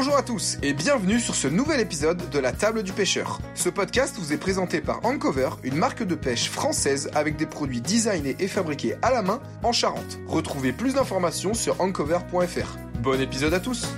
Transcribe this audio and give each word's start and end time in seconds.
Bonjour 0.00 0.16
à 0.16 0.22
tous 0.22 0.56
et 0.62 0.72
bienvenue 0.72 1.20
sur 1.20 1.34
ce 1.34 1.46
nouvel 1.46 1.78
épisode 1.78 2.30
de 2.30 2.38
la 2.38 2.52
table 2.52 2.82
du 2.82 2.90
pêcheur. 2.90 3.38
Ce 3.54 3.68
podcast 3.68 4.16
vous 4.18 4.32
est 4.32 4.38
présenté 4.38 4.80
par 4.80 5.04
Ancover, 5.04 5.50
une 5.62 5.74
marque 5.74 6.02
de 6.02 6.14
pêche 6.14 6.48
française 6.48 7.10
avec 7.14 7.36
des 7.36 7.44
produits 7.44 7.82
designés 7.82 8.34
et 8.38 8.48
fabriqués 8.48 8.94
à 9.02 9.10
la 9.10 9.20
main 9.20 9.42
en 9.62 9.72
Charente. 9.72 10.18
Retrouvez 10.26 10.72
plus 10.72 10.94
d'informations 10.94 11.52
sur 11.52 11.78
ancover.fr. 11.82 12.78
Bon 13.02 13.20
épisode 13.20 13.52
à 13.52 13.60
tous 13.60 13.88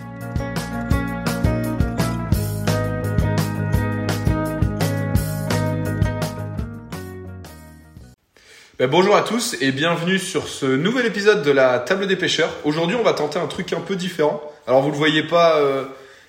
Ben, 8.83 8.89
bonjour 8.91 9.15
à 9.15 9.23
tous 9.23 9.55
et 9.61 9.71
bienvenue 9.71 10.19
sur 10.19 10.49
ce 10.49 10.67
nouvel 10.67 11.07
épisode 11.07 11.45
de 11.45 11.53
la 11.53 11.79
table 11.79 12.09
des 12.09 12.17
pêcheurs. 12.17 12.51
Aujourd'hui, 12.65 12.97
on 12.99 13.05
va 13.05 13.13
tenter 13.13 13.39
un 13.39 13.47
truc 13.47 13.73
un 13.73 13.79
peu 13.79 13.95
différent. 13.95 14.43
Alors, 14.67 14.81
vous 14.81 14.89
ne 14.89 14.93
le 14.95 14.99
voyez 14.99 15.23
pas, 15.23 15.57
euh, 15.59 15.85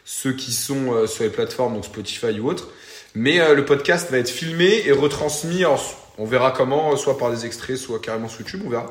ceux 0.06 0.34
qui 0.34 0.52
sont 0.52 0.94
euh, 0.94 1.08
sur 1.08 1.24
les 1.24 1.32
plateformes, 1.32 1.74
donc 1.74 1.86
Spotify 1.86 2.40
ou 2.40 2.48
autres, 2.52 2.68
mais 3.16 3.40
euh, 3.42 3.56
le 3.56 3.66
podcast 3.66 4.12
va 4.12 4.20
être 4.20 4.30
filmé 4.30 4.84
et 4.86 4.92
retransmis. 4.92 5.66
en- 5.66 5.80
on 6.20 6.26
verra 6.26 6.52
comment, 6.52 6.96
soit 6.96 7.18
par 7.18 7.32
des 7.32 7.48
extraits, 7.48 7.76
soit 7.76 7.98
carrément 7.98 8.30
sur 8.30 8.42
YouTube, 8.42 8.62
on 8.68 8.70
verra. 8.70 8.86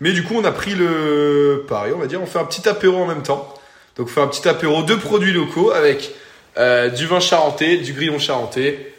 Mais 0.00 0.12
du 0.12 0.22
coup, 0.22 0.34
on 0.36 0.44
a 0.44 0.52
pris 0.52 0.74
le 0.74 1.64
pareil, 1.66 1.94
on 1.96 1.98
va 2.00 2.08
dire, 2.08 2.20
on 2.20 2.26
fait 2.26 2.38
un 2.38 2.44
petit 2.44 2.68
apéro 2.68 2.98
en 2.98 3.06
même 3.06 3.22
temps. 3.22 3.48
Donc, 3.96 4.08
on 4.08 4.10
fait 4.10 4.20
un 4.20 4.26
petit 4.28 4.46
apéro 4.46 4.82
de 4.82 4.94
produits 4.94 5.32
locaux 5.32 5.70
avec 5.70 6.14
euh, 6.58 6.90
du 6.90 7.06
vin 7.06 7.20
charentais, 7.20 7.78
du 7.78 7.94
grillon 7.94 8.18
charentais, 8.18 8.92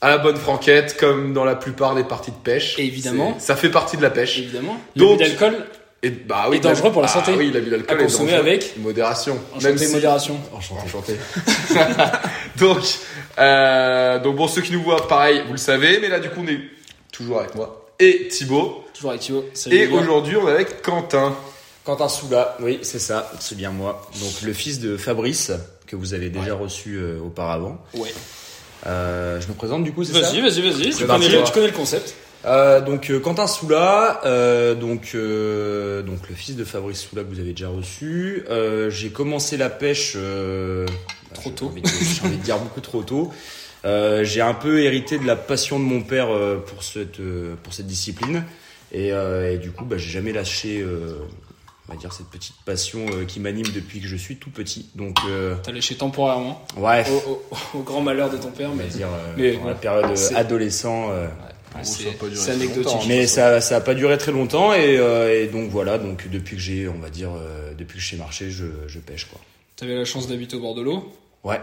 à 0.00 0.08
la 0.08 0.18
bonne 0.18 0.36
franquette, 0.36 0.96
comme 0.98 1.32
dans 1.34 1.44
la 1.44 1.56
plupart 1.56 1.94
des 1.94 2.04
parties 2.04 2.30
de 2.30 2.36
pêche. 2.36 2.78
Et 2.78 2.84
évidemment. 2.86 3.36
Ça 3.38 3.56
fait 3.56 3.68
partie 3.70 3.96
de 3.96 4.02
la 4.02 4.10
pêche. 4.10 4.38
Évidemment. 4.38 4.80
Donc- 4.96 5.20
L'abus 5.20 5.34
d'alcool, 5.36 5.66
Et 6.02 6.08
bah 6.10 6.46
oui, 6.48 6.56
Et 6.56 6.60
dangereux 6.60 6.90
pour 6.92 7.02
la 7.02 7.08
ah 7.08 7.12
santé. 7.12 7.32
oui, 7.36 7.50
l'abus 7.52 7.68
d'alcool 7.70 7.98
À 7.98 8.00
est 8.00 8.04
consommer 8.04 8.30
dangereux. 8.32 8.46
avec 8.48 8.76
modération. 8.78 9.38
enchanté, 9.54 9.88
modération. 9.88 10.40
Enchanté. 10.54 10.80
Enchanté. 10.86 11.16
donc, 12.56 12.78
euh, 13.38 14.18
donc 14.20 14.36
bon, 14.36 14.48
ceux 14.48 14.62
qui 14.62 14.72
nous 14.72 14.82
voient, 14.82 15.06
pareil, 15.06 15.42
vous 15.46 15.52
le 15.52 15.58
savez, 15.58 15.98
mais 16.00 16.08
là 16.08 16.18
du 16.18 16.30
coup, 16.30 16.40
on 16.42 16.48
est 16.48 16.60
toujours 17.12 17.40
avec 17.40 17.54
moi 17.54 17.86
et 17.98 18.28
Thibaut. 18.28 18.84
Toujours 18.94 19.10
avec 19.10 19.22
Thibaut. 19.22 19.44
Salut, 19.52 19.76
Et 19.76 19.86
aujourd'hui, 19.88 20.36
on 20.36 20.48
est 20.48 20.52
avec 20.52 20.80
Quentin. 20.82 21.36
Quentin 21.84 22.08
Soula, 22.08 22.56
oui, 22.60 22.78
c'est 22.82 22.98
ça, 22.98 23.30
c'est 23.40 23.56
bien 23.56 23.70
moi. 23.70 24.08
Donc 24.20 24.42
le 24.42 24.52
fils 24.52 24.80
de 24.80 24.96
Fabrice, 24.96 25.52
que 25.86 25.96
vous 25.96 26.14
avez 26.14 26.30
déjà 26.30 26.54
reçu 26.54 26.96
euh, 26.96 27.18
auparavant. 27.20 27.78
Ouais. 27.94 28.12
Euh, 28.86 29.40
je 29.40 29.46
me 29.48 29.52
présente 29.54 29.84
du 29.84 29.92
coup, 29.92 30.04
c'est 30.04 30.12
ça 30.12 30.20
Vas-y, 30.30 30.40
vas-y, 30.40 30.60
vas-y. 30.62 30.90
Tu, 30.94 31.04
connais 31.06 31.28
le- 31.28 31.34
toi. 31.38 31.42
tu 31.46 31.52
connais 31.52 31.66
le 31.66 31.72
concept. 31.72 32.14
Euh, 32.46 32.80
donc 32.80 33.10
euh, 33.10 33.20
Quentin 33.20 33.46
Soula, 33.46 34.22
euh, 34.24 34.74
donc 34.74 35.10
euh, 35.14 36.00
donc 36.02 36.26
le 36.30 36.34
fils 36.34 36.56
de 36.56 36.64
Fabrice 36.64 37.00
Soula 37.02 37.22
que 37.22 37.28
vous 37.28 37.38
avez 37.40 37.50
déjà 37.52 37.68
reçu. 37.68 38.44
Euh, 38.48 38.88
j'ai 38.88 39.10
commencé 39.10 39.58
la 39.58 39.68
pêche 39.68 40.14
euh, 40.16 40.86
Trop 41.34 41.50
j'ai 41.50 41.54
tôt. 41.56 41.66
envie 41.66 41.82
de- 41.82 41.88
J'ai 41.88 42.26
envie 42.26 42.38
de 42.38 42.42
dire 42.42 42.58
beaucoup 42.58 42.80
trop 42.80 43.02
tôt. 43.02 43.30
Euh, 43.84 44.24
j'ai 44.24 44.40
un 44.40 44.54
peu 44.54 44.80
hérité 44.82 45.18
de 45.18 45.26
la 45.26 45.36
passion 45.36 45.78
de 45.78 45.84
mon 45.84 46.00
père 46.00 46.28
euh, 46.30 46.56
pour 46.56 46.82
cette 46.82 47.20
euh, 47.20 47.54
pour 47.62 47.72
cette 47.74 47.86
discipline 47.86 48.44
et, 48.92 49.12
euh, 49.12 49.52
et 49.52 49.58
du 49.58 49.70
coup 49.70 49.84
bah, 49.84 49.96
j'ai 49.98 50.10
jamais 50.10 50.32
lâché 50.32 50.80
euh, 50.82 51.16
on 51.90 51.94
va 51.94 51.98
dire 52.00 52.12
cette 52.12 52.28
petite 52.28 52.54
passion 52.64 53.04
euh, 53.10 53.24
qui 53.24 53.40
m'anime 53.40 53.66
depuis 53.74 54.00
que 54.00 54.06
je 54.06 54.14
suis 54.16 54.36
tout 54.36 54.50
petit. 54.50 54.86
Donc 54.94 55.18
euh, 55.28 55.56
T'as 55.62 55.72
léché 55.72 55.96
temporairement. 55.96 56.64
ouais, 56.76 57.04
Au, 57.10 57.30
au- 57.74 57.78
au 57.78 57.82
grand 57.82 58.00
malheur 58.00 58.30
de 58.30 58.36
ton 58.36 58.50
père, 58.52 58.70
on 58.72 58.76
mais 58.76 58.84
va 58.84 58.88
dire 58.90 59.08
euh, 59.08 59.34
Mais 59.36 59.56
dans 59.56 59.64
la 59.66 59.74
période 59.74 60.04
euh, 60.10 60.16
c'est- 60.16 60.34
adolescent. 60.36 61.10
euh, 61.10 61.26
Ouais, 61.76 61.84
c'est 61.84 62.08
anecdotique. 62.50 62.84
longtemps, 62.84 63.02
mais 63.06 63.28
ça 63.28 63.60
ça 63.60 63.76
a 63.76 63.80
pas 63.80 63.94
duré 63.94 64.18
très 64.18 64.32
longtemps 64.32 64.72
et, 64.74 64.96
euh, 64.98 65.40
et 65.40 65.46
donc 65.46 65.70
voilà 65.70 65.98
donc 65.98 66.28
depuis 66.28 66.56
que 66.56 66.62
j'ai 66.62 66.88
on 66.88 66.98
va 66.98 67.10
dire 67.10 67.30
euh, 67.32 67.72
depuis 67.78 67.98
que 67.98 68.02
je 68.04 68.10
sais 68.10 68.16
marcher 68.16 68.50
je, 68.50 68.64
je 68.88 68.98
pêche 68.98 69.26
quoi. 69.26 69.40
T'avais 69.76 69.94
la 69.94 70.04
chance 70.04 70.26
d'habiter 70.26 70.56
au 70.56 70.60
bord 70.60 70.74
de 70.74 70.82
l'eau. 70.82 71.12
Ouais. 71.44 71.60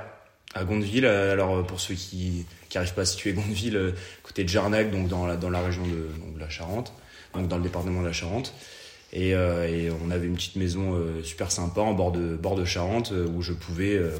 À 0.55 0.63
Gondeville, 0.63 1.05
alors 1.05 1.61
pour 1.67 1.81
ceux 1.81 1.93
qui 1.93 2.45
qui 2.69 2.77
arrivent 2.77 2.93
pas 2.93 3.01
à 3.01 3.05
situer 3.05 3.33
Gondeville, 3.33 3.93
côté 4.23 4.45
de 4.45 4.49
Jarnac, 4.49 4.91
donc 4.91 5.09
dans 5.09 5.27
la 5.27 5.35
dans 5.35 5.49
la 5.49 5.59
région 5.61 5.83
de, 5.85 6.07
donc 6.25 6.35
de 6.35 6.39
la 6.39 6.49
Charente, 6.49 6.93
donc 7.35 7.49
dans 7.49 7.57
le 7.57 7.63
département 7.63 8.01
de 8.01 8.07
la 8.07 8.13
Charente. 8.13 8.53
Et, 9.13 9.33
euh, 9.33 9.67
et 9.67 9.89
on 10.05 10.11
avait 10.11 10.27
une 10.27 10.35
petite 10.35 10.57
maison 10.57 10.95
euh, 10.95 11.23
super 11.23 11.51
sympa 11.51 11.81
en 11.81 11.93
bord 11.93 12.11
de 12.11 12.35
bord 12.35 12.55
de 12.55 12.65
Charente 12.65 13.13
euh, 13.13 13.25
où 13.27 13.41
je 13.41 13.53
pouvais 13.53 13.95
euh, 13.95 14.11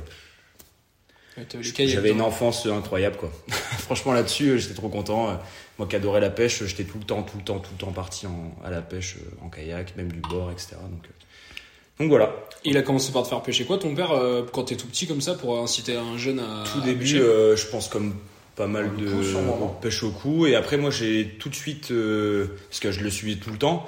j'avais 1.62 2.12
une 2.12 2.22
enfance 2.22 2.66
incroyable 2.66 3.18
quoi. 3.18 3.32
Franchement 3.50 4.14
là-dessus, 4.14 4.50
euh, 4.50 4.58
j'étais 4.58 4.74
trop 4.74 4.90
content. 4.90 5.38
Moi 5.78 5.88
qui 5.88 5.96
adorais 5.96 6.22
la 6.22 6.30
pêche, 6.30 6.64
j'étais 6.64 6.84
tout 6.84 6.98
le 6.98 7.04
temps, 7.04 7.22
tout 7.22 7.38
le 7.38 7.44
temps, 7.44 7.60
tout 7.60 7.70
le 7.74 7.78
temps 7.78 7.92
parti 7.92 8.26
en, 8.26 8.56
à 8.64 8.72
la 8.72 8.82
pêche 8.82 9.18
euh, 9.18 9.46
en 9.46 9.50
kayak, 9.50 9.96
même 9.96 10.12
du 10.12 10.20
bord, 10.20 10.52
etc. 10.52 10.70
Donc, 10.82 11.06
euh, 11.06 12.00
donc 12.00 12.10
voilà. 12.10 12.36
Il 12.64 12.78
a 12.78 12.82
commencé 12.82 13.12
par 13.12 13.24
te 13.24 13.30
faire 13.30 13.42
pêcher 13.42 13.66
quoi, 13.66 13.78
ton 13.78 13.94
père, 13.94 14.12
euh, 14.12 14.44
quand 14.52 14.64
t'es 14.64 14.76
tout 14.76 14.88
petit 14.88 15.08
comme 15.08 15.22
ça, 15.22 15.36
pour 15.36 15.60
inciter 15.60 15.96
un 15.96 16.18
jeune 16.18 16.40
à. 16.40 16.64
tout 16.72 16.82
à 16.82 16.86
début, 16.86 17.20
euh, 17.20 17.56
je 17.56 17.68
pense 17.68 17.88
comme 17.88 18.16
pas 18.56 18.68
mal 18.68 18.96
de 18.96 19.08
coup, 19.08 19.24
sûrement, 19.24 19.58
non 19.60 19.68
pêche 19.68 20.02
au 20.02 20.10
cou. 20.10 20.48
Et 20.48 20.56
après, 20.56 20.78
moi, 20.78 20.90
j'ai 20.90 21.36
tout 21.40 21.50
de 21.50 21.56
suite, 21.56 21.92
euh, 21.92 22.48
parce 22.70 22.80
que 22.80 22.92
je 22.92 23.02
le 23.02 23.12
suivais 23.12 23.40
tout 23.40 23.52
le 23.52 23.58
temps, 23.58 23.86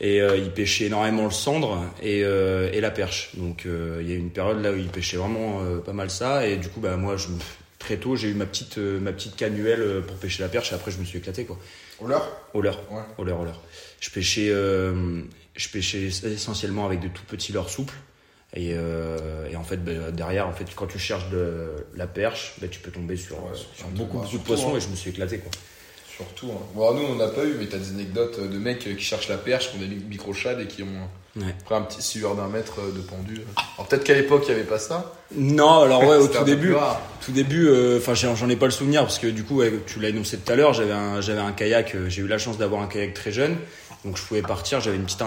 et 0.00 0.20
euh, 0.20 0.36
il 0.36 0.50
pêchait 0.50 0.86
énormément 0.86 1.24
le 1.24 1.30
cendre 1.30 1.82
et, 2.02 2.22
euh, 2.22 2.70
et 2.72 2.80
la 2.80 2.90
perche. 2.90 3.30
Donc, 3.34 3.64
euh, 3.64 3.98
il 4.02 4.08
y 4.08 4.12
a 4.12 4.14
eu 4.14 4.18
une 4.18 4.30
période 4.30 4.60
là 4.62 4.72
où 4.72 4.76
il 4.76 4.88
pêchait 4.88 5.16
vraiment 5.16 5.62
euh, 5.62 5.78
pas 5.78 5.92
mal 5.92 6.10
ça. 6.10 6.46
Et 6.46 6.56
du 6.56 6.68
coup, 6.68 6.80
bah 6.80 6.96
moi, 6.96 7.16
je, 7.16 7.28
très 7.78 7.96
tôt, 7.96 8.14
j'ai 8.16 8.28
eu 8.28 8.34
ma 8.34 8.46
petite, 8.46 8.76
ma 8.78 9.12
petite 9.12 9.36
canuelle 9.36 10.02
pour 10.06 10.16
pêcher 10.16 10.42
la 10.42 10.48
perche. 10.48 10.72
Et 10.72 10.74
après, 10.74 10.90
je 10.90 10.98
me 10.98 11.04
suis 11.04 11.18
éclaté 11.18 11.44
quoi. 11.44 11.58
Au 12.00 12.06
leurre? 12.06 12.28
Au 12.52 12.60
leurre. 12.60 12.82
Ouais. 12.90 13.02
Au 13.16 13.24
leurre, 13.24 13.40
au 13.40 13.44
leurre. 13.44 13.62
Je 14.00 14.10
pêchais, 14.10 14.48
je 14.48 15.68
pêchais 15.72 16.08
essentiellement 16.24 16.84
avec 16.84 17.00
de 17.00 17.08
tout 17.08 17.24
petits 17.24 17.52
leurres 17.52 17.70
souples. 17.70 17.94
Et, 18.54 18.72
et 18.72 19.56
en 19.56 19.64
fait, 19.64 19.78
bah, 19.82 20.10
derrière, 20.12 20.46
en 20.46 20.52
fait, 20.52 20.66
quand 20.74 20.86
tu 20.86 20.98
cherches 20.98 21.30
de 21.30 21.68
la 21.94 22.06
perche, 22.06 22.54
bah, 22.60 22.68
tu 22.70 22.80
peux 22.80 22.90
tomber 22.90 23.16
sur, 23.16 23.36
Ouais, 23.36 23.54
sur 23.54 23.66
sur 23.74 23.86
un 23.86 23.90
beaucoup, 23.90 24.20
de 24.20 24.38
poissons 24.42 24.74
hein. 24.74 24.76
et 24.76 24.80
je 24.80 24.88
me 24.88 24.94
suis 24.94 25.10
éclaté. 25.10 25.38
Quoi. 25.38 25.50
Surtout. 26.16 26.46
hein. 26.52 26.62
Bon, 26.74 26.94
nous, 26.94 27.04
on 27.04 27.14
n'a 27.16 27.28
pas 27.28 27.44
eu, 27.44 27.54
mais 27.58 27.66
t'as 27.66 27.76
des 27.78 27.90
anecdotes 27.90 28.40
de 28.40 28.58
mecs 28.58 28.78
qui 28.78 28.98
cherchent 29.04 29.28
la 29.28 29.36
perche, 29.36 29.70
qui 29.70 29.76
ont 29.76 29.80
des 29.80 29.86
micro-chades 29.86 30.60
et 30.60 30.66
qui 30.66 30.82
ont 30.82 31.08
Ouais. 31.38 31.54
pris 31.66 31.74
un 31.74 31.82
petit 31.82 32.00
silure 32.00 32.34
d'un 32.34 32.48
mètre 32.48 32.76
de 32.94 33.00
pendu. 33.02 33.42
Alors 33.76 33.86
peut-être 33.86 34.04
qu'à 34.04 34.14
l'époque, 34.14 34.44
il 34.48 34.54
n'y 34.54 34.60
avait 34.60 34.68
pas 34.68 34.78
ça. 34.78 35.12
Non, 35.34 35.82
alors 35.82 36.02
ouais, 36.06 36.16
au 36.16 36.28
tout 36.28 36.44
début, 36.44 36.74
tout 37.20 37.32
début, 37.32 37.68
euh, 37.68 37.98
enfin 37.98 38.14
j'en 38.14 38.34
j'en 38.34 38.48
ai 38.48 38.56
pas 38.56 38.64
le 38.64 38.70
souvenir 38.72 39.02
parce 39.02 39.18
que 39.18 39.26
du 39.26 39.44
coup, 39.44 39.56
ouais, 39.56 39.70
tu 39.86 40.00
l'as 40.00 40.08
énoncé 40.08 40.38
tout 40.38 40.50
à 40.50 40.56
l'heure, 40.56 40.72
j'avais 40.72 40.92
un, 40.94 41.20
j'avais 41.20 41.40
un 41.40 41.52
kayak, 41.52 41.94
euh, 41.94 42.08
j'ai 42.08 42.22
eu 42.22 42.26
la 42.26 42.38
chance 42.38 42.56
d'avoir 42.56 42.80
un 42.80 42.86
kayak 42.86 43.12
très 43.12 43.32
jeune, 43.32 43.54
donc 44.06 44.16
je 44.16 44.22
pouvais 44.22 44.40
partir, 44.40 44.80
j'avais 44.80 44.96
une 44.96 45.04
petite, 45.04 45.20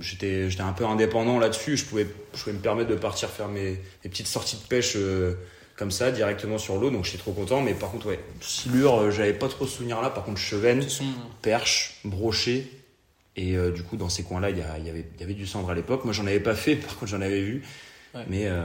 j'étais, 0.00 0.50
j'étais 0.50 0.62
un 0.64 0.72
peu 0.72 0.84
indépendant 0.84 1.38
là-dessus, 1.38 1.76
je 1.76 1.84
pouvais, 1.84 2.08
je 2.34 2.42
pouvais 2.42 2.56
me 2.56 2.60
permettre 2.60 2.90
de 2.90 2.96
partir 2.96 3.28
faire 3.28 3.46
mes, 3.46 3.78
mes 4.04 4.10
petites 4.10 4.26
sorties 4.26 4.56
de 4.56 4.66
pêche 4.66 4.94
euh, 4.96 5.34
comme 5.82 5.90
ça 5.90 6.12
directement 6.12 6.58
sur 6.58 6.76
l'eau, 6.78 6.90
donc 6.90 7.04
j'étais 7.04 7.18
trop 7.18 7.32
content. 7.32 7.60
Mais 7.60 7.74
par 7.74 7.90
contre, 7.90 8.06
ouais, 8.06 8.20
silure, 8.40 9.00
euh, 9.00 9.10
j'avais 9.10 9.32
pas 9.32 9.48
trop 9.48 9.66
ce 9.66 9.76
souvenir 9.78 10.00
là. 10.00 10.10
Par 10.10 10.22
contre, 10.24 10.38
chevenne, 10.38 10.78
toute 10.78 10.90
façon, 10.90 11.04
perche, 11.42 11.96
brochet. 12.04 12.68
Et 13.34 13.56
euh, 13.56 13.72
du 13.72 13.82
coup, 13.82 13.96
dans 13.96 14.08
ces 14.08 14.22
il 14.50 14.58
y, 14.58 14.62
a- 14.62 14.78
il 14.78 14.86
y 14.86 14.90
avait, 14.90 15.04
y 15.18 15.22
avait 15.24 15.34
du 15.34 15.46
cendre 15.46 15.70
à 15.70 15.74
l'époque. 15.74 16.04
Moi, 16.04 16.12
j'en 16.12 16.26
avais 16.26 16.38
pas 16.38 16.54
fait, 16.54 16.76
par 16.86 16.96
contre, 16.96 17.10
j'en 17.10 17.20
avais 17.20 17.40
vu. 17.42 17.64
Ouais. 18.14 18.24
Mais, 18.28 18.46
euh, 18.46 18.62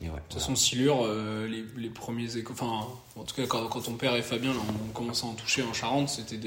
mais 0.00 0.08
ouais. 0.08 0.14
De 0.14 0.20
toute 0.30 0.40
façon, 0.40 0.56
Silure, 0.56 1.02
euh, 1.04 1.46
les, 1.46 1.62
les 1.76 1.90
premiers 1.90 2.34
échos, 2.38 2.52
enfin, 2.54 2.86
en 3.16 3.24
tout 3.24 3.34
cas, 3.34 3.44
quand, 3.46 3.66
quand 3.66 3.82
ton 3.82 3.94
père 3.96 4.14
et 4.16 4.22
Fabien 4.22 4.52
là, 4.54 4.60
ont 4.60 4.92
commencé 4.94 5.26
à 5.26 5.28
en 5.28 5.34
toucher 5.34 5.62
en 5.62 5.74
Charente, 5.74 6.08
c'était 6.08 6.38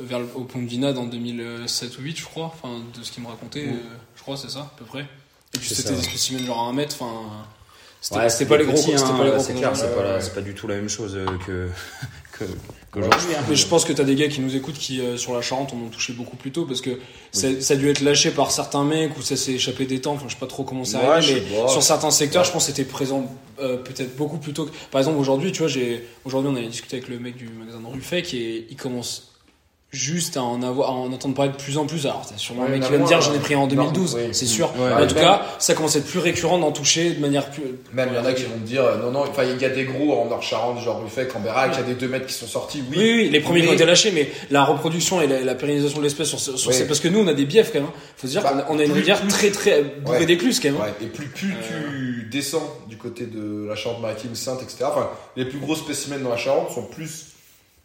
vers 0.00 0.20
le, 0.20 0.28
au 0.34 0.44
Pont 0.44 0.62
de 0.62 0.66
Vinade 0.66 0.96
en 0.96 1.04
2007 1.06 1.90
ou 1.90 1.96
2008, 1.98 2.16
je 2.16 2.24
crois, 2.24 2.46
enfin, 2.46 2.80
de 2.96 3.02
ce 3.04 3.12
qu'ils 3.12 3.22
me 3.22 3.28
racontaient, 3.28 3.66
Mm. 3.66 3.72
euh, 3.74 3.96
je 4.16 4.22
crois, 4.22 4.36
c'est 4.38 4.50
ça, 4.50 4.60
à 4.60 4.74
peu 4.78 4.84
près. 4.86 5.06
Et 5.54 5.58
puis 5.58 5.68
c'était 5.68 5.94
des 5.94 6.02
spécimens 6.02 6.44
genre 6.46 6.60
à 6.60 6.68
un 6.68 6.72
mètre, 6.72 6.96
enfin, 7.00 7.28
c'était 8.06 8.20
Ouais, 8.20 8.28
c'était 8.28 8.44
pas 8.46 8.58
les 8.58 8.66
gros, 8.66 8.76
hein, 8.78 9.16
pas 9.16 9.24
les 9.24 9.30
gros 9.30 9.40
c'est 9.42 9.54
clair, 9.54 9.70
c'est 9.74 9.84
Ouais, 9.86 9.94
pas, 9.94 10.14
ouais. 10.16 10.20
c'est 10.20 10.34
pas 10.34 10.42
du 10.42 10.52
tout 10.54 10.66
la 10.68 10.74
même 10.74 10.88
chose 10.90 11.16
euh, 11.16 11.24
que, 11.46 11.68
que, 12.38 12.44
Ouais. 13.00 13.06
hein. 13.06 13.42
Mais 13.48 13.56
je 13.56 13.66
pense 13.66 13.84
que 13.84 13.92
t'as 13.92 14.04
des 14.04 14.14
gars 14.14 14.28
qui 14.28 14.40
nous 14.40 14.54
écoutent 14.54 14.78
qui, 14.78 15.00
euh, 15.00 15.16
sur 15.16 15.34
la 15.34 15.40
Charente, 15.42 15.72
en 15.72 15.76
ont 15.78 15.88
touché 15.88 16.12
beaucoup 16.12 16.36
plus 16.36 16.52
tôt 16.52 16.64
parce 16.66 16.80
que 16.80 16.98
ça, 17.32 17.48
ça 17.60 17.74
a 17.74 17.76
dû 17.76 17.88
être 17.88 18.02
lâché 18.02 18.30
par 18.30 18.50
certains 18.50 18.84
mecs 18.84 19.16
ou 19.18 19.22
ça 19.22 19.36
s'est 19.36 19.52
échappé 19.54 19.86
des 19.86 20.00
temps. 20.00 20.12
Enfin, 20.12 20.26
je 20.28 20.34
sais 20.34 20.38
pas 20.40 20.46
trop 20.46 20.62
comment 20.64 20.82
arrivé, 20.94 21.40
je 21.48 21.54
mais 21.54 21.62
pas. 21.62 21.68
sur 21.68 21.82
certains 21.82 22.10
secteurs, 22.12 22.44
je 22.44 22.52
pense 22.52 22.66
que 22.66 22.72
c'était 22.72 22.88
présent 22.88 23.26
euh, 23.58 23.78
peut-être 23.78 24.14
beaucoup 24.16 24.38
plus 24.38 24.52
tôt. 24.52 24.66
que- 24.66 24.70
Par 24.92 25.00
exemple, 25.00 25.18
aujourd'hui, 25.18 25.50
tu 25.50 25.60
vois, 25.60 25.68
j'ai 25.68 26.06
aujourd'hui 26.24 26.50
on 26.52 26.56
avait 26.56 26.68
discuté 26.68 26.96
avec 26.98 27.08
le 27.08 27.18
mec 27.18 27.36
du 27.36 27.48
magasin 27.48 27.80
de 27.80 27.86
Ruffec 27.86 28.32
et 28.34 28.66
il 28.70 28.76
commence 28.76 29.30
juste 29.94 30.36
à 30.36 30.42
en 30.42 30.62
avoir, 30.62 30.90
à 30.90 30.92
en 30.92 31.12
entendre 31.12 31.34
parler 31.34 31.52
de 31.52 31.56
plus 31.56 31.78
en 31.78 31.86
plus. 31.86 32.04
Alors, 32.06 32.22
c'est 32.28 32.38
sûrement 32.38 32.62
Ouais, 32.62 32.68
un 32.68 32.72
mec 32.72 32.82
en 32.82 32.86
qui 32.88 32.92
a 32.94 32.96
va 32.98 33.02
me 33.02 33.08
dire 33.08 33.20
j'en 33.20 33.32
ai 33.34 33.38
pris 33.38 33.54
en 33.54 33.66
2012, 33.66 34.14
oui. 34.16 34.22
c'est 34.32 34.46
sûr. 34.46 34.66
Ouais. 34.76 34.88
Mais 34.96 35.04
en 35.04 35.06
tout 35.06 35.14
Même- 35.14 35.24
cas, 35.24 35.42
ça 35.58 35.74
commence 35.74 35.96
à 35.96 36.00
être 36.00 36.06
plus 36.06 36.18
récurrent 36.18 36.58
d'en 36.58 36.72
toucher 36.72 37.10
de 37.12 37.20
manière 37.20 37.50
plus. 37.50 37.62
Même 37.92 38.08
il 38.12 38.16
y 38.16 38.18
en 38.18 38.24
a 38.24 38.32
qui 38.32 38.42
vont 38.44 38.58
te 38.58 38.66
dire 38.66 38.84
euh, 38.84 38.98
non, 39.02 39.10
non, 39.12 39.20
enfin 39.28 39.44
il 39.44 39.60
y 39.60 39.64
a 39.64 39.68
des 39.70 39.84
gros 39.84 40.12
en 40.20 40.26
Nord-Charente, 40.26 40.80
genre 40.80 41.00
Ruffec, 41.02 41.34
en 41.36 41.40
Bérac, 41.40 41.70
il 41.74 41.80
y 41.80 41.82
a 41.82 41.86
des 41.86 41.94
2 41.94 42.08
mètres 42.08 42.26
qui 42.26 42.34
sont 42.34 42.46
sortis, 42.46 42.82
oui. 42.90 42.96
Oui, 42.98 43.12
oui, 43.16 43.28
les 43.30 43.40
premiers 43.40 43.60
qui 43.60 43.66
ont 43.66 43.70
Mais- 43.70 43.76
été 43.76 43.86
lâchés, 43.86 44.10
mais 44.12 44.28
la 44.50 44.64
reproduction 44.64 45.20
et 45.22 45.26
la, 45.26 45.40
la 45.40 45.54
pérennisation 45.54 45.98
de 45.98 46.04
l'espèce 46.04 46.28
sur, 46.28 46.40
ce- 46.40 46.56
sur 46.56 46.70
Oui. 46.70 46.76
ces- 46.76 46.86
parce 46.86 47.00
que 47.00 47.08
nous 47.08 47.20
on 47.20 47.26
a 47.28 47.34
des 47.34 47.44
biefs 47.46 47.70
quand 47.72 47.80
même. 47.80 47.88
hein. 47.88 47.92
Faut 48.16 48.26
se 48.26 48.32
dire 48.32 48.42
Bah, 48.42 48.66
on 48.68 48.78
a 48.78 48.84
une 48.84 48.92
rivière 48.92 49.20
plus- 49.20 49.28
très 49.28 49.50
très 49.50 49.82
bourrée 49.82 50.18
Ouais. 50.20 50.26
d'écluses 50.26 50.60
quand 50.60 50.68
même. 50.70 50.80
hein. 50.80 50.84
Ouais, 51.00 51.06
et 51.06 51.08
plus, 51.08 51.26
plus 51.26 51.54
tu 51.68 52.28
descends 52.30 52.68
du 52.88 52.96
côté 52.96 53.26
de 53.26 53.66
la 53.68 53.76
Charente-Maritime, 53.76 54.34
Sainte, 54.34 54.62
etc. 54.62 54.84
Enfin, 54.86 55.08
les 55.36 55.44
plus 55.44 55.58
gros 55.58 55.74
spécimens 55.76 56.18
dans 56.22 56.30
la 56.30 56.36
Charente 56.36 56.70
sont 56.72 56.82
plus 56.84 57.26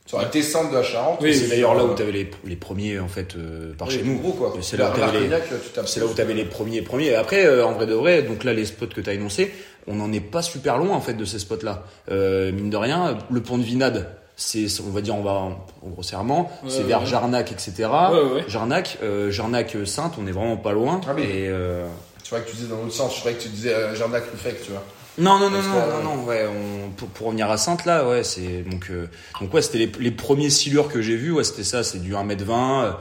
Sur 0.09 0.17
la 0.17 0.25
descente 0.25 0.71
de 0.71 0.75
la 0.75 0.81
Charente. 0.81 1.19
Oui, 1.21 1.35
c'est 1.35 1.49
d'ailleurs 1.49 1.75
là 1.75 1.85
où 1.85 1.93
tu 1.93 2.01
avais 2.01 2.11
les, 2.11 2.31
les 2.43 2.55
premiers 2.55 2.99
en 2.99 3.07
fait 3.07 3.35
euh, 3.35 3.75
par 3.77 3.87
oui, 3.87 3.93
chez 3.93 4.01
nous. 4.01 4.17
Gros, 4.17 4.31
quoi. 4.31 4.55
C'est 4.59 4.75
là 4.75 4.89
où 4.89 4.93
tu 4.95 4.99
là 5.01 6.05
où 6.07 6.19
avais 6.19 6.33
les 6.33 6.45
premiers 6.45 6.81
premiers. 6.81 7.09
Et 7.09 7.15
après, 7.15 7.45
euh, 7.45 7.63
en 7.63 7.73
vrai 7.73 7.85
de 7.85 7.93
vrai, 7.93 8.23
donc 8.23 8.43
là, 8.43 8.51
les 8.53 8.65
spots 8.65 8.87
que 8.87 9.01
tu 9.01 9.07
as 9.07 9.13
énoncés, 9.13 9.53
on 9.85 9.93
n'en 9.93 10.11
est 10.11 10.19
pas 10.19 10.41
super 10.41 10.79
loin 10.79 10.95
en 10.95 10.99
fait 10.99 11.13
de 11.13 11.25
ces 11.25 11.37
spots-là. 11.37 11.83
Euh, 12.09 12.51
mine 12.51 12.71
de 12.71 12.77
rien, 12.77 13.19
le 13.29 13.41
pont 13.43 13.59
de 13.59 13.63
Vinade, 13.63 14.09
c'est, 14.35 14.65
on 14.87 14.89
va 14.89 15.01
dire, 15.01 15.15
on 15.15 15.21
va 15.21 15.31
en, 15.33 15.65
en 15.83 15.89
grossièrement, 15.89 16.51
Ouais, 16.63 16.69
c'est 16.71 16.79
ouais, 16.79 16.83
vers 16.85 17.01
ouais. 17.01 17.05
Jarnac, 17.05 17.51
etc. 17.51 17.73
Ouais, 18.11 18.21
ouais. 18.33 18.43
Jarnac, 18.47 18.97
euh, 19.03 19.29
Jarnac 19.29 19.75
euh, 19.75 19.85
Sainte, 19.85 20.13
on 20.19 20.25
est 20.25 20.31
vraiment 20.31 20.57
pas 20.57 20.71
loin. 20.71 21.01
Ah. 21.07 21.11
Et 21.19 21.47
euh, 21.49 21.85
Tu 22.23 22.31
vois 22.31 22.39
que 22.39 22.49
tu 22.49 22.55
disais 22.55 22.67
dans 22.69 22.77
l'autre 22.81 22.93
sens, 22.95 23.13
je 23.13 23.19
croyais 23.19 23.37
que 23.37 23.43
tu 23.43 23.49
disais 23.49 23.75
euh, 23.75 23.93
Jarnac 23.93 24.23
Ruffec, 24.31 24.63
tu 24.63 24.71
vois. 24.71 24.83
Non, 25.17 25.37
non, 25.39 25.49
non, 25.49 25.61
non, 25.61 25.73
que- 25.73 26.03
non, 26.03 26.15
non, 26.15 26.23
ouais, 26.23 26.45
on, 26.47 26.91
pour, 26.91 27.07
pour 27.09 27.27
revenir 27.27 27.49
à 27.51 27.57
Sainte 27.57 27.85
là, 27.85 28.07
ouais, 28.07 28.23
c'est 28.23 28.61
donc 28.63 28.87
euh, 28.89 29.07
donc 29.41 29.53
ouais, 29.53 29.61
c'était 29.61 29.79
les, 29.79 29.91
les 29.99 30.11
premiers 30.11 30.49
silures 30.49 30.87
que 30.87 31.01
j'ai 31.01 31.15
vus, 31.17 31.31
ouais, 31.31 31.43
c'était 31.43 31.63
ça, 31.65 31.83
c'est 31.83 31.99
du 31.99 32.13
1m20, 32.13 32.83
euh, 32.83 32.91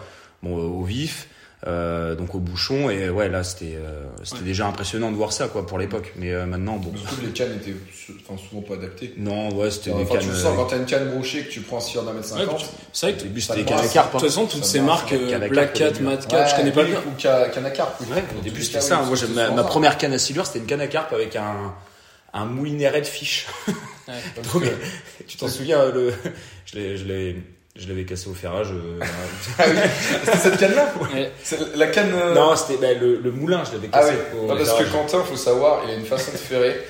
bon, 0.43 0.59
euh, 0.59 0.63
au 0.63 0.83
vif. 0.83 1.29
euh, 1.67 2.15
donc 2.15 2.37
au 2.37 2.39
bouchon 2.39 2.89
et 2.89 3.11
ouais 3.11 3.29
là 3.29 3.43
c'était 3.43 3.75
euh, 3.77 4.05
c'était 4.23 4.39
Ouais. 4.43 4.45
déjà 4.45 4.69
impressionnant 4.69 5.11
de 5.11 5.17
voir 5.17 5.33
ça 5.33 5.49
quoi 5.49 5.67
pour 5.67 5.77
l'époque 5.81 6.13
mais 6.17 6.33
euh, 6.33 6.47
maintenant 6.47 6.77
bon 6.77 6.93
Surtout 6.97 7.17
que 7.17 7.27
les 7.27 7.33
cannes 7.33 7.59
étaient 7.61 7.75
enfin, 8.25 8.41
souvent 8.49 8.63
pas 8.63 8.75
adaptées. 8.75 9.13
non 9.17 9.53
ouais 9.57 9.69
c'était 9.73 9.91
des 9.91 10.03
Enfin, 10.05 10.15
cannes 10.15 10.21
tu 10.23 10.31
euh, 10.31 10.35
sens 10.41 10.55
quand 10.55 10.67
t'as 10.67 10.77
une 10.77 10.87
canne 10.87 11.11
brochée 11.11 11.43
que 11.43 11.51
tu 11.51 11.61
prends 11.63 11.79
un 11.79 11.81
sillon 11.81 12.05
d'un 12.05 12.13
mètre 12.13 12.33
Ouais, 12.33 12.43
cinquante. 12.45 12.65
C'est 12.93 13.07
vrai 13.07 13.15
au 13.15 13.19
que 13.19 13.23
début 13.25 13.41
c'était 13.41 13.65
cannes 13.65 13.79
à 13.81 13.89
carpe 13.89 14.15
de 14.15 14.19
toute 14.21 14.29
façon, 14.29 14.47
toutes 14.47 14.65
ces 14.65 14.79
me 14.79 14.87
marques, 14.87 15.13
euh, 15.13 15.49
Black 15.49 15.73
Cat. 15.73 15.91
Mad 16.01 16.25
Cat, 16.29 16.47
je 16.47 16.55
connais 16.55 16.71
pas 16.71 16.85
bien. 16.85 17.01
Ou 17.01 17.21
ca- 17.21 17.49
canne 17.49 17.67
à 17.67 17.71
carpe, 17.71 17.97
oui. 18.03 18.07
Ouais, 18.15 18.25
au 18.39 18.41
début 18.41 18.63
c'était 18.63 18.81
ça. 18.81 19.03
Moi, 19.03 19.17
ma, 19.57 19.65
première 19.65 19.99
canne 19.99 20.13
à 20.13 20.19
silure, 20.21 20.47
c'était 20.47 20.61
une 20.61 20.67
canne 20.67 20.81
à 20.81 20.87
carpe 20.87 21.13
avec 21.13 21.35
un, 21.35 21.75
un 22.39 22.47
moulineret 22.47 23.01
de 23.03 23.07
fiche. 23.07 23.47
Parce 24.07 24.53
Donc, 24.53 24.63
que- 24.65 25.25
tu 25.27 25.37
t'en 25.37 25.49
souviens, 25.49 25.85
le, 25.93 26.13
je 26.67 26.77
l'ai, 26.79 26.97
je 26.97 27.05
l'ai, 27.05 27.37
je 27.77 27.87
l'avais 27.89 28.05
cassé 28.05 28.29
au 28.31 28.35
ferrage. 28.35 28.69
euh, 28.73 28.99
Ah 29.59 29.65
oui, 29.69 29.77
c'était 30.25 30.39
cette 30.39 30.57
canne-là 30.59 30.93
Ouais. 31.15 31.31
C'est 31.43 31.77
La 31.77 31.87
canne. 31.89 32.13
euh, 32.15 32.35
non, 32.35 32.57
c'était 32.57 32.81
bah, 32.81 32.95
le, 32.99 33.21
le 33.23 33.31
moulin, 33.31 33.63
je 33.67 33.73
l'avais 33.77 33.89
Ah 33.93 33.99
cassé. 34.01 34.13
oui, 34.33 34.39
au 34.41 34.47
Non, 34.47 34.57
parce 34.57 34.73
que. 34.73 34.85
Quentin, 34.85 35.23
faut 35.25 35.37
savoir, 35.37 35.83
il 35.87 35.91
a 35.93 35.95
une 35.97 36.07
façon 36.07 36.33
de 36.33 36.37
ferrer. 36.39 36.81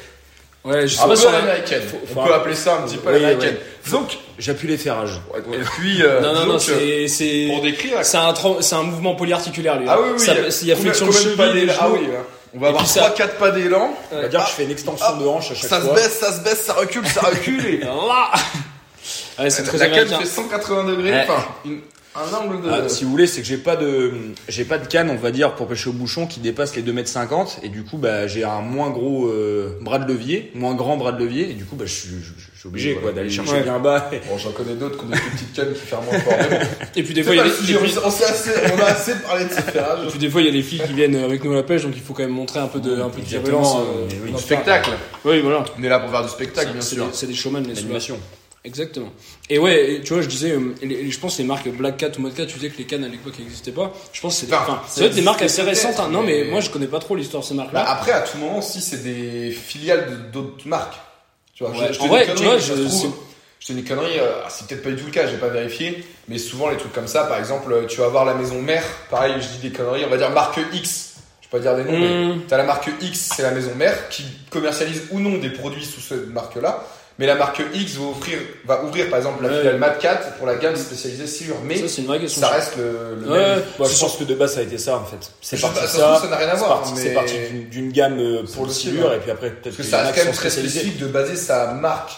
Ouais, 0.64 0.86
je 0.86 0.96
sur 0.96 1.30
l'américaine. 1.32 1.82
On 2.14 2.24
peut 2.26 2.34
appeler 2.34 2.54
ça 2.54 2.78
un 2.78 2.82
petit 2.86 2.96
peu 2.98 3.08
Oui, 3.12 3.20
l'américaine. 3.20 3.54
ouais. 3.54 3.90
Donc, 3.90 4.18
J'appuie 4.38 4.68
les 4.68 4.76
ferrages. 4.76 5.20
et 5.36 5.58
puis, 5.76 6.02
euh, 6.02 6.20
Non, 6.20 6.32
non, 6.32 6.40
non, 6.46 6.52
donc, 6.54 6.60
c'est. 6.60 7.08
c'est- 7.08 7.48
pour 7.48 7.62
décrire. 7.62 8.04
C'est 8.04 8.16
un, 8.18 8.32
tran- 8.32 8.60
c'est 8.60 8.74
un 8.76 8.82
mouvement 8.82 9.14
polyarticulaire, 9.16 9.78
lui. 9.78 9.86
Ah 9.88 9.98
oui, 10.00 10.10
oui. 10.12 10.20
Ça- 10.20 10.34
Il 10.62 10.68
y 10.68 10.72
a 10.72 10.76
flexion 10.76 11.06
de 11.06 11.12
cheville, 11.12 11.72
Ah 11.80 11.88
oui, 11.90 12.06
là. 12.06 12.24
On 12.54 12.58
va 12.60 12.66
Et 12.66 12.68
avoir 12.70 12.82
puis 12.84 12.92
ça- 12.92 13.10
3-4 13.10 13.36
pas 13.38 13.50
d'élan. 13.50 13.90
On 14.12 14.16
va 14.22 14.28
dire 14.28 14.40
Ah, 14.40 14.44
que 14.44 14.50
je 14.50 14.54
fais 14.56 14.64
une 14.64 14.70
extension 14.70 15.16
de 15.16 15.26
hanche 15.26 15.50
à 15.50 15.54
chaque 15.54 15.68
Ça 15.70 15.80
fois. 15.80 15.90
se 15.96 16.00
baisse, 16.02 16.18
ça 16.18 16.32
se 16.32 16.40
baisse, 16.42 16.62
ça 16.64 16.72
recule, 16.74 17.06
ça 17.06 17.20
recule. 17.22 17.64
et- 17.66 17.78
Là 17.78 18.30
Ouais, 19.38 19.50
c'est 19.50 19.62
très 19.62 19.78
La 19.78 19.88
canne 19.88 20.08
fait 20.08 20.24
180 20.26 20.84
degrés. 20.84 21.12
Ouais. 21.12 21.26
Enfin, 21.28 21.44
une- 21.64 21.80
un 22.14 22.34
angle 22.34 22.62
de. 22.62 22.68
Ah, 22.70 22.88
si 22.88 23.04
vous 23.04 23.10
voulez, 23.10 23.26
c'est 23.28 23.40
que 23.42 23.46
j'ai 23.46 23.56
pas 23.58 23.76
de, 23.76 24.12
j'ai 24.48 24.64
pas 24.64 24.78
de 24.78 24.86
canne, 24.88 25.08
on 25.10 25.14
va 25.16 25.30
dire, 25.30 25.54
pour 25.54 25.68
pêcher 25.68 25.88
au 25.90 25.92
bouchon 25.92 26.26
qui 26.26 26.40
dépasse 26.40 26.74
les 26.74 26.82
2m50 26.82 27.58
et 27.62 27.68
du 27.68 27.84
coup, 27.84 27.96
bah, 27.96 28.26
j'ai 28.26 28.42
un 28.44 28.60
moins 28.60 28.90
gros 28.90 29.28
euh, 29.28 29.78
bras 29.80 29.98
de 29.98 30.10
levier, 30.12 30.50
moins 30.54 30.74
grand 30.74 30.96
bras 30.96 31.12
de 31.12 31.18
levier 31.22 31.50
et 31.50 31.54
du 31.54 31.64
coup, 31.64 31.76
bah, 31.76 31.84
je 31.86 31.92
suis, 31.92 32.08
je, 32.08 32.32
je 32.58 32.62
suis 32.62 32.68
obligé 32.70 32.94
quoi 32.96 33.12
d'aller 33.12 33.30
chercher 33.30 33.52
Ouais. 33.52 33.62
bien 33.62 33.78
bas. 33.78 34.10
Bon, 34.28 34.36
j'en 34.36 34.50
connais 34.50 34.74
d'autres 34.74 34.98
qui 34.98 35.04
ont 35.04 35.08
des 35.10 35.16
petites 35.16 35.52
cannes 35.52 35.72
qui 35.72 35.86
ferment 35.86 36.10
fort. 36.10 36.34
Et 36.96 37.04
puis 37.04 37.14
des 37.14 37.22
fois, 37.22 37.34
il 37.34 37.38
y 37.38 37.40
a 37.40 37.44
le 37.44 37.50
les- 37.50 37.54
sujet. 37.56 37.74
et 37.74 37.76
puis- 37.78 37.94
On, 38.04 38.10
s'est 38.10 38.24
assez, 38.24 38.50
on 38.76 38.80
a 38.80 38.84
assez 38.86 39.14
parlé 39.24 39.44
de 39.44 39.50
ces 39.50 39.62
ferrages. 39.62 40.06
et 40.08 40.10
puis 40.10 40.18
des 40.18 40.28
fois, 40.28 40.40
il 40.40 40.46
y 40.46 40.50
a 40.50 40.52
les 40.52 40.62
filles 40.64 40.82
qui 40.84 40.92
viennent 40.92 41.14
avec 41.14 41.44
nous 41.44 41.52
à 41.52 41.54
la 41.56 41.62
pêche, 41.62 41.82
donc 41.84 41.92
il 41.94 42.02
faut 42.02 42.14
quand 42.14 42.24
même 42.24 42.32
montrer 42.32 42.58
un 42.58 42.66
peu 42.66 42.80
de, 42.80 43.00
un 43.00 43.10
peu 43.10 43.20
de 43.20 43.26
virulence. 43.26 43.76
euh, 43.76 44.08
Du 44.08 44.32
le 44.32 44.38
spectacle. 44.38 44.90
Oui, 45.24 45.40
voilà. 45.40 45.64
On 45.78 45.82
est 45.84 45.88
là 45.88 46.00
pour 46.00 46.10
faire 46.10 46.24
du 46.24 46.28
spectacle, 46.30 46.72
bien 46.72 46.80
sûr. 46.80 47.06
des- 47.06 47.12
C'est 47.14 47.26
des 47.28 47.34
showman, 47.34 47.60
les 47.62 47.76
sous 47.76 47.82
L'animation. 47.82 48.18
Exactement. 48.64 49.12
Et 49.48 49.58
ouais, 49.60 50.00
tu 50.04 50.12
vois, 50.12 50.20
je 50.20 50.26
disais, 50.28 50.50
euh, 50.50 50.74
je 50.82 51.18
pense 51.20 51.38
les 51.38 51.44
marques 51.44 51.68
Black 51.68 51.96
Cat 51.96 52.10
ou 52.18 52.22
Mad 52.22 52.34
Cat, 52.34 52.44
tu 52.46 52.56
disais 52.56 52.70
que 52.70 52.78
les 52.78 52.84
cannes 52.84 53.04
à 53.04 53.08
l'époque 53.08 53.38
n'existaient 53.38 53.70
pas. 53.70 53.92
Je 54.12 54.20
pense 54.20 54.40
que 54.40 54.46
c'est 54.46 54.52
Enfin, 54.52 54.80
enfin, 54.84 55.08
des 55.08 55.22
marques 55.22 55.42
assez 55.42 55.62
récentes. 55.62 56.00
hein. 56.00 56.08
Non, 56.10 56.22
mais 56.22 56.42
mais- 56.44 56.50
moi 56.50 56.60
je 56.60 56.68
connais 56.68 56.88
pas 56.88 56.98
trop 56.98 57.14
l'histoire 57.14 57.44
de 57.44 57.48
ces 57.48 57.54
Bah, 57.54 57.62
marques-là. 57.62 57.88
après, 57.88 58.10
à 58.12 58.20
tout 58.22 58.36
moment, 58.36 58.60
si 58.60 58.80
c'est 58.80 59.02
des 59.04 59.52
filiales 59.52 60.30
d'autres 60.32 60.66
marques. 60.66 60.96
Tu 61.58 61.64
vois, 61.64 61.72
Ouais. 61.72 61.88
je, 61.88 61.92
je 61.94 61.98
te 61.98 62.04
En 62.04 62.06
vrai, 62.06 62.24
tu 62.36 62.44
vois, 62.44 62.56
je- 62.58 62.74
je 63.60 63.66
te 63.66 63.72
dis 63.72 63.82
connerie, 63.82 64.20
euh, 64.20 64.30
c'est 64.48 64.68
peut-être 64.68 64.84
pas 64.84 64.90
du 64.90 64.96
tout 64.96 65.06
le 65.06 65.10
cas, 65.10 65.26
j'ai 65.26 65.38
pas 65.38 65.48
vérifié, 65.48 66.04
mais 66.28 66.38
souvent 66.38 66.68
les 66.70 66.76
trucs 66.76 66.92
comme 66.92 67.08
ça, 67.08 67.24
par 67.24 67.36
exemple, 67.40 67.72
euh, 67.72 67.86
tu 67.86 68.00
vas 68.00 68.06
voir 68.06 68.24
la 68.24 68.34
maison 68.34 68.62
mère, 68.62 68.84
pareil, 69.10 69.34
je 69.40 69.48
dis 69.58 69.68
des 69.70 69.76
conneries, 69.76 70.04
on 70.06 70.08
va 70.08 70.16
dire 70.18 70.30
marque 70.30 70.60
X, 70.72 71.14
je 71.42 71.48
peux 71.48 71.58
pas 71.58 71.62
dire 71.62 71.74
des 71.74 71.82
noms, 71.82 71.98
mais 71.98 72.34
Mmh. 72.36 72.42
t'as 72.46 72.58
la 72.58 72.62
marque 72.62 72.88
X, 73.02 73.30
c'est 73.34 73.42
la 73.42 73.50
maison 73.50 73.74
mère, 73.74 74.08
qui 74.08 74.22
commercialise 74.50 75.02
ou 75.10 75.18
non 75.18 75.38
des 75.38 75.50
produits 75.50 75.84
sous 75.84 76.00
cette 76.00 76.28
marque-là, 76.28 76.84
mais 77.18 77.26
la 77.26 77.34
marque 77.34 77.60
X 77.74 77.96
va 78.64 78.82
ouvrir 78.84 79.08
par 79.10 79.18
exemple 79.18 79.42
la 79.42 79.48
Ouais. 79.48 79.56
filiale 79.58 79.78
Mad 79.78 79.98
Cat 79.98 80.20
pour 80.38 80.46
la 80.46 80.54
gamme 80.56 80.76
spécialisée 80.76 81.26
silure, 81.26 81.56
mais 81.64 81.76
Ça, 81.78 81.88
c'est 81.88 82.02
une 82.02 82.06
vraie 82.08 82.20
question. 82.20 82.40
ça 82.42 82.48
reste 82.48 82.76
le, 82.76 83.16
le 83.20 83.30
Ouais, 83.30 83.38
même. 83.38 83.58
ouais. 83.58 83.86
C'est 83.86 83.94
je 83.96 84.00
pense 84.00 84.16
que 84.16 84.24
de 84.24 84.34
base, 84.34 84.54
ça 84.54 84.60
a 84.60 84.62
été 84.62 84.78
ça 84.78 84.96
en 84.98 85.04
fait. 85.04 85.30
C'est 85.40 85.60
parti 85.60 85.80
de 85.82 85.86
ça 85.86 86.26
n'a 86.30 86.36
rien 86.36 86.48
à 86.48 86.54
voir, 86.54 86.82
c'est 86.96 87.14
parti 87.14 87.34
d'une- 87.70 87.90
gamme 87.92 88.18
euh, 88.18 88.42
pour 88.54 88.66
le 88.66 88.72
silure 88.72 89.12
et 89.12 89.18
puis 89.18 89.30
après 89.30 89.50
peut-être 89.50 89.76
que 89.76 89.82
ça 89.82 90.02
reste 90.02 90.14
quand 90.18 90.24
même 90.24 90.34
très 90.34 90.50
spécifique 90.50 90.98
de 90.98 91.06
baser 91.06 91.36
sa 91.36 91.72
marque 91.72 92.12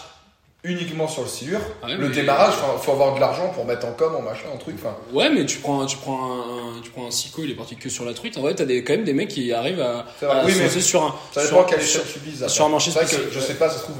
uniquement 0.63 1.07
sur 1.07 1.23
le 1.23 1.27
silure. 1.27 1.59
Ouais, 1.83 1.95
le 1.95 2.09
démarrage, 2.09 2.53
faut, 2.53 2.77
faut 2.77 2.91
avoir 2.91 3.15
de 3.15 3.19
l'argent 3.19 3.49
pour 3.49 3.65
mettre 3.65 3.87
en 3.87 3.93
com, 3.93 4.13
en 4.15 4.21
machin, 4.21 4.45
en 4.53 4.57
truc. 4.57 4.75
Ouais, 5.11 5.27
mais 5.31 5.43
tu 5.47 5.57
prends, 5.57 5.81
un- 5.81 5.87
tu 5.87 5.97
prends 5.97 6.33
un, 6.33 6.39
un- 6.77 6.81
tu 6.83 6.91
prends 6.91 7.07
un 7.07 7.11
Sico, 7.11 7.41
il 7.43 7.49
est 7.49 7.55
parti 7.55 7.75
que 7.77 7.89
sur 7.89 8.05
la 8.05 8.13
truite. 8.13 8.37
En 8.37 8.41
vrai, 8.41 8.53
t'as 8.53 8.65
des, 8.65 8.83
quand 8.83 8.93
même 8.93 9.03
des 9.03 9.13
mecs 9.13 9.29
qui 9.29 9.51
arrivent 9.53 9.81
à, 9.81 10.05
à 10.21 10.45
Oui, 10.45 10.53
mais 10.59 10.69
sur 10.69 11.01
un, 11.03 11.15
ça 11.33 11.41
sur- 11.47 11.67
sur- 11.81 12.49
sur 12.49 12.65
un 12.65 12.69
marché 12.69 12.91
C'est 12.91 12.99
vrai 13.03 13.09
que 13.09 13.31
je 13.33 13.39
ouais. 13.39 13.43
sais 13.45 13.55
pas, 13.55 13.69
ça 13.69 13.77
se 13.79 13.83
trouve, 13.85 13.95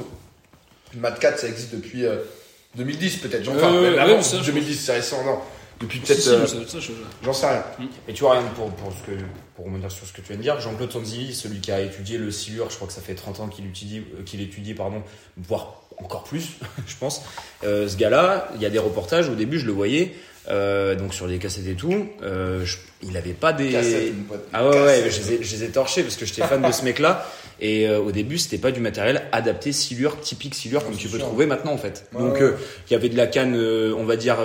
le 0.94 1.00
Mad 1.00 1.18
4 1.18 1.38
ça 1.38 1.48
existe 1.48 1.74
depuis 1.74 2.04
euh, 2.04 2.16
2010 2.76 3.16
peut-être. 3.18 3.44
J'en 3.44 3.54
enfin, 3.56 3.72
ouais, 3.80 3.98
avant, 3.98 4.16
mais 4.16 4.22
ça, 4.22 4.38
je 4.42 4.50
2010 4.50 4.74
c'est 4.76 4.92
récent, 4.92 5.24
non. 5.24 5.38
Depuis 5.80 5.98
peut-être, 5.98 6.20
si, 6.20 6.28
euh, 6.28 6.46
j'en 7.24 7.32
sais 7.32 7.46
rien. 7.48 7.64
Et 8.06 8.12
tu 8.12 8.22
vois, 8.22 8.34
rien 8.38 8.42
pour, 8.54 8.70
pour, 8.70 8.92
ce 8.92 9.04
que, 9.10 9.16
pour 9.56 9.64
revenir 9.64 9.90
sur 9.90 10.06
ce 10.06 10.12
que 10.12 10.20
tu 10.20 10.28
viens 10.28 10.36
de 10.36 10.42
dire, 10.42 10.60
Jean-Claude 10.60 10.92
Sanzilli, 10.92 11.34
celui 11.34 11.60
qui 11.60 11.72
a 11.72 11.80
étudié 11.80 12.18
le 12.18 12.30
silure, 12.30 12.70
je 12.70 12.76
crois 12.76 12.86
que 12.86 12.92
ça 12.94 13.00
fait 13.00 13.14
30 13.16 13.40
ans 13.40 13.48
qu'il 13.48 13.66
étudie, 13.66 14.02
euh, 14.16 14.22
qu'il 14.22 14.40
étudie, 14.40 14.74
pardon, 14.74 15.02
voire 15.38 15.82
encore 15.98 16.22
plus, 16.22 16.50
je 16.86 16.94
pense. 17.00 17.22
Euh, 17.64 17.88
ce 17.88 17.96
gars-là, 17.96 18.48
il 18.54 18.62
y 18.62 18.66
a 18.66 18.70
des 18.70 18.78
reportages, 18.78 19.28
au 19.28 19.34
début 19.34 19.58
je 19.58 19.66
le 19.66 19.72
voyais, 19.72 20.14
euh, 20.48 20.94
donc 20.94 21.14
sur 21.14 21.26
les 21.26 21.38
cassettes 21.38 21.66
et 21.66 21.74
tout, 21.74 22.06
euh, 22.22 22.64
je- 22.64 22.76
il 23.02 23.16
avait 23.16 23.32
pas 23.32 23.52
des... 23.52 23.72
Cassette. 23.72 24.12
Ah 24.52 24.68
ouais, 24.68 24.80
ouais, 24.84 25.10
je 25.10 25.20
les, 25.20 25.32
ai, 25.32 25.42
je 25.42 25.56
les 25.56 25.64
ai 25.64 25.68
torchés 25.70 26.04
parce 26.04 26.14
que 26.16 26.26
j'étais 26.26 26.42
fan 26.46 26.62
de 26.62 26.70
ce 26.70 26.84
mec-là. 26.84 27.26
Et 27.64 27.88
euh, 27.88 28.00
au 28.00 28.10
début, 28.10 28.38
c'était 28.38 28.58
pas 28.58 28.72
du 28.72 28.80
matériel 28.80 29.22
adapté 29.30 29.72
silure, 29.72 30.20
typique 30.20 30.54
silure, 30.54 30.80
Ouais, 30.80 30.88
comme 30.88 30.96
tu 30.96 31.08
peux 31.08 31.18
sûr. 31.18 31.26
trouver 31.28 31.46
maintenant 31.46 31.72
en 31.72 31.78
fait. 31.78 32.06
Ouais, 32.12 32.20
Donc 32.20 32.34
ouais. 32.34 32.42
euh, 32.42 32.56
il 32.88 32.92
y 32.92 32.96
avait 32.96 33.08
de 33.08 33.16
la 33.16 33.28
canne, 33.28 33.54
euh, 33.56 33.94
on 33.96 34.04
va 34.04 34.16
dire, 34.16 34.38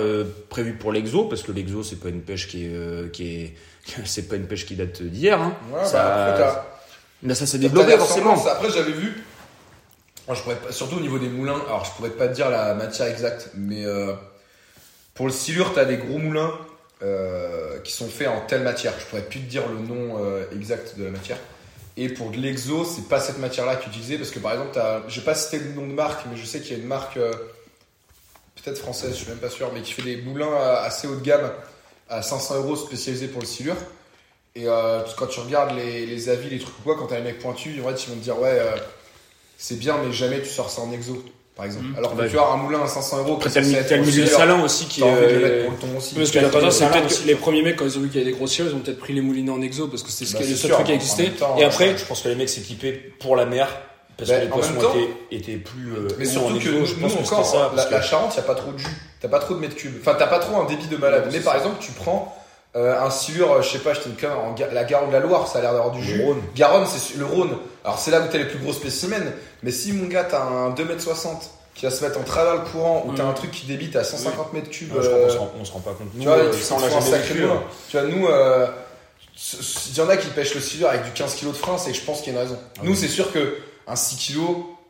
prévue 0.48 0.74
pour 0.74 0.92
l'exo, 0.92 1.24
parce 1.24 1.42
que 1.42 1.50
l'exo, 1.52 1.82
c'est 1.82 1.96
pas 2.00 2.08
une 2.10 2.22
pêche 2.22 2.46
qui 2.48 2.64
est. 2.66 3.10
qui 3.12 3.24
est 3.42 3.54
c'est 4.04 4.28
pas 4.28 4.36
une 4.36 4.46
pêche 4.46 4.66
qui 4.66 4.76
date 4.76 5.02
d'hier. 5.02 5.40
Hein. 5.42 5.52
Ça, 5.84 5.96
bah, 5.98 6.66
après, 7.22 7.34
ça 7.34 7.46
s'est 7.46 7.58
développé 7.58 7.96
forcément. 7.98 8.34
Après, 8.46 8.70
j'avais 8.70 8.92
vu, 8.92 9.24
je 10.32 10.40
pourrais 10.42 10.56
pas- 10.56 10.70
surtout 10.72 10.96
au 10.98 11.00
niveau 11.00 11.18
des 11.18 11.28
moulins, 11.28 11.60
alors 11.66 11.84
je 11.86 11.90
pourrais 11.96 12.10
pas 12.10 12.28
te 12.28 12.34
dire 12.34 12.50
la 12.50 12.74
matière 12.74 13.08
exacte, 13.08 13.50
mais 13.56 13.84
euh, 13.84 14.12
pour 15.14 15.26
le 15.26 15.32
silure, 15.32 15.72
t'as 15.74 15.86
des 15.86 15.96
gros 15.96 16.18
moulins 16.18 16.52
euh, 17.02 17.78
qui 17.80 17.92
sont 17.92 18.08
faits 18.08 18.28
en 18.28 18.42
telle 18.42 18.62
matière. 18.62 18.92
Je 19.00 19.06
pourrais 19.06 19.22
plus 19.22 19.40
te 19.40 19.50
dire 19.50 19.62
le 19.68 19.78
nom 19.86 20.22
euh, 20.24 20.44
exact 20.54 20.96
de 20.98 21.04
la 21.04 21.10
matière. 21.10 21.38
Et 22.00 22.08
pour 22.08 22.30
de 22.30 22.36
l'exo, 22.36 22.84
c'est 22.84 23.08
pas 23.08 23.18
cette 23.18 23.38
matière-là 23.38 23.74
qui 23.74 23.86
est 23.86 23.88
utilisée 23.88 24.18
parce 24.18 24.30
que 24.30 24.38
par 24.38 24.52
exemple, 24.52 24.80
j'ai 25.08 25.20
pas 25.20 25.34
cité 25.34 25.58
le 25.58 25.72
nom 25.72 25.84
de 25.84 25.92
marque, 25.92 26.26
mais 26.30 26.36
je 26.36 26.46
sais 26.46 26.60
qu'il 26.60 26.70
y 26.70 26.74
a 26.76 26.78
une 26.78 26.86
marque 26.86 27.16
euh, 27.16 27.32
peut-être 28.54 28.78
française, 28.78 29.10
je 29.10 29.16
suis 29.16 29.28
même 29.28 29.38
pas 29.38 29.50
sûr, 29.50 29.72
mais 29.74 29.82
qui 29.82 29.94
fait 29.94 30.02
des 30.02 30.18
moulins 30.18 30.54
assez 30.54 31.08
haut 31.08 31.16
de 31.16 31.24
gamme 31.24 31.50
à 32.08 32.22
500 32.22 32.54
euros 32.58 32.76
spécialisés 32.76 33.26
pour 33.26 33.40
le 33.40 33.48
silure. 33.48 33.74
Et 34.54 34.68
euh, 34.68 35.02
quand 35.16 35.26
tu 35.26 35.40
regardes 35.40 35.74
les, 35.74 36.06
les 36.06 36.28
avis, 36.28 36.48
les 36.48 36.60
trucs 36.60 36.78
ou 36.78 36.82
quoi, 36.82 36.96
quand 36.96 37.08
t'as 37.08 37.18
un 37.18 37.22
mec 37.22 37.40
pointu, 37.40 37.80
en 37.80 37.88
fait, 37.88 38.04
ils 38.04 38.10
vont 38.10 38.16
te 38.16 38.22
dire 38.22 38.38
ouais, 38.38 38.60
euh, 38.60 38.76
c'est 39.56 39.80
bien, 39.80 39.98
mais 39.98 40.12
jamais 40.12 40.40
tu 40.40 40.48
sors 40.48 40.70
ça 40.70 40.82
en 40.82 40.92
exo, 40.92 41.24
par 41.58 41.66
exemple. 41.66 41.86
Mhm. 41.86 41.96
Alors 41.98 42.14
que 42.16 42.22
Ouais. 42.22 42.28
tu 42.30 42.38
as 42.38 42.46
un 42.46 42.56
moulin 42.56 42.80
à 42.82 42.86
500 42.86 43.18
euros, 43.18 43.38
t'as 43.42 43.60
le, 43.60 43.66
silure, 44.04 44.28
salin 44.28 44.62
aussi 44.62 44.86
qui 44.86 45.02
est. 45.02 45.04
pour 45.64 45.72
le 45.72 45.76
ton 45.78 45.98
aussi. 45.98 46.14
Parce 46.14 46.30
que 46.30 46.38
la 46.38 46.70
c'est 46.70 46.88
peut-être 46.88 47.22
que 47.22 47.26
les 47.26 47.34
premiers 47.34 47.62
mecs, 47.62 47.76
quand 47.76 47.84
ils 47.84 47.98
ont 47.98 48.00
vu 48.00 48.08
qu'il 48.08 48.20
y 48.20 48.22
avait 48.22 48.30
des 48.32 48.36
grosses 48.38 48.52
silures, 48.52 48.70
ils 48.72 48.76
ont 48.76 48.80
peut-être 48.80 48.98
pris 49.00 49.12
les 49.12 49.20
moulinets 49.20 49.50
en 49.50 49.60
exo 49.60 49.88
parce 49.88 50.02
que 50.02 50.10
c'était 50.10 50.32
Bah, 50.34 50.38
le 50.40 50.46
seul 50.46 50.56
sûr, 50.56 50.74
truc 50.76 50.86
qui 50.86 50.92
existait. 50.92 51.30
temps, 51.30 51.56
Et 51.56 51.60
ouais. 51.60 51.64
après, 51.66 51.98
Je 51.98 52.04
pense 52.06 52.22
que 52.22 52.28
les 52.28 52.36
mecs 52.36 52.48
s'équipaient 52.48 52.92
pour 53.20 53.34
la 53.36 53.44
mer 53.44 53.68
parce 54.16 54.30
Ben, 54.30 54.36
que 54.38 54.44
les 54.44 54.48
poissons 54.50 54.74
temps- 54.74 54.94
étaient, 55.30 55.52
étaient 55.52 55.58
plus. 55.58 55.92
euh, 55.92 56.08
Mais 56.18 56.24
surtout 56.24 56.46
en 56.46 56.50
que 56.52 56.56
exo. 56.56 56.70
je 56.86 56.94
nous 56.94 57.00
pense 57.00 57.12
que 57.14 57.18
encore, 57.34 57.44
c'était 57.44 57.58
ça. 57.82 57.88
la, 57.90 58.02
Charente, 58.02 58.32
il 58.34 58.38
n'y 58.40 58.44
a 58.44 58.46
pas 58.46 58.54
trop 58.54 58.72
de 58.72 58.78
jus. 58.78 58.86
T'as 59.20 59.28
pas 59.28 59.38
trop 59.40 59.54
de 59.54 59.58
mètres 59.58 59.74
cubes. 59.76 59.94
Enfin, 60.00 60.14
t'as 60.16 60.28
pas 60.28 60.38
trop 60.38 60.60
un 60.60 60.64
débit 60.64 60.86
de 60.86 60.96
malade. 60.96 61.24
Ouais, 61.26 61.30
Mais 61.32 61.40
par 61.40 61.54
ça. 61.54 61.58
exemple, 61.58 61.76
tu 61.80 61.90
prends 61.92 62.34
euh, 62.76 63.00
un 63.02 63.10
silure, 63.10 63.50
euh, 63.52 63.62
je 63.62 63.70
sais 63.70 63.78
pas, 63.78 63.94
je 63.94 64.00
une 64.06 64.30
en 64.30 64.54
la 64.72 64.84
Garonne 64.84 65.08
de 65.08 65.14
la 65.14 65.20
Loire, 65.20 65.48
ça 65.48 65.58
a 65.58 65.62
l'air 65.62 65.72
d'avoir 65.72 65.90
du 65.90 65.98
Le 66.00 66.04
jus. 66.04 66.22
Rhône. 66.22 66.40
Garonne, 66.54 66.86
c'est 66.86 67.16
le 67.18 67.24
Rhône. 67.24 67.56
Alors, 67.88 67.98
c'est 67.98 68.10
là 68.10 68.20
où 68.20 68.24
t'as 68.30 68.38
les 68.38 68.44
plus 68.44 68.58
gros 68.58 68.72
spécimens. 68.74 69.32
Mais 69.62 69.70
si 69.70 69.92
mon 69.92 70.06
gars, 70.06 70.24
t'as 70.24 70.42
un 70.42 70.70
2m60 70.70 71.28
qui 71.74 71.86
va 71.86 71.90
se 71.90 72.04
mettre 72.04 72.18
en 72.18 72.22
travers 72.22 72.54
le 72.56 72.70
courant 72.70 73.04
ou 73.06 73.14
t'as 73.14 73.22
Ouais. 73.24 73.30
un 73.30 73.32
truc 73.32 73.50
qui 73.50 73.64
débite 73.66 73.96
à 73.96 74.04
150 74.04 74.52
mètres 74.52 74.68
cubes. 74.68 74.92
Ouais, 74.92 75.00
je 75.02 75.08
crois 75.08 75.18
euh, 75.20 75.26
qu'on 75.26 75.32
se 75.32 75.38
rend- 75.38 75.52
on 75.60 75.64
se 75.64 75.72
rend 75.72 75.80
pas 75.80 75.92
compte. 75.92 76.08
Nous, 76.14 76.20
tu 76.22 76.26
vois, 76.28 76.36
euh, 76.36 76.52
ça, 76.52 76.74
on 76.76 76.80
l'a 76.80 76.90
jamais 76.90 77.10
vécu. 77.18 77.40
moulin. 77.40 77.62
Tu 77.88 77.96
vois, 77.98 78.06
nous, 78.06 78.26
euh, 78.26 78.66
il 79.90 79.96
y 79.96 80.00
en 80.00 80.08
a 80.08 80.16
qui 80.16 80.28
pêchent 80.28 80.54
le 80.54 80.60
silure 80.60 80.88
avec 80.88 81.04
du 81.04 81.10
15 81.12 81.34
kg 81.36 81.46
de 81.48 81.52
frein, 81.52 81.78
c'est 81.78 81.92
que 81.92 81.96
je 81.96 82.02
pense 82.02 82.20
qu'il 82.20 82.32
y 82.32 82.36
a 82.36 82.40
une 82.40 82.46
raison. 82.46 82.58
Ah 82.76 82.80
nous, 82.84 82.90
oui. 82.92 82.96
c'est 82.96 83.08
sûr 83.08 83.32
que 83.32 83.56
un 83.86 83.96
6 83.96 84.34
kg, 84.34 84.40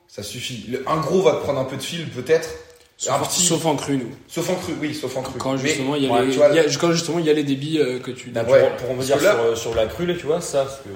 ça 0.09 0.23
suffit. 0.23 0.65
Le- 0.69 0.83
un 0.89 0.97
gros 0.97 1.23
va 1.23 1.33
te 1.33 1.43
prendre 1.43 1.61
un 1.61 1.65
peu 1.65 1.77
de 1.77 1.83
fil, 1.83 2.09
peut-être. 2.11 2.49
Sauf, 2.97 3.29
petit- 3.29 3.45
sauf 3.47 3.65
en 3.65 3.77
cru, 3.77 3.97
nous. 3.97 4.11
Sauf 4.27 4.51
en 4.51 4.57
cru, 4.57 4.73
oui, 4.81 4.93
sauf 4.93 5.17
en 5.17 5.23
cru. 5.23 5.39
Quand 5.39 5.57
justement, 5.57 5.95
il 5.95 6.05
y 6.05 6.09
a 6.09 6.13
ouais, 6.13 6.25
les, 6.25 6.31
tu 6.33 6.39
vois, 6.39 6.49
il 6.49 6.57
y 6.57 6.59
a- 6.59 6.65
quand 6.81 6.91
justement 6.91 7.21
il 7.21 7.27
y 7.27 7.31
a 7.31 7.33
les 7.33 7.45
débits 7.45 7.79
euh, 7.79 8.01
que 8.01 8.11
tu. 8.11 8.31
Bah, 8.31 8.43
tu 8.45 8.51
ouais, 8.51 8.73
prends. 8.77 8.95
pour 8.95 9.05
sur, 9.05 9.17
euh, 9.23 9.55
sur 9.55 9.75
la 9.77 9.87
crue, 9.87 10.07
là, 10.07 10.15
tu 10.19 10.27
vois, 10.27 10.41
ça, 10.41 10.65
parce 10.65 10.79
que 10.79 10.89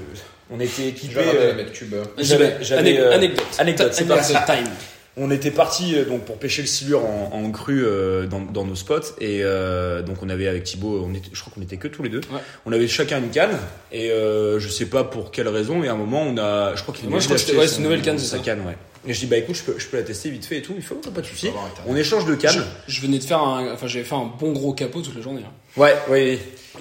on 0.52 0.60
était 0.60 0.88
équipés. 0.88 1.14
euh, 1.18 1.54
les 1.54 2.24
j'avais- 2.24 2.98
euh, 2.98 3.12
anecdote. 3.12 3.44
anecdote, 3.58 3.88
c'est 3.92 4.02
Anecdote 4.10 4.32
parti. 4.32 4.62
time. 4.62 4.72
On 5.18 5.30
était 5.30 5.50
parti 5.50 5.94
donc 6.08 6.24
pour 6.24 6.38
pêcher 6.38 6.62
le 6.62 6.68
silure 6.68 7.04
en, 7.04 7.30
en 7.34 7.50
crue 7.50 7.84
euh, 7.84 8.26
dans, 8.26 8.40
dans 8.40 8.64
nos 8.64 8.74
spots 8.74 9.00
et 9.20 9.40
euh, 9.42 10.00
donc 10.00 10.22
on 10.22 10.30
avait 10.30 10.48
avec 10.48 10.64
Thibaut, 10.64 11.04
on 11.06 11.12
était, 11.14 11.28
je 11.30 11.38
crois 11.42 11.52
qu'on 11.54 11.60
était 11.60 11.76
que 11.76 11.86
tous 11.86 12.02
les 12.02 12.08
deux. 12.08 12.22
Ouais. 12.32 12.40
On 12.64 12.72
avait 12.72 12.88
chacun 12.88 13.18
une 13.18 13.28
canne 13.28 13.58
et 13.92 14.10
euh, 14.10 14.58
je 14.58 14.68
sais 14.70 14.86
pas 14.86 15.04
pour 15.04 15.30
quelle 15.30 15.48
raison, 15.48 15.76
mais 15.78 15.88
à 15.88 15.92
un 15.92 15.96
moment 15.96 16.22
on 16.22 16.38
a, 16.38 16.74
je 16.76 16.82
crois 16.82 16.94
qu'il 16.94 17.10
Moi, 17.10 17.18
je 17.20 17.26
crois 17.26 17.36
que 17.36 17.42
c'était- 17.42 17.58
ouais, 17.58 17.68
c'est 17.68 17.76
une 17.76 17.82
nouvelle 17.82 18.00
canne, 18.00 18.18
c'est 18.18 18.24
sa 18.24 18.38
ça. 18.38 18.42
canne, 18.42 18.60
ouais. 18.66 18.76
Et 19.06 19.12
je 19.12 19.18
dis 19.20 19.26
bah 19.26 19.36
écoute, 19.36 19.56
je 19.56 19.64
peux, 19.64 19.74
je 19.78 19.86
peux 19.86 19.98
la 19.98 20.02
tester 20.04 20.30
vite 20.30 20.46
fait 20.46 20.58
et 20.58 20.62
tout. 20.62 20.72
Il 20.76 20.82
faut 20.82 20.94
pas 20.94 21.20
de 21.20 21.26
souci. 21.26 21.50
On 21.86 21.94
échange 21.96 22.24
de 22.24 22.32
Je, 22.32 22.36
canne. 22.38 22.64
je 22.88 23.00
venais 23.02 23.18
de 23.18 23.24
faire 23.24 23.40
un, 23.42 23.70
enfin 23.74 23.88
j'avais 23.88 24.04
fait 24.06 24.14
un 24.14 24.30
bon 24.40 24.52
gros 24.52 24.72
capot 24.72 25.02
toute 25.02 25.14
la 25.16 25.20
journée. 25.20 25.42
hein. 25.44 25.52
Ouais, 25.80 25.94
ouais. 26.08 26.38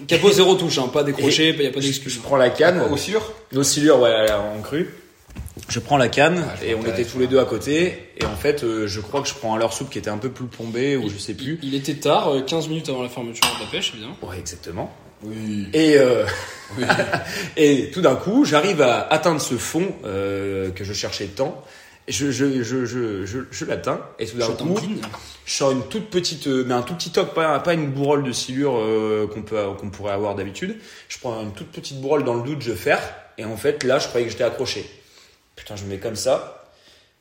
Capot 0.07 0.31
zéro 0.31 0.55
touche, 0.55 0.77
hein, 0.77 0.89
pas 0.91 1.03
décroché, 1.03 1.49
il 1.49 1.61
y 1.61 1.67
a 1.67 1.71
pas 1.71 1.79
d'excuse. 1.79 2.13
je 2.13 2.19
prends 2.19 2.37
la 2.37 2.49
canne. 2.49 2.81
Au 2.91 2.97
sûr 2.97 3.31
Nos 3.51 3.63
silures, 3.63 3.99
ouais, 3.99 4.31
en 4.31 4.61
crue. 4.61 4.89
Je 5.69 5.79
prends 5.79 5.97
la 5.97 6.07
canne 6.07 6.43
Ah, 6.47 6.65
et 6.65 6.75
on 6.75 6.81
était 6.85 7.05
tous 7.05 7.19
les 7.19 7.27
deux 7.27 7.39
à 7.39 7.45
côté. 7.45 8.09
Et 8.17 8.25
en 8.25 8.35
fait, 8.35 8.63
euh, 8.63 8.87
je 8.87 8.99
crois 9.01 9.21
que 9.21 9.27
je 9.27 9.33
prends 9.33 9.55
un 9.55 9.59
leurre 9.59 9.73
soupe 9.73 9.89
qui 9.89 9.97
était 9.97 10.09
un 10.09 10.17
peu 10.17 10.29
plus 10.29 10.45
plombé 10.45 10.95
ou 10.97 11.09
je 11.09 11.17
sais 11.17 11.33
plus. 11.33 11.59
Il, 11.61 11.69
il 11.69 11.75
était 11.75 11.95
tard, 11.95 12.29
euh, 12.33 12.41
15 12.41 12.67
minutes 12.67 12.89
avant 12.89 13.03
la 13.03 13.09
fermeture 13.09 13.45
de 13.59 13.63
la 13.65 13.69
pêche, 13.69 13.91
évidemment. 13.93 14.17
Ouais, 14.21 14.37
exactement. 14.39 14.93
Oui. 15.23 15.67
Et, 15.73 15.97
euh, 15.97 16.25
Oui. 16.77 16.85
et 17.57 17.91
tout 17.91 18.01
d'un 18.01 18.15
coup, 18.15 18.43
j'arrive 18.45 18.81
à 18.81 19.01
atteindre 19.07 19.41
ce 19.41 19.55
fond 19.55 19.93
euh, 20.05 20.71
que 20.71 20.83
je 20.83 20.93
cherchais 20.93 21.25
tant. 21.27 21.63
Je, 22.11 22.31
je, 22.31 22.63
je, 22.63 22.85
je, 22.85 23.25
je, 23.25 23.39
je 23.49 23.65
l'atteins. 23.65 24.01
Et 24.19 24.25
tout 24.25 24.37
d'un 24.37 24.47
Je 24.47 24.51
coup, 24.51 24.79
je 25.45 25.53
sors 25.53 25.71
une 25.71 25.83
toute 25.83 26.09
petite, 26.09 26.47
euh, 26.47 26.63
mais 26.67 26.73
un 26.73 26.81
tout 26.81 26.93
petit 26.93 27.11
toc, 27.11 27.33
pas, 27.33 27.59
pas 27.59 27.73
une 27.73 27.91
bourrole 27.91 28.23
de 28.23 28.31
silure 28.31 28.77
euh, 28.77 29.27
qu'on 29.27 29.41
peut, 29.41 29.57
qu'on 29.79 29.89
pourrait 29.89 30.13
avoir 30.13 30.35
d'habitude. 30.35 30.77
Je 31.09 31.17
prends 31.19 31.41
une 31.41 31.53
toute 31.53 31.71
petite 31.71 31.99
bourrole 31.99 32.23
dans 32.23 32.35
le 32.35 32.43
doute, 32.43 32.61
je 32.61 32.73
ferre. 32.73 33.01
Et 33.37 33.45
en 33.45 33.57
fait, 33.57 33.83
là, 33.83 33.99
je 33.99 34.07
croyais 34.07 34.25
que 34.25 34.31
j'étais 34.31 34.43
accroché. 34.43 34.85
Putain, 35.55 35.75
je 35.75 35.83
me 35.83 35.89
mets 35.89 35.97
comme 35.97 36.15
ça. 36.15 36.57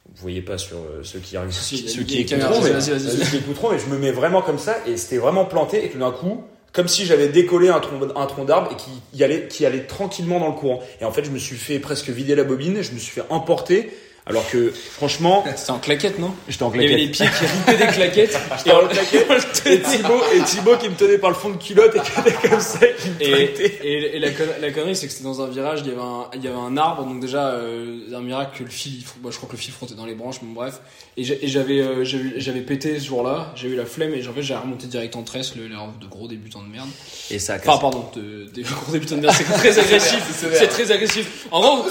Vous 0.07 0.23
voyez 0.23 0.43
pas 0.43 0.59
sur 0.59 0.77
euh, 0.79 1.03
ceux 1.03 1.21
qui, 1.21 1.37
Si, 1.51 1.77
il 1.77 1.85
y 1.85 1.89
a 1.89 1.93
ceux 1.93 2.03
qui 2.03 2.21
écouteront, 2.21 2.61
mais, 2.63 2.73
mais 2.73 3.79
je 3.79 3.87
me 3.87 3.99
mets 3.99 4.11
vraiment 4.11 4.43
comme 4.43 4.59
ça 4.59 4.77
et 4.87 4.97
c'était 4.97 5.19
vraiment 5.19 5.45
planté 5.45 5.85
et 5.85 5.91
tout 5.91 5.99
d'un 5.99 6.11
coup, 6.11 6.43
comme 6.73 6.89
si 6.89 7.07
j'avais 7.07 7.29
décollé 7.29 7.69
un 7.69 7.81
tronc, 7.81 8.01
un 8.17 8.27
tronc 8.27 8.45
d'arbre 8.45 8.71
et 8.73 8.77
qui 8.77 8.91
y 9.15 9.23
allait, 9.23 9.47
qui 9.47 9.67
allait 9.67 9.87
tranquillement 9.87 10.41
dans 10.41 10.49
le 10.49 10.55
courant. 10.55 10.83
Et 11.01 11.05
en 11.05 11.13
fait, 11.13 11.25
je 11.25 11.31
me 11.31 11.39
suis 11.39 11.57
fait 11.57 11.79
presque 11.79 12.09
vider 12.09 12.35
la 12.35 12.45
bobine, 12.45 12.83
je 12.83 12.93
me 12.93 12.99
suis 12.99 13.13
fait 13.13 13.25
emporter, 13.29 13.91
alors 14.31 14.49
que 14.51 14.73
franchement, 14.93 15.45
C'était 15.57 15.71
en 15.73 15.79
claquette, 15.79 16.19
non 16.19 16.35
j'étais 16.49 16.63
en 16.63 16.73
Il 16.75 16.83
y 16.83 16.87
avait 16.87 16.97
les 16.97 17.11
claquette. 17.11 17.39
pieds 17.39 17.49
qui 17.49 17.71
ripaient 17.73 17.87
des 17.87 17.93
claquettes. 17.93 18.39
J'étais 18.59 18.73
en 18.73 18.87
claquette. 18.89 19.63
Et 19.67 19.81
Thibaut, 19.83 20.21
et 20.35 20.41
Thibaut 20.43 20.77
qui 20.79 20.89
me 20.89 20.95
tenait 20.95 21.19
par 21.19 21.31
le 21.31 21.37
fond 21.37 21.51
de 21.51 21.57
culotte 21.57 21.95
et 21.95 22.01
qui 22.01 22.21
était 22.31 22.49
comme 22.49 22.61
ça, 22.61 22.79
et 22.87 22.95
qui 22.95 23.09
me 23.11 23.15
Et, 23.23 23.31
traitait. 23.53 23.79
et, 23.85 24.17
et 24.17 24.19
la, 24.19 24.31
con- 24.31 24.45
la 24.61 24.71
connerie, 24.71 24.97
c'est 24.97 25.07
que 25.07 25.13
c'était 25.13 25.25
dans 25.25 25.43
un 25.43 25.49
virage, 25.49 25.81
il 25.85 25.89
y 25.89 25.91
avait 25.91 26.01
un, 26.01 26.27
il 26.35 26.43
y 26.43 26.49
avait 26.49 26.57
un 26.57 26.77
arbre, 26.77 27.05
donc 27.05 27.21
déjà, 27.21 27.49
euh, 27.49 27.99
un 28.15 28.21
miracle 28.21 28.59
que 28.59 28.65
le 28.65 28.71
fil, 28.71 29.03
bah, 29.23 29.29
je 29.31 29.37
crois 29.37 29.49
que 29.49 29.55
le 29.57 29.61
fil 29.61 29.73
frottait 29.73 29.95
dans 29.95 30.07
les 30.07 30.15
branches, 30.15 30.37
mais 30.43 30.55
bref. 30.55 30.81
Et 31.17 31.25
j'avais, 31.25 31.81
euh, 31.81 32.05
j'avais, 32.05 32.61
pété 32.61 32.99
ce 32.99 33.07
jour-là, 33.07 33.53
j'ai 33.55 33.69
eu 33.69 33.77
la 33.77 33.85
flemme, 33.85 34.15
et 34.15 34.27
en 34.27 34.33
fait, 34.33 34.43
j'ai 34.43 34.55
remonté 34.55 34.87
direct 34.87 35.15
en 35.17 35.23
tresse, 35.23 35.55
le, 35.57 35.69
de 35.69 36.07
gros 36.09 36.27
débutant 36.29 36.63
de 36.63 36.69
merde. 36.69 36.89
Et 37.31 37.39
ça 37.39 37.55
a 37.55 37.57
Enfin, 37.57 37.67
cassé. 37.67 37.81
pardon, 37.81 38.05
de, 38.17 38.63
gros 38.63 38.93
débutants 38.93 39.17
de 39.17 39.21
merde, 39.23 39.35
c'est 39.37 39.45
très 39.45 39.79
agressif, 39.79 40.23
C'est 40.55 40.69
très 40.69 40.91
agressif. 40.91 41.47
En 41.51 41.61
gros, 41.61 41.85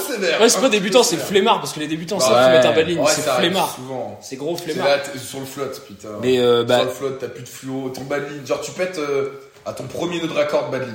c'est 0.48 0.62
pas 0.62 0.70
débutant, 0.70 1.04
c'est 1.04 1.18
flemmard, 1.18 1.60
parce 1.60 1.74
que 1.74 1.80
les 1.80 1.88
débutants 1.88 2.20
savent 2.30 2.54
Ouais. 2.54 2.60
qu'ils 2.62 2.70
mettent 2.70 2.78
un 2.78 2.82
ligne, 2.84 3.00
Ouais, 3.00 3.12
c'est 3.14 3.22
flemmard. 3.22 3.76
souvent. 3.76 4.18
C'est 4.22 4.36
gros 4.36 4.58
C'est 4.58 4.72
flemmard. 4.72 4.88
sur 5.18 5.40
le 5.40 5.46
flotte, 5.46 5.82
putain. 5.88 6.08
Mais, 6.22 6.40
euh, 6.40 6.64
bah- 6.64 6.78
Sur 6.78 6.86
le 6.86 6.92
flotte, 6.92 7.20
t'as 7.20 7.28
plus 7.28 7.44
de 7.44 7.50
fluo, 7.50 7.90
ton 7.90 8.04
bas 8.04 8.20
de 8.20 8.26
ligne. 8.26 8.46
Genre, 8.46 8.62
tu 8.62 8.72
pètes 8.72 8.98
euh, 9.00 9.30
à 9.66 9.74
ton 9.74 9.84
premier 9.86 10.22
nœud 10.22 10.28
de 10.28 10.34
raccord. 10.34 10.70
Tu 10.72 10.78
vois, 10.78 10.86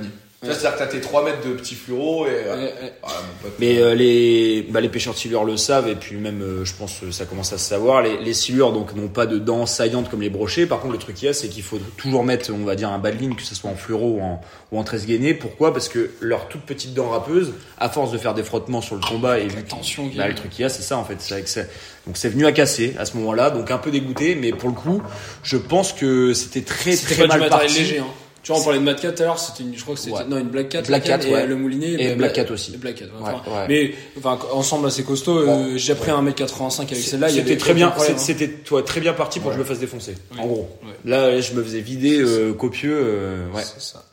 Ouais. 0.47 0.53
C'est-à-dire 0.53 0.73
que 0.73 0.79
t'as 0.79 0.87
tes 0.87 1.01
3 1.01 1.23
mètres 1.25 1.47
de 1.47 1.53
petits 1.53 1.75
fluoro 1.75 2.25
et. 2.25 2.29
euh, 2.29 2.55
Ouais, 2.55 2.63
ouais. 2.83 2.93
Ah, 3.03 3.07
mon 3.21 3.43
pote. 3.49 3.53
Mais 3.59 3.77
euh, 3.79 3.95
les, 3.95 4.65
bah, 4.69 4.81
les 4.81 4.89
pêcheurs 4.89 5.13
de 5.13 5.19
silure 5.19 5.43
le 5.45 5.57
savent 5.57 5.87
et 5.87 5.95
puis 5.95 6.15
même 6.17 6.41
euh, 6.41 6.65
je 6.65 6.73
pense 6.73 6.99
que 6.99 7.11
ça 7.11 7.25
commence 7.25 7.53
à 7.53 7.57
se 7.57 7.67
savoir. 7.69 8.01
Les, 8.03 8.17
les 8.17 8.33
silures 8.33 8.71
donc 8.73 8.93
n'ont 8.95 9.07
pas 9.07 9.25
de 9.25 9.37
dents 9.37 9.65
saillantes 9.65 10.09
comme 10.09 10.21
les 10.21 10.29
brochets. 10.29 10.65
Par 10.65 10.79
contre 10.79 10.93
le 10.93 10.99
truc 10.99 11.15
qu'il 11.15 11.25
y 11.27 11.29
a 11.29 11.33
c'est 11.33 11.47
qu'il 11.47 11.63
faut 11.63 11.79
toujours 11.97 12.23
mettre 12.23 12.51
on 12.53 12.63
va 12.65 12.75
dire 12.75 12.89
un 12.89 12.99
bas 12.99 13.11
de 13.11 13.17
ligne 13.17 13.35
que 13.35 13.43
ce 13.43 13.55
soit 13.55 13.69
en 13.69 13.75
fluoro 13.75 14.17
ou 14.17 14.21
en, 14.21 14.41
ou 14.71 14.79
en 14.79 14.83
tresse 14.83 15.05
gainée. 15.05 15.33
Pourquoi? 15.33 15.73
Parce 15.73 15.89
que 15.89 16.11
leurs 16.21 16.47
toutes 16.47 16.63
petites 16.63 16.93
dents 16.93 17.09
râpeuses, 17.09 17.53
à 17.77 17.89
force 17.89 18.11
de 18.11 18.17
faire 18.17 18.33
des 18.33 18.43
frottements 18.43 18.81
sur 18.81 18.95
le 18.95 19.01
combat 19.01 19.39
et 19.39 19.47
vu 19.47 19.55
que- 19.55 19.59
Attention, 19.59 20.09
bah, 20.15 20.27
le 20.27 20.35
truc 20.35 20.51
qu'il 20.51 20.61
y 20.61 20.65
a 20.65 20.69
c'est 20.69 20.81
ça 20.83 20.97
en 20.97 21.03
fait. 21.05 21.15
C'est 21.19 21.33
avec 21.33 21.47
ça. 21.47 21.61
Donc 22.07 22.17
c'est 22.17 22.29
venu 22.29 22.45
à 22.45 22.51
casser 22.51 22.93
à 22.99 23.05
ce 23.05 23.17
moment-là. 23.17 23.49
Donc 23.49 23.71
un 23.71 23.77
peu 23.77 23.89
dégoûté 23.91 24.35
mais 24.35 24.51
pour 24.51 24.69
le 24.69 24.75
coup 24.75 25.01
je 25.43 25.57
pense 25.57 25.91
que 25.93 26.33
c'était 26.33 26.61
très 26.61 26.95
très 26.95 27.15
pas 27.15 27.23
du 27.23 27.27
mal 27.29 27.39
matériel 27.39 27.49
parti. 27.67 27.79
léger, 27.79 27.99
hein. 27.99 28.05
Tu 28.45 28.51
vois, 28.51 28.61
on 28.61 28.63
parlait 28.63 28.77
de 28.79 28.83
Mad 28.83 29.01
Cat 29.01 29.11
tout 29.13 29.23
à 29.23 29.25
l'heure, 29.25 29.39
c'était 29.39 29.63
une, 29.63 29.75
je 29.75 29.81
crois 29.81 29.95
que 29.95 29.99
c'était, 30.01 30.15
Ouais. 30.15 30.23
non, 30.29 30.37
une 30.37 30.49
Black 30.49 30.69
Cat, 30.69 30.83
Black 30.83 31.07
la 31.07 31.17
Cat, 31.17 31.23
canne, 31.23 31.33
ouais. 31.33 31.43
et 31.43 31.47
le 31.47 31.55
moulinier, 31.55 31.93
Et 31.93 32.07
Bla- 32.09 32.15
Black 32.29 32.33
Cat 32.33 32.53
aussi. 32.53 32.75
et 32.75 32.77
Black 32.77 32.93
Cat, 32.95 33.05
ouais. 33.05 33.11
Enfin. 33.19 33.65
Mais, 33.67 33.95
enfin, 34.19 34.37
ensemble 34.53 34.85
assez 34.85 35.03
costaud, 35.03 35.39
euh, 35.39 35.73
j'ai 35.77 35.95
pris 35.95 36.11
un 36.11 36.21
mètre 36.21 36.37
85 36.37 36.91
avec 36.91 37.03
celle-là, 37.03 37.29
C'était 37.29 37.57
très 37.57 37.73
bien, 37.73 37.89
problème, 37.89 38.19
c'était 38.19 38.47
toi 38.49 38.83
très 38.83 39.01
bien 39.01 39.13
parti 39.13 39.39
pour 39.39 39.49
que 39.49 39.55
je 39.55 39.59
me 39.59 39.65
fasse 39.65 39.79
défoncer. 39.79 40.15
Oui. 40.33 40.37
En 40.39 40.45
gros. 40.45 40.69
Là, 41.05 41.41
je 41.41 41.53
me 41.53 41.63
faisais 41.63 41.81
vider 41.81 42.19
euh, 42.19 42.53
copieux. 42.53 42.95
euh, 42.95 43.47
hein. 43.51 43.55
ouais. 43.57 43.63
C'est 43.63 43.81
ça. 43.81 44.05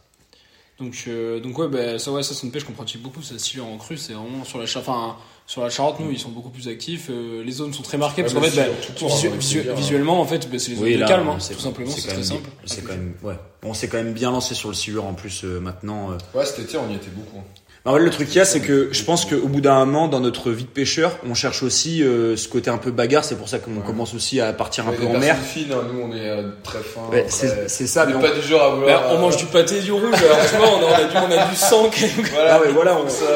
Donc, 0.81 0.95
euh, 1.09 1.39
donc 1.39 1.59
ouais, 1.59 1.69
bah, 1.69 1.99
ça, 1.99 2.11
ouais, 2.11 2.23
ça 2.23 2.33
c'est 2.35 2.45
une 2.45 2.51
pêche 2.53 2.65
qu'on 2.65 2.73
pratique 2.73 3.03
beaucoup, 3.03 3.23
ça 3.23 3.39
silure 3.39 3.67
en 3.67 3.77
crue, 3.77 3.99
c'est 3.99 4.15
vraiment 4.15 4.45
sur 4.45 4.59
la, 4.59 4.65
enfin, 4.65 5.17
sur 5.52 5.62
la 5.62 5.68
Charente, 5.68 6.00
nous, 6.00 6.11
ils 6.11 6.18
sont 6.18 6.30
beaucoup 6.30 6.49
plus 6.49 6.66
actifs, 6.68 7.09
euh, 7.11 7.42
les 7.44 7.52
zones 7.52 7.75
sont 7.75 7.82
très 7.82 7.99
marquées, 7.99 8.23
parce 8.23 8.32
qu'en 8.32 8.40
fait, 8.40 8.56
bah, 8.56 8.62
silure 8.62 8.80
tout 8.97 9.04
court, 9.04 9.16
visu- 9.38 9.61
hein, 9.68 9.75
visuellement, 9.76 10.18
en 10.18 10.25
fait, 10.25 10.49
bah, 10.50 10.56
c'est 10.59 10.71
les 10.71 10.76
zones 10.76 10.85
Oui, 10.87 10.97
de 10.97 11.04
calme, 11.04 11.28
hein, 11.28 11.37
c'est- 11.40 11.52
tout 11.52 11.61
simplement, 11.61 11.90
c'est 11.90 12.09
très 12.09 12.23
simple. 12.23 12.49
C'est 12.64 12.82
quand 12.82 12.92
même, 12.92 13.12
ouais. 13.23 13.35
On 13.62 13.75
s'est 13.75 13.88
quand 13.88 13.99
même 13.99 14.14
bien 14.14 14.30
lancé 14.30 14.54
sur 14.54 14.71
le 14.71 14.75
silure 14.75 15.04
en 15.04 15.12
plus 15.12 15.42
euh, 15.44 15.61
maintenant. 15.61 16.11
euh. 16.12 16.38
Ouais, 16.38 16.47
cet 16.47 16.61
été, 16.61 16.78
on 16.78 16.90
y 16.90 16.94
était 16.94 17.11
beaucoup. 17.14 17.37
hein. 17.38 17.44
Bah, 17.85 17.92
ouais, 17.92 18.00
le 18.00 18.11
truc 18.11 18.28
qu'il 18.28 18.37
y 18.37 18.40
a, 18.40 18.44
c'est 18.44 18.61
que 18.61 18.88
je 18.92 19.02
pense 19.02 19.25
qu'au 19.26 19.49
bout 19.49 19.61
d'un 19.61 19.85
moment, 19.85 20.06
dans 20.09 20.21
notre 20.21 20.52
vie 20.52 20.62
de 20.62 20.68
pêcheur, 20.68 21.18
on 21.28 21.35
cherche 21.35 21.64
aussi 21.64 22.02
euh, 22.02 22.37
ce 22.37 22.47
côté 22.49 22.71
un 22.71 22.78
peu 22.78 22.92
bagarre. 22.92 23.25
C'est 23.25 23.35
pour 23.35 23.49
ça 23.49 23.59
qu'on 23.59 23.73
Ouais. 23.75 23.82
commence 23.85 24.14
aussi 24.14 24.40
à 24.40 24.52
partir 24.52 24.87
un 24.87 24.92
Ouais, 24.92 24.97
peu 24.99 25.06
en 25.06 25.18
mer. 25.18 25.37
fines, 25.37 25.73
hein, 25.73 25.82
nous, 25.92 26.00
on 26.00 26.14
est 26.14 26.28
euh, 26.30 26.50
très 26.62 26.78
fins. 26.78 27.09
Ouais, 27.11 27.25
très- 27.25 27.30
c'est 27.49 27.68
c'est 27.68 27.87
ça. 27.88 28.04
On 28.04 28.06
mais 28.06 28.12
n'est 28.12 28.18
on- 28.18 28.23
pas 28.23 28.38
du 28.40 28.47
genre 28.47 28.62
à 28.62 28.68
Bah, 28.71 28.76
vouloir. 28.76 29.02
on 29.11 29.14
euh, 29.16 29.18
mange 29.18 29.37
du 29.37 29.47
pâté 29.47 29.78
et 29.78 29.80
du 29.82 29.90
rouge, 29.92 30.04
alors 30.14 30.38
tu 30.49 30.56
vois, 30.56 30.68
on 30.68 30.80
a, 30.80 30.85
on 30.85 30.94
a 30.94 31.04
du, 31.04 31.16
on 31.35 31.38
a 31.40 31.47
du 31.50 31.56
sang. 31.56 31.90
Voilà, 32.32 32.54
Ah 32.54 32.61
ouais, 32.61 32.68
voilà, 32.73 32.97
on- 33.04 33.09
ça. 33.09 33.26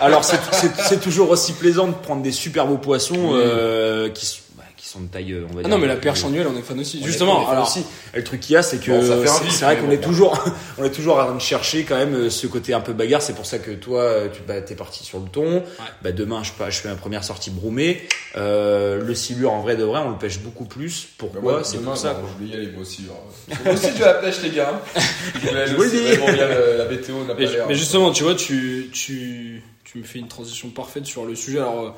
Alors 0.00 0.24
c'est- 0.24 1.00
toujours 1.00 1.30
aussi 1.30 1.52
plaisant 1.52 1.88
de 1.88 1.92
prendre 1.94 2.22
des 2.22 2.32
super 2.32 2.66
beaux 2.66 2.78
poissons 2.78 3.30
euh, 3.34 4.08
qui, 4.10 4.40
sont- 4.94 5.00
bah, 5.00 5.06
de 5.06 5.12
taille, 5.12 5.32
euh, 5.32 5.46
on 5.50 5.54
va 5.54 5.60
Ah 5.60 5.62
dire. 5.62 5.68
non, 5.70 5.78
mais 5.78 5.86
la 5.86 5.94
euh, 5.94 6.00
perche 6.00 6.24
annuelle, 6.24 6.46
on 6.52 6.56
est 6.58 6.62
fan 6.62 6.78
aussi. 6.80 7.00
On 7.02 7.06
Justement, 7.06 7.38
on 7.38 7.42
est 7.42 7.44
fan 7.46 7.52
alors, 7.54 7.68
aussi. 7.68 7.84
Et 8.14 8.16
le 8.18 8.24
truc 8.24 8.40
qu'il 8.40 8.54
y 8.54 8.56
a, 8.56 8.62
c'est 8.62 8.78
que 8.78 8.90
Bon, 8.90 9.24
c'est 9.50 9.64
vrai 9.64 9.76
qu'on 9.76 9.86
bon. 9.86 9.92
est 9.92 10.00
toujours, 10.00 10.42
on 10.78 10.84
est 10.84 10.90
toujours 10.90 11.18
en 11.18 11.24
train 11.26 11.34
de 11.34 11.40
chercher 11.40 11.84
quand 11.84 11.96
même 11.96 12.14
euh, 12.14 12.30
ce 12.30 12.46
côté 12.46 12.72
un 12.74 12.80
peu 12.80 12.92
bagarre. 12.92 13.22
C'est 13.22 13.34
pour 13.34 13.46
ça 13.46 13.58
que 13.58 13.70
toi, 13.72 14.22
tu 14.32 14.40
bah, 14.46 14.60
t'es 14.60 14.74
parti 14.74 15.04
sur 15.04 15.18
le 15.20 15.28
ton. 15.28 15.62
Bah, 16.02 16.12
demain, 16.12 16.42
je, 16.42 16.50
je 16.70 16.76
fais 16.80 16.88
ma 16.88 16.94
première 16.96 17.24
sortie 17.24 17.50
broumée. 17.50 18.02
Euh, 18.36 19.00
le 19.02 19.14
silure, 19.14 19.52
en 19.52 19.60
vrai 19.62 19.76
de 19.76 19.84
vrai, 19.84 20.00
on 20.04 20.10
le 20.10 20.18
pêche 20.18 20.38
beaucoup 20.40 20.64
plus. 20.64 21.02
Bah, 21.02 21.08
Pourquoi 21.18 21.40
moi, 21.40 21.64
C'est 21.64 21.78
pour 21.78 21.96
ça. 21.96 22.16
Je 22.38 22.44
voulais 22.44 22.56
y 22.56 22.60
aller, 22.60 22.72
moi 22.72 22.82
aussi. 22.82 23.02
Moi 23.64 23.74
aussi, 23.74 23.88
je 23.94 23.98
vais 23.98 24.04
à 24.04 24.12
la 24.14 24.14
pêche, 24.14 24.42
les 24.42 24.50
gars. 24.50 24.80
Je 25.34 25.48
voulais 25.48 25.60
aller 25.62 25.74
aussi, 25.74 25.96
vraiment 26.16 26.26
la 26.78 26.84
BTO 26.86 27.24
n'a 27.24 27.34
pas 27.34 27.40
Mais, 27.40 27.48
mais 27.68 27.74
justement, 27.74 28.10
tu 28.12 28.24
vois, 28.24 28.34
tu, 28.34 28.90
tu, 28.92 29.62
tu 29.84 29.98
me 29.98 30.04
fais 30.04 30.18
une 30.18 30.28
transition 30.28 30.68
parfaite 30.70 31.06
sur 31.06 31.24
le 31.24 31.34
sujet. 31.34 31.58
Alors, 31.58 31.96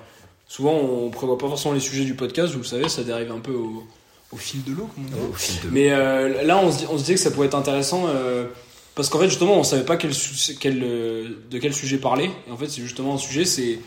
souvent, 0.48 0.72
on 0.74 1.10
prévoit 1.10 1.38
pas 1.38 1.48
forcément 1.48 1.74
les 1.74 1.80
sujets 1.80 2.04
du 2.04 2.14
podcast, 2.14 2.52
vous 2.52 2.60
le 2.60 2.64
savez, 2.64 2.88
ça 2.88 3.02
dérive 3.02 3.32
un 3.32 3.38
peu 3.40 3.52
au, 3.52 3.84
au 4.32 4.36
fil 4.36 4.62
de 4.64 4.72
l'eau, 4.72 4.88
comme 4.94 5.04
on 5.06 5.26
dit. 5.36 5.60
Mais 5.72 5.90
euh, 5.92 6.42
là, 6.44 6.58
on 6.58 6.70
se, 6.72 6.78
dit- 6.78 6.86
on 6.90 6.94
se 6.96 7.02
disait 7.02 7.14
que 7.14 7.20
ça 7.20 7.30
pouvait 7.30 7.46
être 7.46 7.54
intéressant 7.56 8.04
euh, 8.08 8.46
parce 8.94 9.08
qu'en 9.08 9.18
fait, 9.18 9.28
justement, 9.28 9.54
on 9.58 9.64
savait 9.64 9.84
pas 9.84 9.96
quel, 9.96 10.14
su- 10.14 10.54
quel, 10.58 10.82
euh, 10.82 11.28
de 11.50 11.58
quel 11.58 11.74
sujet 11.74 11.98
parler. 11.98 12.30
Et 12.48 12.50
en 12.50 12.56
fait, 12.56 12.68
c'est 12.68 12.82
justement 12.82 13.14
un 13.14 13.18
sujet, 13.18 13.44
c'est 13.44 13.78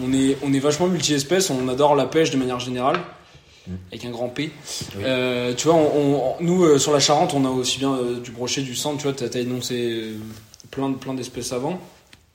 on 0.00 0.12
est, 0.12 0.36
on 0.42 0.52
est 0.52 0.58
vachement 0.58 0.86
multi-espèces, 0.88 1.50
on 1.50 1.68
adore 1.68 1.94
la 1.94 2.06
pêche 2.06 2.30
de 2.30 2.36
manière 2.36 2.60
générale. 2.60 3.00
Avec 3.92 4.04
un 4.04 4.10
grand 4.10 4.28
P. 4.28 4.50
Oui. 4.96 5.02
Euh, 5.04 5.54
tu 5.54 5.68
vois, 5.68 5.76
on, 5.76 6.16
on- 6.16 6.34
nous 6.42 6.78
sur 6.80 6.92
la 6.92 6.98
Charente, 6.98 7.32
on 7.32 7.44
a 7.44 7.48
aussi 7.48 7.78
bien 7.78 7.96
du 8.22 8.32
brochet, 8.32 8.62
du 8.62 8.74
centre. 8.74 8.96
Tu 8.96 9.04
vois, 9.04 9.12
t'as 9.12 9.26
as 9.38 9.40
énoncé 9.40 10.14
plein, 10.72 10.88
de- 10.90 10.96
plein 10.96 11.14
d'espèces 11.14 11.52
avant. 11.52 11.80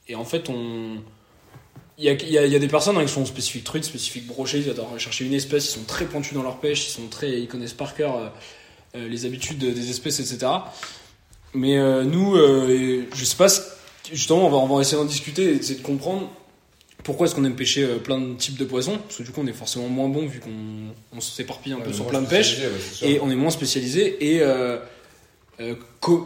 Et 0.08 0.16
en 0.16 0.24
fait, 0.24 0.48
on. 0.50 1.00
Il 1.98 2.04
y 2.06 2.10
a, 2.10 2.14
il 2.14 2.30
y 2.30 2.38
a- 2.38 2.46
il 2.46 2.52
y 2.52 2.56
a 2.56 2.60
des 2.60 2.68
personnes 2.68 2.98
hein, 2.98 3.06
qui 3.06 3.12
sont 3.12 3.26
spécifiques 3.26 3.64
truites, 3.64 3.84
spécifiques 3.86 4.28
brochets, 4.28 4.60
ils 4.60 4.70
adorent 4.70 5.00
chercher 5.00 5.26
une 5.26 5.34
espèce, 5.34 5.66
ils 5.66 5.74
sont 5.80 5.84
très 5.86 6.06
pointus 6.06 6.34
dans 6.34 6.44
leur 6.44 6.60
pêche, 6.60 6.88
ils 6.88 6.92
sont 6.92 7.08
très, 7.08 7.40
ils 7.42 7.48
connaissent 7.48 7.74
par 7.74 7.96
cœur 7.96 8.18
euh, 8.18 8.28
euh, 8.96 9.08
les 9.10 9.26
habitudes 9.26 9.58
des 9.58 9.90
espèces, 9.90 10.20
etc. 10.20 10.46
Mais 11.54 11.78
euh, 11.78 12.04
nous, 12.04 12.36
euh, 12.36 13.04
je 13.16 13.26
sais 13.26 13.36
pas, 13.36 13.48
justement, 14.14 14.46
on 14.46 14.50
va, 14.50 14.58
on 14.58 14.76
va 14.76 14.82
essayer 14.82 14.98
d'en 14.98 15.06
discuter 15.06 15.54
et 15.56 15.58
de 15.76 15.82
comprendre 15.82 16.30
pourquoi 17.04 17.26
est-ce 17.26 17.34
qu'on 17.36 17.46
aime 17.46 17.56
pêcher 17.56 17.88
plein 18.04 18.20
de 18.20 18.34
types 18.36 18.58
de 18.58 18.66
poissons, 18.66 18.98
parce 19.00 19.18
que 19.18 19.24
du 19.24 19.32
coup, 19.32 19.42
on 19.44 19.48
est 19.48 19.54
forcément 19.54 19.88
moins 19.88 20.10
bon 20.10 20.28
vu 20.28 20.40
qu'on 20.40 20.50
on 21.16 21.22
s'éparpille 21.22 21.74
un 21.74 21.80
peu 21.80 21.94
sur 21.94 22.06
plein 22.08 22.22
de 22.22 22.28
pêches 22.28 22.58
ouais, 23.02 23.12
et 23.12 23.20
on 23.22 23.32
est 23.32 23.36
moins 23.36 23.50
spécialisé 23.52 24.34
et 24.36 24.42
euh, 24.42 24.78
euh, 25.60 25.74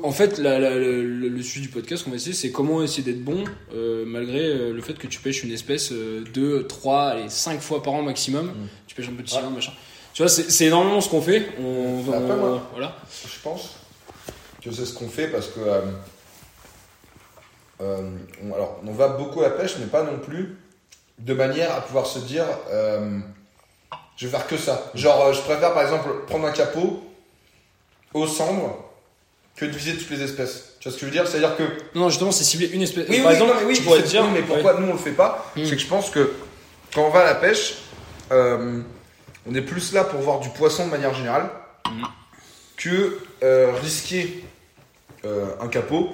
en 0.03 0.11
fait 0.11 0.37
la- 0.39 0.59
la- 0.59 0.75
le, 0.75 1.03
le- 1.05 1.29
le 1.29 1.41
sujet 1.41 1.61
du 1.61 1.69
podcast 1.69 2.03
qu'on 2.03 2.09
va 2.09 2.17
essayer 2.17 2.33
c'est 2.33 2.51
comment 2.51 2.83
essayer 2.83 3.03
d'être 3.03 3.23
bon 3.23 3.43
euh, 3.73 4.03
malgré 4.05 4.39
euh, 4.45 4.73
le 4.73 4.81
fait 4.81 4.93
que 4.95 5.07
tu 5.07 5.19
pêches 5.19 5.43
une 5.43 5.51
espèce 5.53 5.91
euh, 5.93 6.23
deux 6.33 6.67
trois 6.67 7.03
allez 7.09 7.29
cinq 7.29 7.61
fois 7.61 7.81
par 7.81 7.93
an 7.93 8.01
maximum 8.01 8.47
Mm. 8.47 8.67
tu 8.87 8.95
pêches 8.95 9.07
un 9.09 9.13
peu 9.13 9.23
de 9.23 9.29
silure 9.29 9.49
machin 9.51 9.71
Tu 10.13 10.21
vois, 10.21 10.29
c'est 10.29 10.65
énormément 10.65 10.99
ce 10.99 11.07
qu'on 11.09 11.21
fait. 11.21 11.47
On, 11.57 12.01
Après, 12.11 12.17
on- 12.33 12.37
moi- 12.37 12.61
voilà. 12.73 12.97
Je 13.25 13.39
pense 13.41 13.77
que 14.61 14.69
c'est 14.69 14.85
ce 14.85 14.93
qu'on 14.93 15.07
fait 15.07 15.27
parce 15.29 15.47
que. 15.47 15.61
euh, 15.61 15.81
euh, 17.81 18.09
on, 18.43 18.53
alors, 18.53 18.79
on 18.85 18.91
va 18.91 19.07
beaucoup 19.09 19.39
à 19.39 19.43
la 19.43 19.49
pêche, 19.51 19.75
mais 19.79 19.85
pas 19.87 20.03
non 20.03 20.19
plus 20.19 20.57
de 21.19 21.33
manière 21.33 21.71
à 21.73 21.81
pouvoir 21.81 22.05
se 22.05 22.19
dire 22.19 22.45
euh, 22.69 23.19
je 24.17 24.27
vais 24.27 24.31
faire 24.37 24.47
que 24.47 24.57
ça. 24.57 24.91
Genre, 24.93 25.21
euh, 25.27 25.33
je 25.33 25.41
préfère 25.41 25.73
par 25.73 25.83
exemple 25.83 26.09
prendre 26.27 26.45
un 26.45 26.51
capot 26.51 27.01
aux 28.13 28.27
cendres 28.27 28.83
que 29.55 29.65
de 29.65 29.71
viser 29.71 29.95
toutes 29.97 30.09
les 30.09 30.21
espèces. 30.23 30.73
Tu 30.79 30.87
vois 30.89 30.91
ce 30.97 30.97
que 30.97 31.01
je 31.01 31.05
veux 31.05 31.11
dire? 31.11 31.27
C'est-à-dire 31.27 31.55
que. 31.55 31.63
Non, 31.95 32.09
justement, 32.09 32.31
c'est 32.31 32.43
cibler 32.43 32.67
une 32.73 32.81
espèce. 32.81 33.05
Oui, 33.09 33.17
Par 33.19 33.27
oui, 33.27 33.33
exemple, 33.33 33.53
non, 33.53 33.59
mais 33.61 33.65
oui, 33.67 33.73
tu 33.75 33.83
pourrais 33.83 33.97
c'est- 33.99 34.03
te 34.05 34.09
dire. 34.09 34.23
oui, 34.23 34.29
mais 34.33 34.41
pourquoi 34.41 34.79
nous 34.79 34.87
on 34.87 34.93
le 34.93 34.97
fait 34.99 35.11
pas? 35.11 35.51
Mm. 35.55 35.65
C'est 35.65 35.75
que 35.75 35.81
je 35.81 35.87
pense 35.87 36.09
que 36.09 36.31
quand 36.93 37.03
on 37.05 37.09
va 37.09 37.19
à 37.21 37.25
la 37.25 37.35
pêche, 37.35 37.75
euh, 38.31 38.81
on 39.49 39.53
est 39.55 39.61
plus 39.61 39.93
là 39.93 40.03
pour 40.03 40.21
voir 40.21 40.39
du 40.39 40.49
poisson 40.49 40.85
de 40.85 40.91
manière 40.91 41.13
générale 41.13 41.49
Mm. 41.89 42.03
que 42.77 43.19
euh, 43.43 43.71
risquer 43.81 44.43
euh, 45.25 45.45
un 45.61 45.67
capot 45.67 46.09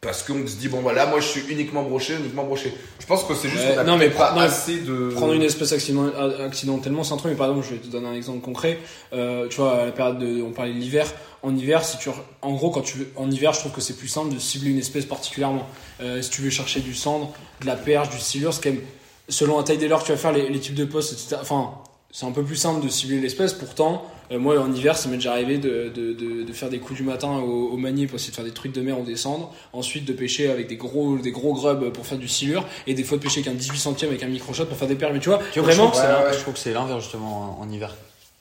parce 0.00 0.22
qu'on 0.22 0.46
se 0.46 0.56
dit 0.56 0.68
bon 0.68 0.80
voilà 0.80 1.06
moi 1.06 1.20
je 1.20 1.26
suis 1.26 1.40
uniquement 1.48 1.82
broché 1.82 2.14
uniquement 2.14 2.44
broché 2.44 2.72
je 3.00 3.06
pense 3.06 3.24
que 3.24 3.34
c'est 3.34 3.48
juste 3.48 3.62
qu'on 3.72 3.78
a 3.78 3.84
non, 3.84 3.96
mais 3.96 4.10
pas 4.10 4.32
non, 4.34 4.40
assez 4.40 4.78
de 4.78 5.10
Prendre 5.14 5.32
une 5.32 5.42
espèce 5.42 5.70
accident- 5.72 6.10
accidentellement, 6.44 7.04
c'est 7.04 7.14
un 7.14 7.16
truc, 7.18 7.30
mais 7.30 7.36
par 7.38 7.48
exemple, 7.48 7.64
je 7.68 7.74
vais 7.74 7.80
te 7.80 7.86
donner 7.86 8.08
un 8.08 8.14
exemple 8.14 8.40
concret. 8.40 8.80
Euh, 9.12 9.46
tu 9.48 9.58
vois, 9.58 9.82
à 9.82 9.84
la 9.86 9.92
période 9.92 10.18
de, 10.18 10.42
on 10.42 10.50
parlait 10.50 10.72
de 10.72 10.78
l'hiver. 10.78 11.06
En 11.44 11.54
hiver, 11.54 11.84
si 11.84 11.98
tu, 11.98 12.08
en 12.42 12.52
gros, 12.54 12.70
quand 12.70 12.80
tu 12.80 12.98
veux, 12.98 13.08
en 13.14 13.30
hiver, 13.30 13.52
je 13.52 13.60
trouve 13.60 13.70
que 13.70 13.80
c'est 13.80 13.96
plus 13.96 14.08
simple 14.08 14.34
de 14.34 14.40
cibler 14.40 14.70
une 14.70 14.78
espèce 14.78 15.04
particulièrement. 15.04 15.68
Euh, 16.00 16.20
si 16.20 16.30
tu 16.30 16.42
veux 16.42 16.50
chercher 16.50 16.80
du 16.80 16.94
cendre, 16.96 17.32
de 17.60 17.66
la 17.66 17.76
perche, 17.76 18.08
du 18.08 18.18
silure, 18.18 18.52
c'est 18.52 18.62
quand 18.64 18.70
même, 18.70 18.82
selon 19.28 19.56
la 19.58 19.62
taille 19.62 19.78
des 19.78 19.86
leurres 19.86 20.00
que 20.00 20.06
tu 20.06 20.12
vas 20.12 20.18
faire, 20.18 20.32
les, 20.32 20.48
les 20.48 20.58
types 20.58 20.74
de 20.74 20.84
postes, 20.84 21.12
etc. 21.12 21.36
Enfin, 21.40 21.74
c'est 22.18 22.24
un 22.24 22.30
peu 22.32 22.42
plus 22.42 22.56
simple 22.56 22.82
de 22.82 22.88
cibler 22.88 23.20
l'espèce. 23.20 23.52
Pourtant, 23.52 24.02
euh, 24.32 24.38
moi, 24.38 24.58
en 24.58 24.72
hiver, 24.72 24.96
ça 24.96 25.10
m'est 25.10 25.16
déjà 25.16 25.32
arrivé 25.32 25.58
de, 25.58 25.92
de, 25.94 26.14
de, 26.14 26.42
de 26.44 26.52
faire 26.54 26.70
des 26.70 26.78
coups 26.78 26.98
du 26.98 27.02
matin 27.04 27.28
au, 27.40 27.68
au 27.72 27.76
manier 27.76 28.06
pour 28.06 28.16
essayer 28.16 28.30
de 28.30 28.36
faire 28.36 28.44
des 28.46 28.52
trucs 28.52 28.72
de 28.72 28.80
mer 28.80 28.98
ou 28.98 29.04
descendre. 29.04 29.52
Ensuite, 29.74 30.06
de 30.06 30.14
pêcher 30.14 30.48
avec 30.50 30.66
des 30.66 30.76
gros, 30.76 31.18
des 31.18 31.30
gros 31.30 31.52
grubs 31.52 31.90
pour 31.92 32.06
faire 32.06 32.16
du 32.16 32.26
silure. 32.26 32.64
Et 32.86 32.94
des 32.94 33.04
fois, 33.04 33.18
de 33.18 33.22
pêcher 33.22 33.40
avec 33.40 33.52
un 33.52 33.54
18 33.54 33.76
centième 33.78 34.10
avec 34.10 34.22
un 34.22 34.28
micro-shot 34.28 34.64
pour 34.64 34.78
faire 34.78 34.88
des 34.88 34.94
perles. 34.94 35.12
Mais 35.12 35.20
tu 35.20 35.28
vois, 35.28 35.40
Tu 35.52 35.60
vois, 35.60 35.70
vraiment. 35.70 35.92
je 35.92 35.98
trouve 35.98 36.00
que 36.00 36.06
c'est 36.06 36.06
Ouais, 36.06 36.12
l'in- 36.22 36.24
ouais. 36.30 36.32
je 36.32 36.38
trouve 36.40 36.54
que 36.54 36.60
c'est 36.60 36.72
l'inverse 36.72 37.02
justement 37.02 37.58
en, 37.60 37.64
en 37.64 37.70
hiver. 37.70 37.94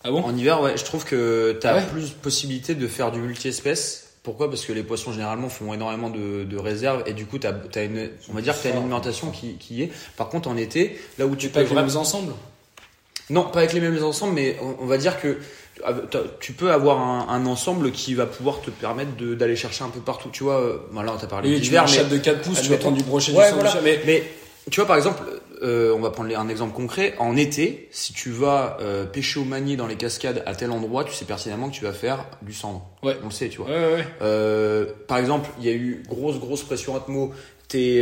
Ah 0.06 0.12
bon? 0.12 0.22
En 0.22 0.38
hiver, 0.38 0.62
ouais, 0.62 0.78
je 0.78 0.86
trouve 0.86 1.04
que 1.04 1.58
t'as 1.60 1.76
Ouais. 1.76 1.86
plus 1.92 2.12
possibilité 2.12 2.76
de 2.76 2.88
faire 2.88 3.12
du 3.12 3.20
multi-espèces. 3.20 4.14
Pourquoi? 4.24 4.50
Parce 4.50 4.66
que 4.66 4.72
les 4.72 4.84
poissons 4.84 5.12
généralement 5.12 5.50
font 5.50 5.74
énormément 5.74 6.10
de, 6.10 6.46
de 6.46 6.58
réserves 6.58 7.04
et 7.08 7.14
du 7.14 7.26
coup 7.28 7.38
t'as 7.40 7.54
as 7.76 7.84
une, 7.84 8.10
on 8.30 8.34
va 8.34 8.42
dire 8.42 8.58
que 8.58 8.64
t'as 8.64 8.72
une 8.72 8.78
alimentation 8.78 9.30
qui, 9.32 9.56
qui 9.58 9.76
y 9.76 9.82
est. 9.84 9.92
Par 10.18 10.30
contre 10.30 10.50
en 10.50 10.58
été, 10.58 10.98
là 11.20 11.28
où 11.28 11.32
tu 11.36 11.48
Tu 11.48 11.48
peux 11.50 11.60
pas 11.60 11.64
vraiment- 11.66 11.86
mêmes 11.88 11.98
ensembles 11.98 12.34
non, 13.30 13.44
pas 13.44 13.60
avec 13.60 13.74
les 13.74 13.80
mêmes 13.82 14.04
ensembles, 14.04 14.34
mais 14.34 14.58
on, 14.62 14.84
on 14.84 14.86
va 14.86 14.98
dire 14.98 15.20
que 15.20 15.38
ah, 15.84 15.94
t'as- 16.10 16.24
tu 16.40 16.54
peux 16.54 16.72
avoir 16.72 17.00
un, 17.00 17.28
un 17.30 17.46
ensemble 17.46 17.92
qui 17.92 18.14
va 18.16 18.26
pouvoir 18.26 18.62
te 18.62 18.70
permettre 18.70 19.12
d'aller 19.36 19.56
chercher 19.56 19.84
un 19.84 19.90
peu 19.90 20.00
partout. 20.00 20.30
Tu 20.32 20.44
vois, 20.44 20.62
euh, 20.62 20.78
bon, 20.92 21.02
là 21.02 21.12
on 21.16 21.18
t'a 21.18 21.28
parlé 21.28 21.50
Oui, 21.50 21.56
tu 21.56 21.62
d'hiver, 21.64 21.84
mais 21.88 21.92
chat 21.94 22.04
de 22.06 22.18
4 22.18 22.42
pouces, 22.42 22.62
tu 22.62 22.70
vas 22.70 22.78
prendre 22.78 22.98
du 22.98 23.04
brochet, 23.04 23.34
Ouais, 23.34 23.50
du 23.50 23.56
voilà. 23.56 23.74
mais 23.84 24.00
Mais 24.06 24.24
tu 24.72 24.80
vois, 24.80 24.88
par 24.88 24.96
exemple, 24.96 25.22
euh, 25.64 25.94
on 25.96 26.00
va 26.00 26.10
prendre 26.12 26.36
un 26.38 26.50
exemple 26.50 26.74
concret. 26.74 27.14
En 27.20 27.36
été, 27.36 27.88
si 27.92 28.14
tu 28.14 28.30
vas 28.32 28.78
euh, 28.82 29.06
pêcher 29.06 29.40
au 29.40 29.44
manier 29.44 29.76
dans 29.76 29.88
les 29.88 29.96
cascades 29.96 30.42
à 30.46 30.56
tel 30.56 30.72
endroit, 30.72 31.04
tu 31.04 31.14
sais 31.14 31.26
pertinemment 31.26 31.70
que 31.70 31.76
tu 31.76 31.84
vas 31.84 31.94
faire 31.94 32.26
du 32.42 32.54
cendre. 32.54 32.88
Ouais. 33.04 33.18
On 33.22 33.26
le 33.26 33.32
sait, 33.32 33.50
tu 33.50 33.58
vois. 33.58 33.68
Ouais, 33.68 33.74
ouais, 33.78 33.94
ouais. 33.96 34.08
Euh, 34.22 34.86
par 35.08 35.18
exemple, 35.18 35.50
il 35.60 35.66
y 35.66 35.70
a 35.70 35.74
eu 35.74 36.04
grosse, 36.08 36.40
grosse 36.40 36.64
pression 36.64 36.96
atmo. 36.96 37.32
T'es 37.68 38.02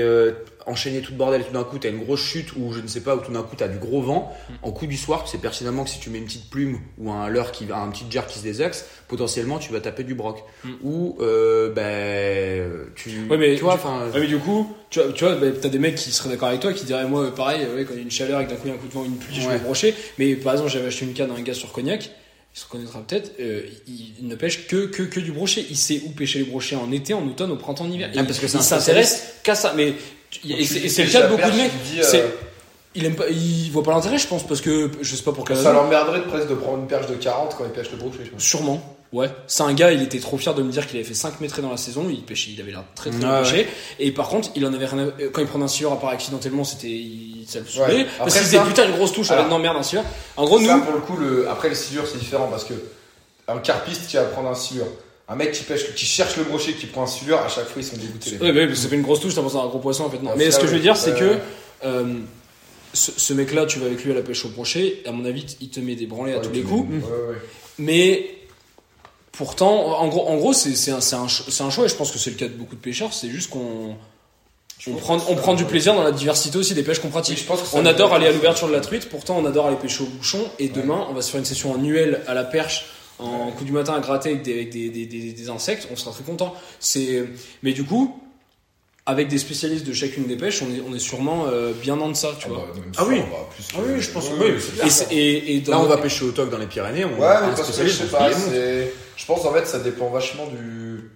euh, 0.67 0.71
enchaîné 0.71 1.01
tout 1.01 1.11
le 1.11 1.17
bordel 1.17 1.41
et 1.41 1.43
tout 1.43 1.53
d'un 1.53 1.63
coup 1.63 1.77
t'as 1.77 1.89
une 1.89 2.03
grosse 2.03 2.21
chute 2.21 2.55
ou 2.55 2.71
je 2.73 2.79
ne 2.79 2.87
sais 2.87 3.01
pas, 3.01 3.15
ou 3.15 3.19
tout 3.19 3.31
d'un 3.31 3.43
coup 3.43 3.55
t'as 3.55 3.67
du 3.67 3.77
gros 3.77 4.01
vent. 4.01 4.33
En 4.61 4.71
coup 4.71 4.87
du 4.87 4.97
soir, 4.97 5.23
tu 5.23 5.31
sais 5.31 5.37
pertinemment 5.37 5.83
que 5.83 5.89
si 5.89 5.99
tu 5.99 6.09
mets 6.09 6.17
une 6.17 6.25
petite 6.25 6.49
plume 6.49 6.79
ou 6.97 7.11
un 7.11 7.27
leurre 7.27 7.51
qui 7.51 7.67
un 7.73 7.89
petit 7.89 8.05
jerk 8.09 8.29
qui 8.29 8.39
se 8.39 8.43
désaxe, 8.43 8.85
potentiellement 9.07 9.59
tu 9.59 9.71
vas 9.71 9.79
taper 9.79 10.03
du 10.03 10.15
broc. 10.15 10.43
Mm. 10.63 10.69
Ou 10.83 11.17
euh, 11.21 11.71
ben 11.71 12.91
tu, 12.95 13.09
Ouais, 13.29 13.37
mais 13.37 13.55
tu 13.55 13.61
vois, 13.61 13.75
enfin. 13.75 14.09
Ouais, 14.13 14.21
mais 14.21 14.27
du 14.27 14.37
coup, 14.37 14.71
tu 14.89 14.99
vois, 14.99 15.11
tu 15.13 15.23
vois 15.23 15.35
bah, 15.35 15.47
t'as 15.59 15.69
des 15.69 15.79
mecs 15.79 15.95
qui 15.95 16.11
seraient 16.11 16.29
d'accord 16.29 16.49
avec 16.49 16.61
toi, 16.61 16.73
qui 16.73 16.85
diraient, 16.85 17.07
moi, 17.07 17.33
pareil, 17.33 17.65
ouais, 17.75 17.85
quand 17.85 17.93
il 17.93 17.97
y 17.97 17.99
a 17.99 18.03
une 18.03 18.11
chaleur 18.11 18.41
et 18.41 18.45
que 18.45 18.51
d'un 18.51 18.55
coup 18.55 18.63
il 18.65 18.69
y 18.69 18.71
a 18.71 18.75
un 18.75 18.79
coup 18.79 18.87
de 18.87 18.93
vent, 18.93 19.05
une 19.05 19.17
pluie, 19.17 19.35
je 19.39 19.49
vais 19.49 19.59
brocher. 19.59 19.93
Mais 20.17 20.35
par 20.35 20.53
exemple, 20.53 20.71
j'avais 20.71 20.87
acheté 20.87 21.05
une 21.05 21.13
canne 21.13 21.31
à 21.31 21.35
un 21.35 21.41
gars 21.41 21.53
sur 21.53 21.71
Cognac, 21.71 22.11
il 22.55 22.59
se 22.59 22.65
reconnaîtra 22.65 23.01
peut-être, 23.01 23.31
euh, 23.39 23.63
il, 23.87 24.27
ne 24.27 24.35
pêche 24.35 24.67
que, 24.67 24.85
que, 24.85 25.01
que 25.01 25.19
du 25.19 25.31
brochet. 25.31 25.65
Il 25.71 25.75
sait 25.75 26.01
où 26.05 26.09
pêcher 26.09 26.39
les 26.39 26.45
brochets 26.45 26.75
en 26.75 26.91
été, 26.91 27.13
en 27.15 27.25
automne, 27.25 27.51
au 27.51 27.55
printemps, 27.55 27.85
en 27.85 27.91
hiver. 27.91 28.11
Ah, 28.15 28.23
parce 28.23 28.39
que 28.39 28.45
il 28.45 28.61
s'intéresse 28.61 29.39
qu'à 29.43 29.55
ça. 29.55 29.73
Mais, 29.75 29.95
et 30.47 30.65
c'est 30.89 31.03
le 31.05 31.11
cas 31.11 31.21
de 31.23 31.27
beaucoup 31.35 31.49
de 31.49 31.55
mecs. 31.57 31.71
Il 32.95 33.05
aime 33.05 33.15
pas, 33.15 33.27
il 33.27 33.71
voit 33.71 33.81
pas 33.81 33.91
l'intérêt, 33.91 34.19
je 34.19 34.27
pense, 34.27 34.45
parce 34.45 34.61
que, 34.61 34.91
je 35.01 35.15
sais 35.15 35.23
pas 35.23 35.31
pour 35.31 35.45
quelle 35.45 35.57
ça 35.57 35.73
l'emmerderait 35.73 36.19
de 36.19 36.25
presque 36.25 36.47
de 36.47 36.53
prendre 36.53 36.77
une 36.77 36.85
perche 36.87 37.07
de 37.07 37.15
40 37.15 37.55
quand 37.57 37.63
il 37.65 37.71
pêche 37.71 37.89
le 37.89 37.97
brochet 37.97 38.19
je 38.23 38.29
pense. 38.29 38.43
Sûrement, 38.43 38.97
ouais. 39.11 39.31
C'est 39.47 39.63
un 39.63 39.73
gars, 39.73 39.91
il 39.91 40.03
était 40.03 40.19
trop 40.19 40.37
fier 40.37 40.53
de 40.53 40.61
me 40.61 40.71
dire 40.71 40.85
qu'il 40.85 40.97
avait 40.97 41.03
fait 41.07 41.15
5 41.15 41.41
mètres 41.41 41.59
dans 41.63 41.71
la 41.71 41.77
saison, 41.77 42.05
il 42.07 42.21
pêchait, 42.21 42.51
il 42.53 42.61
avait 42.61 42.69
l'air 42.69 42.83
très 42.93 43.09
très 43.09 43.17
bien 43.17 43.41
pêché. 43.41 43.67
Et 43.97 44.11
par 44.11 44.27
contre, 44.27 44.49
il 44.55 44.63
en 44.67 44.73
avait 44.75 44.85
rien 44.85 45.07
à... 45.07 45.11
Quand 45.31 45.41
il 45.41 45.47
prenait 45.47 45.63
un 45.63 45.67
silure 45.67 45.91
à 45.91 45.99
part 45.99 46.11
accidentellement, 46.11 46.63
c'était. 46.63 46.85
il- 46.87 47.45
Ça 47.47 47.61
le 47.61 47.65
saoulait. 47.65 47.95
Ouais. 47.95 48.07
Parce 48.19 48.35
qu'il 48.35 48.43
disait 48.43 48.59
putain, 48.59 48.85
une 48.85 48.95
grosse 48.95 49.11
touche, 49.11 49.31
Alors- 49.31 49.45
avec 49.45 49.51
non 49.51 49.57
merde, 49.57 49.77
un 49.77 49.81
silure. 49.83 50.03
En 50.37 50.45
gros, 50.45 50.59
Ça, 50.61 50.75
nous. 50.77 50.83
pour 50.83 50.93
le 50.93 50.99
coup, 50.99 51.17
le... 51.17 51.49
après 51.49 51.69
le 51.69 51.75
silure, 51.75 52.03
c'est 52.05 52.19
différent 52.19 52.47
parce 52.47 52.63
que 52.63 52.75
un 53.47 53.57
carpiste 53.57 54.05
qui 54.07 54.17
va 54.17 54.23
prendre 54.25 54.49
un 54.49 54.55
silure, 54.55 54.85
un 55.33 55.35
mec 55.35 55.51
qui 55.51 55.63
pêche, 55.63 55.93
qui 55.95 56.05
cherche 56.05 56.37
le 56.37 56.43
brochet, 56.43 56.73
qui 56.73 56.85
prend 56.85 57.03
un 57.03 57.07
silure, 57.07 57.39
à 57.39 57.49
chaque 57.49 57.65
fois 57.65 57.81
ils 57.81 57.85
sont 57.85 57.97
dégoûtés. 57.97 58.37
Ouais, 58.39 58.51
ouais, 58.51 58.67
mais 58.67 58.75
c'est 58.75 58.87
pas 58.89 58.95
une 58.95 59.01
grosse 59.01 59.19
touche, 59.19 59.35
t'as 59.35 59.41
pensé 59.41 59.57
à 59.57 59.61
un 59.61 59.67
gros 59.67 59.79
poisson 59.79 60.05
en 60.05 60.09
fait. 60.09 60.21
Non. 60.21 60.29
Ah, 60.33 60.35
mais 60.37 60.51
ce 60.51 60.59
que 60.59 60.67
je 60.67 60.73
veux 60.73 60.79
dire, 60.79 60.95
c'est 60.95 61.17
que. 61.17 61.37
euh, 61.85 62.19
ce, 62.93 63.11
ce 63.17 63.33
mec-là, 63.33 63.65
tu 63.65 63.79
vas 63.79 63.87
avec 63.87 64.03
lui 64.03 64.11
à 64.11 64.15
la 64.15 64.21
pêche 64.21 64.45
au 64.45 64.49
brochet, 64.49 65.01
à 65.07 65.11
mon 65.11 65.25
avis, 65.25 65.45
il 65.61 65.69
te 65.69 65.79
met 65.79 65.95
des 65.95 66.05
branlées 66.05 66.33
à 66.33 66.39
tous 66.39 66.51
les 66.51 66.61
coups. 66.61 66.87
Mais 67.79 68.29
pourtant, 69.31 69.99
en 69.99 70.07
gros, 70.07 70.27
en 70.27 70.37
gros 70.37 70.53
c'est 70.53 70.91
un, 70.91 70.99
choix 71.27 71.85
et 71.85 71.89
je 71.89 71.95
pense 71.95 72.11
que 72.11 72.19
c'est 72.19 72.29
le 72.29 72.35
cas 72.35 72.47
de 72.47 72.53
beaucoup 72.53 72.75
de 72.75 72.81
pêcheurs. 72.81 73.13
C'est 73.13 73.29
juste 73.29 73.49
qu'on 73.49 73.95
on 74.85 74.91
pense 74.91 75.01
prend, 75.01 75.17
que 75.17 75.23
on 75.31 75.35
ça- 75.35 75.41
prend 75.41 75.53
du 75.55 75.65
plaisir 75.65 75.95
dans 75.95 76.03
la 76.03 76.11
diversité 76.11 76.57
aussi 76.57 76.73
des 76.75 76.83
pêches 76.83 76.99
qu'on 76.99 77.09
pratique. 77.09 77.39
Je 77.39 77.45
pense 77.45 77.63
ça 77.63 77.77
On 77.77 77.85
adore 77.85 78.13
aller 78.13 78.27
à 78.27 78.31
l'ouverture 78.31 78.67
de 78.67 78.73
la 78.73 78.81
truite, 78.81 79.09
pourtant 79.09 79.37
on 79.39 79.45
adore 79.45 79.65
aller 79.67 79.77
pêcher 79.77 80.03
au 80.03 80.07
bouchon. 80.07 80.39
Et 80.59 80.69
demain, 80.69 81.07
on 81.09 81.13
va 81.13 81.21
se 81.23 81.31
faire 81.31 81.39
une 81.39 81.45
session 81.45 81.73
annuelle 81.73 82.21
à 82.27 82.33
la 82.35 82.43
perche 82.43 82.85
en 83.23 83.51
coup 83.51 83.63
du 83.63 83.71
matin 83.71 83.93
à 83.93 83.99
gratter 83.99 84.29
avec 84.29 84.41
des, 84.43 84.53
avec 84.53 84.69
des, 84.69 84.89
des, 84.89 85.05
des- 85.05 85.33
des 85.33 85.49
insectes. 85.49 85.87
On 85.91 85.95
sera 85.95 86.11
très 86.11 86.23
content. 86.23 86.53
C'est, 86.79 87.23
mais 87.63 87.73
du 87.73 87.83
coup. 87.83 88.19
Avec 89.05 89.27
des 89.27 89.37
spécialistes 89.37 89.85
de 89.85 89.91
chacune 89.91 90.27
des 90.27 90.37
pêches, 90.37 90.61
on 90.61 90.73
est, 90.73 90.81
on 90.89 90.95
est 90.95 90.99
sûrement 90.99 91.47
euh, 91.51 91.73
bien 91.73 91.99
en 91.99 92.07
deçà, 92.07 92.29
tu 92.39 92.45
Ah 92.45 92.53
vois. 92.53 92.57
bah, 92.73 92.81
Ah 92.95 93.01
sûr, 93.03 93.09
oui. 93.11 93.21
Ah 93.75 93.77
oui, 93.85 93.99
je 93.99 94.09
pense 94.11 94.29
que 94.29 94.33
oui, 94.35 94.53
c'est 94.61 94.69
Et, 94.71 94.75
clair. 94.79 94.91
c'est- 94.91 95.13
et, 95.13 95.55
et 95.55 95.59
dans 95.59 95.71
Là, 95.73 95.79
on 95.81 95.83
va 95.87 95.97
pêcher 95.97 96.23
au 96.23 96.31
toc 96.31 96.49
dans 96.49 96.57
les 96.57 96.67
Pyrénées. 96.67 97.03
On 97.03 97.09
Ouais, 97.09 97.27
mais 97.41 97.53
parce 97.53 97.77
que 97.77 97.83
je 97.85 97.89
sais 97.91 98.05
pas. 98.05 98.29
Je 98.31 99.25
pense 99.25 99.43
en 99.43 99.51
fait 99.51 99.67
ça 99.67 99.79
dépend 99.79 100.07
vachement 100.09 100.45
du. 100.47 101.09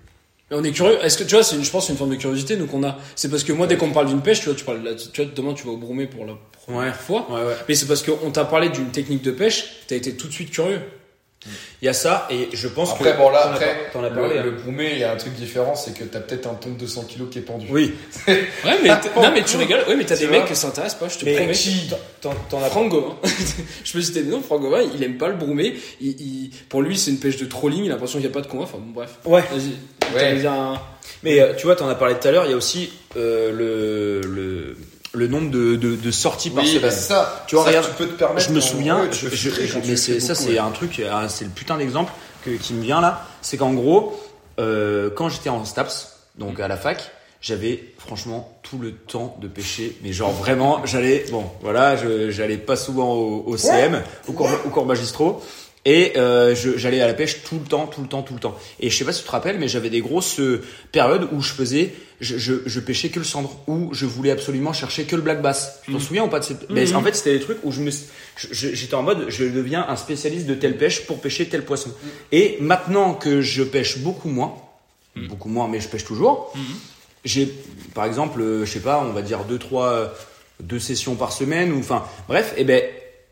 Mais 0.52 0.58
on 0.58 0.64
est 0.66 0.74
curieux. 0.74 0.98
Est-ce 1.02 1.18
que 1.18 1.24
tu 1.24 1.36
vois, 1.36 1.46
c'est 1.46 1.56
une, 1.56 1.64
je 1.64 1.72
pense, 1.72 1.86
c'est 1.88 1.94
une 1.94 1.98
forme 1.98 2.10
de 2.10 2.16
curiosité 2.18 2.58
nous 2.58 2.68
qu'on 2.68 2.84
a. 2.84 2.98
C'est 3.16 3.30
parce 3.32 3.46
que 3.46 3.54
moi, 3.54 3.68
dès 3.68 3.78
qu'on 3.78 3.88
me 3.88 3.94
parle 3.94 4.08
d'une 4.08 4.22
pêche, 4.22 4.40
tu 4.42 4.48
vois, 4.48 4.56
tu 4.56 4.66
parles, 4.66 4.84
là, 4.84 4.92
tu 4.94 5.22
vois, 5.24 5.32
demain 5.34 5.54
tu 5.54 5.66
vas 5.66 5.72
au 5.72 5.78
Broumé 5.78 6.08
pour 6.08 6.26
la 6.26 6.34
première 6.66 6.82
Ouais. 6.82 6.92
fois. 6.92 7.26
Ouais, 7.32 7.42
ouais. 7.42 7.56
Mais 7.70 7.76
c'est 7.76 7.86
parce 7.86 8.04
qu'on 8.04 8.32
t'a 8.32 8.44
parlé 8.44 8.68
d'une 8.68 8.90
technique 8.90 9.22
de 9.24 9.32
pêche, 9.32 9.64
t'as 9.88 9.96
été 9.96 10.12
tout 10.18 10.28
de 10.28 10.34
suite 10.34 10.52
curieux. 10.52 10.82
Il 11.82 11.86
y 11.86 11.90
a 11.90 11.94
ça, 11.94 12.28
et 12.32 12.50
je 12.54 12.68
pense 12.68 12.92
Après, 12.92 13.12
que. 13.14 13.18
bon 13.18 13.30
là, 13.30 13.52
après, 13.52 13.66
pas- 13.66 13.92
t'en 13.94 14.04
as 14.04 14.10
parlé. 14.10 14.36
le, 14.36 14.40
hein. 14.40 14.54
le 14.68 14.84
il 14.84 14.98
y 15.00 15.04
a 15.04 15.12
un 15.12 15.16
truc 15.16 15.34
différent, 15.34 15.76
c'est 15.76 15.94
que 15.98 16.04
t'as 16.04 16.20
peut-être 16.20 16.48
un 16.48 16.56
ton 16.56 16.70
de 16.72 16.76
200 16.80 17.06
kg 17.08 17.30
qui 17.30 17.40
est 17.40 17.42
pendu. 17.42 17.68
Oui, 17.70 17.94
Ouais, 18.28 18.38
mais 18.84 18.90
non, 18.90 19.32
mais 19.34 19.44
tu 19.44 19.58
rigoles. 19.58 19.84
Ouais, 19.88 19.96
mais 19.96 20.06
t'as 20.06 20.16
des 20.18 20.28
mecs 20.28 20.46
qui 20.46 20.56
s'intéressent 20.56 21.00
pas. 21.00 21.08
Je 21.10 21.18
te 21.20 21.26
mais 21.26 21.36
promets. 21.36 21.54
qui 21.54 21.90
T'en 22.22 22.62
as 22.64 22.70
Franck 22.70 22.90
Gauvin. 22.90 23.16
je 23.84 23.94
peux 23.94 24.02
citer 24.02 24.24
des 24.24 24.30
noms. 24.32 24.42
Franck 24.42 24.62
Gauvin, 24.62 24.82
il 24.94 25.04
aime 25.04 25.18
pas 25.18 25.28
le 25.28 25.36
Broumé. 25.36 25.76
Il, 26.02 26.10
il- 26.20 26.50
pour 26.70 26.82
lui, 26.82 26.98
c'est 26.98 27.12
une 27.12 27.20
pêche 27.20 27.38
de 27.38 27.46
trolling. 27.46 27.84
Il 27.86 27.90
a 27.92 27.94
l'impression 27.94 28.20
qu'il 28.20 28.28
n'y 28.28 28.34
a 28.34 28.34
pas 28.34 28.42
de 28.42 28.48
combat. 28.52 28.64
Enfin, 28.64 28.80
bon, 28.80 28.92
bref. 28.94 29.12
Ouais. 29.26 29.44
Vas-y. 29.52 30.16
Ouais. 30.16 30.46
Un- 30.48 30.80
Mais 31.24 31.40
euh, 31.40 31.54
tu 31.56 31.66
vois, 31.66 31.76
t'en 31.76 31.88
as 31.90 31.96
parlé 31.96 32.16
tout 32.20 32.28
à 32.28 32.32
l'heure, 32.32 32.46
il 32.46 32.52
y 32.52 32.54
a 32.54 32.58
aussi 32.58 32.92
euh, 33.18 33.52
le, 33.52 34.28
le, 34.28 34.78
le 35.14 35.28
nombre 35.28 35.50
de, 35.52 35.76
de, 35.76 35.96
de 35.96 36.12
sorties 36.12 36.50
par 36.50 36.64
Oui, 36.64 36.70
semaine. 36.70 36.82
bah 36.84 36.92
ça, 36.92 37.44
Tu 37.48 37.56
vois, 37.56 37.64
ça, 37.64 37.70
regarde, 37.70 37.88
tu 37.88 37.94
peux 37.96 38.08
te 38.08 38.14
permettre. 38.18 38.48
je 38.48 38.54
me 38.54 38.60
en- 38.60 38.62
souviens, 38.62 39.00
ouais, 39.02 39.10
je- 39.12 39.30
je- 39.30 39.50
je- 39.50 39.78
mais 39.86 39.96
c'est, 39.96 40.20
ça 40.20 40.36
c'est 40.36 40.50
ouais. 40.52 40.58
un 40.60 40.70
truc, 40.72 41.00
euh, 41.00 41.26
c'est 41.30 41.46
le 41.46 41.52
putain 41.52 41.78
d'exemple 41.78 42.12
que, 42.44 42.52
qui 42.52 42.74
me 42.74 42.82
vient 42.84 43.02
là. 43.02 43.26
C'est 43.42 43.58
qu'en 43.58 43.74
gros, 43.74 44.20
euh, 44.60 45.10
quand 45.16 45.30
j'étais 45.30 45.50
en 45.50 45.64
STAPS, 45.66 46.18
donc 46.38 46.60
à 46.60 46.68
la 46.68 46.78
fac, 46.78 47.12
j'avais 47.42 47.94
franchement 48.00 48.60
tout 48.64 48.80
le 48.80 48.92
temps 48.94 49.38
de 49.42 49.48
pêcher, 49.48 49.96
mais 50.04 50.12
genre 50.12 50.32
vraiment, 50.32 50.82
j'allais, 50.86 51.26
bon, 51.32 51.46
voilà, 51.62 51.96
j'allais 52.30 52.58
pas 52.58 52.76
souvent 52.76 53.14
au, 53.14 53.44
au 53.46 53.58
CM, 53.58 54.02
au 54.28 54.32
cours, 54.34 54.50
au 54.66 54.70
cours 54.70 54.86
magistraux. 54.86 55.42
Et 55.90 56.18
euh, 56.18 56.54
j'allais 56.54 57.00
à 57.00 57.08
la 57.08 57.14
pêche 57.14 57.44
tout 57.44 57.60
le 57.60 57.66
temps, 57.66 57.88
tout 57.88 58.02
le 58.02 58.10
temps, 58.10 58.22
tout 58.22 58.34
le 58.34 58.42
temps. 58.42 58.58
Et 58.82 58.90
je 58.90 58.98
sais 58.98 59.06
pas 59.06 59.14
si 59.14 59.22
tu 59.22 59.28
te 59.28 59.32
rappelles, 59.32 59.58
mais 59.58 59.70
j'avais 59.70 59.90
des 59.90 60.02
grosses 60.02 60.38
euh, 60.42 60.62
périodes 60.92 61.30
où 61.32 61.42
je 61.42 61.54
faisais, 61.54 61.94
je, 62.20 62.38
je, 62.38 62.56
je 62.66 62.80
pêchais 62.82 63.08
que 63.08 63.20
le 63.20 63.26
cendre, 63.26 63.58
où 63.68 63.94
je 63.94 64.06
voulais 64.06 64.32
absolument 64.32 64.74
chercher 64.74 65.06
que 65.06 65.16
le 65.16 65.22
black 65.22 65.42
bass. 65.42 65.80
Tu 65.86 65.94
t'en 65.94 66.00
souviens 66.02 66.26
ou 66.26 66.28
pas 66.28 66.40
de 66.40 66.44
cette... 66.44 66.70
Mais 66.70 66.94
en 66.94 67.02
fait, 67.02 67.16
c'était 67.16 67.38
des 67.38 67.40
trucs 67.40 67.60
où 67.64 67.72
je 67.72 67.80
me, 67.80 67.92
j'étais 68.52 68.96
en 68.96 69.04
mode, 69.04 69.30
je 69.30 69.46
deviens 69.46 69.86
un 69.88 69.96
spécialiste 69.96 70.46
de 70.46 70.56
telle 70.56 70.76
pêche 70.76 71.06
pour 71.06 71.22
pêcher 71.22 71.48
tel 71.48 71.64
poisson. 71.64 71.92
Et 72.34 72.58
maintenant 72.60 73.14
que 73.14 73.40
je 73.40 73.64
pêche 73.64 74.00
beaucoup 74.00 74.28
moins, 74.28 74.56
beaucoup 75.16 75.48
moins, 75.48 75.70
mais 75.70 75.80
je 75.80 75.88
pêche 75.88 76.04
toujours, 76.04 76.54
j'ai, 77.24 77.48
par 77.94 78.04
exemple, 78.04 78.42
euh, 78.42 78.66
je 78.66 78.72
sais 78.74 78.82
pas, 78.82 79.00
on 79.00 79.14
va 79.14 79.22
dire 79.22 79.46
deux, 79.46 79.58
trois, 79.58 80.14
deux 80.60 80.80
sessions 80.80 81.16
par 81.16 81.32
semaine, 81.32 81.72
ou 81.72 81.80
enfin, 81.80 82.04
bref, 82.28 82.54
et 82.58 82.66
ben, 82.66 82.82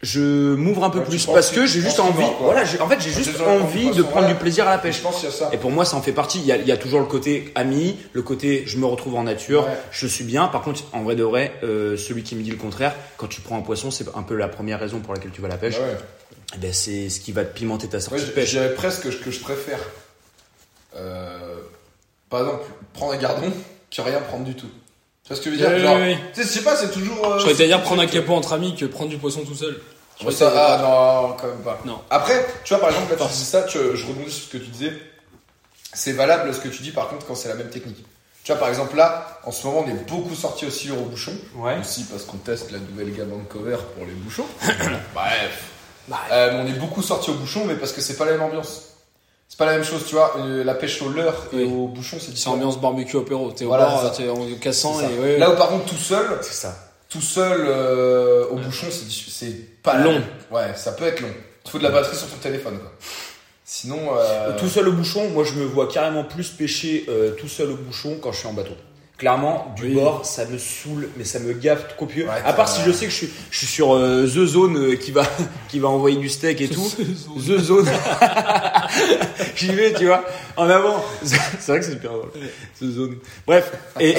je 0.02 0.54
m'ouvre 0.56 0.84
un 0.84 0.90
peu 0.90 1.00
Ouais, 1.00 1.06
tu 1.06 1.10
plus 1.12 1.26
parce 1.26 1.50
ce 1.50 1.56
que 1.56 1.66
j'ai 1.66 1.80
juste 1.82 2.00
envie. 2.00 2.22
va. 2.22 2.30
Voilà, 2.42 2.62
en 2.82 2.88
fait, 2.88 3.00
j'ai 3.02 3.12
juste 3.12 3.40
envie 3.42 3.90
de 3.92 4.04
prendre 4.04 4.28
du 4.28 4.36
plaisir 4.36 4.68
à 4.68 4.72
la 4.72 4.78
Je 4.78 4.82
pêche. 4.84 5.02
pense 5.02 5.16
qu'il 5.16 5.26
y 5.30 5.32
a 5.32 5.36
ça. 5.36 5.50
Et 5.52 5.58
pour 5.58 5.72
moi, 5.72 5.84
ça 5.86 5.96
en 5.98 6.02
fait 6.02 6.12
partie. 6.12 6.40
Il 6.40 6.46
y 6.46 6.52
a, 6.52 6.58
il 6.58 6.68
y 6.68 6.72
a 6.72 6.78
toujours 6.78 7.00
le 7.00 7.06
côté 7.08 7.52
ami, 7.56 7.98
le 8.14 8.22
côté 8.22 8.64
je 8.68 8.78
me 8.78 8.86
retrouve 8.86 9.16
en 9.16 9.24
nature, 9.24 9.66
Ouais. 9.66 9.72
je 9.92 10.06
suis 10.08 10.24
bien. 10.26 10.48
Par 10.48 10.62
contre, 10.62 10.84
en 10.94 11.02
vrai 11.04 11.16
de 11.16 11.24
vrai, 11.24 11.54
euh, 11.64 11.98
celui 11.98 12.24
qui 12.24 12.36
me 12.36 12.44
dit 12.44 12.52
le 12.52 12.58
contraire, 12.58 12.94
quand 13.18 13.28
tu 13.28 13.42
prends 13.42 13.58
un 13.58 13.62
poisson, 13.62 13.90
c'est 13.90 14.06
un 14.16 14.24
peu 14.24 14.36
la 14.36 14.48
première 14.48 14.80
raison 14.80 15.00
pour 15.00 15.14
laquelle 15.14 15.32
tu 15.32 15.42
vas 15.42 15.48
à 15.48 15.52
la 15.52 15.58
pêche. 15.58 15.78
Ouais. 15.80 15.98
Eh 16.56 16.60
ben, 16.60 16.72
c'est 16.74 17.10
ce 17.10 17.20
qui 17.20 17.32
va 17.32 17.44
te 17.44 17.58
pimenter 17.58 17.88
ta 17.88 18.00
sortie 18.00 18.22
de 18.24 18.30
pêche. 18.30 18.52
dirais 18.52 18.74
presque 18.76 19.04
que 19.04 19.12
je, 19.12 19.18
que 19.18 19.32
je 19.32 19.40
préfère. 19.40 19.80
euh, 20.98 21.56
par 22.30 22.42
exemple, 22.42 22.64
prendre 22.94 23.14
un 23.14 23.18
gardon 23.18 23.52
que 23.96 24.02
rien 24.02 24.20
prendre 24.20 24.44
du 24.46 24.56
tout. 24.56 24.70
Tu 25.26 25.30
vois 25.34 25.38
ce 25.38 25.42
que 25.42 25.50
je 25.52 25.56
veux 25.56 25.58
dire 25.58 25.72
Oui, 25.74 25.82
Genre, 25.82 25.96
oui, 25.98 26.02
oui. 26.14 26.18
Tu 26.34 26.42
sais, 26.44 26.48
je 26.48 26.54
sais 26.60 26.64
pas, 26.64 26.76
c'est 26.76 26.92
toujours. 26.92 27.26
euh, 27.26 27.40
Je 27.40 27.46
croyais 27.50 27.68
dire 27.68 27.82
prendre 27.82 28.02
un 28.02 28.08
capot 28.08 28.34
entre 28.36 28.54
amis 28.54 28.76
que 28.76 28.86
prendre 28.86 29.10
du 29.10 29.18
poisson 29.18 29.44
tout 29.44 29.56
seul. 29.56 29.82
Ça, 30.32 30.54
ah 30.56 30.78
non, 30.82 31.36
quand 31.40 31.48
même 31.48 31.64
pas. 31.64 31.80
Non. 31.84 32.00
Après, 32.10 32.46
tu 32.64 32.74
vois, 32.74 32.80
par 32.80 32.90
exemple, 32.92 33.12
là, 33.12 33.18
tu 33.28 33.34
dis 33.34 33.44
ça, 33.44 33.64
tu- 33.64 33.78
je 33.96 34.06
rebondis 34.08 34.32
sur 34.32 34.46
ce 34.46 34.50
que 34.52 34.58
tu 34.58 34.70
disais. 34.70 34.94
C'est 35.94 36.14
valable 36.14 36.54
ce 36.54 36.60
que 36.60 36.68
tu 36.70 36.84
dis, 36.84 36.92
par 36.92 37.08
contre, 37.10 37.26
quand 37.26 37.36
c'est 37.36 37.50
la 37.50 37.56
même 37.56 37.70
technique. 37.70 38.06
Tu 38.44 38.52
vois, 38.52 38.60
par 38.60 38.70
exemple, 38.70 38.96
là, 38.96 39.40
en 39.44 39.52
ce 39.52 39.66
moment, 39.66 39.84
on 39.86 39.90
est 39.90 40.08
beaucoup 40.08 40.36
sorti 40.36 40.66
aussi 40.68 40.92
au 40.92 40.96
bouchon. 41.06 41.34
Ouais. 41.56 41.80
Aussi 41.80 42.04
parce 42.04 42.24
qu'on 42.24 42.38
teste 42.38 42.72
la 42.72 42.78
nouvelle 42.80 43.12
gamme 43.14 43.30
Vancouver 43.32 43.78
pour 43.96 44.06
les 44.06 44.14
bouchons. 44.14 44.46
Bref. 45.16 45.64
Bah, 46.08 46.20
Euh, 46.32 46.62
on 46.64 46.68
est 46.68 46.78
beaucoup 46.78 47.02
sorti 47.02 47.32
au 47.32 47.34
bouchon, 47.34 47.66
mais 47.66 47.74
parce 47.76 47.92
que 47.92 48.00
c'est 48.02 48.16
pas 48.16 48.26
la 48.26 48.34
même 48.34 48.44
ambiance. 48.44 48.84
C'est 49.48 49.58
pas 49.58 49.66
la 49.68 49.74
même 49.74 49.84
chose, 49.84 50.04
tu 50.08 50.16
vois. 50.16 50.36
euh, 50.40 50.64
La 50.64 50.74
pêche 50.76 51.02
au 51.02 51.10
leurre 51.10 51.46
et 51.54 51.58
Oui. 51.58 51.64
au 51.66 51.88
bouchon, 51.88 52.18
c'est 52.20 52.26
C'est 52.28 52.32
différent. 52.34 52.56
ambiance 52.56 52.80
barbecue 52.80 53.18
apéro. 53.18 53.52
T'es 53.52 53.66
au 53.66 53.70
Voilà, 53.70 54.12
c'est 54.14 54.24
t'es 54.24 54.30
en 54.30 54.46
cassant 54.60 55.00
C'est 55.00 55.14
et 55.14 55.20
ouais. 55.20 55.38
Là 55.38 55.52
où 55.52 55.56
par 55.56 55.70
contre 55.70 55.86
tout 55.86 55.96
seul, 55.96 56.26
C'est 56.42 56.54
ça. 56.54 56.76
tout 57.10 57.22
seul 57.22 57.62
euh, 57.68 58.48
au 58.50 58.56
bouchon, 58.56 58.88
c'est 58.90 59.10
c'est 59.32 59.82
pas 59.82 59.98
Long. 60.00 60.22
Ouais, 60.52 60.74
ça 60.76 60.92
peut 60.94 61.06
être 61.06 61.22
long. 61.22 61.30
Il 61.66 61.72
faut 61.72 61.78
de 61.78 61.84
la 61.84 61.90
batterie 61.92 62.16
sur 62.18 62.28
ton 62.28 62.38
téléphone, 62.38 62.80
quoi. 62.80 62.92
Sinon, 63.64 64.00
euh, 64.18 64.56
Tout 64.60 64.68
seul 64.68 64.88
au 64.90 64.92
bouchon, 64.94 65.28
moi 65.30 65.44
je 65.44 65.54
me 65.54 65.66
vois 65.66 65.88
carrément 65.88 66.24
plus 66.24 66.50
pêcher 66.50 67.06
euh, 67.10 67.32
tout 67.32 67.48
seul 67.48 67.72
au 67.72 67.76
bouchon 67.76 68.18
quand 68.22 68.32
je 68.32 68.38
suis 68.40 68.48
en 68.48 68.54
bateau. 68.54 68.76
Clairement, 69.18 69.74
du 69.78 69.84
Oui. 69.84 69.94
bord, 69.94 70.26
ça 70.26 70.44
me 70.46 70.58
saoule, 70.58 71.08
mais 71.16 71.24
ça 71.24 71.40
me 71.40 71.54
gaffe 71.54 71.96
copieux. 71.96 72.26
Ouais, 72.26 72.42
à 72.44 72.52
part 72.52 72.68
si 72.68 72.82
je 72.86 72.92
sais 72.92 73.06
que 73.06 73.12
je 73.12 73.16
suis, 73.16 73.30
je 73.50 73.58
suis 73.60 73.68
sur 73.68 73.96
euh, 73.96 74.26
The 74.26 74.46
Zone 74.46 74.76
euh, 74.78 74.96
qui 74.98 75.12
va, 75.12 75.24
qui 75.70 75.80
va 75.80 75.88
envoyer 75.88 76.18
du 76.18 76.28
steak 76.28 76.60
et 76.60 76.68
tout. 76.68 76.92
The 77.38 77.58
Zone. 77.60 77.88
J'y 79.56 79.68
vais, 79.70 79.94
tu 79.94 80.06
vois, 80.08 80.24
en 80.58 80.70
avant. 80.70 81.04
C'est 81.24 81.68
vrai 81.68 81.80
que 81.80 81.86
c'est 81.86 81.92
super 81.94 82.12
drôle. 82.12 82.30
The 82.82 82.86
Zone. 82.92 83.16
Bref. 83.48 83.72
Et, 84.02 84.16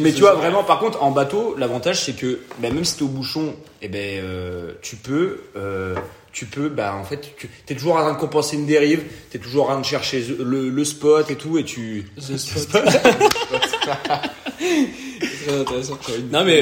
mais 0.00 0.12
tu 0.12 0.20
vois, 0.22 0.34
vraiment, 0.34 0.64
par 0.64 0.80
contre, 0.80 1.02
en 1.02 1.12
bateau, 1.12 1.54
l'avantage 1.56 2.04
c'est 2.04 2.14
que, 2.14 2.40
bah, 2.58 2.70
même 2.70 2.84
si 2.84 2.96
t'es 2.96 3.02
au 3.04 3.08
bouchon, 3.08 3.54
eh 3.82 3.88
ben, 3.88 4.22
euh, 4.24 4.72
tu 4.80 4.96
peux, 4.96 5.40
euh, 5.56 5.96
tu 6.32 6.46
peux, 6.46 6.68
bah, 6.68 6.94
en 6.94 7.04
fait, 7.04 7.34
tu 7.36 7.48
es 7.68 7.74
toujours 7.74 7.96
en 7.96 8.00
train 8.00 8.12
de 8.14 8.18
compenser 8.18 8.56
une 8.56 8.66
dérive, 8.66 9.02
t'es 9.30 9.38
toujours 9.38 9.64
en 9.64 9.72
train 9.72 9.80
de 9.80 9.84
chercher 9.84 10.24
le, 10.38 10.70
le 10.70 10.84
spot 10.84 11.30
et 11.30 11.36
tout, 11.36 11.58
et 11.58 11.64
tu. 11.64 12.06
The 12.16 12.36
spot. 12.36 12.82
C'est 15.22 15.46
très 15.46 15.60
intéressant. 15.60 15.98
Non 16.30 16.44
mais 16.44 16.60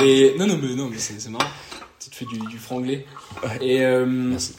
et 0.00 0.34
non 0.38 0.46
non 0.46 0.58
mais 0.62 0.74
non 0.74 0.88
mais 0.90 0.98
c'est 0.98 1.28
marrant. 1.28 1.50
Tu 1.98 2.10
te 2.10 2.16
fais 2.16 2.24
du, 2.24 2.38
du 2.38 2.58
franglais. 2.58 3.06
Et 3.60 3.84
euh, 3.84 4.04
Merci. 4.06 4.54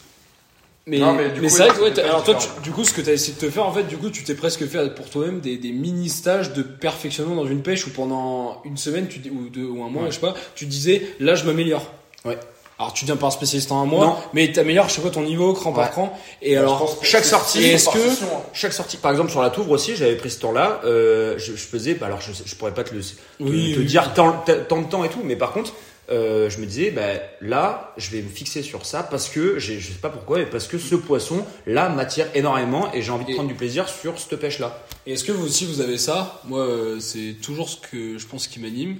Mais, 0.88 0.98
Non, 0.98 1.14
mais 1.14 1.48
c'est 1.50 1.68
vrai 1.68 1.76
que 1.78 1.82
ouais, 1.84 2.00
alors 2.04 2.24
toi, 2.24 2.34
tu- 2.36 2.62
du 2.64 2.72
coup, 2.72 2.84
ce 2.84 2.92
que 2.92 3.02
tu 3.02 3.10
as 3.10 3.14
essayé 3.14 3.34
de 3.36 3.40
te 3.40 3.50
faire, 3.52 3.66
en 3.68 3.72
fait, 3.72 3.84
du 3.84 3.98
coup, 3.98 4.10
tu 4.10 4.24
t'es 4.24 4.34
presque 4.34 4.66
fait 4.68 4.96
pour 4.96 5.08
toi-même 5.10 5.40
des, 5.40 5.58
des 5.58 5.72
mini 5.72 6.10
stages 6.10 6.54
de 6.54 6.64
perfectionnement 6.64 7.36
dans 7.36 7.46
une 7.46 7.62
pêche 7.62 7.86
où 7.86 7.92
pendant 7.92 8.62
une 8.66 8.78
semaine 8.78 9.08
tu, 9.08 9.20
ou, 9.30 9.50
deux, 9.50 9.66
ou 9.66 9.84
un 9.84 9.90
mois, 9.90 10.04
Ouais. 10.04 10.10
je 10.10 10.16
sais 10.16 10.22
pas, 10.22 10.34
tu 10.56 10.66
disais 10.66 11.04
là, 11.20 11.36
je 11.36 11.46
m'améliore. 11.46 11.86
Ouais. 12.26 12.38
Alors 12.80 12.94
tu 12.94 13.06
deviens 13.06 13.16
pas 13.16 13.28
un 13.28 13.32
spécialiste 13.32 13.72
en 13.72 13.80
un 13.84 13.86
mois, 13.86 14.06
Non. 14.08 14.16
mais 14.34 14.52
t'améliores, 14.52 14.90
sais 14.90 15.02
pas, 15.02 15.12
ton 15.12 15.22
niveau 15.22 15.54
cran 15.54 15.72
par 15.72 15.92
cran. 15.92 16.20
Et 16.42 16.58
alors, 16.58 16.98
chaque 17.04 17.26
sortie, 17.26 17.64
est-ce 17.64 17.86
par 17.86 17.94
que- 17.94 18.00
hein. 18.00 18.42
Chaque 18.54 18.74
sortie, 18.74 18.98
par 18.98 19.12
exemple 19.12 19.30
sur 19.30 19.44
la 19.44 19.52
Touvre 19.52 19.70
aussi, 19.70 19.96
j'avais 19.96 20.16
pris 20.16 20.32
ce 20.32 20.40
temps-là. 20.40 20.82
Euh, 20.84 21.36
je, 21.38 21.52
je 21.52 21.62
faisais, 21.62 21.94
bah 21.94 22.08
alors 22.08 22.22
je, 22.22 22.32
je 22.44 22.56
pourrais 22.56 22.74
pas 22.74 22.84
te 22.84 22.96
le 22.96 23.02
te, 23.02 23.06
Oui, 23.40 23.74
te 23.76 23.80
oui. 23.82 23.86
dire 23.86 24.16
tant, 24.16 24.44
tant 24.68 24.82
de 24.82 24.88
temps 24.90 25.04
et 25.04 25.10
tout, 25.10 25.22
mais 25.24 25.36
par 25.36 25.52
contre, 25.52 25.74
euh, 26.12 26.50
je 26.50 26.60
me 26.60 26.66
disais, 26.66 26.92
bah, 26.92 27.14
là, 27.42 27.94
je 27.98 28.12
vais 28.12 28.22
me 28.22 28.30
fixer 28.30 28.62
sur 28.64 28.86
ça 28.86 29.04
parce 29.04 29.30
que 29.30 29.60
je 29.60 29.80
sais 29.80 29.94
pas 30.02 30.10
pourquoi, 30.10 30.40
mais 30.40 30.46
parce 30.46 30.68
que 30.68 30.78
ce 30.78 30.96
poisson 30.96 31.46
là 31.66 31.90
m'attire 31.90 32.28
énormément 32.36 32.94
et 32.94 33.02
j'ai 33.02 33.12
envie 33.12 33.26
de 33.26 33.32
Et- 33.32 33.34
prendre 33.36 33.50
du 33.50 33.56
plaisir 33.56 33.88
sur 33.90 34.20
cette 34.20 34.36
pêche-là. 34.40 34.84
Et 35.06 35.14
est-ce 35.14 35.24
que 35.24 35.32
vous 35.32 35.46
aussi 35.46 35.66
vous 35.66 35.82
avez 35.82 35.98
ça 35.98 36.42
Moi, 36.46 36.60
euh, 36.60 37.00
c'est 37.00 37.36
toujours 37.42 37.70
ce 37.70 37.78
que 37.78 38.18
je 38.18 38.28
pense 38.28 38.48
qui 38.48 38.60
m'anime. 38.60 38.98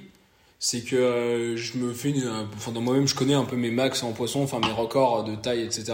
C'est 0.64 0.82
que 0.82 0.94
euh, 0.94 1.56
je 1.56 1.76
me 1.76 1.92
fais 1.92 2.10
une. 2.10 2.30
Enfin, 2.56 2.70
dans 2.70 2.80
moi-même, 2.80 3.08
je 3.08 3.16
connais 3.16 3.34
un 3.34 3.42
peu 3.42 3.56
mes 3.56 3.72
max 3.72 4.04
en 4.04 4.12
poisson, 4.12 4.44
enfin 4.44 4.60
mes 4.60 4.72
records 4.72 5.24
de 5.24 5.34
taille, 5.34 5.62
etc. 5.64 5.86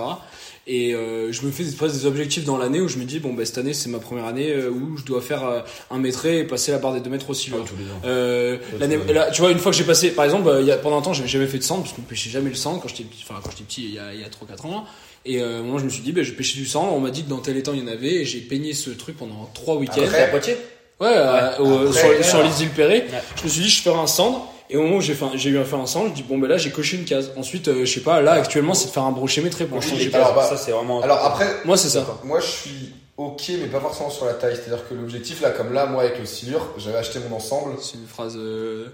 Et 0.66 0.92
euh, 0.94 1.32
je 1.32 1.40
me 1.46 1.50
fais 1.50 1.64
des, 1.64 1.72
presque 1.74 1.94
des 1.94 2.04
objectifs 2.04 2.44
dans 2.44 2.58
l'année 2.58 2.82
où 2.82 2.86
je 2.86 2.98
me 2.98 3.04
dis, 3.04 3.18
bon, 3.18 3.32
bah, 3.32 3.46
cette 3.46 3.56
année, 3.56 3.72
c'est 3.72 3.88
ma 3.88 3.98
première 3.98 4.26
année 4.26 4.50
euh, 4.50 4.68
où 4.68 4.98
je 4.98 5.04
dois 5.04 5.22
faire 5.22 5.42
euh, 5.46 5.60
un 5.90 5.96
mètre 5.96 6.26
et 6.26 6.44
passer 6.44 6.70
la 6.72 6.76
barre 6.76 6.92
des 6.92 7.00
2 7.00 7.08
mètres 7.08 7.30
aussi. 7.30 7.48
là. 7.48 7.56
tous 7.66 7.76
les 7.82 7.84
ans. 7.90 8.00
Euh, 8.04 8.58
Ouais, 8.74 8.78
l'année- 8.78 8.98
là, 9.14 9.30
tu 9.30 9.40
vois, 9.40 9.52
une 9.52 9.58
fois 9.58 9.72
que 9.72 9.78
j'ai 9.78 9.84
passé, 9.84 10.10
par 10.10 10.26
exemple, 10.26 10.46
euh, 10.50 10.60
il 10.60 10.66
y 10.66 10.70
a, 10.70 10.76
pendant 10.76 10.98
un 10.98 11.02
temps, 11.02 11.14
j'avais 11.14 11.28
jamais 11.28 11.46
fait 11.46 11.56
de 11.56 11.62
cendre 11.62 11.84
parce 11.84 11.94
qu'on 11.94 12.02
pêchait 12.02 12.28
jamais 12.28 12.50
le 12.50 12.54
cendre 12.56 12.82
quand 12.82 12.88
j'étais 12.88 13.04
petit, 13.04 13.24
enfin, 13.26 13.40
quand 13.42 13.50
j'étais 13.50 13.64
petit, 13.64 13.84
il 13.84 13.94
y 13.94 13.98
a, 13.98 14.12
il 14.12 14.20
y 14.20 14.24
a 14.24 14.28
3-4 14.28 14.66
ans. 14.66 14.70
là. 14.70 14.84
Et 15.24 15.40
euh, 15.40 15.62
moi, 15.62 15.78
je 15.80 15.84
me 15.84 15.88
suis 15.88 16.02
dit, 16.02 16.12
bah, 16.12 16.22
je 16.22 16.32
vais 16.32 16.36
pêcher 16.36 16.58
du 16.58 16.66
cendre. 16.66 16.92
On 16.92 17.00
m'a 17.00 17.10
dit 17.10 17.24
que 17.24 17.30
dans 17.30 17.38
tel 17.38 17.56
étang, 17.56 17.72
il 17.72 17.80
y 17.80 17.82
en 17.82 17.88
avait 17.90 18.16
et 18.16 18.24
j'ai 18.26 18.40
peigné 18.40 18.74
ce 18.74 18.90
truc 18.90 19.16
pendant 19.16 19.48
3 19.54 19.76
week-ends. 19.76 20.02
Après, 20.04 20.24
à 20.24 20.28
Poitiers? 20.28 20.58
Ouais, 21.00 21.06
euh, 21.06 21.38
Après, 21.52 21.56
sur, 21.98 22.08
ouais. 22.10 22.22
sur 22.22 22.42
les 22.42 22.62
îles. 22.62 22.70
Ouais. 22.76 23.06
Je 23.38 23.44
me 23.44 23.48
suis 23.48 23.62
dit, 23.62 23.68
je 23.70 23.80
ferai 23.80 23.98
un 23.98 24.06
cendre. 24.06 24.52
Et 24.70 24.76
au 24.76 24.82
moment 24.82 24.96
où 24.96 25.00
j'ai 25.00 25.14
fait, 25.14 25.24
un- 25.24 25.30
j'ai 25.34 25.50
eu 25.50 25.58
à 25.58 25.64
faire 25.64 25.78
un 25.78 25.86
cendre, 25.86 26.08
je 26.10 26.14
dis, 26.14 26.22
bon, 26.22 26.38
ben 26.38 26.46
là, 26.48 26.58
j'ai 26.58 26.70
coché 26.70 26.96
une 26.98 27.04
case. 27.04 27.30
Ensuite, 27.36 27.68
euh, 27.68 27.84
je 27.86 27.92
sais 27.94 28.00
pas, 28.00 28.20
là, 28.20 28.32
actuellement, 28.32 28.74
c'est 28.74 28.88
de 28.88 28.92
faire 28.92 29.04
un 29.04 29.12
brochet 29.12 29.40
métré 29.40 29.64
pour 29.64 29.78
Oui, 29.78 29.84
j'ai 29.98 30.14
alors, 30.14 30.34
pas- 30.34 30.42
bah, 30.42 30.48
ça 30.48 30.56
c'est 30.56 30.72
vraiment. 30.72 31.00
Alors 31.02 31.24
après, 31.24 31.46
Moi, 31.64 31.76
c'est 31.76 31.88
ça. 31.88 32.04
moi 32.24 32.38
je 32.40 32.46
suis 32.46 32.92
ok, 33.16 33.42
mais 33.60 33.66
pas 33.68 33.80
forcément 33.80 34.10
sur 34.10 34.26
la 34.26 34.34
taille. 34.34 34.56
C'est-à-dire 34.56 34.86
que 34.88 34.94
l'objectif, 34.94 35.40
là, 35.40 35.50
comme 35.50 35.72
là, 35.72 35.86
moi 35.86 36.02
avec 36.02 36.18
le 36.18 36.26
silure, 36.26 36.66
j'avais 36.76 36.98
acheté 36.98 37.18
mon 37.28 37.36
ensemble. 37.36 37.76
C'est 37.80 37.94
une 37.96 38.06
phrase, 38.06 38.36
euh... 38.36 38.88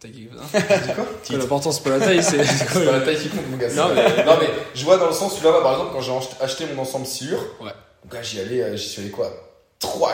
t'as 0.00 0.08
hein 0.08 0.10
Dis 0.12 0.28
quoi 0.94 1.04
L'important, 1.38 1.72
c'est 1.72 1.82
pas 1.82 1.90
la 1.98 2.00
taille, 2.00 2.22
c'est. 2.22 2.44
C'est 2.44 2.84
pas 2.84 2.92
la 2.92 3.00
taille 3.00 3.16
qui 3.18 3.28
compte, 3.30 3.48
mon 3.50 3.56
gars. 3.56 3.72
Non, 3.72 3.88
mais 3.94 4.48
je 4.74 4.84
vois 4.84 4.98
dans 4.98 5.06
le 5.08 5.12
sens 5.14 5.40
où 5.40 5.44
là, 5.44 5.52
par 5.62 5.72
exemple, 5.72 5.90
quand 5.94 6.00
j'ai 6.02 6.12
ach- 6.12 6.36
acheté 6.42 6.64
mon 6.74 6.82
ensemble 6.82 7.06
silure, 7.06 7.40
Ouais. 7.62 7.70
donc 8.04 8.12
là, 8.14 8.22
j'y 8.22 8.40
allais, 8.40 8.62
euh, 8.62 8.76
j'y 8.76 8.86
suis 8.88 9.00
allé 9.02 9.10
quoi 9.10 9.30
3, 9.78 10.12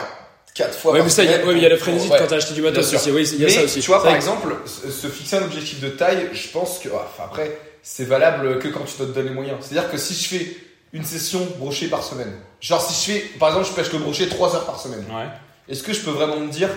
4 0.55 0.77
fois 0.79 0.93
Ouais, 0.93 0.99
par 0.99 1.05
mais 1.05 1.11
ça, 1.11 1.23
il 1.23 1.29
semaine. 1.29 1.47
ouais, 1.47 1.53
il 1.57 1.61
y 1.61 1.65
a 1.65 1.69
la 1.69 1.77
frénésie 1.77 2.09
Ouais. 2.09 2.17
quand 2.17 2.27
t'as 2.27 2.37
acheté 2.37 2.53
du 2.55 2.61
matos 2.61 2.91
aussi. 2.93 3.11
Oui, 3.11 3.27
il 3.33 3.39
y 3.41 3.43
a 3.43 3.47
mais, 3.47 3.53
ça 3.53 3.63
aussi. 3.63 3.79
Tu 3.81 3.87
vois, 3.87 4.01
par 4.01 4.15
exemple, 4.15 4.55
se, 4.65 5.07
fixer 5.07 5.35
un 5.37 5.43
objectif 5.43 5.79
de 5.81 5.89
taille, 5.89 6.29
je 6.33 6.47
pense 6.47 6.79
que. 6.79 6.89
ah, 6.93 7.07
Enfin, 7.13 7.25
après, 7.25 7.59
c'est 7.83 8.05
valable 8.05 8.57
que 8.59 8.69
quand 8.69 8.83
tu 8.85 8.93
te 8.95 9.03
donnes 9.03 9.25
les 9.25 9.31
moyens. 9.33 9.57
C'est-à-dire 9.61 9.91
que 9.91 9.97
si 9.97 10.13
je 10.15 10.27
fais 10.27 10.57
une 10.93 11.03
session 11.03 11.45
brochet 11.59 11.87
par 11.87 12.03
semaine, 12.03 12.33
genre 12.61 12.81
si 12.81 12.93
je 13.11 13.13
fais, 13.13 13.25
par 13.37 13.49
exemple, 13.49 13.67
je 13.67 13.73
pêche 13.73 13.91
le 13.91 13.99
brochet 13.99 14.27
3 14.27 14.55
heures 14.55 14.65
par 14.65 14.79
semaine, 14.79 15.03
est-ce 15.67 15.83
que 15.83 15.93
je 15.93 15.99
peux 16.01 16.11
vraiment 16.11 16.39
me 16.39 16.49
dire, 16.49 16.69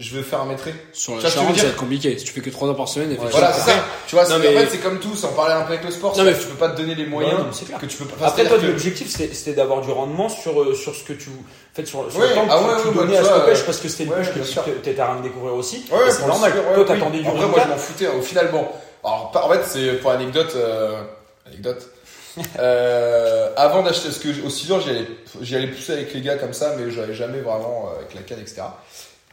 je 0.00 0.16
veux 0.16 0.22
faire 0.22 0.40
un 0.40 0.46
métré 0.46 0.72
que 0.72 0.76
Sur 0.92 1.16
Tu 1.18 1.22
la 1.22 1.22
que 1.22 1.34
veux 1.34 1.40
Charente, 1.40 1.52
dire 1.52 1.60
ça 1.62 1.66
va 1.68 1.72
être 1.72 1.78
compliqué. 1.78 2.18
Si 2.18 2.24
tu 2.24 2.32
fais 2.32 2.40
que 2.40 2.50
3 2.50 2.68
heures 2.68 2.76
par 2.76 2.88
semaine, 2.88 3.12
effectivement. 3.12 3.38
Voilà, 3.38 3.52
c'est 3.54 3.70
ça. 3.70 3.76
Tu 4.08 4.14
vois, 4.16 4.24
Non, 4.24 4.30
c'est- 4.30 4.38
mais- 4.40 4.56
en 4.56 4.60
fait, 4.60 4.68
c'est 4.72 4.78
comme 4.78 4.98
tout, 4.98 5.12
en 5.24 5.28
parler 5.28 5.54
un 5.54 5.62
peu 5.62 5.72
avec 5.74 5.84
le 5.84 5.90
sport. 5.92 6.16
Non, 6.16 6.24
mais- 6.24 6.32
que 6.32 6.38
tu 6.40 6.46
peux 6.48 6.54
pas 6.56 6.68
te 6.70 6.76
donner 6.80 6.94
les 6.96 7.06
moyens 7.06 7.38
non, 7.38 7.44
clair. 7.66 7.78
que 7.78 7.86
tu 7.86 7.96
peux 7.96 8.04
pas. 8.06 8.26
Après, 8.26 8.44
toi, 8.46 8.58
que- 8.58 8.66
l'objectif, 8.66 9.08
c'était 9.08 9.52
d'avoir 9.52 9.80
du 9.82 9.90
rendement 9.92 10.28
sur, 10.28 10.60
euh, 10.60 10.74
sur 10.74 10.94
ce 10.94 11.04
que 11.04 11.12
tu. 11.12 11.28
En 11.30 11.74
fait, 11.76 11.86
sur, 11.86 12.10
sur 12.10 12.20
Ouais, 12.20 12.28
le 12.28 12.34
temps 12.34 12.46
que 12.46 12.50
ah 12.52 12.58
tu- 12.58 12.64
ouais, 12.64 12.80
tu, 12.82 12.88
ouais, 12.88 12.94
donnais 12.94 13.20
bah, 13.22 13.44
à 13.46 13.54
tu 13.54 13.62
parce 13.62 13.78
que 13.78 13.88
c'était 13.88 14.04
une 14.04 14.10
ouais, 14.10 14.16
pêche 14.16 14.32
que 14.34 14.38
tu 14.40 14.70
t'étais 14.82 15.00
à 15.00 15.06
rien 15.12 15.16
de 15.16 15.22
découvrir 15.22 15.54
aussi. 15.54 15.84
Ouais, 15.92 15.98
c'est 16.10 16.18
pour 16.18 16.28
normal. 16.28 16.52
Toi, 16.74 16.84
t'attendais 16.84 17.18
du 17.20 17.28
Après, 17.28 17.46
moi, 17.46 17.60
je 17.64 17.68
m'en 17.68 17.76
foutais. 17.76 18.08
Au 18.08 18.22
final, 18.22 18.50
bon. 18.50 18.66
Alors, 19.04 19.32
en 19.34 19.48
fait, 19.50 19.60
c'est 19.66 19.92
pour 20.00 20.10
anecdote. 20.10 20.52
euh, 20.56 21.00
anecdote. 21.46 21.88
Euh, 22.58 23.50
avant 23.56 23.82
d'acheter, 23.84 24.08
parce 24.08 24.18
que 24.18 24.44
au 24.44 24.50
silure, 24.50 24.80
j'y 24.80 24.90
allais, 24.90 25.06
j'y 25.40 25.54
allais 25.54 25.68
pousser 25.68 25.92
avec 25.92 26.12
les 26.14 26.20
gars 26.20 26.34
comme 26.36 26.52
ça, 26.52 26.74
mais 26.76 26.90
j'avais 26.90 27.14
jamais 27.14 27.38
vraiment 27.38 27.90
euh, 27.92 27.98
avec 28.00 28.12
la 28.14 28.22
canne, 28.22 28.40
etc. 28.40 28.62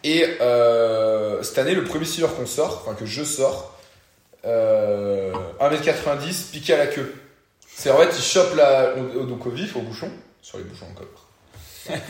Et 0.03 0.25
euh, 0.41 1.43
cette 1.43 1.57
année, 1.59 1.75
le 1.75 1.83
premier 1.83 2.05
silure 2.05 2.35
qu'on 2.35 2.45
sort, 2.47 2.83
enfin 2.85 2.95
que 2.95 3.05
je 3.05 3.23
sors, 3.23 3.77
euh, 4.45 5.31
1m90, 5.59 6.51
piqué 6.51 6.73
à 6.73 6.77
la 6.77 6.87
queue. 6.87 7.13
C'est 7.75 7.91
en 7.91 7.97
fait, 7.97 8.09
il 8.17 8.23
chope 8.23 8.55
la, 8.55 8.93
au- 8.95 9.25
donc 9.25 9.45
au 9.45 9.49
vif, 9.51 9.75
au 9.75 9.81
bouchon, 9.81 10.09
sur 10.41 10.57
les 10.57 10.63
bouchons 10.63 10.85
encore. 10.91 11.97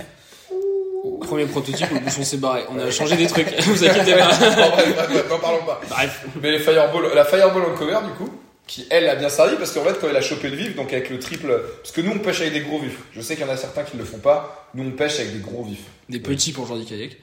Premier 1.21 1.45
prototype, 1.45 1.89
le 1.91 1.99
bouchon 1.99 2.23
s'est 2.23 2.38
barré. 2.38 2.63
On 2.69 2.77
a 2.80 2.91
changé 2.91 3.15
des 3.15 3.27
trucs. 3.27 3.47
Vous 3.62 3.84
inquiétez 3.84 4.13
pas. 4.15 4.30
N'en 5.30 5.39
parlons 5.39 5.65
pas. 5.65 5.82
Bref. 5.89 6.25
Mais 6.41 6.51
les 6.51 6.60
Fireball, 6.60 7.12
la 7.15 7.25
Fireball 7.25 7.63
en 7.63 7.75
cover 7.75 7.97
du 8.06 8.12
coup, 8.13 8.30
qui 8.67 8.86
elle 8.89 9.08
a 9.10 9.15
bien 9.15 9.30
servi 9.30 9.56
parce 9.56 9.71
qu'en 9.71 9.84
fait 9.84 9.97
quand 9.99 10.08
elle 10.10 10.15
a 10.17 10.21
chopé 10.21 10.49
le 10.49 10.56
vif, 10.58 10.75
donc 10.75 10.93
avec 10.93 11.10
le 11.10 11.17
triple, 11.19 11.60
parce 11.82 11.91
que 11.91 12.01
nous 12.01 12.12
on 12.12 12.19
pêche 12.19 12.41
avec 12.41 12.54
des 12.54 12.62
gros 12.62 12.80
vifs. 12.80 12.99
Je 13.13 13.21
sais 13.21 13.36
qu'il 13.36 13.45
y 13.45 13.49
en 13.49 13.51
a 13.51 13.58
certains 13.58 13.84
qui 13.84 13.95
ne 13.97 14.01
le 14.01 14.08
font 14.08 14.19
pas. 14.19 14.69
Nous 14.75 14.84
on 14.84 14.91
pêche 14.91 15.19
avec 15.19 15.34
des 15.34 15.39
gros 15.39 15.63
vifs. 15.63 15.86
Des 16.10 16.19
petits 16.19 16.51
pour 16.51 16.67
Jordi 16.67 16.86
Kayak. 16.86 17.17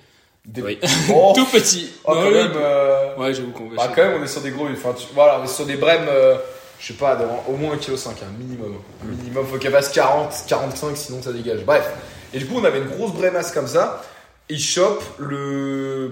Des... 0.49 0.63
Oui. 0.63 0.79
Oh, 1.15 1.33
Tout 1.37 1.45
petit. 1.47 1.91
oh, 2.05 2.13
quand 2.15 2.23
Ouais, 2.25 2.31
même, 2.33 2.53
euh, 2.57 3.17
Ouais, 3.17 3.35
j'avoue 3.35 3.53
qu'on 3.53 3.69
va. 3.69 3.77
bah, 3.77 3.93
quand 3.95 4.03
même 4.03 4.21
on 4.21 4.25
est 4.25 4.29
sur 4.29 4.41
des 4.41 4.51
gros. 4.51 4.67
Enfin, 4.73 4.95
tu- 4.95 5.07
voilà, 5.15 5.39
on 5.41 5.45
est 5.45 5.49
sur 5.49 5.67
des 5.67 5.77
brèmes, 5.77 6.07
euh, 6.09 6.37
je 6.81 6.87
sais 6.89 6.95
pas, 6.95 7.19
au 7.47 7.53
moins 7.57 7.75
1,5 7.77 8.15
kg, 8.15 8.23
un 8.25 8.39
minimum. 8.39 8.77
Un 9.05 9.07
minimum, 9.09 9.47
faut 9.47 9.59
qu'elle 9.59 9.73
passe 9.73 9.91
40, 9.91 10.33
45 10.49 10.97
sinon 10.97 11.23
ça 11.23 11.33
dégage. 11.33 11.65
Bref. 11.65 11.89
Et 12.33 12.39
du 12.39 12.47
coup 12.47 12.55
on 12.59 12.65
avait 12.65 12.79
une 12.79 12.89
grosse 12.89 13.13
brémasse 13.13 13.53
comme 13.53 13.67
ça. 13.69 14.03
Il 14.51 14.61
chope 14.61 15.03
le, 15.19 16.11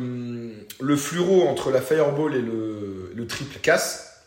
le 0.81 0.96
fluoro 0.96 1.49
entre 1.49 1.70
la 1.70 1.81
Fireball 1.81 2.35
et 2.35 2.40
le, 2.42 3.12
le 3.14 3.27
triple 3.27 3.59
casse. 3.61 4.20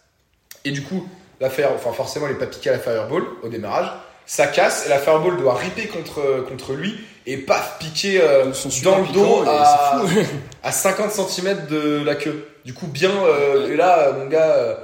Et 0.65 0.71
du 0.71 0.81
coup, 0.81 1.07
la 1.39 1.49
fire, 1.51 1.69
enfin 1.75 1.91
forcément 1.93 2.25
il 2.27 2.31
est 2.31 2.39
pas 2.39 2.47
piqué 2.47 2.69
à 2.71 2.73
la 2.73 2.79
fireball 2.79 3.23
au 3.43 3.47
démarrage. 3.49 3.91
Ça 4.31 4.45
casse 4.45 4.85
et 4.85 4.89
la 4.89 4.99
fireball 4.99 5.37
doit 5.37 5.55
ripper 5.55 5.87
contre, 5.87 6.45
contre 6.47 6.73
lui 6.73 6.95
et 7.25 7.37
paf, 7.37 7.79
piquer 7.79 8.21
euh, 8.21 8.45
dans 8.83 8.99
le 8.99 9.07
dos 9.11 9.43
à, 9.47 10.03
à 10.63 10.71
50 10.71 11.11
cm 11.11 11.65
de 11.67 12.03
la 12.05 12.13
queue. 12.13 12.47
Du 12.63 12.75
coup, 12.75 12.85
bien, 12.85 13.09
euh, 13.09 13.71
et 13.71 13.75
là, 13.75 14.09
euh, 14.09 14.13
mon 14.13 14.27
gars, 14.27 14.51
euh, 14.51 14.75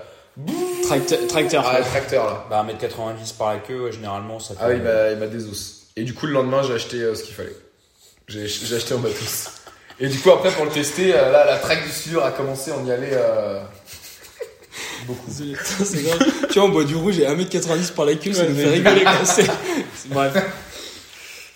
Tracteur. 0.84 1.20
tracteur. 1.28 1.64
ah, 1.68 1.78
le 1.78 1.86
tracteur 1.86 2.26
là. 2.26 2.46
Bah 2.50 2.66
1m90 2.68 3.38
par 3.38 3.54
la 3.54 3.60
queue, 3.60 3.84
ouais, 3.86 3.92
généralement 3.92 4.40
ça 4.40 4.56
Ah 4.60 4.66
oui, 4.68 4.78
il 4.78 4.82
fait- 4.82 4.84
m'a, 4.84 5.12
il 5.12 5.18
m'a 5.18 5.28
des 5.28 5.48
os. 5.48 5.84
Et 5.96 6.04
du 6.04 6.16
coup, 6.16 6.26
le 6.26 6.34
lendemain, 6.34 6.64
j'ai 6.64 6.74
acheté 6.74 6.98
euh, 6.98 7.14
ce 7.14 7.22
qu'il 7.24 7.36
fallait. 7.36 7.56
J'ai, 8.28 8.48
j'ai 8.48 8.76
acheté 8.76 8.96
en 8.96 8.98
matos. 8.98 9.50
Et 10.00 10.08
du 10.08 10.18
coup, 10.20 10.32
après, 10.32 10.50
pour 10.50 10.66
le 10.66 10.72
tester, 10.72 11.14
euh, 11.14 11.32
là, 11.32 11.46
la 11.46 11.58
traque 11.58 11.84
du 11.84 11.92
sueur 11.92 12.26
a 12.26 12.32
commencé, 12.32 12.72
on 12.72 12.84
y 12.86 12.92
allait 12.92 13.12
euh, 13.14 13.62
beaucoup. 15.08 15.30
C'est 15.84 16.04
grave. 16.04 16.20
tu 16.52 16.60
vois, 16.60 16.68
on 16.68 16.70
boit 16.72 16.84
du 16.84 16.96
rouge 16.96 17.20
et 17.20 17.26
1m90 17.26 17.94
par 17.94 18.06
la 18.06 18.16
queue, 18.16 18.34
ça 18.34 18.48
nous 18.48 18.56
fait 18.56 18.70
rigoler. 18.70 19.02
quoi. 19.04 19.14
C'est- 19.26 19.48
Bref. 20.10 20.34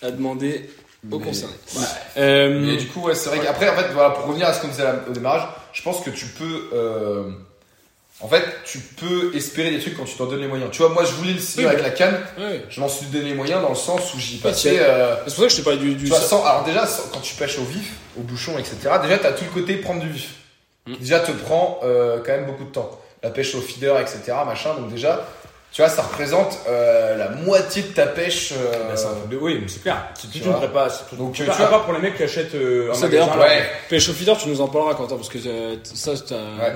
À 0.01 0.11
demander 0.11 0.69
aux 1.11 1.19
Mais- 1.19 1.25
concernés. 1.25 1.53
Ouais. 1.75 1.81
Euh, 2.17 2.59
Mais 2.65 2.77
du 2.77 2.87
coup, 2.87 3.01
ouais, 3.01 3.15
c'est 3.15 3.29
vrai 3.29 3.39
qu'après, 3.39 3.69
en 3.69 3.75
fait, 3.75 3.87
voilà, 3.93 4.11
pour 4.11 4.25
revenir 4.25 4.47
à 4.47 4.53
ce 4.53 4.61
qu'on 4.61 4.67
disait 4.69 4.83
au 5.09 5.11
démarrage, 5.11 5.47
je 5.73 5.81
pense 5.81 6.03
que 6.03 6.09
tu 6.09 6.25
peux. 6.25 6.69
euh, 6.73 7.29
en 8.21 8.27
fait, 8.27 8.43
tu 8.65 8.79
peux 8.79 9.33
espérer 9.35 9.71
des 9.71 9.79
trucs 9.79 9.95
quand 9.95 10.03
tu 10.03 10.15
t'en 10.15 10.25
donnes 10.25 10.41
les 10.41 10.47
moyens. 10.47 10.71
Tu 10.71 10.79
vois, 10.81 10.89
moi, 10.89 11.05
je 11.05 11.11
voulais 11.13 11.31
le 11.33 11.39
signer 11.39 11.65
Oui, 11.67 11.71
avec 11.71 11.83
la 11.83 11.89
canne, 11.91 12.19
je 12.69 12.79
m'en 12.81 12.89
suis 12.89 13.05
donné 13.07 13.29
les 13.29 13.33
moyens 13.33 13.61
dans 13.61 13.69
le 13.69 13.75
sens 13.75 14.13
où 14.13 14.19
j'y 14.19 14.37
passais. 14.37 14.77
euh, 14.79 15.15
C'est 15.25 15.35
pour 15.35 15.43
ça 15.43 15.47
que 15.47 15.49
je 15.51 15.55
t'ai 15.57 15.63
parlé 15.63 15.79
du. 15.79 15.95
du 15.95 16.03
Tu 16.03 16.09
vois, 16.09 16.19
sans- 16.19 16.43
alors 16.43 16.63
déjà, 16.65 16.85
sans- 16.85 17.03
quand 17.13 17.21
tu 17.21 17.35
pêches 17.35 17.57
au 17.59 17.63
vif, 17.63 17.91
au 18.17 18.21
bouchon, 18.21 18.57
etc., 18.59 18.75
déjà, 19.03 19.17
tu 19.19 19.25
as 19.25 19.31
tout 19.31 19.45
le 19.45 19.61
côté 19.61 19.75
prendre 19.77 20.01
du 20.01 20.09
vif. 20.09 20.31
Mm. 20.85 20.95
Déjà, 20.99 21.19
te 21.21 21.31
prend 21.31 21.79
euh, 21.83 22.19
quand 22.25 22.31
même 22.33 22.45
beaucoup 22.45 22.65
de 22.65 22.71
temps. 22.71 22.89
La 23.23 23.29
pêche 23.31 23.53
au 23.55 23.61
feeder, 23.61 23.99
etc., 23.99 24.19
machin. 24.45 24.75
Donc 24.75 24.89
déjà, 24.89 25.25
tu 25.71 25.81
vois, 25.81 25.89
ça 25.89 26.01
représente 26.01 26.57
euh, 26.67 27.15
la 27.17 27.29
moitié 27.29 27.83
de 27.83 27.87
ta 27.89 28.05
pêche. 28.07 28.53
euh, 28.53 28.71
Bah, 28.89 28.95
c'est 28.95 29.05
un 29.07 29.09
truc 29.13 29.29
de- 29.29 29.37
Oui, 29.37 29.59
mais 29.61 29.67
c'est 29.67 29.81
clair. 29.83 29.97
C'est 30.15 30.27
Tu 30.31 30.39
toute 30.39 30.47
une 30.47 30.53
prépa. 30.55 30.89
c'est 30.89 31.07
tout- 31.09 31.15
Donc, 31.15 31.33
tu 31.33 31.43
euh, 31.43 31.45
tu 31.45 31.51
vois- 31.57 31.67
part 31.67 31.83
pour 31.83 31.93
les 31.93 31.99
mecs 31.99 32.15
qui 32.17 32.23
achètent 32.23 32.55
euh, 32.55 32.89
un 32.91 32.93
Ça, 32.95 33.07
magasin, 33.07 33.37
ouais. 33.39 33.63
Pêche 33.89 34.09
au 34.09 34.13
feeder, 34.13 34.37
tu 34.37 34.49
nous 34.49 34.61
en 34.61 34.67
parleras, 34.67 34.95
Quentin, 34.95 35.15
parce 35.17 35.29
que 35.29 35.37
euh, 35.45 35.75
ça, 35.83 36.11
Ouais, 36.11 36.17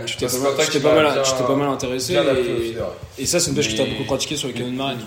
tu 0.06 0.18
t'es 0.18 0.26
pas, 0.28 0.32
que 0.34 0.38
mal- 0.38 0.52
tu 0.72 0.80
pas, 0.80 0.92
bien- 0.94 1.22
tu 1.24 1.44
pas 1.44 1.54
intéressé. 1.54 2.14
bien 2.14 2.22
adapté 2.22 2.42
au 2.42 2.58
Et, 2.58 2.68
feeder. 2.74 2.86
et 3.18 3.26
ça, 3.26 3.40
c'est 3.40 3.50
une 3.50 3.56
pêche 3.56 3.70
que 3.70 3.76
tu 3.76 3.82
as 3.82 3.86
beaucoup 3.86 4.04
pratiqué 4.06 4.36
sur 4.36 4.48
les 4.50 4.54
canons 4.54 4.72
de 4.72 4.76
marine. 4.78 5.00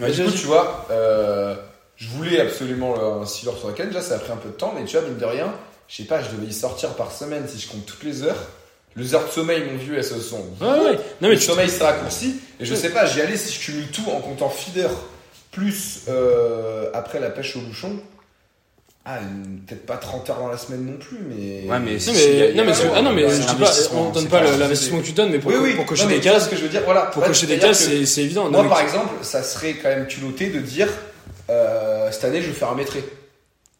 Ouais. 0.00 0.10
Du 0.10 0.24
coup, 0.24 0.30
tu 0.30 0.46
vois, 0.46 0.86
euh, 0.90 1.54
je 1.96 2.08
voulais 2.08 2.40
absolument 2.40 2.94
le- 2.96 3.22
un 3.22 3.26
sealer 3.26 3.52
sur 3.58 3.66
la 3.68 3.74
canne. 3.74 3.88
Déjà, 3.88 4.00
ça 4.00 4.14
a 4.14 4.18
pris 4.18 4.32
un 4.32 4.36
peu 4.36 4.48
de 4.48 4.54
temps, 4.54 4.72
mais 4.78 4.84
tu 4.84 4.96
vois, 4.96 5.06
mine 5.06 5.18
de 5.18 5.24
rien, 5.26 5.52
je 5.88 5.96
sais 5.96 6.04
pas, 6.04 6.22
je 6.22 6.30
devais 6.34 6.46
y 6.46 6.54
sortir 6.54 6.90
par 6.90 7.12
semaine 7.12 7.44
si 7.48 7.58
je 7.60 7.68
compte 7.68 7.84
toutes 7.84 8.04
les 8.04 8.22
heures. 8.22 8.36
Les 8.98 9.14
heures 9.14 9.26
de 9.26 9.30
sommeil, 9.30 9.62
mon 9.70 9.78
vieux, 9.78 9.96
elles 9.96 10.04
se 10.04 10.18
sont. 10.20 10.44
Ouais, 10.60 10.66
ouais. 10.68 10.96
Non, 11.20 11.28
mais 11.28 11.34
le 11.34 11.40
sommeil 11.40 11.68
s'est 11.68 11.84
raccourci. 11.84 12.40
Et 12.60 12.64
je 12.64 12.72
Ouais. 12.74 12.78
sais 12.80 12.90
pas, 12.90 13.06
j'y 13.06 13.20
allais 13.20 13.36
si 13.36 13.52
je 13.54 13.60
cumule 13.60 13.86
tout 13.88 14.04
en 14.10 14.20
comptant 14.20 14.48
feeder 14.50 14.90
plus 15.52 16.00
euh, 16.08 16.90
après 16.94 17.20
la 17.20 17.30
pêche 17.30 17.56
au 17.56 17.60
bouchon. 17.60 17.92
Ah, 19.10 19.20
peut-être 19.66 19.86
pas 19.86 19.96
30 19.96 20.28
heures 20.28 20.38
dans 20.40 20.48
la 20.48 20.58
semaine 20.58 20.84
non 20.84 20.98
plus, 20.98 21.18
mais. 21.26 21.70
Ouais, 21.70 21.78
mais 21.78 21.92
Non 21.94 21.98
si, 21.98 22.10
mais, 22.12 22.52
non, 22.52 22.64
mais, 22.64 22.72
ah 22.94 23.00
non, 23.02 23.12
mais 23.12 23.22
c'est 23.30 23.42
je 23.42 23.48
dis 23.48 23.54
pas, 23.54 23.72
on 23.94 24.10
donne 24.10 24.24
c'est 24.24 24.28
pas 24.28 24.42
l'investissement 24.42 24.98
que 25.00 25.06
tu 25.06 25.12
donnes, 25.12 25.30
mais 25.30 25.38
pour, 25.38 25.50
oui, 25.50 25.56
oui, 25.62 25.74
pour 25.76 25.86
cocher 25.86 26.02
non, 26.02 26.08
mais 26.10 26.16
des 26.16 26.20
cases, 26.20 26.44
ce 26.44 26.50
que 26.50 26.56
je 26.56 26.62
veux 26.62 26.68
dire, 26.68 26.82
voilà. 26.84 27.02
pour 27.06 27.22
cocher 27.24 27.46
des 27.46 27.58
cases, 27.58 27.78
que 27.86 27.90
c'est 27.90 28.04
c'est 28.06 28.22
évident. 28.24 28.50
Moi, 28.50 28.68
par 28.68 28.80
exemple, 28.82 29.14
ça 29.22 29.42
serait 29.42 29.74
quand 29.82 29.88
même 29.88 30.06
culotté 30.08 30.48
de 30.50 30.58
dire 30.60 30.88
euh, 31.48 32.10
cette 32.12 32.24
année, 32.24 32.42
je 32.42 32.48
vais 32.48 32.52
faire 32.52 32.70
un 32.70 32.74
métré. 32.74 33.02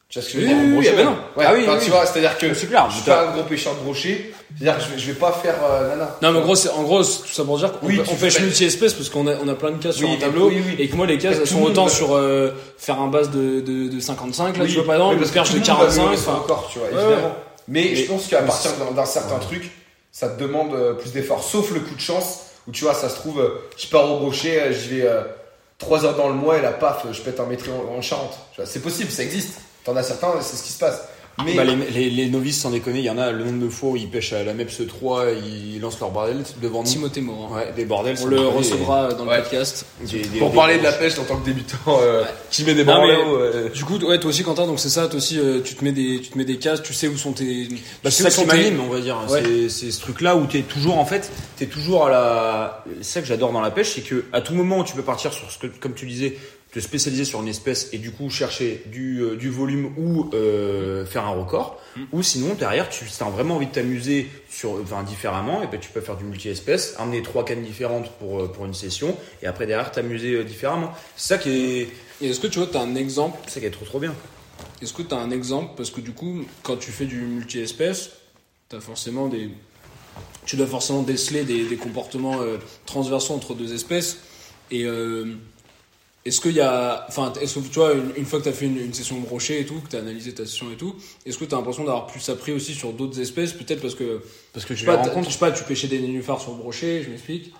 Tu 0.08 0.18
vois 0.18 0.26
ce 0.26 0.32
que 0.32 0.40
je 0.40 0.46
veux 0.46 0.54
Oui, 0.54 0.54
dire? 0.54 0.56
oui, 0.56 0.64
en 0.64 0.68
oui, 0.68 0.72
brochet, 0.72 0.90
ah 0.90 0.96
ben 0.96 1.04
non. 1.04 1.10
Ouais, 1.36 1.44
Ah 1.46 1.52
oui, 1.54 1.60
enfin, 1.64 1.76
oui, 1.78 1.84
tu 1.84 1.90
vois, 1.90 2.06
c'est-à-dire 2.06 2.38
que 2.38 2.54
C'est 2.54 2.66
clair, 2.66 2.86
je 2.88 2.94
suis 2.96 3.04
pas 3.04 3.28
un 3.28 3.32
gros 3.32 3.42
pêcheur 3.42 3.74
de 3.74 3.80
brochet. 3.80 4.32
C'est-à-dire 4.58 4.78
que 4.78 4.84
je 4.84 4.94
vais, 4.94 4.98
je 4.98 5.06
vais 5.08 5.18
pas 5.18 5.32
faire 5.32 5.56
euh, 5.62 5.88
nana. 5.90 6.16
Non, 6.22 6.32
mais 6.32 6.38
en 6.38 6.42
gros, 6.42 6.54
c'est, 6.54 6.70
en 6.70 6.82
gros, 6.82 7.04
tout 7.04 7.28
ça 7.30 7.44
pour 7.44 7.58
dire 7.58 7.78
qu'on 7.78 7.86
Oui, 7.86 8.00
on 8.10 8.14
pêche 8.14 8.40
multi-espèces 8.40 8.94
parce 8.94 9.10
qu'on 9.10 9.26
a, 9.26 9.34
on 9.36 9.46
a 9.48 9.54
plein 9.54 9.70
de 9.70 9.76
cases 9.82 9.96
sur 9.96 10.08
un 10.08 10.16
tableau. 10.16 10.50
Et 10.78 10.88
que 10.88 10.96
moi, 10.96 11.04
les 11.06 11.18
cases, 11.18 11.36
elles 11.38 11.46
sont 11.46 11.62
autant 11.62 11.88
sur 11.88 12.14
euh, 12.14 12.52
faire 12.78 12.98
un 12.98 13.08
base 13.08 13.30
de, 13.30 13.60
de, 13.60 13.88
de 13.88 14.00
55, 14.00 14.56
là, 14.56 14.64
tu 14.64 14.72
vois, 14.76 14.86
par 14.86 14.94
exemple, 14.94 15.18
parce 15.18 15.30
perche 15.30 15.50
de 15.50 15.54
le 15.56 15.60
monde 15.60 15.68
va 15.68 15.74
45. 15.74 16.02
lever 16.04 16.16
son 16.16 16.30
enfin, 16.30 16.44
corps, 16.46 16.70
tu 16.72 16.78
vois, 16.78 16.88
évidemment. 16.88 17.36
Mais, 17.68 17.94
je 17.94 18.06
pense 18.06 18.28
qu'à 18.28 18.40
partir 18.40 18.70
d'un, 18.94 19.04
certain 19.04 19.38
truc, 19.38 19.70
ça 20.10 20.30
te 20.30 20.42
demande 20.42 20.72
euh, 20.72 20.94
plus 20.94 21.12
d'efforts. 21.12 21.44
Sauf 21.44 21.70
le 21.70 21.80
coup 21.80 21.94
de 21.94 22.00
chance, 22.00 22.44
où 22.66 22.72
tu 22.72 22.84
vois, 22.84 22.94
ça 22.94 23.10
se 23.10 23.16
trouve, 23.16 23.40
euh, 23.40 23.60
je 23.76 23.86
pars 23.88 24.10
au 24.10 24.20
brochet, 24.20 24.58
euh, 24.58 24.72
j'y 24.72 25.00
vais 25.00 25.08
3 25.76 26.06
heures 26.06 26.16
dans 26.16 26.28
le 26.28 26.34
mois, 26.34 26.56
et 26.56 26.62
là, 26.62 26.72
paf, 26.72 27.04
je 27.12 27.20
pète 27.20 27.38
un 27.40 27.44
métré 27.46 27.70
en, 27.70 27.94
en 27.98 28.00
Charente. 28.00 28.38
C'est 28.64 28.82
possible, 28.82 29.10
ça 29.10 29.22
existe. 29.22 29.60
T'en 29.88 29.96
as 29.96 30.02
certains, 30.02 30.28
c'est 30.42 30.56
ce 30.58 30.62
qui 30.62 30.72
se 30.72 30.78
passe. 30.78 31.00
Mais 31.44 31.54
Bah, 31.54 31.62
les, 31.64 31.76
les, 31.76 32.10
les 32.10 32.26
novices, 32.28 32.60
sans 32.60 32.70
déconner, 32.70 32.98
il 32.98 33.04
y 33.04 33.10
en 33.10 33.16
a 33.16 33.30
le 33.30 33.44
nombre 33.44 33.64
de 33.64 33.68
fois 33.70 33.90
où 33.90 33.96
ils 33.96 34.10
pêchent 34.10 34.32
à 34.32 34.42
la 34.42 34.52
MEPS 34.54 34.86
3, 34.88 35.26
ils 35.30 35.80
lancent 35.80 36.00
leur 36.00 36.10
bordel 36.10 36.42
devant 36.60 36.80
nous. 36.82 36.88
Timothée 36.88 37.20
Morin. 37.20 37.54
Ouais, 37.56 37.72
des 37.76 37.84
bordels. 37.84 38.16
On 38.20 38.26
le 38.26 38.40
recevra 38.40 39.14
dans 39.14 39.24
le 39.24 39.30
Ouais. 39.30 39.40
podcast. 39.40 39.86
des- 40.02 40.18
des- 40.18 40.38
pour 40.40 40.50
des- 40.50 40.56
parler 40.56 40.78
de 40.78 40.82
la 40.82 40.90
pêche 40.92 41.16
en 41.18 41.22
tant 41.24 41.36
que 41.38 41.44
débutant, 41.46 41.76
euh, 42.02 42.24
qui 42.50 42.64
met 42.64 42.74
des 42.74 42.84
euh, 42.86 43.68
Du 43.70 43.84
coup, 43.84 43.96
ouais, 43.98 44.18
toi 44.18 44.30
aussi, 44.30 44.42
Quentin, 44.42 44.66
donc 44.66 44.80
c'est 44.80 44.88
ça, 44.88 45.06
toi 45.06 45.16
aussi, 45.18 45.38
euh, 45.38 45.60
tu 45.64 45.74
te 45.76 45.84
mets 45.84 45.92
des, 45.92 46.20
tu 46.20 46.30
te 46.30 46.36
mets 46.36 46.44
des 46.44 46.58
cases, 46.58 46.82
tu 46.82 46.92
sais 46.92 47.06
où 47.06 47.16
sont 47.16 47.32
tes, 47.32 47.68
Bah, 48.02 48.10
c'est 48.10 48.28
ça 48.28 48.30
qui 48.42 48.44
m'anime, 48.44 48.80
on 48.80 48.92
va 48.92 49.00
dire. 49.00 49.16
Ouais. 49.30 49.40
C'est- 49.42 49.68
C'est 49.68 49.90
ce 49.92 50.00
truc-là 50.00 50.34
où 50.36 50.44
t'es 50.46 50.62
toujours, 50.62 50.98
en 50.98 51.06
fait, 51.06 51.30
t'es 51.56 51.66
toujours 51.66 52.06
à 52.06 52.10
la. 52.10 52.84
C'est 53.00 53.14
ça 53.14 53.20
que 53.20 53.26
j'adore 53.28 53.52
dans 53.52 53.60
la 53.62 53.70
pêche, 53.70 53.92
c'est 53.94 54.00
que 54.02 54.24
à 54.32 54.40
tout 54.40 54.54
moment, 54.54 54.82
tu 54.84 54.94
peux 54.96 55.02
partir 55.02 55.32
sur 55.32 55.48
ce 55.52 55.58
que, 55.58 55.68
comme 55.68 55.94
tu 55.94 56.04
disais, 56.04 56.36
te 56.78 56.84
spécialiser 56.84 57.24
sur 57.24 57.40
une 57.40 57.48
espèce 57.48 57.88
et 57.92 57.98
du 57.98 58.12
coup 58.12 58.30
chercher 58.30 58.82
du, 58.86 59.20
euh, 59.20 59.36
du 59.36 59.50
volume 59.50 59.92
ou 59.96 60.30
euh, 60.32 61.04
faire 61.04 61.24
un 61.24 61.30
record. 61.30 61.80
Mm. 61.96 62.02
Ou 62.12 62.22
sinon, 62.22 62.54
derrière, 62.54 62.88
tu 62.88 63.04
as 63.04 63.24
vraiment 63.30 63.56
envie 63.56 63.66
de 63.66 63.72
t'amuser 63.72 64.28
sur, 64.48 64.80
enfin, 64.80 65.02
différemment, 65.02 65.62
et 65.62 65.66
ben 65.66 65.80
tu 65.80 65.90
peux 65.90 66.00
faire 66.00 66.16
du 66.16 66.24
multi-espèce, 66.24 66.94
amener 66.98 67.22
trois 67.22 67.44
cannes 67.44 67.62
différentes 67.62 68.10
pour, 68.18 68.40
euh, 68.40 68.48
pour 68.48 68.64
une 68.64 68.74
session, 68.74 69.16
et 69.42 69.46
après 69.46 69.66
derrière 69.66 69.90
t'amuser 69.90 70.44
différemment. 70.44 70.92
C'est 71.16 71.34
ça 71.34 71.38
qui 71.38 71.50
est, 71.50 71.88
Et 72.20 72.30
est-ce 72.30 72.40
que 72.40 72.46
tu 72.46 72.58
vois, 72.58 72.68
t'as 72.68 72.82
un 72.82 72.94
exemple 72.94 73.38
c'est 73.46 73.54
ça 73.54 73.60
qui 73.60 73.66
est 73.66 73.70
trop 73.70 73.84
trop 73.84 73.98
bien. 73.98 74.14
Est-ce 74.80 74.92
que 74.92 75.02
tu 75.02 75.14
as 75.14 75.18
un 75.18 75.30
exemple? 75.30 75.72
Parce 75.76 75.90
que 75.90 76.00
du 76.00 76.12
coup, 76.12 76.44
quand 76.62 76.76
tu 76.76 76.92
fais 76.92 77.06
du 77.06 77.20
multi-espèce, 77.22 78.10
tu 78.70 78.76
as 78.76 78.80
forcément 78.80 79.28
des. 79.28 79.50
Tu 80.46 80.56
dois 80.56 80.66
forcément 80.66 81.02
déceler 81.02 81.44
des, 81.44 81.64
des 81.64 81.76
comportements 81.76 82.40
euh, 82.40 82.58
transversaux 82.86 83.34
entre 83.34 83.54
deux 83.54 83.74
espèces. 83.74 84.18
Et 84.70 84.84
euh, 84.84 85.34
est-ce 86.28 86.40
qu'il 86.40 86.52
y 86.52 86.60
a. 86.60 87.04
Enfin, 87.08 87.32
est-ce 87.40 87.58
que 87.58 87.68
tu 87.68 87.78
vois, 87.78 87.94
une, 87.94 88.12
une 88.16 88.24
fois 88.24 88.38
que 88.38 88.44
tu 88.44 88.50
as 88.50 88.52
fait 88.52 88.66
une, 88.66 88.78
une 88.78 88.94
session 88.94 89.18
brochet 89.18 89.60
et 89.60 89.66
tout, 89.66 89.80
que 89.80 89.88
tu 89.88 89.96
as 89.96 90.00
analysé 90.00 90.32
ta 90.32 90.46
session 90.46 90.70
et 90.70 90.76
tout, 90.76 90.94
est-ce 91.26 91.36
que 91.38 91.44
tu 91.44 91.54
as 91.54 91.58
l'impression 91.58 91.84
d'avoir 91.84 92.06
plus 92.06 92.26
appris 92.28 92.52
aussi 92.52 92.74
sur 92.74 92.92
d'autres 92.92 93.20
espèces 93.20 93.52
Peut-être 93.52 93.80
parce 93.80 93.94
que. 93.94 94.22
Parce 94.52 94.64
que 94.64 94.74
Je 94.74 94.84
sais, 94.84 94.90
les 94.90 94.96
pas, 94.96 95.22
je 95.22 95.30
sais 95.30 95.38
pas, 95.38 95.50
tu 95.52 95.64
pêchais 95.64 95.88
des 95.88 95.98
nénuphars 95.98 96.40
sur 96.40 96.52
le 96.52 96.58
brochet, 96.58 97.02
je 97.02 97.10
m'explique. 97.10 97.52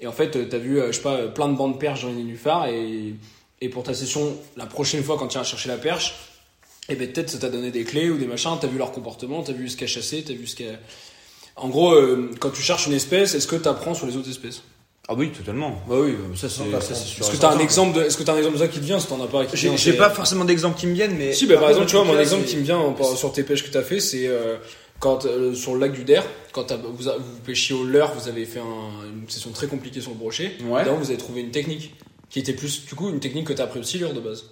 Et 0.00 0.06
en 0.06 0.12
fait, 0.12 0.48
tu 0.48 0.54
as 0.54 0.58
vu, 0.58 0.78
euh, 0.78 0.88
je 0.88 0.96
sais 0.96 1.02
pas, 1.02 1.28
plein 1.28 1.48
de 1.48 1.56
bandes 1.56 1.80
perches 1.80 2.02
dans 2.02 2.08
les 2.08 2.16
nénuphars. 2.16 2.66
Et, 2.66 3.14
et 3.60 3.68
pour 3.68 3.82
ta 3.82 3.94
session, 3.94 4.36
la 4.56 4.66
prochaine 4.66 5.02
fois, 5.02 5.16
quand 5.18 5.28
tu 5.28 5.36
iras 5.36 5.44
chercher 5.44 5.68
la 5.68 5.78
perche, 5.78 6.14
et 6.88 6.94
ben 6.94 7.10
peut-être 7.10 7.30
ça 7.30 7.38
t'a 7.38 7.48
donné 7.48 7.70
des 7.70 7.84
clés 7.84 8.10
ou 8.10 8.18
des 8.18 8.26
machins, 8.26 8.56
t'as 8.60 8.68
vu 8.68 8.78
leur 8.78 8.92
comportement, 8.92 9.42
t'as 9.42 9.52
vu 9.52 9.68
ce 9.68 9.76
qu'a 9.76 9.86
chassé, 9.86 10.22
t'as 10.22 10.34
vu 10.34 10.46
ce 10.46 10.56
qu'a. 10.56 10.78
En 11.56 11.68
gros, 11.68 11.94
euh, 11.94 12.30
quand 12.38 12.50
tu 12.50 12.62
cherches 12.62 12.86
une 12.86 12.92
espèce, 12.92 13.34
est-ce 13.34 13.46
que 13.46 13.56
t'apprends 13.56 13.94
sur 13.94 14.06
les 14.06 14.16
autres 14.16 14.28
espèces? 14.28 14.62
Ah 15.08 15.14
oui, 15.16 15.30
totalement. 15.30 15.80
Bah 15.88 15.94
oui, 16.00 16.16
ça 16.34 16.48
c'est 16.48 16.62
c'est 16.80 16.94
sûr. 16.94 17.24
Est-ce 17.24 17.30
que 17.32 17.40
t'as 17.40 17.52
un 17.52 17.58
exemple 17.60 17.96
de, 17.96 18.02
est-ce 18.04 18.16
que 18.16 18.24
t'as 18.24 18.32
un 18.32 18.38
exemple 18.38 18.54
de 18.54 18.60
ça 18.60 18.66
qui 18.68 18.80
te 18.80 18.84
vient 18.84 18.98
si 18.98 19.06
t'en 19.06 19.22
as 19.22 19.28
pas 19.28 19.44
qui 19.44 19.52
te 19.52 19.56
J'ai 19.56 19.68
vient, 19.68 19.76
j'ai 19.76 19.92
c'est- 19.92 19.96
pas 19.96 20.10
forcément 20.10 20.44
d'exemple 20.44 20.76
qui 20.78 20.88
me 20.88 20.94
viennent, 20.94 21.16
mais. 21.16 21.32
Si, 21.32 21.46
bah, 21.46 21.58
par 21.58 21.68
exemple, 21.68 21.86
tu 21.86 21.94
vois, 21.94 22.04
mon 22.04 22.18
exemple 22.18 22.44
qui 22.44 22.56
me 22.56 22.62
vient 22.62 22.78
en- 22.78 22.92
par- 22.92 23.06
sur 23.16 23.32
tes 23.32 23.44
pêches 23.44 23.62
que 23.64 23.70
t'as 23.70 23.82
fait, 23.82 24.00
c'est 24.00 24.26
euh, 24.26 24.56
quand 24.98 25.24
euh, 25.24 25.54
sur 25.54 25.74
le 25.74 25.80
lac 25.80 25.92
du 25.92 26.02
Der, 26.02 26.24
quand 26.52 26.64
t'as- 26.64 26.76
vous, 26.76 27.08
a- 27.08 27.16
vous 27.18 27.38
pêchiez 27.44 27.76
au 27.76 27.84
leurre, 27.84 28.14
vous 28.18 28.28
avez 28.28 28.44
fait 28.46 28.58
un- 28.58 29.06
une 29.22 29.28
session 29.28 29.50
très 29.50 29.68
compliquée 29.68 30.00
sur 30.00 30.10
le 30.10 30.16
brochet. 30.16 30.52
Ouais. 30.64 30.84
Là, 30.84 30.90
vous 30.92 31.08
avez 31.08 31.18
trouvé 31.18 31.40
une 31.42 31.52
technique 31.52 31.94
qui 32.28 32.40
était 32.40 32.52
plus, 32.54 32.84
du 32.86 32.94
coup, 32.96 33.08
une 33.08 33.20
technique 33.20 33.46
que 33.46 33.52
t'as 33.52 33.62
appris 33.64 33.78
au 33.78 33.84
silure 33.84 34.12
de 34.12 34.18
base. 34.20 34.42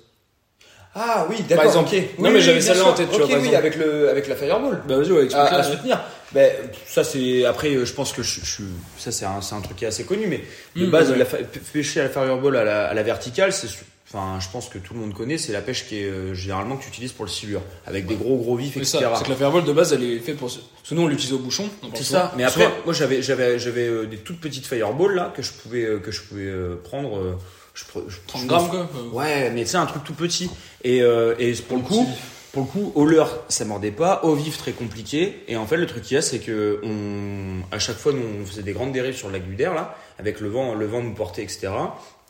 Ah 0.95 1.27
oui, 1.29 1.39
Par 1.39 1.49
d'accord. 1.49 1.65
exemple. 1.65 1.89
ok. 1.89 1.95
Non, 1.97 2.01
Oui, 2.01 2.31
mais 2.31 2.31
oui, 2.37 2.41
j'avais 2.41 2.61
celle-là 2.61 2.85
en 2.87 2.93
tête, 2.93 3.09
tu 3.11 3.17
vois, 3.17 3.25
Ok, 3.25 3.31
par 3.33 3.41
oui, 3.41 3.47
exemple. 3.49 3.57
avec 3.67 3.77
le 3.77 4.09
avec 4.09 4.29
la 4.29 4.37
fireball. 4.37 4.83
Bah 4.87 4.99
vas-y, 4.99 5.11
ouais, 5.11 5.35
À, 5.35 5.57
à 5.57 5.63
soutenir. 5.65 6.01
Ben, 6.35 6.51
ça 6.87 7.05
c'est 7.05 7.45
après 7.45 7.85
je 7.87 7.93
pense 7.93 8.13
que 8.13 8.23
je, 8.23 8.41
je- 8.45 8.63
ça 8.99 9.13
c'est 9.13 9.25
un, 9.25 9.41
c'est 9.41 9.55
un 9.55 9.61
truc 9.61 9.77
qui 9.77 9.85
est 9.85 9.89
assez 9.89 10.05
connu 10.05 10.27
mais 10.27 10.43
de 10.75 10.87
Mm, 10.87 10.91
base 10.91 11.11
ouais. 11.11 11.19
la 11.19 11.25
fa- 11.25 11.39
pêcher 11.73 12.01
à 12.01 12.05
la 12.05 12.09
fireball 12.11 12.57
à 12.57 12.65
la, 12.65 12.87
à 12.89 12.95
la 12.95 13.03
verticale 13.05 13.53
c'est 13.53 13.69
enfin 14.13 14.39
je 14.41 14.49
pense 14.49 14.69
que 14.69 14.79
tout 14.79 14.95
le 14.95 15.01
monde 15.01 15.15
connaît 15.15 15.39
c'est 15.39 15.53
la 15.53 15.61
pêche 15.61 15.87
qui 15.87 16.01
est 16.01 16.05
euh, 16.07 16.35
généralement 16.35 16.77
que 16.77 16.83
tu 16.83 16.89
utilises 16.89 17.13
pour 17.13 17.25
le 17.25 17.31
silure 17.31 17.63
avec 17.87 18.07
des 18.07 18.17
gros 18.17 18.37
gros 18.37 18.57
vifs 18.57 18.75
C'est 18.75 18.81
etc. 18.81 18.99
c'est 19.17 19.25
que 19.25 19.31
la 19.31 19.37
fireball 19.37 19.65
de 19.65 19.73
base, 19.73 19.93
elle 19.93 20.03
est 20.05 20.19
faite 20.19 20.37
pour. 20.37 20.51
Nous, 20.91 21.03
on 21.03 21.07
l'utilise 21.07 21.33
au 21.33 21.39
bouchon. 21.39 21.69
C'est 21.95 22.05
ça. 22.05 22.33
Mais 22.37 22.45
après, 22.45 22.69
moi 22.85 22.93
j'avais 22.95 23.23
j'avais 23.23 23.59
j'avais 23.59 23.87
euh, 23.89 24.07
des 24.07 24.19
toutes 24.19 24.41
petites 24.41 24.67
fireballs 24.67 25.15
là 25.15 25.33
que 25.35 25.43
je 25.43 25.51
pouvais 25.53 25.85
euh, 25.85 25.99
que 25.99 26.11
je 26.13 26.21
pouvais 26.23 26.51
prendre. 26.85 27.39
je, 27.75 27.83
je- 28.09 28.17
30 28.27 28.43
je- 28.43 28.47
grammes, 28.47 28.69
quoi. 28.69 28.89
Ouais, 29.13 29.51
mais 29.51 29.65
sais 29.65 29.79
un 29.79 29.87
truc 29.87 30.05
tout 30.05 30.15
petit. 30.15 30.49
Et 30.85 31.03
euh, 31.03 31.35
et 31.41 31.53
pour 31.55 31.79
le 31.79 31.83
coup, 31.83 32.07
pour 32.55 32.63
le 32.63 32.69
coup, 32.69 32.93
au 32.95 33.05
leurre 33.05 33.41
ça 33.49 33.67
mordait 33.67 33.91
pas, 33.91 34.21
au 34.23 34.35
vif 34.35 34.57
très 34.57 34.73
compliqué. 34.73 35.45
Et 35.49 35.57
en 35.57 35.67
fait 35.67 35.77
le 35.77 35.87
truc 35.87 36.05
qu'il 36.05 36.15
y 36.15 36.19
a 36.19 36.23
c'est 36.23 36.39
que 36.39 36.81
on 36.83 37.75
à 37.75 37.79
chaque 37.79 37.97
fois 37.97 38.13
nous 38.13 38.23
on 38.41 38.47
faisait 38.47 38.63
des 38.63 38.73
grandes 38.73 38.93
dérives 38.93 39.17
sur 39.17 39.29
le 39.29 39.35
lac 39.35 39.47
du 39.47 39.57
Der 39.57 39.75
là, 39.75 39.97
avec 40.19 40.41
le 40.41 40.49
vent 40.49 40.75
le 40.75 40.87
vent 40.87 41.03
nous 41.03 41.15
portait 41.15 41.43
etc. 41.43 41.69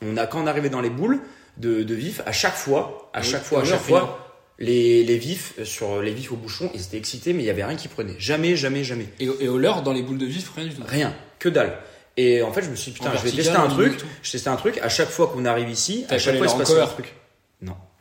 On 0.02 0.16
a 0.16 0.26
quand 0.26 0.42
on 0.42 0.46
arrivait 0.46 0.70
dans 0.70 0.80
les 0.80 0.90
boules 0.90 1.20
de, 1.56 1.82
de 1.82 1.94
vif, 1.94 2.20
à 2.26 2.32
chaque 2.32 2.54
fois, 2.54 3.10
à 3.12 3.20
Oui, 3.20 3.26
chaque 3.26 3.44
fois, 3.44 3.62
à 3.62 3.64
chaque 3.64 3.80
fois. 3.80 4.20
Les, 4.60 5.02
les 5.02 5.18
vifs 5.18 5.54
euh, 5.58 5.64
sur 5.64 6.00
les 6.00 6.12
vifs 6.12 6.30
au 6.30 6.36
bouchon, 6.36 6.70
ils 6.74 6.82
étaient 6.82 6.96
excités, 6.96 7.32
mais 7.32 7.42
il 7.42 7.46
y 7.46 7.50
avait 7.50 7.64
rien 7.64 7.74
qui 7.74 7.88
prenait. 7.88 8.14
Jamais, 8.18 8.54
jamais, 8.54 8.84
jamais. 8.84 9.08
Et, 9.18 9.28
et 9.40 9.48
au 9.48 9.58
leurre, 9.58 9.82
dans 9.82 9.92
les 9.92 10.02
boules 10.02 10.18
de 10.18 10.26
vif, 10.26 10.52
rien 10.54 10.66
du 10.66 10.74
tout. 10.74 10.82
Rien, 10.86 11.12
que 11.40 11.48
dalle. 11.48 11.76
Et 12.16 12.40
en 12.40 12.52
fait, 12.52 12.62
je 12.62 12.70
me 12.70 12.76
suis 12.76 12.92
dit, 12.92 12.98
putain, 12.98 13.10
En 13.10 13.16
je 13.16 13.24
vais 13.24 13.32
tester 13.32 13.56
un 13.56 13.66
truc. 13.66 13.98
Je 14.22 14.30
testais 14.30 14.48
un 14.48 14.56
truc. 14.56 14.78
À 14.78 14.88
chaque 14.88 15.08
fois 15.08 15.26
qu'on 15.26 15.44
arrive 15.44 15.68
ici, 15.68 16.04
à 16.08 16.18
chaque 16.18 16.36
fois, 16.36 16.46
il 16.46 16.50
se 16.50 16.56
passe 16.56 16.70
un 16.70 16.86
truc. 16.86 17.12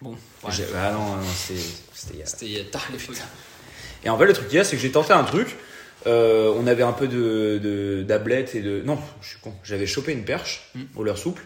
Bon, 0.04 0.12
ouais. 0.44 0.52
Ah 0.76 0.92
non, 0.92 1.16
non, 1.16 1.24
c'était 1.34 2.14
il 2.14 2.20
y 2.20 2.24
a- 2.24 2.26
C'était 2.26 2.66
tard 2.70 2.86
les 2.92 3.00
fêtes. 3.00 3.24
Et 4.04 4.10
en 4.10 4.18
fait, 4.18 4.26
le 4.26 4.34
truc 4.34 4.48
qu'il 4.50 4.58
y 4.58 4.60
a, 4.60 4.64
c'est 4.64 4.76
que 4.76 4.82
j'ai 4.82 4.92
tenté 4.92 5.14
un 5.14 5.24
truc. 5.24 5.56
Euh, 6.06 6.54
on 6.58 6.68
avait 6.68 6.84
un 6.84 6.92
peu 6.92 7.08
de, 7.08 7.60
de 7.64 8.04
d'ablette 8.06 8.56
et 8.56 8.62
de. 8.62 8.82
Non, 8.82 9.00
je 9.22 9.30
suis 9.30 9.40
con. 9.40 9.54
J'avais 9.64 9.86
chopé 9.88 10.12
une 10.12 10.26
perche 10.26 10.70
Mm. 10.76 10.82
au 10.98 11.04
leurre 11.04 11.18
souple 11.18 11.44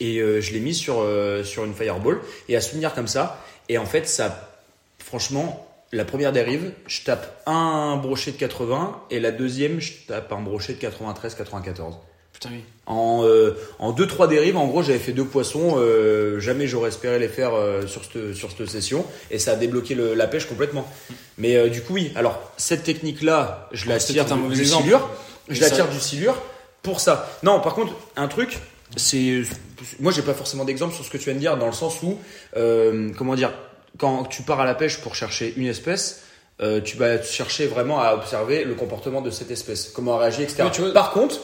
et 0.00 0.18
euh, 0.20 0.40
je 0.40 0.52
l'ai 0.54 0.60
mis 0.60 0.74
sur 0.74 1.00
euh, 1.00 1.44
sur 1.44 1.64
une 1.66 1.74
fireball 1.74 2.20
et 2.48 2.56
à 2.56 2.62
souvenir 2.62 2.94
comme 2.94 3.08
ça. 3.08 3.44
Et 3.68 3.76
en 3.76 3.84
fait, 3.84 4.08
ça, 4.08 4.58
franchement, 5.04 5.66
la 5.92 6.06
première 6.06 6.32
dérive, 6.32 6.72
je 6.86 7.02
tape 7.02 7.42
un 7.46 7.96
brochet 7.98 8.32
de 8.32 8.36
80 8.38 9.02
et 9.10 9.20
la 9.20 9.30
deuxième, 9.32 9.80
je 9.80 9.92
tape 10.08 10.32
un 10.32 10.40
brochet 10.40 10.72
de 10.74 10.78
93, 10.78 11.34
94. 11.34 11.96
Putain, 12.40 12.54
oui. 12.54 12.62
En, 12.86 13.22
euh, 13.24 13.54
en 13.78 13.92
deux 13.92 14.06
trois 14.06 14.26
dérives, 14.26 14.56
en 14.56 14.66
gros, 14.66 14.82
j'avais 14.82 14.98
fait 14.98 15.12
deux 15.12 15.24
poissons. 15.24 15.74
euh, 15.76 16.40
jamais 16.40 16.66
j'aurais 16.66 16.88
espéré 16.88 17.18
les 17.18 17.28
faire 17.28 17.54
euh, 17.54 17.86
sur 17.86 18.02
cette 18.04 18.34
sur 18.34 18.50
cette 18.50 18.66
session, 18.68 19.04
et 19.30 19.38
ça 19.38 19.52
a 19.52 19.56
débloqué 19.56 19.94
le- 19.94 20.14
la 20.14 20.26
pêche 20.26 20.46
complètement. 20.46 20.86
Mais 21.38 21.56
euh, 21.56 21.68
du 21.68 21.82
coup, 21.82 21.94
oui. 21.94 22.12
Alors 22.16 22.40
cette 22.56 22.82
technique-là, 22.82 23.68
je 23.72 23.88
la 23.88 24.00
C'est 24.00 24.14
tire 24.14 24.24
un 24.32 24.36
du, 24.36 24.42
mauvais 24.42 24.54
du 24.56 24.62
exemple. 24.62 24.84
silure. 24.84 25.08
Je 25.48 25.60
la 25.60 25.68
ça- 25.68 25.74
tire 25.76 25.88
du 25.88 26.00
silure 26.00 26.36
pour 26.82 27.00
ça. 27.00 27.30
Non, 27.42 27.60
par 27.60 27.74
contre, 27.74 27.92
un 28.16 28.26
truc, 28.26 28.58
c'est 28.96 29.42
moi, 30.00 30.10
j'ai 30.10 30.22
pas 30.22 30.34
forcément 30.34 30.64
d'exemple 30.64 30.94
sur 30.94 31.04
ce 31.04 31.10
que 31.10 31.18
tu 31.18 31.24
viens 31.26 31.34
de 31.34 31.38
dire, 31.40 31.56
dans 31.58 31.66
le 31.66 31.72
sens 31.72 32.02
où, 32.02 32.18
euh, 32.56 33.10
comment 33.18 33.34
dire, 33.34 33.52
quand 33.98 34.24
tu 34.24 34.42
pars 34.42 34.60
à 34.60 34.64
la 34.64 34.74
pêche 34.74 35.00
pour 35.02 35.14
chercher 35.14 35.52
une 35.56 35.66
espèce. 35.66 36.22
tu 36.84 36.96
vas 36.98 37.22
chercher 37.22 37.66
vraiment 37.66 38.00
à 38.00 38.14
observer 38.14 38.64
le 38.64 38.74
comportement 38.74 39.22
de 39.22 39.30
cette 39.30 39.50
espèce, 39.50 39.90
comment 39.94 40.14
elle 40.16 40.20
réagit, 40.22 40.42
etc. 40.42 40.64
Tu 40.72 40.82
Par 40.92 41.10
contre, 41.12 41.40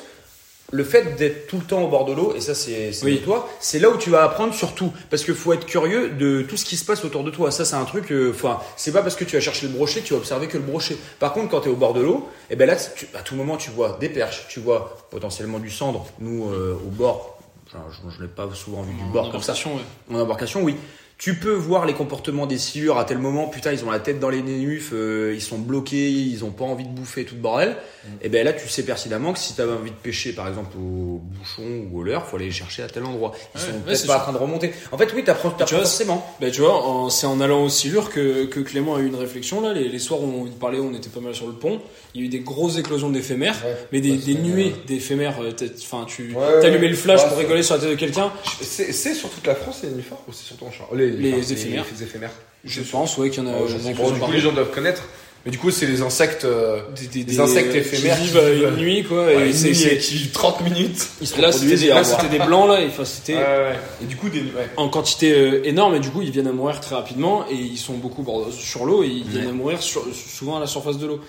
le 0.73 0.83
fait 0.85 1.15
d'être 1.17 1.47
tout 1.47 1.59
le 1.59 1.65
temps 1.65 1.83
au 1.83 1.89
bord 1.89 2.05
de 2.07 2.13
l'eau, 2.13 2.35
et 2.37 2.41
ça 2.41 2.55
c'est 2.55 2.93
c'est 2.93 3.05
Oui. 3.05 3.19
de 3.21 3.25
toi, 3.25 3.49
c'est 3.61 3.79
là 3.79 3.89
où 3.89 3.97
tu 3.97 4.11
vas 4.11 4.25
apprendre 4.25 4.53
sur 4.53 4.75
tout. 4.75 4.93
Parce 5.11 5.23
qu'il 5.25 5.35
faut 5.35 5.53
être 5.53 5.65
curieux 5.67 6.11
de 6.11 6.43
tout 6.43 6.57
ce 6.57 6.65
qui 6.65 6.77
se 6.77 6.85
passe 6.85 7.05
autour 7.05 7.23
de 7.25 7.31
toi. 7.31 7.51
Ça 7.53 7.65
c'est 7.65 7.77
un 7.77 7.85
truc, 7.85 8.11
euh, 8.11 8.31
enfin, 8.35 8.59
c'est 8.77 8.93
pas 8.93 9.03
parce 9.03 9.15
que 9.15 9.25
tu 9.25 9.37
vas 9.37 9.41
chercher 9.41 9.67
le 9.69 9.73
brochet 9.73 10.01
que 10.01 10.07
tu 10.07 10.13
vas 10.15 10.19
observer 10.19 10.49
que 10.49 10.57
le 10.57 10.65
brochet. 10.65 10.97
Par 11.21 11.33
contre, 11.33 11.51
quand 11.51 11.61
tu 11.61 11.69
es 11.69 11.73
au 11.73 11.77
bord 11.77 11.95
de 11.95 12.01
l'eau, 12.01 12.29
et 12.51 12.57
ben 12.57 12.67
là, 12.67 12.75
tu- 12.77 13.07
à 13.15 13.21
tout 13.21 13.37
moment, 13.37 13.57
tu 13.57 13.71
vois 13.71 13.97
des 14.01 14.09
perches, 14.09 14.47
tu 14.49 14.59
vois 14.61 14.97
potentiellement 15.11 15.59
du 15.61 15.71
cendre. 15.71 16.05
Nous, 16.19 16.51
euh, 16.51 16.77
au 16.85 16.91
bord, 16.91 17.39
je, 17.73 17.77
je 18.17 18.23
l'ai 18.23 18.29
pas 18.29 18.49
souvent 18.55 18.83
vu 18.83 18.93
du 18.93 19.05
bord 19.13 19.31
comme 19.31 19.43
ça. 19.43 19.53
ouais. 19.53 20.15
En 20.17 20.19
embarcation, 20.21 20.63
oui. 20.63 20.77
Tu 21.19 21.35
peux 21.35 21.55
voir 21.55 21.87
les 21.87 21.95
comportements 21.95 22.45
des 22.45 22.59
silures 22.59 22.99
à 22.99 23.07
tel 23.07 23.17
moment, 23.17 23.49
putain, 23.49 23.73
ils 23.73 23.83
ont 23.87 23.91
la 23.91 24.01
tête 24.01 24.21
dans 24.21 24.29
les 24.29 24.43
nénufs, 24.43 24.91
euh, 24.93 25.33
ils 25.35 25.41
sont 25.41 25.57
bloqués, 25.59 26.11
ils 26.11 26.45
ont 26.45 26.51
pas 26.51 26.65
envie 26.67 26.85
de 26.85 26.91
bouffer 26.91 27.25
tout 27.25 27.37
le 27.37 27.41
bordel. 27.41 27.75
Et 28.21 28.29
ben 28.29 28.45
là, 28.45 28.53
tu 28.53 28.69
sais 28.69 28.83
pertinemment 28.83 29.33
que 29.33 29.39
si 29.39 29.55
tu 29.55 29.61
avais 29.63 29.73
envie 29.73 29.91
de 29.91 29.97
pêcher, 29.97 30.35
par 30.35 30.47
exemple, 30.47 30.77
au 30.77 31.23
bouchon 31.25 31.63
ou 31.91 32.01
au 32.01 32.03
leurre, 32.03 32.27
faut 32.27 32.37
aller 32.37 32.45
les 32.45 32.51
chercher 32.53 32.83
à 32.83 32.89
tel 32.89 33.03
endroit. 33.05 33.33
Ils 33.55 33.59
Ouais, 33.61 33.67
sont 33.67 33.73
ouais, 33.73 33.79
peut-être 33.87 33.97
c'est 33.97 34.07
pas 34.07 34.19
en 34.19 34.21
train 34.21 34.33
de 34.35 34.37
remonter. 34.39 34.73
En 34.93 34.99
fait, 34.99 35.11
oui, 35.17 35.25
t'apprends, 35.25 35.51
Tu 35.51 35.57
t'apprends 35.57 35.77
vois, 35.77 35.85
forcément. 35.87 36.37
Bah, 36.39 36.51
tu 36.51 36.61
vois, 36.61 36.75
en- 36.87 37.09
c'est 37.09 37.27
en 37.27 37.41
allant 37.41 37.65
au 37.65 37.69
silure 37.71 38.11
que, 38.11 38.45
que 38.45 38.61
Clément 38.61 38.97
a 38.97 39.01
eu 39.01 39.07
une 39.07 39.17
réflexion 39.17 39.63
là. 39.63 39.73
Les, 39.73 39.89
les 39.89 39.99
soirs 39.99 40.21
où 40.23 40.47
on 40.47 40.51
parlait, 40.51 40.79
on 40.81 40.93
était 40.95 41.09
pas 41.09 41.21
mal 41.21 41.35
sur 41.35 41.47
le 41.47 41.55
pont. 41.55 41.81
Il 42.15 42.21
y 42.21 42.25
a 42.25 42.27
eu 42.27 42.31
des 42.31 42.41
grosses 42.41 42.77
éclosions 42.79 43.09
d'éphémères, 43.11 43.57
Ouais. 43.65 43.75
mais 43.91 44.01
des, 44.03 44.19
c'est- 44.21 44.35
nuées 44.35 44.75
d'éphémères. 44.87 45.41
euh, 45.43 45.51
Enfin, 45.83 46.05
tu 46.07 46.35
ouais. 46.35 46.79
le 46.79 46.95
flash 46.95 47.21
Ouais, 47.23 47.27
pour 47.29 47.37
c'est- 47.39 47.43
rigoler 47.43 47.63
sur 47.63 47.75
la 47.77 47.81
tête 47.81 47.91
de 47.91 47.95
quelqu'un. 47.97 48.31
C'est 48.61 48.93
c'est 48.93 49.15
sur 49.15 49.31
toute 49.31 49.47
la 49.47 49.55
France 49.55 49.81
les 49.83 49.89
nénuphars 49.89 50.19
ou 50.29 50.33
c'est 50.33 50.45
surtout 50.45 50.67
en 50.67 50.71
Charente 50.71 50.95
les, 51.11 51.31
Les 51.33 51.39
enfin, 51.39 51.53
éphémères. 51.53 51.85
Les, 51.97 52.03
éphémères. 52.03 52.31
Je 52.65 52.83
pense, 52.83 53.17
ouais, 53.19 53.31
qu'il 53.31 53.45
y 53.45 53.47
en 53.47 53.51
a. 53.51 53.55
Oh, 53.63 53.69
sais 53.69 53.75
pas, 53.75 53.91
éclosions 53.91 54.15
du 54.15 54.21
coup, 54.21 54.33
les 54.33 54.41
gens 54.41 54.53
doivent 54.53 54.71
connaître. 54.73 55.03
Mais 55.45 55.53
du 55.53 55.59
coup, 55.59 55.71
c'est 55.71 55.87
les 55.87 56.03
insectes. 56.03 56.45
euh, 56.45 56.81
des, 57.01 57.07
des- 57.07 57.23
des 57.23 57.35
des- 57.35 57.41
insectes 57.41 57.71
qui 57.71 57.77
éphémères 57.79 58.17
vivent 58.17 58.33
qui 58.33 58.39
euh, 58.39 58.53
vivent- 58.55 58.69
une 58.71 58.77
nuit 58.85 59.05
quoi. 59.05 59.27
ouais, 59.27 59.45
et 59.45 59.47
une 59.47 59.53
c'est- 59.53 59.97
qui 59.99 60.15
vivent 60.15 60.33
30 60.33 60.61
minutes. 60.63 61.07
Ils 61.21 61.27
se 61.29 61.41
Là, 61.41 61.53
c'était 61.53 61.77
des, 61.77 61.85
au 61.91 61.95
là, 61.95 62.01
revoir. 62.01 62.21
c'était 62.21 62.37
des 62.39 62.45
blancs 62.45 62.69
là. 62.69 62.81
et, 62.83 62.87
Enfin, 62.89 63.05
c'était 63.05 63.35
Ouais, 63.35 63.39
ouais. 63.39 63.77
Et 64.03 64.07
du 64.07 64.17
coup, 64.17 64.29
des. 64.29 64.41
Ouais. 64.41 64.69
en 64.77 64.89
quantité 64.89 65.31
euh, 65.33 65.61
énorme 65.65 65.95
et 65.95 66.01
du 66.01 66.11
coup 66.11 66.21
ils 66.23 66.33
viennent 66.33 66.49
à 66.49 66.53
mourir 66.53 66.81
très 66.81 66.97
rapidement 66.97 67.47
et 67.49 67.55
ils 67.55 67.79
sont 67.79 67.95
beaucoup 67.95 68.27
sur 68.51 68.85
l'eau 68.87 69.05
et 69.05 69.07
ils 69.07 69.23
viennent 69.23 69.47
à 69.49 69.53
mourir 69.53 69.81
sur- 69.83 70.05
souvent 70.13 70.57
à 70.57 70.61
la 70.61 70.67
surface 70.67 70.99
de 70.99 71.07
l'eau. 71.07 71.21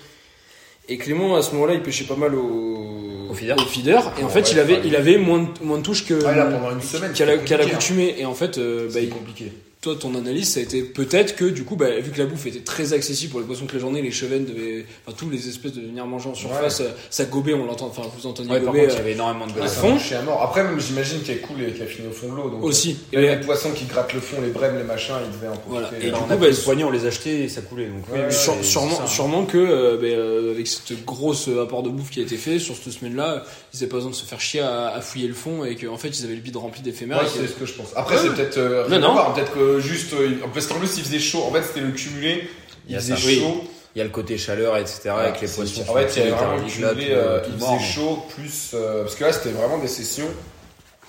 Et 0.88 0.96
Clément 0.98 1.36
à 1.36 1.42
ce 1.42 1.52
moment-là 1.52 1.74
il 1.74 1.82
pêchait 1.82 2.04
pas 2.04 2.16
mal 2.16 2.34
au, 2.34 3.28
Au 3.30 3.34
feeder. 3.34 3.56
feeder, 3.68 4.12
et 4.18 4.24
en 4.24 4.28
fait 4.28 4.40
ouais, 4.40 4.48
il 4.52 4.58
avait 4.58 4.72
ouais. 4.74 4.80
il 4.84 4.96
avait 4.96 5.18
moins 5.18 5.40
de, 5.42 5.48
moins 5.64 5.78
de 5.78 5.82
touches 5.84 6.04
que 6.06 6.18
Ah, 6.26 6.34
là, 6.34 6.46
pendant 6.46 6.72
une 6.72 6.80
semaine, 6.82 7.12
qu'à 7.12 7.24
hein. 7.24 7.58
l'accoutumée 7.58 8.16
et 8.18 8.24
en 8.24 8.34
fait 8.34 8.58
euh, 8.58 8.88
bah, 8.92 8.98
il- 9.00 9.10
compliqué. 9.10 9.52
Toi 9.80 9.94
ton 9.94 10.14
analyse 10.16 10.52
ça 10.54 10.60
a 10.60 10.62
été 10.64 10.82
peut-être 10.82 11.36
que 11.36 11.44
du 11.44 11.62
coup 11.64 11.76
bah, 11.76 11.90
vu 12.00 12.10
que 12.10 12.18
la 12.18 12.26
bouffe 12.26 12.46
était 12.46 12.60
très 12.60 12.92
accessible 12.92 13.30
pour 13.30 13.40
les 13.40 13.46
poissons 13.46 13.66
que 13.66 13.74
la 13.74 13.78
journée 13.78 14.02
les 14.02 14.10
chevennes 14.10 14.44
devaient 14.44 14.84
enfin 15.06 15.16
tous 15.16 15.30
les 15.30 15.48
espèces 15.48 15.72
de 15.72 15.80
venir 15.82 16.04
manger 16.06 16.30
en 16.30 16.34
surface 16.34 16.80
euh, 16.80 16.88
ça 17.10 17.24
gobait 17.26 17.54
on 17.54 17.64
l'entend 17.64 17.86
enfin 17.86 18.02
vous 18.16 18.26
entendez 18.26 18.48
Ouais, 18.50 18.60
contre, 18.60 18.76
il 18.76 18.82
y 18.82 18.86
euh, 18.86 18.98
avait 18.98 19.12
énormément 19.12 19.46
de 19.46 19.60
à 19.60 19.66
fond. 19.68 19.96
À 19.96 20.22
mort. 20.22 20.42
Après, 20.42 20.64
même, 20.64 20.80
j'imagine 20.80 21.20
qu'il 21.20 21.34
y 21.34 21.38
a 21.38 21.40
cool 21.40 21.62
et 21.62 21.72
qu'il 21.72 21.82
a 21.82 21.86
fini 21.86 22.08
au 22.08 22.12
fond 22.12 22.28
de 22.32 22.36
l'eau. 22.36 22.50
donc, 22.50 22.64
aussi 22.64 22.96
euh, 23.14 23.20
et, 23.20 23.36
Les 23.36 23.40
poissons 23.40 23.70
qui 23.72 23.84
grattent 23.84 24.14
le 24.14 24.20
fond, 24.20 24.36
les 24.42 24.48
brèmes, 24.50 24.76
les 24.78 24.84
machins, 24.84 25.14
ils 25.24 25.30
devaient 25.32 25.48
en 25.54 25.60
Voilà. 25.68 25.88
profiter. 25.88 26.06
Et 26.06 26.10
euh, 26.10 26.14
du 26.14 26.18
on 26.22 26.26
coup, 26.26 26.32
a 26.32 26.36
bah, 26.36 26.46
pris 26.46 26.56
le 26.56 26.62
poignet, 26.62 26.84
on 26.84 26.90
les 26.90 27.06
achetait 27.06 27.40
et 27.42 27.48
ça 27.48 27.60
coulait. 27.60 27.86
Donc, 27.86 28.08
Ouais, 28.12 28.24
oui, 28.28 28.34
sûrement, 28.64 28.96
ça. 28.96 29.06
sûrement 29.06 29.44
que 29.44 29.58
euh, 29.58 29.96
ben, 30.00 30.10
euh, 30.12 30.50
avec 30.52 30.66
cette 30.66 31.04
grosse 31.04 31.48
euh, 31.48 31.62
apport 31.62 31.82
de 31.82 31.90
bouffe 31.90 32.10
qui 32.10 32.20
a 32.20 32.22
été 32.22 32.36
fait 32.36 32.58
sur 32.58 32.74
cette 32.74 32.92
semaine-là, 32.92 33.44
ils 33.72 33.76
n'avaient 33.76 33.88
pas 33.90 33.96
besoin 33.96 34.10
de 34.10 34.16
se 34.16 34.24
faire 34.24 34.40
chier 34.40 34.60
à, 34.60 34.88
à 34.88 35.00
fouiller 35.00 35.28
le 35.28 35.34
fond 35.34 35.64
et 35.64 35.76
qu'en 35.76 35.98
fait 35.98 36.08
ils 36.08 36.24
avaient 36.24 36.34
le 36.34 36.40
bide 36.40 36.56
rempli 36.56 36.80
d'éphémères. 36.82 37.20
C'est 37.28 37.46
ce 37.46 37.52
que 37.52 37.66
je 37.66 37.74
pense. 37.74 37.88
Après, 37.94 38.16
c'est 38.18 38.30
peut-être. 38.34 38.56
euh. 38.58 38.84
Peut-être 38.88 39.52
que 39.52 39.67
juste. 39.80 40.12
euh, 40.14 40.36
parce 40.52 40.66
qu'en 40.66 40.76
plus, 40.78 40.96
il 40.98 41.04
faisait 41.04 41.18
chaud. 41.18 41.42
En 41.44 41.52
fait, 41.52 41.62
c'était 41.62 41.80
le 41.80 41.92
cumulé. 41.92 42.48
Il 42.88 42.96
a 42.96 43.00
faisait 43.00 43.16
ça. 43.16 43.22
Oui. 43.26 43.38
chaud. 43.40 43.64
Il 43.94 43.98
y 43.98 44.00
a 44.02 44.04
le 44.04 44.10
côté 44.10 44.38
chaleur, 44.38 44.76
etc. 44.76 45.10
avec 45.10 45.40
les 45.40 45.48
poissons. 45.48 45.82
En 45.88 45.94
fait, 45.94 46.12
il 46.16 46.18
y 46.18 46.22
avait 46.22 46.30
sont 46.30 46.36
vraiment 46.36 46.56
le 46.62 46.70
cumulé. 46.70 47.08
euh, 47.10 47.40
tout 47.44 47.50
il 47.54 47.60
faisait 47.60 47.92
chaud, 47.92 48.26
plus. 48.34 48.70
euh, 48.74 49.02
parce 49.02 49.14
que 49.16 49.24
là, 49.24 49.32
c'était 49.32 49.50
vraiment 49.50 49.78
des 49.78 49.88
sessions. 49.88 50.28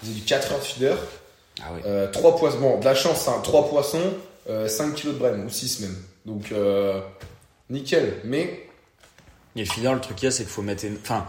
Il 0.02 0.08
faisait 0.10 0.19
du 0.19 0.26
4 0.26 0.52
heures 0.54 0.60
de 0.60 0.63
feeder. 0.63 0.98
Ah 1.62 1.74
ouais. 1.74 1.82
Euh, 1.86 2.10
3 2.12 2.38
poissons. 2.38 2.60
Bon, 2.60 2.80
de 2.80 2.86
la 2.86 2.95
chance, 2.95 3.28
hein, 3.28 3.41
3 3.43 3.69
poissons, 3.69 4.13
euh, 4.50 4.67
5 4.67 4.95
kilos 4.95 5.13
de 5.15 5.19
brème, 5.19 5.45
ou 5.45 5.50
6 5.50 5.82
même. 5.82 5.95
Donc, 6.26 6.52
euh, 6.52 7.00
nickel. 7.69 8.13
Mais. 8.24 8.65
Et 9.56 9.65
finalement, 9.65 9.95
le 9.95 10.02
truc 10.02 10.15
qu'il 10.15 10.26
y 10.26 10.30
a, 10.30 10.32
c'est 10.32 10.43
qu'il 10.43 10.52
faut 10.52 10.62
mettre. 10.62 10.86
Enfin, 11.02 11.26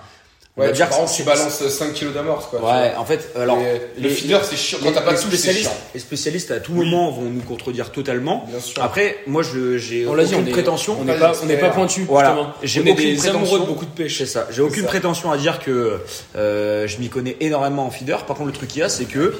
on 0.56 0.62
Ouais, 0.62 0.72
dire 0.72 0.88
par 0.88 0.98
que 0.98 1.02
contre, 1.02 1.14
tu 1.14 1.22
balances 1.22 1.66
5 1.68 1.92
kilos 1.94 2.12
d'amorce, 2.12 2.46
quoi. 2.46 2.60
Ouais, 2.60 2.92
en 2.96 3.04
fait, 3.04 3.30
alors. 3.36 3.56
le 3.98 4.08
feeder, 4.08 4.44
c'est 4.44 4.56
chiant. 4.56 4.78
Quand 4.82 4.88
les- 4.88 4.94
t'as 4.94 5.00
pas 5.02 5.12
de 5.12 5.16
touche, 5.16 5.26
c'est 5.30 5.36
spécialistes, 5.36 5.62
chiant. 5.70 5.76
les 5.94 6.00
spécialistes 6.00 6.50
à 6.50 6.60
tout 6.60 6.72
Oui. 6.74 6.84
moment 6.90 7.10
vont 7.12 7.22
nous 7.22 7.40
contredire 7.42 7.92
totalement. 7.92 8.44
Bien 8.50 8.60
sûr. 8.60 8.82
Après, 8.82 9.18
moi, 9.26 9.42
je 9.42 9.78
j'ai 9.78 10.06
on 10.06 10.14
l'a 10.14 10.24
dit, 10.24 10.34
aucune 10.34 10.44
on 10.46 10.48
est, 10.48 10.52
prétention. 10.52 10.96
on 11.00 11.04
n'est 11.04 11.14
pas, 11.18 11.32
on 11.42 11.46
n'est 11.46 11.56
pas 11.56 11.70
pointu. 11.70 12.02
Voilà. 12.08 12.54
J'ai 12.62 12.80
aucune 12.80 12.94
des 12.94 13.02
prétention. 13.16 13.34
amoureux 13.36 13.60
de 13.60 13.64
beaucoup 13.64 13.86
de 13.86 13.90
pêche. 13.90 14.18
C'est 14.18 14.26
ça. 14.26 14.48
J'ai 14.50 14.60
aucune 14.62 14.82
ça. 14.82 14.88
prétention 14.88 15.30
à 15.30 15.38
dire 15.38 15.60
que 15.60 15.98
euh, 16.36 16.86
je 16.88 16.98
m'y 16.98 17.08
connais 17.08 17.36
énormément 17.40 17.86
en 17.86 17.90
feeder. 17.90 18.26
Par 18.26 18.36
contre, 18.36 18.48
le 18.48 18.52
truc 18.52 18.68
qu'il 18.70 18.80
y 18.80 18.82
a, 18.84 18.88
c'est 18.88 19.04
que 19.06 19.34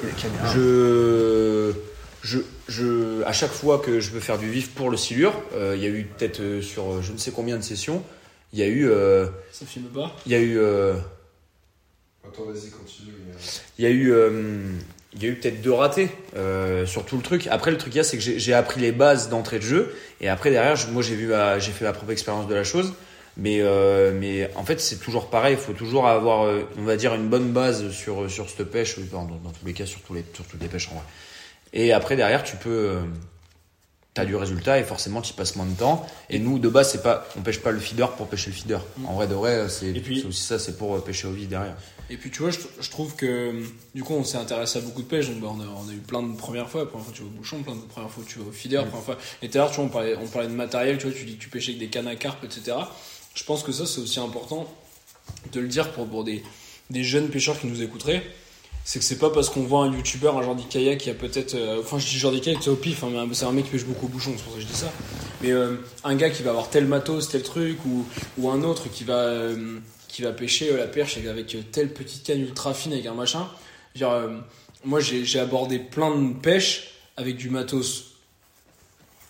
je, 0.53 1.73
je, 2.23 2.39
je, 2.67 3.23
à 3.25 3.33
chaque 3.33 3.51
fois 3.51 3.79
que 3.79 3.99
je 3.99 4.11
veux 4.11 4.19
faire 4.19 4.37
du 4.37 4.49
vif 4.49 4.69
pour 4.71 4.89
le 4.89 4.97
silure, 4.97 5.33
euh, 5.55 5.73
il 5.75 5.83
y 5.83 5.85
a 5.85 5.89
eu 5.89 6.07
peut-être 6.17 6.39
euh, 6.39 6.61
sur 6.61 6.83
euh, 6.83 7.01
je 7.01 7.11
ne 7.11 7.17
sais 7.17 7.31
combien 7.31 7.57
de 7.57 7.63
sessions, 7.63 8.03
il 8.53 8.59
y 8.59 8.63
a 8.63 8.67
eu, 8.67 8.89
euh, 8.89 9.27
Ça 9.51 9.65
filme 9.65 9.85
pas. 9.87 10.15
il 10.25 10.31
y 10.31 10.35
a 10.35 10.39
eu, 10.39 10.57
euh, 10.59 10.93
Attends, 12.27 12.43
vas-y, 12.45 12.69
continue. 12.69 13.11
euh, 13.29 13.33
il 13.77 13.83
y 13.83 13.87
a 13.87 13.89
eu, 13.89 14.11
euh, 14.11 14.61
il 15.13 15.23
y 15.23 15.25
a 15.25 15.29
eu 15.29 15.35
peut-être 15.35 15.61
deux 15.61 15.73
ratés 15.73 16.09
euh, 16.35 16.85
sur 16.85 17.05
tout 17.05 17.17
le 17.17 17.23
truc. 17.23 17.47
Après, 17.47 17.71
le 17.71 17.77
truc 17.77 17.91
qu'il 17.93 17.97
y 17.97 18.01
a, 18.01 18.03
c'est 18.03 18.17
que 18.17 18.23
j'ai 18.23 18.53
appris 18.53 18.79
les 18.79 18.91
bases 18.91 19.29
d'entrée 19.29 19.57
de 19.59 19.63
jeu, 19.63 19.93
et 20.21 20.29
après 20.29 20.51
derrière, 20.51 20.75
je- 20.75 20.87
moi 20.87 21.01
j'ai 21.01 21.15
vu, 21.15 21.27
ma- 21.27 21.59
j'ai 21.59 21.71
fait 21.71 21.85
ma 21.85 21.93
propre 21.93 22.11
expérience 22.11 22.47
de 22.47 22.53
la 22.55 22.63
chose. 22.63 22.93
Mais, 23.37 23.59
euh, 23.61 24.11
mais 24.13 24.51
en 24.55 24.65
fait, 24.65 24.81
c'est 24.81 24.97
toujours 24.97 25.29
pareil. 25.29 25.53
Il 25.53 25.59
faut 25.59 25.71
toujours 25.71 26.05
avoir, 26.07 26.43
euh, 26.45 26.63
on 26.77 26.83
va 26.83 26.97
dire, 26.97 27.15
une 27.15 27.29
bonne 27.29 27.51
base 27.53 27.89
sur, 27.91 28.29
sur 28.29 28.49
cette 28.49 28.69
pêche, 28.69 28.97
euh, 28.99 29.03
dans, 29.09 29.23
dans 29.23 29.51
tous 29.57 29.65
les 29.65 29.71
cas, 29.73 29.85
sur, 29.85 30.01
tous 30.01 30.13
les, 30.13 30.25
sur 30.33 30.43
toutes 30.45 30.61
les 30.61 30.67
pêches 30.67 30.89
en 30.89 30.95
vrai. 30.95 31.03
Et 31.73 31.93
après, 31.93 32.17
derrière, 32.17 32.43
tu 32.43 32.57
peux. 32.57 32.97
T'as 34.13 34.25
du 34.25 34.35
résultat 34.35 34.77
et 34.77 34.83
forcément, 34.83 35.21
tu 35.21 35.33
passes 35.33 35.55
moins 35.55 35.65
de 35.65 35.73
temps. 35.73 36.05
Et 36.29 36.37
nous, 36.37 36.59
de 36.59 36.67
base, 36.67 36.91
c'est 36.91 37.01
pas, 37.01 37.29
on 37.37 37.41
pêche 37.41 37.61
pas 37.61 37.71
le 37.71 37.79
feeder 37.79 38.11
pour 38.11 38.27
pêcher 38.27 38.49
le 38.49 38.55
feeder. 38.57 38.85
En 39.05 39.13
vrai, 39.13 39.25
de 39.25 39.33
vrai, 39.33 39.69
c'est 39.69 39.93
aussi 40.25 40.43
ça, 40.43 40.59
c'est 40.59 40.77
pour 40.77 40.95
euh, 40.95 40.99
pêcher 40.99 41.27
au 41.27 41.31
vide 41.31 41.47
derrière. 41.47 41.77
Et 42.09 42.17
puis 42.17 42.29
tu 42.29 42.41
vois, 42.41 42.51
je, 42.51 42.59
je 42.81 42.89
trouve 42.89 43.15
que 43.15 43.63
du 43.95 44.03
coup 44.03 44.13
on 44.13 44.25
s'est 44.25 44.37
intéressé 44.37 44.79
à 44.79 44.81
beaucoup 44.81 45.01
de 45.01 45.07
pêche, 45.07 45.29
donc 45.29 45.39
bah, 45.39 45.47
on, 45.49 45.61
a, 45.61 45.63
on 45.63 45.89
a 45.89 45.93
eu 45.93 45.99
plein 45.99 46.21
de 46.21 46.35
premières 46.35 46.69
fois. 46.69 46.81
La 46.81 46.87
première 46.87 47.05
fois 47.05 47.13
tu 47.15 47.21
vas 47.21 47.27
au 47.29 47.31
bouchon, 47.31 47.63
plein 47.63 47.73
de 47.73 47.79
premières 47.79 48.11
fois 48.11 48.21
tu 48.27 48.39
vas 48.39 48.49
au 48.49 48.51
feeder, 48.51 48.85
première 48.85 49.05
fois. 49.05 49.17
Et 49.41 49.49
tout 49.49 49.57
à 49.57 49.61
l'heure 49.61 49.69
tu 49.69 49.77
vois, 49.77 49.85
on 49.85 49.89
parlait, 49.89 50.17
on 50.21 50.27
parlait 50.27 50.49
de 50.49 50.53
matériel, 50.53 50.97
tu 50.97 51.07
vois, 51.07 51.15
tu 51.17 51.23
dis 51.23 51.37
que 51.37 51.41
tu 51.43 51.47
pêchais 51.47 51.71
avec 51.71 51.79
des 51.79 51.87
cannes 51.87 52.09
à 52.09 52.17
carpe, 52.17 52.43
etc. 52.43 52.75
Je 53.33 53.43
pense 53.45 53.63
que 53.63 53.71
ça 53.71 53.85
c'est 53.85 54.01
aussi 54.01 54.19
important 54.19 54.67
de 55.53 55.61
le 55.61 55.69
dire 55.69 55.89
pour, 55.93 56.05
pour 56.05 56.25
des, 56.25 56.43
des 56.89 57.05
jeunes 57.05 57.29
pêcheurs 57.29 57.57
qui 57.57 57.67
nous 57.67 57.81
écouteraient. 57.81 58.23
C'est 58.83 58.99
que 58.99 59.05
c'est 59.05 59.19
pas 59.19 59.29
parce 59.29 59.49
qu'on 59.49 59.61
voit 59.63 59.85
un 59.85 59.93
youtubeur, 59.93 60.37
un 60.37 60.43
Jordi 60.43 60.65
Kayak 60.65 60.99
qui 60.99 61.09
a 61.09 61.13
peut-être. 61.13 61.53
euh, 61.53 61.81
enfin, 61.81 61.99
je 61.99 62.07
dis 62.07 62.17
Jordi 62.17 62.41
Kayak, 62.41 62.59
c'est 62.61 62.69
au 62.69 62.75
pif, 62.75 63.03
hein, 63.03 63.09
c'est 63.33 63.45
un 63.45 63.51
mec 63.51 63.65
qui 63.65 63.71
pêche 63.71 63.85
beaucoup 63.85 64.07
au 64.07 64.09
bouchon, 64.09 64.33
c'est 64.35 64.43
pour 64.43 64.53
ça 64.53 64.59
que 64.59 64.65
je 64.65 64.67
dis 64.67 64.77
ça. 64.77 64.91
Mais 65.41 65.51
euh, 65.51 65.75
un 66.03 66.15
gars 66.15 66.29
qui 66.29 66.43
va 66.43 66.49
avoir 66.49 66.69
tel 66.69 66.85
matos, 66.85 67.29
tel 67.29 67.43
truc, 67.43 67.77
ou, 67.85 68.05
ou 68.37 68.49
un 68.49 68.63
autre 68.63 68.89
qui 68.91 69.03
va, 69.03 69.19
euh, 69.19 69.79
qui 70.07 70.23
va 70.23 70.31
pêcher 70.31 70.75
la 70.75 70.87
perche 70.87 71.17
avec 71.17 71.55
telle 71.71 71.93
petite 71.93 72.23
canne 72.23 72.41
ultra 72.41 72.73
fine 72.73 72.93
avec 72.93 73.05
un 73.05 73.13
machin. 73.13 73.47
Dire, 73.95 74.29
moi 74.83 74.99
j'ai 74.99 75.39
abordé 75.39 75.77
plein 75.77 76.15
de 76.15 76.33
pêches 76.33 76.93
avec 77.17 77.37
du 77.37 77.49
matos 77.49 78.10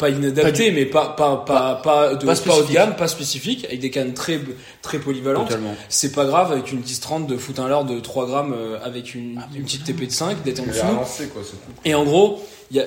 pas 0.02 0.10
inadapté, 0.10 0.72
mais 0.72 0.86
pas 0.86 1.10
pas 1.10 1.38
pas 1.38 1.76
pas, 1.76 2.16
de, 2.16 2.26
pas 2.26 2.36
pas 2.36 2.58
haut 2.58 2.64
de 2.64 2.74
gamme, 2.74 2.96
pas 2.96 3.08
spécifique, 3.08 3.66
avec 3.66 3.80
des 3.80 3.92
cannes 3.92 4.14
très 4.14 4.42
très 4.82 5.00
polyvalentes. 5.00 5.54
C'est 5.88 6.12
pas 6.14 6.26
grave 6.26 6.52
avec 6.52 6.72
une 6.72 6.82
10-30 6.82 7.28
de 7.28 7.38
foot 7.38 7.60
un 7.60 7.68
leurre 7.70 7.86
de 7.86 8.00
3 8.00 8.26
grammes 8.26 8.54
euh, 8.58 8.78
avec 8.84 9.14
une, 9.16 9.40
Ah, 9.42 9.48
une 9.56 9.64
petite 9.64 9.86
TP 9.86 10.08
de 10.08 10.12
5, 10.12 10.44
d'être 10.44 10.62
en 10.62 10.66
dessous. 10.66 10.86
lancé, 10.86 11.28
quoi. 11.28 11.42
Et 11.86 11.94
en 11.96 12.04
gros, 12.04 12.44
il 12.72 12.78
y 12.78 12.80
a, 12.80 12.86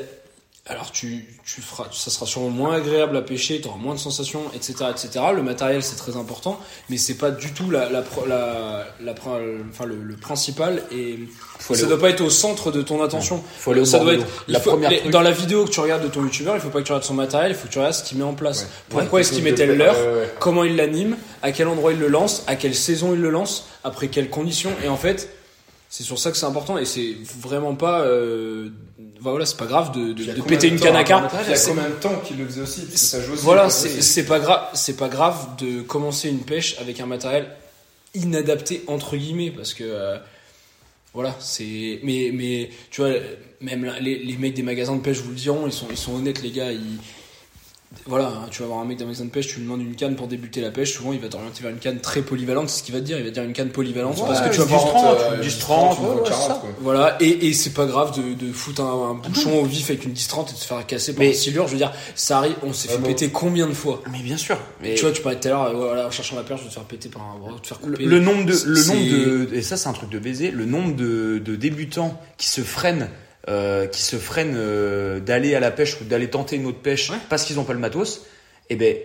alors 0.66 0.90
tu, 0.92 1.26
tu 1.44 1.60
feras, 1.60 1.88
ça 1.92 2.10
sera 2.10 2.24
sûrement 2.24 2.48
moins 2.48 2.74
agréable 2.74 3.14
à 3.18 3.20
pêcher, 3.22 3.60
tu 3.60 3.68
auras 3.68 3.76
moins 3.76 3.92
de 3.94 3.98
sensations, 3.98 4.44
etc., 4.54 4.86
etc. 4.90 5.22
Le 5.34 5.42
matériel 5.42 5.82
c'est 5.82 5.96
très 5.96 6.16
important, 6.16 6.58
mais 6.88 6.96
c'est 6.96 7.18
pas 7.18 7.30
du 7.30 7.52
tout 7.52 7.70
la, 7.70 7.90
la, 7.90 8.02
la, 8.26 8.86
la, 9.00 9.12
enfin 9.12 9.84
le, 9.84 9.96
le 10.02 10.16
principal 10.16 10.82
et 10.90 11.18
Faut 11.58 11.74
ça 11.74 11.84
doit 11.84 11.98
pas 11.98 12.08
être 12.08 12.22
au 12.22 12.30
centre 12.30 12.70
de 12.72 12.80
ton 12.80 13.02
attention. 13.02 13.42
Faut 13.58 13.72
aller 13.72 13.84
ça 13.84 13.98
doit 13.98 14.14
être, 14.14 14.24
La 14.48 14.58
faut- 14.58 14.70
première 14.70 14.88
les- 14.88 15.00
truc- 15.00 15.10
dans 15.12 15.20
la 15.20 15.32
vidéo 15.32 15.66
que 15.66 15.70
tu 15.70 15.80
regardes 15.80 16.02
de 16.02 16.08
ton 16.08 16.22
youtubeur, 16.22 16.54
il 16.54 16.60
faut 16.62 16.70
pas 16.70 16.80
que 16.80 16.86
tu 16.86 16.92
regardes 16.92 17.04
son 17.06 17.12
matériel, 17.14 17.50
il 17.52 17.56
faut 17.56 17.66
que 17.68 17.72
tu 17.72 17.78
regardes 17.78 17.94
ce 17.94 18.02
qu'il 18.02 18.16
met 18.16 18.24
en 18.24 18.32
place. 18.34 18.62
Ouais. 18.62 18.66
Pourquoi 19.00 19.20
est-ce 19.20 19.32
qu'il 19.34 19.44
met 19.44 19.52
tel 19.54 19.70
Ouais, 19.72 19.76
leurre, 19.76 19.98
ouais, 19.98 20.20
ouais. 20.22 20.34
comment 20.40 20.64
il 20.64 20.76
l'anime, 20.76 21.18
à 21.42 21.52
quel 21.52 21.68
endroit 21.68 21.92
il 21.92 21.98
le 21.98 22.08
lance, 22.08 22.42
à 22.46 22.56
quelle 22.56 22.74
saison 22.74 23.12
il 23.12 23.20
le 23.20 23.28
lance, 23.28 23.66
après 23.84 24.08
quelles 24.08 24.30
conditions. 24.30 24.72
Et 24.82 24.88
en 24.88 24.96
fait, 24.96 25.28
c'est 25.96 26.02
sur 26.02 26.18
ça 26.18 26.32
que 26.32 26.36
c'est 26.36 26.44
important 26.44 26.76
et 26.76 26.86
c'est 26.86 27.14
vraiment 27.38 27.76
pas. 27.76 28.00
Euh, 28.00 28.70
bah 28.98 29.30
voilà, 29.30 29.46
c'est 29.46 29.56
pas 29.56 29.66
grave 29.66 29.92
de, 29.92 30.12
de, 30.12 30.24
de 30.24 30.42
péter 30.42 30.66
une 30.66 30.74
matériel 30.74 31.04
Il 31.46 31.50
y 31.50 31.54
a 31.54 31.58
combien 31.68 31.88
de 31.88 31.94
temps 31.94 32.16
qu'il 32.24 32.36
le 32.36 32.46
faisait 32.46 32.62
aussi? 32.62 32.80
Parce 32.80 32.94
que 32.94 32.98
ça 32.98 33.22
joue 33.22 33.34
aussi. 33.34 33.44
Voilà, 33.44 33.70
c'est 33.70 34.24
pas 34.24 34.40
grave, 34.40 34.66
c'est 34.74 34.96
pas 34.96 35.08
grave 35.08 35.54
de 35.56 35.82
commencer 35.82 36.28
une 36.28 36.40
pêche 36.40 36.76
avec 36.80 36.98
un 36.98 37.06
matériel 37.06 37.46
inadapté 38.12 38.82
entre 38.88 39.16
guillemets 39.16 39.52
parce 39.52 39.72
que 39.72 39.84
euh, 39.84 40.18
voilà, 41.12 41.36
c'est 41.38 42.00
mais 42.02 42.32
mais 42.34 42.70
tu 42.90 43.00
vois 43.00 43.12
même 43.60 43.88
les, 44.00 44.18
les 44.18 44.36
mecs 44.36 44.54
des 44.54 44.64
magasins 44.64 44.96
de 44.96 45.00
pêche 45.00 45.18
vous 45.18 45.30
le 45.30 45.36
diront, 45.36 45.64
ils 45.68 45.72
sont 45.72 45.86
ils 45.92 45.96
sont 45.96 46.16
honnêtes 46.16 46.42
les 46.42 46.50
gars, 46.50 46.72
ils 46.72 46.98
voilà, 48.06 48.26
hein, 48.28 48.46
tu 48.50 48.62
vas 48.62 48.68
voir 48.68 48.80
un 48.80 48.84
mec 48.84 48.98
d'un 48.98 49.04
magasin 49.06 49.24
de 49.24 49.30
pêche, 49.30 49.46
tu 49.48 49.56
lui 49.56 49.64
demandes 49.64 49.80
une 49.80 49.94
canne 49.96 50.16
pour 50.16 50.26
débuter 50.28 50.60
la 50.60 50.70
pêche, 50.70 50.92
souvent 50.94 51.12
il 51.12 51.20
va 51.20 51.28
t'orienter 51.28 51.62
vers 51.62 51.70
une 51.70 51.78
canne 51.78 52.00
très 52.00 52.22
polyvalente, 52.22 52.68
c'est 52.68 52.78
ce 52.80 52.82
qu'il 52.84 52.94
va 52.94 53.00
te 53.00 53.04
dire, 53.06 53.18
il 53.18 53.24
va 53.24 53.30
te 53.30 53.34
dire 53.34 53.42
une 53.44 53.52
canne 53.52 53.70
polyvalente 53.70 54.16
parce 54.26 54.40
que 54.40 54.50
tu 54.50 54.58
vas 54.58 54.64
une 54.64 54.70
pouvoir 54.70 55.16
10-30, 55.16 55.32
euh, 55.32 55.42
une 55.42 55.48
10-30, 55.48 55.50
10-30, 55.50 56.00
ouais, 56.00 56.08
ouais, 56.22 56.28
40, 56.28 56.48
ça. 56.48 56.58
quoi. 56.60 56.70
voilà, 56.80 57.16
et, 57.20 57.46
et 57.48 57.52
c'est 57.52 57.70
pas 57.74 57.86
grave 57.86 58.16
de, 58.18 58.34
de 58.34 58.52
foutre 58.52 58.82
un, 58.82 59.10
un 59.10 59.14
bouchon 59.28 59.60
au 59.60 59.64
vif 59.64 59.90
avec 59.90 60.04
une 60.04 60.12
10-30 60.12 60.50
et 60.50 60.52
de 60.52 60.56
se 60.58 60.64
faire 60.66 60.86
casser 60.86 61.14
par 61.14 61.24
Mais- 61.24 61.30
un 61.30 61.34
silure. 61.34 61.66
Je 61.66 61.72
veux 61.72 61.78
dire, 61.78 61.92
ça 62.14 62.38
arrive, 62.38 62.56
on 62.62 62.72
s'est 62.72 62.88
Ah 62.90 62.94
fait 62.94 62.98
bon. 62.98 63.06
péter 63.08 63.28
combien 63.30 63.66
de 63.66 63.72
fois? 63.74 64.02
Mais 64.12 64.18
bien 64.20 64.36
sûr. 64.36 64.58
Mais 64.82 64.94
Tu 64.94 65.02
vois, 65.02 65.12
tu 65.12 65.22
parlais 65.22 65.38
tout 65.40 65.48
à 65.48 65.50
l'heure, 65.50 65.62
euh, 65.64 65.72
voilà, 65.74 66.06
en 66.06 66.10
cherchant 66.10 66.36
la 66.36 66.42
perche, 66.42 66.60
je 66.60 66.64
vais 66.64 66.70
te 66.70 66.74
faire 66.74 66.84
péter 66.84 67.08
par 67.08 67.22
un 67.22 67.38
bras, 67.38 67.58
te 67.62 67.66
faire 67.66 67.78
le, 67.84 67.92
couper. 67.92 68.04
le 68.04 68.18
nombre 68.20 68.44
de, 68.44 68.54
le 68.66 68.84
nombre 68.84 69.04
de, 69.50 69.54
et 69.54 69.62
ça 69.62 69.76
c'est 69.76 69.88
un 69.88 69.92
truc 69.92 70.10
de 70.10 70.18
baiser, 70.18 70.50
le 70.50 70.64
nombre 70.66 70.94
de, 70.96 71.38
de 71.44 71.56
débutants 71.56 72.20
qui 72.36 72.48
se 72.48 72.60
freinent, 72.62 73.08
euh, 73.48 73.86
qui 73.86 74.02
se 74.02 74.16
freinent 74.16 74.54
euh, 74.56 75.20
d'aller 75.20 75.54
à 75.54 75.60
la 75.60 75.70
pêche 75.70 76.00
ou 76.00 76.04
d'aller 76.04 76.30
tenter 76.30 76.56
une 76.56 76.66
autre 76.66 76.80
pêche 76.80 77.10
Ouais. 77.10 77.16
parce 77.28 77.44
qu'ils 77.44 77.58
ont 77.60 77.64
pas 77.64 77.74
le 77.74 77.78
matos, 77.78 78.22
et 78.70 78.76
ben 78.76 78.96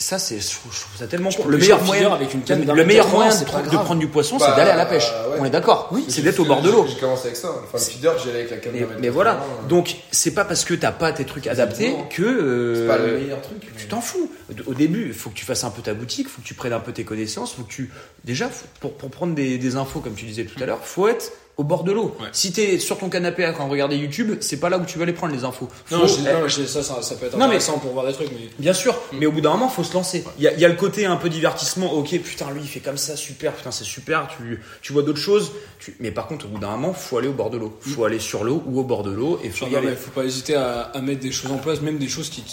ça 0.00 0.20
c'est, 0.20 0.38
je 0.38 0.48
trouve 0.50 0.72
ça 0.96 1.08
tellement 1.08 1.30
con. 1.30 1.44
Le 1.48 1.58
meilleur 1.58 1.82
en 1.82 1.84
moyen, 1.84 2.12
avec 2.12 2.32
une 2.32 2.42
canne 2.42 2.64
le, 2.64 2.84
meilleur 2.84 3.08
moyen 3.08 3.30
80, 3.36 3.62
de, 3.62 3.76
prendre 3.78 3.98
du 3.98 4.06
poisson, 4.06 4.36
Bah, 4.36 4.46
c'est 4.50 4.56
d'aller 4.56 4.70
à 4.70 4.76
la 4.76 4.86
pêche. 4.86 5.08
ouais. 5.32 5.38
On 5.40 5.44
est 5.44 5.50
d'accord. 5.50 5.88
Oui, 5.90 6.04
c'est 6.08 6.22
d'être 6.22 6.38
au 6.38 6.44
bord 6.44 6.62
de 6.62 6.70
l'eau. 6.70 6.86
J'ai 6.88 7.00
commencé 7.00 7.26
avec 7.26 7.36
ça. 7.36 7.48
Enfin, 7.64 7.78
le 7.78 7.78
feeder, 7.80 8.16
j'y 8.20 8.28
allais 8.30 8.38
avec 8.42 8.50
la 8.52 8.56
canne 8.58 8.74
Mais, 9.00 9.08
voilà. 9.08 9.32
80, 9.32 9.46
euh, 9.64 9.68
Donc 9.68 9.96
c'est 10.12 10.30
pas 10.34 10.44
parce 10.44 10.64
que 10.64 10.74
t'as 10.74 10.92
pas 10.92 11.10
tes 11.10 11.24
trucs 11.24 11.48
adaptés 11.48 11.96
que 12.10 12.22
euh, 12.22 12.82
c'est 12.82 12.86
pas 12.86 12.98
le 13.04 13.18
meilleur 13.18 13.42
truc. 13.42 13.56
tu 13.76 13.86
t'en 13.88 14.00
fous. 14.00 14.30
Au 14.66 14.74
début, 14.74 15.06
il 15.08 15.12
faut 15.14 15.30
que 15.30 15.34
tu 15.34 15.44
fasses 15.44 15.64
un 15.64 15.70
peu 15.70 15.82
ta 15.82 15.94
boutique, 15.94 16.26
il 16.28 16.30
faut 16.30 16.42
que 16.42 16.46
tu 16.46 16.54
prennes 16.54 16.74
un 16.74 16.78
peu 16.80 16.92
tes 16.92 17.02
connaissances, 17.02 17.54
faut 17.54 17.64
que 17.64 17.72
tu 17.72 17.90
déjà 18.24 18.48
faut- 18.48 18.66
pour, 18.78 18.92
pour 18.94 19.10
prendre 19.10 19.34
des, 19.34 19.58
des 19.58 19.74
infos 19.74 19.98
comme 19.98 20.14
tu 20.14 20.26
disais 20.26 20.44
tout 20.44 20.62
à 20.62 20.66
l'heure, 20.66 20.78
faut 20.84 21.08
être 21.08 21.32
au 21.58 21.64
bord 21.64 21.82
de 21.82 21.90
l'eau. 21.92 22.14
Ouais. 22.20 22.28
Si 22.32 22.52
t'es 22.52 22.78
sur 22.78 22.96
ton 22.98 23.08
canapé 23.08 23.44
à 23.44 23.52
regarder 23.52 23.96
YouTube, 23.96 24.36
c'est 24.40 24.58
pas 24.60 24.68
là 24.70 24.78
où 24.78 24.84
tu 24.86 24.96
vas 24.98 25.04
les 25.04 25.12
prendre 25.12 25.34
les 25.34 25.42
infos. 25.44 25.68
Non, 25.90 26.06
Faut- 26.06 26.06
dis 26.06 26.68
ça, 26.68 26.82
ça, 26.84 27.02
ça 27.02 27.16
peut 27.16 27.26
être 27.26 27.32
Non, 27.32 27.40
mais- 27.40 27.44
intéressant 27.56 27.78
pour 27.78 27.92
voir 27.92 28.06
des 28.06 28.12
trucs, 28.12 28.30
mais. 28.30 28.48
Bien 28.60 28.72
sûr, 28.72 28.96
mais 29.12 29.26
au 29.26 29.32
bout 29.32 29.40
d'un 29.40 29.50
moment, 29.50 29.68
faut 29.68 29.82
se 29.82 29.92
lancer. 29.92 30.24
Il 30.38 30.44
y 30.44 30.48
a, 30.48 30.52
il 30.54 30.60
y 30.60 30.64
a 30.64 30.68
le 30.68 30.76
côté 30.76 31.04
un 31.04 31.16
peu 31.16 31.28
divertissement. 31.28 31.92
Ok, 31.94 32.10
putain, 32.20 32.50
lui, 32.52 32.60
il 32.62 32.68
fait 32.68 32.78
comme 32.80 32.96
ça, 32.96 33.16
super, 33.16 33.52
putain, 33.54 33.72
c'est 33.72 33.82
super. 33.84 34.28
Tu, 34.38 34.62
tu 34.82 34.92
vois 34.92 35.02
d'autres 35.02 35.18
choses. 35.18 35.50
Tu... 35.80 35.96
Mais 35.98 36.12
par 36.12 36.28
contre, 36.28 36.46
au 36.46 36.48
bout 36.48 36.58
d'un 36.60 36.70
moment, 36.70 36.92
faut 36.92 37.18
aller 37.18 37.28
au 37.28 37.32
bord 37.32 37.50
de 37.50 37.58
l'eau. 37.58 37.76
Faut 37.80 38.04
aller 38.04 38.20
sur 38.20 38.44
l'eau 38.44 38.62
ou 38.66 38.78
au 38.78 38.84
bord 38.84 39.02
de 39.02 39.10
l'eau 39.10 39.40
et 39.42 39.50
faut 39.50 39.66
y 39.66 39.74
aller. 39.74 39.88
mais 39.88 39.96
faut 39.96 40.12
pas 40.12 40.24
hésiter 40.24 40.54
à, 40.54 40.82
à 40.94 41.00
mettre 41.00 41.20
des 41.20 41.32
choses 41.32 41.50
en 41.50 41.58
place, 41.58 41.80
même 41.80 41.98
des 41.98 42.08
choses 42.08 42.30
qui 42.30 42.44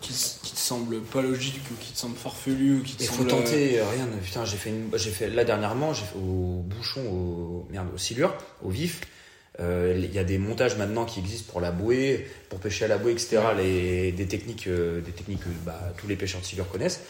qui, 0.00 0.12
te- 0.12 0.46
qui 0.46 0.52
te 0.52 0.58
semblent 0.58 1.00
pas 1.00 1.22
logiques 1.22 1.60
ou 1.70 1.74
qui 1.82 1.92
te 1.92 1.98
semblent 1.98 2.16
farfelues 2.16 2.80
ou 2.80 2.82
qui 2.82 2.94
te 2.96 3.02
Il 3.02 3.08
faut 3.08 3.16
semblent. 3.18 3.28
tenter, 3.30 3.78
euh, 3.80 3.84
rien. 3.88 4.06
Putain, 4.22 4.44
j'ai 4.44 4.56
fait 4.56 4.70
une, 4.70 4.90
j'ai 4.96 5.10
fait 5.10 5.28
là 5.28 5.44
dernièrement, 5.44 5.92
j'ai 5.94 6.04
fait 6.04 6.18
au 6.18 6.62
bouchon, 6.64 7.00
au 7.08 7.66
merde, 7.70 7.88
au 7.94 7.98
silure, 7.98 8.34
au 8.62 8.70
vif. 8.70 9.00
Euh, 9.60 9.94
Il 9.96 10.12
y 10.14 10.18
a 10.18 10.24
des 10.24 10.38
montages 10.38 10.76
maintenant 10.76 11.04
qui 11.06 11.20
existent 11.20 11.50
pour 11.50 11.60
la 11.60 11.70
bouée, 11.70 12.26
pour 12.50 12.58
pêcher 12.58 12.84
à 12.84 12.88
la 12.88 12.98
bouée, 12.98 13.12
etc. 13.12 13.38
Les, 13.56 14.12
des 14.12 14.26
techniques, 14.26 14.66
euh, 14.66 15.00
des 15.00 15.12
techniques 15.12 15.40
que 15.40 15.48
bah, 15.64 15.92
tous 15.96 16.06
les 16.08 16.16
pêcheurs 16.16 16.40
de 16.42 16.46
silure 16.46 16.68
connaissent. 16.68 17.00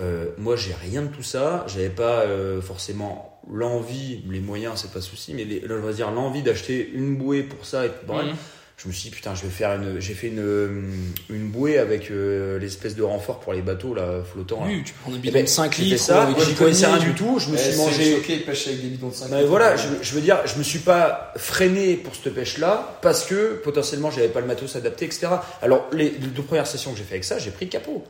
Euh, 0.00 0.30
moi, 0.38 0.56
j'ai 0.56 0.74
rien 0.74 1.02
de 1.02 1.06
tout 1.08 1.22
ça. 1.22 1.64
J'avais 1.68 1.88
pas 1.88 2.22
euh, 2.22 2.60
forcément 2.60 3.40
l'envie, 3.50 4.22
les 4.28 4.40
moyens, 4.40 4.80
c'est 4.82 4.90
pas 4.92 5.00
souci, 5.00 5.34
mais 5.34 5.44
les, 5.44 5.60
là, 5.60 5.68
je 5.80 5.86
vais 5.86 5.94
dire 5.94 6.10
l'envie 6.10 6.42
d'acheter 6.42 6.90
une 6.94 7.16
bouée 7.16 7.42
pour 7.44 7.64
ça. 7.64 7.86
Et, 7.86 7.90
bref, 8.06 8.26
Mhm. 8.26 8.36
Je 8.76 8.88
me 8.88 8.92
suis 8.92 9.08
dit 9.08 9.14
putain 9.14 9.34
je 9.34 9.42
vais 9.42 9.48
faire 9.50 9.72
une 9.72 10.00
j'ai 10.00 10.14
fait 10.14 10.26
une 10.28 11.04
une 11.30 11.48
bouée 11.48 11.78
avec 11.78 12.10
euh, 12.10 12.58
l'espèce 12.58 12.94
de 12.96 13.02
renfort 13.02 13.40
pour 13.40 13.52
les 13.52 13.62
bateaux 13.62 13.94
là 13.94 14.22
flottants 14.24 14.60
là. 14.60 14.66
Oui, 14.68 14.82
tu 14.84 14.92
prends 14.94 15.12
un 15.12 15.14
Eh 15.16 15.18
bidon 15.20 15.34
ben, 15.34 15.44
de 15.44 15.48
5 15.48 15.72
j'ai 15.72 15.78
fait 15.78 15.84
litres. 15.90 16.02
ça 16.02 16.28
j'y 16.44 16.54
connaissais 16.54 16.86
rien 16.86 16.98
du 16.98 17.14
tout 17.14 17.38
je 17.38 17.50
me 17.50 17.56
Eh, 17.56 17.58
suis 17.58 17.76
mangé 17.76 18.16
choqué, 18.16 18.34
il 18.34 18.44
pêche 18.44 18.66
avec 18.66 18.82
des 18.82 18.88
bidons 18.88 19.08
de 19.08 19.14
5 19.14 19.28
mais 19.30 19.44
voilà 19.44 19.76
je, 19.76 19.86
je 20.02 20.12
veux 20.14 20.20
dire 20.20 20.40
je 20.46 20.56
me 20.58 20.62
suis 20.64 20.80
pas 20.80 21.32
freiné 21.36 21.94
pour 21.96 22.14
cette 22.14 22.34
pêche 22.34 22.58
là 22.58 22.98
parce 23.00 23.24
que 23.24 23.54
potentiellement 23.62 24.10
j'avais 24.10 24.28
pas 24.28 24.40
le 24.40 24.46
matos 24.46 24.74
adapté 24.76 25.04
etc 25.06 25.28
alors 25.62 25.86
les, 25.92 26.10
les 26.10 26.26
deux 26.26 26.42
premières 26.42 26.66
sessions 26.66 26.92
que 26.92 26.98
j'ai 26.98 27.04
fait 27.04 27.14
avec 27.14 27.24
ça 27.24 27.38
j'ai 27.38 27.52
pris 27.52 27.66
le 27.66 27.70
capot 27.70 28.02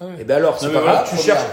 Ah 0.00 0.04
ouais. 0.06 0.12
et 0.20 0.24
ben 0.24 0.36
alors 0.36 0.60
c'est 0.60 0.66
pas 0.66 0.72
grave 0.80 0.84
voilà, 0.84 1.04
tu 1.10 1.16
cherches 1.16 1.46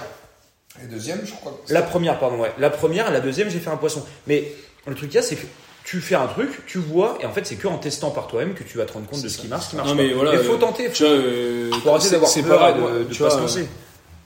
Et 0.83 0.87
deuxième, 0.87 1.21
je 1.25 1.31
crois. 1.31 1.57
la 1.69 1.81
première, 1.81 2.19
pardon, 2.19 2.37
ouais. 2.39 2.51
La 2.59 2.69
première, 2.69 3.09
la 3.11 3.19
deuxième, 3.21 3.49
j'ai 3.49 3.57
fait 3.59 3.71
un 3.71 3.77
poisson. 3.77 4.05
Mais 4.27 4.51
le 4.85 4.93
truc 4.93 5.09
qu'il 5.09 5.15
y 5.15 5.23
a, 5.23 5.25
c'est 5.25 5.35
que 5.35 5.47
tu 5.89 6.01
fais 6.01 6.15
un 6.15 6.27
truc, 6.27 6.65
tu 6.67 6.79
vois, 6.79 7.17
et 7.21 7.25
en 7.25 7.31
fait, 7.31 7.45
c'est 7.45 7.55
que 7.55 7.65
en 7.65 7.77
testant 7.77 8.11
par 8.11 8.27
toi-même 8.27 8.53
que 8.55 8.63
tu 8.63 8.77
vas 8.77 8.83
te 8.83 8.91
rendre 8.91 9.07
compte 9.07 9.21
de 9.21 9.29
ce 9.29 9.37
qui 9.37 9.47
marche, 9.47 9.67
ce 9.67 9.69
qui 9.69 9.75
marche 9.77 9.87
Non, 9.87 9.95
pas. 9.95 10.01
mais 10.03 10.11
voilà, 10.11 10.33
Il 10.33 10.39
faut 10.39 10.55
euh, 10.55 10.57
tenter, 10.57 10.91
Tu 10.91 11.03
vois, 11.03 11.13
euh, 11.13 11.71
faut 11.81 11.89
arrêter 11.91 12.05
c'est- 12.07 12.11
d'avoir 12.11 12.33
peur 12.33 12.59
pas 12.59 12.71
de, 12.73 13.03
de 13.05 13.13
tu 13.13 13.21
pas 13.23 13.29
vois, 13.29 13.37
se 13.37 13.41
lancer. 13.41 13.67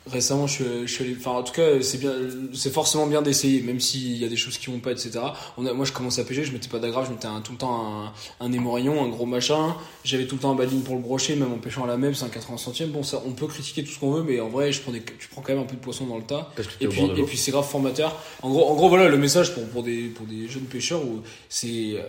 Récemment, 0.07 0.47
je, 0.47 0.53
suis- 0.55 0.63
je 0.87 0.91
suis 0.91 1.03
allé, 1.03 1.15
enfin, 1.19 1.31
en 1.31 1.43
tout 1.43 1.53
cas, 1.53 1.79
c'est 1.81 1.99
bien, 1.99 2.11
c'est 2.55 2.73
forcément 2.73 3.05
bien 3.05 3.21
d'essayer, 3.21 3.61
même 3.61 3.79
s'il 3.79 4.17
y 4.17 4.25
a 4.25 4.27
des 4.27 4.35
choses 4.35 4.57
qui 4.57 4.65
vont 4.71 4.79
pas, 4.79 4.91
etc. 4.91 5.11
On 5.57 5.65
a, 5.67 5.73
moi, 5.73 5.85
je 5.85 5.91
commençais 5.91 6.21
à 6.21 6.23
pêcher, 6.23 6.43
je 6.43 6.51
mettais 6.51 6.69
pas 6.69 6.79
d'agrave, 6.79 7.05
je 7.07 7.11
mettais 7.11 7.27
un- 7.27 7.39
tout 7.41 7.51
le 7.51 7.59
temps 7.59 8.05
un, 8.39 8.45
un 8.45 8.51
émorillon, 8.51 9.03
un 9.05 9.09
gros 9.09 9.27
machin. 9.27 9.75
J'avais 10.03 10.25
tout 10.25 10.35
le 10.35 10.41
temps 10.41 10.51
un 10.51 10.55
baline 10.55 10.81
pour 10.81 10.95
le 10.95 11.01
brocher, 11.01 11.35
même 11.35 11.53
en 11.53 11.57
pêchant 11.59 11.83
à 11.83 11.87
la 11.87 11.97
même, 11.97 12.15
c'est 12.15 12.25
un 12.25 12.29
80 12.29 12.57
centièmes. 12.57 12.89
Bon, 12.89 13.03
ça, 13.03 13.21
on 13.27 13.31
peut 13.33 13.45
critiquer 13.45 13.83
tout 13.83 13.91
ce 13.91 13.99
qu'on 13.99 14.11
veut, 14.11 14.23
mais 14.23 14.39
en 14.39 14.49
vrai, 14.49 14.71
je 14.71 14.81
prends 14.81 14.91
des, 14.91 15.03
tu 15.03 15.27
prends 15.29 15.41
quand 15.41 15.53
même 15.53 15.61
un 15.61 15.67
peu 15.67 15.75
de 15.75 15.81
poisson 15.81 16.07
dans 16.07 16.17
le 16.17 16.23
tas. 16.23 16.49
Parce 16.55 16.67
que 16.67 16.73
t'es 16.79 16.85
Et 16.85 16.87
puis, 16.87 17.01
et 17.19 17.23
puis 17.23 17.37
c'est 17.37 17.51
grave 17.51 17.69
formateur. 17.69 18.19
En 18.41 18.49
gros, 18.49 18.67
en 18.69 18.73
gros, 18.73 18.89
voilà 18.89 19.07
le 19.07 19.17
message 19.17 19.53
pour, 19.53 19.67
pour 19.67 19.83
des, 19.83 20.05
pour 20.07 20.25
des 20.25 20.47
jeunes 20.47 20.63
pêcheurs 20.63 21.03
où 21.05 21.21
c'est, 21.47 21.91
euh, 21.97 22.01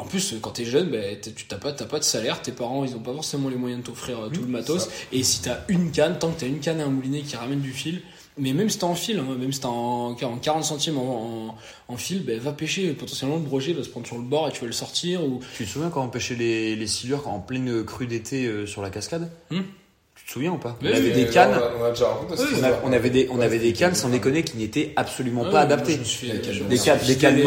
en 0.00 0.04
plus, 0.04 0.34
quand 0.40 0.50
t'es 0.50 0.64
jeune, 0.64 0.90
t'as- 0.90 1.30
tu 1.30 1.44
t'as 1.46 1.56
pas, 1.56 1.72
pas 1.72 1.98
de 1.98 2.04
salaire, 2.04 2.40
tes 2.42 2.52
parents, 2.52 2.84
ils 2.84 2.94
ont 2.94 3.00
pas 3.00 3.12
forcément 3.12 3.48
les 3.48 3.56
moyens 3.56 3.82
de 3.82 3.86
t'offrir 3.86 4.18
euh, 4.24 4.28
tout 4.28 4.40
le 4.42 4.48
matos. 4.48 4.84
ça. 4.84 4.90
Et 5.12 5.22
si 5.22 5.42
t'as 5.42 5.58
une 5.68 5.90
canne, 5.90 6.18
tant 6.18 6.30
que 6.30 6.40
t'as 6.40 6.46
une 6.46 6.60
canne 6.60 6.80
et 6.80 6.82
un 6.82 6.88
moulinet 6.90 7.20
qui 7.22 7.36
ramène 7.36 7.60
du 7.60 7.72
fil, 7.72 8.02
mais 8.38 8.52
même 8.52 8.70
si 8.70 8.78
t'es 8.78 8.84
en 8.84 8.94
fil, 8.94 9.18
hein, 9.18 9.36
même 9.38 9.52
si 9.52 9.60
t'es 9.60 9.66
en, 9.66 10.10
en 10.12 10.14
40 10.14 10.64
centimes 10.64 10.96
en, 10.98 11.48
en, 11.88 11.92
en 11.92 11.96
fil, 11.96 12.24
ben, 12.24 12.38
va 12.40 12.52
pêcher. 12.52 12.90
Potentiellement, 12.92 13.36
le 13.36 13.42
brochet 13.42 13.72
va 13.74 13.82
se 13.84 13.88
prendre 13.90 14.06
sur 14.06 14.16
le 14.16 14.22
bord 14.22 14.48
et 14.48 14.52
tu 14.52 14.60
vas 14.62 14.66
le 14.66 14.72
sortir. 14.72 15.22
Ou... 15.24 15.40
Tu 15.56 15.64
te 15.64 15.68
souviens 15.70 15.90
quand 15.90 16.02
on 16.04 16.08
pêchait 16.08 16.36
les, 16.36 16.74
les 16.76 16.86
silures 16.86 17.28
en 17.28 17.40
pleine 17.40 17.84
crue 17.84 18.06
d'été 18.06 18.46
euh, 18.46 18.66
sur 18.66 18.80
la 18.82 18.88
cascade. 18.90 19.30
Tu 19.50 20.26
te 20.26 20.30
souviens 20.32 20.52
ou 20.52 20.58
pas? 20.58 20.78
Oui, 20.80 20.88
On 20.92 20.96
avait 20.96 21.10
des 21.10 21.26
cannes. 21.26 21.50
On 21.52 21.56
a, 21.56 21.72
on 21.80 21.84
a 21.84 21.90
déjà 21.90 22.08
raconté 22.08 22.36
cette 22.36 22.46
On, 22.46 22.50
a- 22.52 22.54
histoire. 22.54 22.80
on 22.84 22.92
avait 22.92 23.10
des, 23.10 23.28
on 23.30 23.38
Ouais, 23.38 23.44
avait 23.44 23.58
des 23.58 23.66
c'était- 23.68 23.78
cannes 23.80 23.94
sans 23.94 24.08
déconner 24.08 24.42
qui 24.44 24.56
n'étaient 24.56 24.92
absolument 24.96 25.42
Ouais, 25.42 25.50
pas 25.50 25.60
adaptées. 25.60 25.96
Des 25.98 26.02
cannes- 26.40 26.68
Des 27.06 27.16
cannes, 27.16 27.42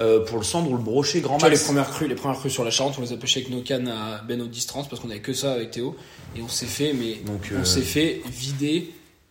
euh, 0.00 0.24
pour 0.24 0.38
le 0.38 0.44
cendre 0.44 0.70
ou 0.70 0.76
le 0.76 0.82
brochet 0.82 1.20
grand 1.20 1.36
Tu 1.36 1.40
vois, 1.40 1.48
les 1.50 1.56
max. 1.56 1.64
premières 1.64 1.90
crues, 1.90 2.08
les 2.08 2.14
premières 2.14 2.38
crues 2.38 2.50
sur 2.50 2.64
la 2.64 2.70
Charente, 2.70 2.94
on 2.98 3.02
les 3.02 3.12
a 3.12 3.16
pêchées 3.16 3.40
avec 3.40 3.52
nos 3.52 3.62
cannes 3.62 3.88
à 3.88 4.22
Ben 4.26 4.40
au 4.40 4.46
distance 4.46 4.88
parce 4.88 5.00
qu'on 5.02 5.10
avait 5.10 5.20
que 5.20 5.32
ça 5.32 5.52
avec 5.52 5.70
Théo. 5.70 5.96
Et 6.36 6.42
on 6.42 6.48
s'est 6.48 6.66
fait, 6.66 6.92
mais 6.94 7.16
Donc, 7.26 7.50
on 7.52 7.60
euh, 7.60 7.64
s'est 7.64 7.82
fait 7.82 8.22
vider, 8.26 8.90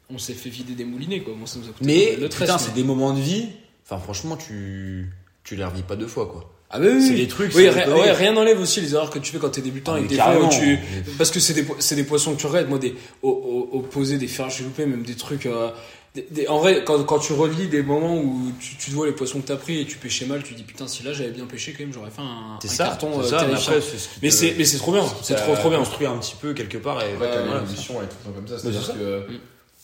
on 0.10 0.18
s'est 0.18 0.34
fait 0.34 0.50
vider 0.50 0.74
des 0.74 0.86
moulinets 0.86 1.22
quoi. 1.22 1.34
Bon, 1.38 1.46
ça 1.46 1.60
nous 1.60 1.66
a 1.66 1.72
coûté 1.72 1.86
Mais 1.86 2.16
le 2.16 2.30
putain, 2.30 2.58
c'est 2.58 2.74
des 2.74 2.84
moments 2.84 3.14
de 3.14 3.20
vie. 3.22 3.48
Enfin, 3.86 4.00
franchement, 4.02 4.38
tu 4.38 5.10
tu 5.44 5.56
les 5.56 5.66
revis 5.66 5.82
pas 5.82 5.96
deux 5.96 6.08
fois 6.08 6.28
quoi. 6.28 6.52
Ah 6.74 6.80
bah 6.80 6.86
oui, 6.90 7.06
C'est 7.06 7.16
des 7.16 7.28
trucs. 7.28 7.54
Oui, 7.54 7.68
rien, 7.68 7.92
ouais, 7.92 8.12
rien 8.14 8.32
n'enlève 8.32 8.60
aussi 8.62 8.80
les 8.80 8.94
erreurs 8.94 9.10
que 9.10 9.20
tu 9.20 9.34
fais 9.34 9.40
quand 9.40 9.50
t'es 9.50 9.62
débutant 9.62 9.96
Ah, 9.96 10.00
mais 10.00 10.08
des 10.08 10.16
fois 10.16 10.48
tu, 10.50 10.80
parce 11.18 11.30
que 11.30 11.42
c'est 11.42 11.54
des, 11.54 11.66
c'est 11.80 11.96
des 11.96 12.06
poissons 12.06 12.34
que 12.34 12.40
tu 12.40 12.48
regardes, 12.48 12.70
moi 12.70 12.80
des, 12.80 12.96
au, 13.24 13.84
des 13.96 14.28
fers 14.28 14.48
loupés, 14.64 14.86
même 14.86 15.04
des 15.04 15.16
trucs, 15.16 15.48
euh, 15.48 15.72
des- 16.16 16.28
des- 16.30 16.48
en 16.48 16.60
vrai, 16.60 16.84
quand, 16.86 17.02
quand 17.06 17.20
tu 17.20 17.34
relis 17.34 17.68
des 17.68 17.82
moments 17.84 18.18
où 18.18 18.52
tu, 18.60 18.76
tu 18.76 18.92
vois 18.92 19.06
les 19.06 19.14
poissons 19.14 19.40
que 19.42 19.48
t'as 19.48 19.56
pris 19.56 19.80
et 19.82 19.86
tu 19.86 19.98
pêchais 19.98 20.26
mal, 20.26 20.44
tu 20.44 20.54
dis 20.54 20.64
putain, 20.64 20.88
si 20.88 21.04
là 21.04 21.14
j'avais 21.14 21.32
bien 21.32 21.46
pêché 21.46 21.72
quand 21.74 21.84
même, 21.84 21.94
j'aurais 21.94 22.12
fait 22.12 22.22
un, 22.22 22.60
C'est 22.62 22.68
un 22.70 22.72
ça, 22.72 22.84
carton 22.86 23.12
c'est 23.22 23.34
euh, 23.34 23.40
ça, 23.40 23.46
mais 23.48 23.54
après, 23.54 23.80
ce 23.82 23.96
Mais 24.22 24.30
te- 24.30 24.34
c'est, 24.34 24.56
mais 24.58 24.66
c'est 24.66 24.78
trop 24.78 24.92
bien, 24.92 25.06
c'est 25.24 25.36
trop 25.36 25.56
trop 25.56 25.70
bien. 25.70 25.80
construit 25.80 26.08
un 26.08 26.18
petit 26.18 26.36
peu 26.36 26.54
quelque 26.54 26.78
part 26.78 27.02
et 27.02 27.14
Ouais, 27.16 27.28
t'as 27.32 27.44
voilà. 27.44 27.62
une 27.62 27.68
émission 27.68 28.02
et 28.02 28.06
tout 28.06 28.16
le 28.26 28.32
temps 28.32 28.36
comme 28.40 28.48
ça. 28.48 28.60
C'est-à-dire 28.60 28.84
c'est 28.86 28.94
que, 28.94 29.28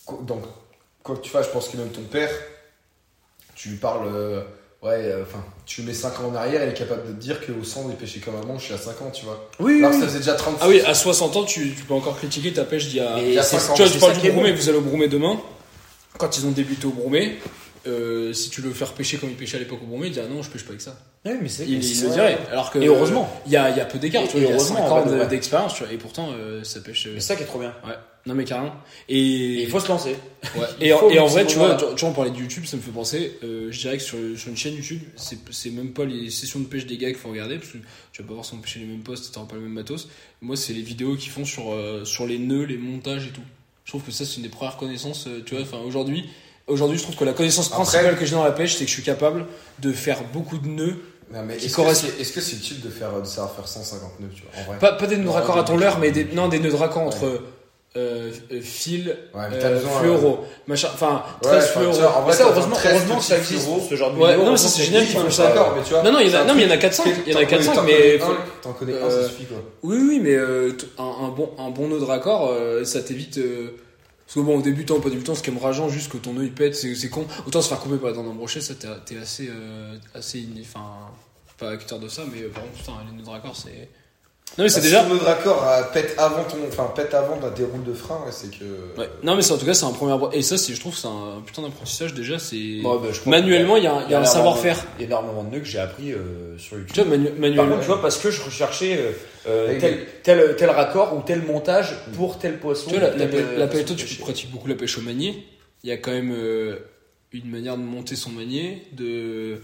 qu- 0.06 0.24
donc, 0.26 0.42
quoi 1.02 1.16
que 1.16 1.22
tu 1.22 1.30
fasses, 1.30 1.46
je 1.46 1.50
pense 1.52 1.68
que 1.68 1.76
même 1.78 1.88
ton 1.88 2.02
père, 2.02 2.30
tu 3.54 3.70
lui 3.70 3.76
parles 3.78 4.08
euh, 4.14 4.42
ouais, 4.82 4.90
euh, 5.06 5.22
enfin, 5.22 5.42
tu 5.66 5.82
mets 5.82 5.94
5 5.94 6.20
ans 6.20 6.28
en 6.30 6.34
arrière, 6.34 6.60
elle 6.62 6.68
est 6.68 6.74
capable 6.74 7.06
de 7.08 7.12
te 7.12 7.20
dire 7.20 7.40
qu'au 7.44 7.64
centre, 7.64 7.88
il 7.90 7.96
pêchait 7.96 8.20
comme 8.20 8.36
avant, 8.36 8.58
je 8.58 8.64
suis 8.66 8.74
à 8.74 8.78
5 8.78 9.00
ans, 9.02 9.10
tu 9.10 9.24
vois. 9.24 9.48
Oui, 9.60 9.78
Alors 9.78 9.90
que 9.92 10.00
ça 10.00 10.06
faisait 10.06 10.18
déjà 10.18 10.34
36. 10.34 10.58
Ah 10.62 10.68
oui, 10.68 10.80
à 10.82 10.92
60 10.94 11.36
ans, 11.36 11.44
tu, 11.44 11.74
tu 11.74 11.84
peux 11.84 11.94
encore 11.94 12.16
critiquer 12.18 12.52
ta 12.52 12.64
pêche 12.64 12.88
d'il 12.88 12.96
y 12.98 13.00
a. 13.00 13.16
Mais 13.16 13.28
il 13.28 13.34
y 13.34 13.38
a 13.38 13.42
c'est- 13.42 13.58
5 13.58 13.72
ans. 13.72 13.74
tu 13.76 13.82
vois, 13.82 13.90
tu 13.90 13.98
parles 13.98 14.18
du 14.20 14.30
bon. 14.30 14.42
vous 14.54 14.68
allez 14.68 14.78
au 14.78 14.82
Broumet 14.82 15.08
demain. 15.08 15.40
Quand 16.18 16.36
ils 16.38 16.46
ont 16.46 16.50
débuté 16.50 16.86
au 16.86 16.90
Broumet, 16.90 17.36
euh, 17.86 18.32
si 18.32 18.50
tu 18.50 18.60
le 18.60 18.70
faire 18.72 18.92
pêcher 18.92 19.16
comme 19.18 19.30
ils 19.30 19.36
pêchaient 19.36 19.56
à 19.56 19.60
l'époque 19.60 19.80
au 19.82 19.86
Broumet, 19.86 20.08
il 20.08 20.12
dit 20.12 20.20
ah 20.20 20.28
non, 20.28 20.42
je 20.42 20.50
pêche 20.50 20.62
pas 20.64 20.70
avec 20.70 20.80
ça. 20.82 20.98
Oui, 21.24 21.32
mais 21.40 21.48
c'est 21.48 21.64
Il, 21.64 21.82
il 21.84 22.02
le 22.04 22.10
dirait. 22.10 22.38
Alors 22.50 22.70
que, 22.70 22.78
Et 22.78 22.86
heureusement. 22.86 23.28
Il 23.46 23.52
y 23.52 23.56
a, 23.56 23.70
il 23.70 23.76
y 23.76 23.80
a 23.80 23.84
peu 23.84 23.98
d'écart, 23.98 24.24
tu 24.24 24.32
vois. 24.32 24.40
et 24.40 24.44
Il 24.44 24.48
y 24.48 24.52
a 24.52 24.54
heureusement, 24.54 24.76
5 24.76 24.82
en 24.84 24.98
ans 24.98 25.04
fait, 25.04 25.10
de- 25.10 25.18
ouais. 25.20 25.26
d'expérience, 25.28 25.74
tu 25.74 25.84
vois. 25.84 25.92
Et 25.92 25.96
pourtant, 25.96 26.30
euh, 26.32 26.62
ça 26.64 26.80
pêche. 26.80 27.06
euh, 27.06 27.14
C'est 27.14 27.20
ça 27.20 27.36
qui 27.36 27.42
est 27.42 27.46
trop 27.46 27.58
bien. 27.60 27.74
Ouais. 27.86 27.94
Non, 28.26 28.34
mais 28.34 28.44
carrément. 28.44 28.74
Et, 29.08 29.16
Et 29.18 29.62
il 29.62 29.68
faut 29.70 29.80
se 29.80 29.88
lancer. 29.88 30.16
Ouais. 30.56 30.66
Il 30.80 30.86
Et, 30.88 30.92
en, 30.92 30.98
faut 30.98 31.10
et 31.10 31.18
en 31.18 31.28
ces 31.28 31.34
vrai, 31.34 31.46
tu 31.46 31.56
vois, 31.56 31.76
tu, 31.76 31.84
tu 31.94 32.00
vois, 32.00 32.10
on 32.10 32.12
parlait 32.12 32.30
de 32.30 32.36
YouTube, 32.36 32.64
ça 32.66 32.76
me 32.76 32.82
fait 32.82 32.90
penser. 32.90 33.38
euh, 33.42 33.68
je 33.70 33.78
dirais 33.80 33.96
que 33.96 34.02
sur, 34.02 34.18
sur 34.36 34.48
une 34.50 34.56
chaîne 34.56 34.74
YouTube, 34.74 35.00
c'est 35.16 35.38
c'est 35.50 35.70
même 35.70 35.92
pas 35.92 36.04
les 36.04 36.28
sessions 36.30 36.60
de 36.60 36.66
pêche 36.66 36.84
des 36.86 36.98
gars 36.98 37.08
qu'il 37.08 37.16
faut 37.16 37.30
regarder, 37.30 37.56
parce 37.56 37.70
que 37.70 37.78
tu 38.12 38.22
vas 38.22 38.28
pas 38.28 38.34
voir 38.34 38.44
si 38.44 38.52
on 38.54 38.58
pêcher 38.58 38.80
les 38.80 38.86
mêmes 38.86 39.02
postes, 39.02 39.32
t'auras 39.32 39.46
pas 39.46 39.54
le 39.56 39.62
même 39.62 39.72
matos. 39.72 40.08
Moi, 40.42 40.56
c'est 40.56 40.72
les 40.74 40.82
vidéos 40.82 41.16
qu'ils 41.16 41.30
font 41.30 41.44
sur, 41.46 41.72
euh, 41.72 42.04
sur 42.04 42.26
les 42.26 42.38
nœuds, 42.38 42.64
les 42.64 42.76
montages 42.76 43.26
et 43.26 43.30
tout. 43.30 43.40
Je 43.88 43.92
trouve 43.92 44.02
que 44.02 44.12
ça, 44.12 44.26
c'est 44.26 44.36
une 44.36 44.42
des 44.42 44.50
premières 44.50 44.76
connaissances, 44.76 45.26
euh, 45.28 45.42
tu 45.46 45.54
vois. 45.54 45.62
Enfin, 45.64 45.78
aujourd'hui, 45.78 46.28
aujourd'hui, 46.66 46.98
je 46.98 47.04
trouve 47.04 47.16
que 47.16 47.24
la 47.24 47.32
connaissance 47.32 47.68
Après- 47.68 47.76
principale 47.84 48.18
que 48.18 48.26
j'ai 48.26 48.32
dans 48.34 48.44
la 48.44 48.52
pêche, 48.52 48.74
c'est 48.76 48.84
que 48.84 48.90
je 48.90 48.92
suis 48.94 49.02
capable 49.02 49.46
de 49.78 49.94
faire 49.94 50.22
beaucoup 50.30 50.58
de 50.58 50.68
nœuds. 50.68 51.02
Non, 51.32 51.42
mais 51.42 51.56
est-ce 51.56 51.74
que 51.74 51.94
c'est 51.94 52.08
est 52.20 52.22
-ce 52.22 52.40
c'est 52.42 52.56
utile 52.56 52.82
de, 52.82 52.90
faire, 52.90 53.18
de 53.18 53.24
savoir 53.26 53.54
faire 53.54 53.66
150 53.66 54.20
nœuds, 54.20 54.28
tu 54.34 54.42
vois, 54.42 54.60
en 54.60 54.64
vrai? 54.66 54.78
Pas, 54.78 54.92
pas 54.92 55.06
des 55.06 55.16
nœuds 55.16 55.24
Non, 55.24 55.32
raccords 55.32 55.56
à 55.56 55.64
ton 55.64 55.78
leurre, 55.78 55.98
mais 56.00 56.10
des, 56.10 56.24
non, 56.24 56.48
des 56.48 56.58
nœuds 56.58 56.70
de 56.70 56.76
raccord 56.76 57.00
entre 57.04 57.42
euh, 57.98 58.30
euh, 58.52 58.60
fil, 58.60 59.16
Ouais, 59.34 59.40
euh, 59.52 59.80
fluoro, 59.80 60.44
machin, 60.66 60.88
enfin, 60.94 61.22
Ouais, 61.42 61.48
13 61.50 61.64
enfin, 61.64 61.80
fluoro. 61.80 61.92
vois, 61.98 62.16
en 62.16 62.22
vrai, 62.22 62.32
ça, 62.32 62.44
heureusement, 62.48 62.74
13 62.76 62.92
heureusement 62.94 63.16
que 63.18 63.24
ça 63.24 63.38
existe, 63.38 63.68
ce 63.90 63.94
genre 63.96 64.12
de 64.14 64.18
Ouais, 64.20 64.30
vidéo. 64.30 64.44
non, 64.44 64.50
mais 64.52 64.56
ça, 64.56 64.68
c'est 64.68 64.82
génial 64.84 65.04
qu'ils 65.06 65.18
font 65.18 65.30
ça. 65.30 65.48
D'accord, 65.48 65.74
mais 65.76 65.82
tu 65.82 65.90
vois. 65.90 66.02
Non, 66.02 66.12
non, 66.12 66.20
il 66.20 66.30
y 66.30 66.36
en 66.36 66.40
a, 66.40 66.44
non, 66.44 66.54
mais 66.54 66.62
il 66.62 66.68
y 66.68 66.70
en 66.70 66.74
a 66.74 66.78
truc- 66.78 66.92
4-5. 66.92 67.04
Il 67.26 67.32
y 67.32 67.36
en 67.36 67.38
a 67.38 67.42
T'en 67.42 67.46
connais- 67.48 67.62
4-5, 67.62 67.74
t'en 67.74 67.82
mais. 67.82 68.18
T'en 68.62 68.72
connais 68.72 68.92
un, 68.92 69.04
Euh, 69.04 69.22
ça 69.22 69.28
suffit 69.28 69.44
quoi. 69.44 69.58
Oui, 69.82 69.96
oui, 70.08 70.20
mais 70.22 70.34
euh, 70.34 70.72
un, 70.98 71.28
bon, 71.28 71.50
un 71.58 71.70
bon 71.70 71.88
nœud 71.88 71.98
de 72.00 72.04
raccord, 72.04 72.54
ça 72.84 73.00
t'évite. 73.02 73.38
Parce 74.26 74.34
que 74.34 74.40
bon, 74.40 74.58
au 74.58 74.62
débutant, 74.62 75.00
pas 75.00 75.08
débutant, 75.08 75.34
c'est 75.34 75.44
quand 75.46 75.52
même 75.52 75.62
rageant, 75.62 75.88
juste 75.88 76.12
que 76.12 76.18
ton 76.18 76.34
nœud 76.34 76.44
il 76.44 76.52
pète, 76.52 76.74
c'est 76.76 77.08
con. 77.08 77.24
Autant 77.46 77.62
se 77.62 77.68
faire 77.68 77.78
couper 77.80 77.96
par 77.96 78.10
la 78.10 78.16
dent 78.16 78.24
d'un 78.24 78.34
brochet, 78.34 78.60
ça 78.60 78.74
t'es 78.74 79.16
assez. 79.16 79.48
euh, 79.48 79.96
assez 80.14 80.44
Enfin, 80.60 80.84
pas 81.58 81.70
acteur 81.70 81.98
de 81.98 82.08
ça, 82.08 82.22
mais 82.30 82.42
euh, 82.42 82.48
par 82.50 82.62
contre, 82.62 82.74
putain, 82.76 82.92
les 83.10 83.16
nœuds 83.16 83.24
de 83.24 83.30
raccord, 83.30 83.56
c'est. 83.56 83.88
Non, 84.56 84.64
mais 84.64 84.70
c'est 84.70 84.80
Bah, 84.80 84.86
déjà. 84.86 85.04
Si 85.04 85.10
le 85.10 85.16
raccord 85.18 85.64
euh, 85.68 85.82
pète 85.92 86.14
avant 86.18 86.42
ton, 86.44 86.56
enfin 86.66 86.90
pète 86.96 87.14
avant 87.14 87.38
la 87.40 87.50
déroule 87.50 87.84
de 87.84 87.92
frein, 87.92 88.24
c'est 88.32 88.50
que. 88.50 88.64
Ouais. 89.00 89.08
Non, 89.22 89.36
mais 89.36 89.42
c'est 89.42 89.52
en 89.52 89.58
tout 89.58 89.66
cas, 89.66 89.74
c'est 89.74 89.84
un 89.84 89.92
premier. 89.92 90.16
Et 90.32 90.42
ça, 90.42 90.58
c'est- 90.58 90.74
je 90.74 90.80
trouve, 90.80 90.96
c'est 90.96 91.06
un 91.06 91.40
putain 91.46 91.62
d'apprentissage 91.62 92.12
déjà. 92.14 92.40
C'est. 92.40 92.56
Ouais, 92.56 92.82
bah, 92.82 93.08
crois 93.20 93.30
Manuellement, 93.30 93.76
il 93.76 93.84
y 93.84 93.86
a 93.86 93.92
un, 93.92 94.04
il 94.06 94.10
y 94.10 94.14
a 94.14 94.18
un 94.18 94.22
énormément- 94.22 94.26
savoir-faire. 94.26 94.84
énormément 94.98 95.44
de 95.44 95.50
nœuds 95.50 95.60
que 95.60 95.64
j'ai 95.66 95.78
appris 95.78 96.12
euh, 96.12 96.58
sur 96.58 96.76
YouTube. 96.76 96.92
Tu 96.94 97.00
vois, 97.02 97.10
manu- 97.16 97.30
Par 97.30 97.38
manuellement. 97.38 97.68
contre, 97.70 97.80
tu 97.82 97.86
vois, 97.86 98.02
parce 98.02 98.18
que 98.18 98.30
je 98.32 98.42
recherchais 98.42 98.98
euh, 98.98 99.12
euh, 99.48 99.78
tel, 99.78 100.06
tel, 100.24 100.56
tel 100.56 100.70
raccord 100.70 101.16
ou 101.16 101.22
tel 101.22 101.42
montage 101.42 101.94
pour 102.16 102.38
tel 102.40 102.58
poisson. 102.58 102.90
Tu 102.90 102.98
vois, 102.98 103.10
la, 103.10 103.16
la, 103.16 103.24
euh, 103.26 103.66
pêche, 103.68 103.84
de 103.84 103.94
tu 103.94 104.04
pêcher. 104.06 104.20
pratiques 104.22 104.50
beaucoup 104.50 104.66
la 104.68 104.74
pêche 104.74 104.98
au 104.98 105.02
manier. 105.02 105.46
Il 105.84 105.90
y 105.90 105.92
a 105.92 105.96
quand 105.98 106.10
même 106.10 106.32
euh, 106.36 106.78
une 107.32 107.48
manière 107.48 107.76
de 107.76 107.82
monter 107.82 108.16
son 108.16 108.30
manier, 108.30 108.82
de 108.92 109.60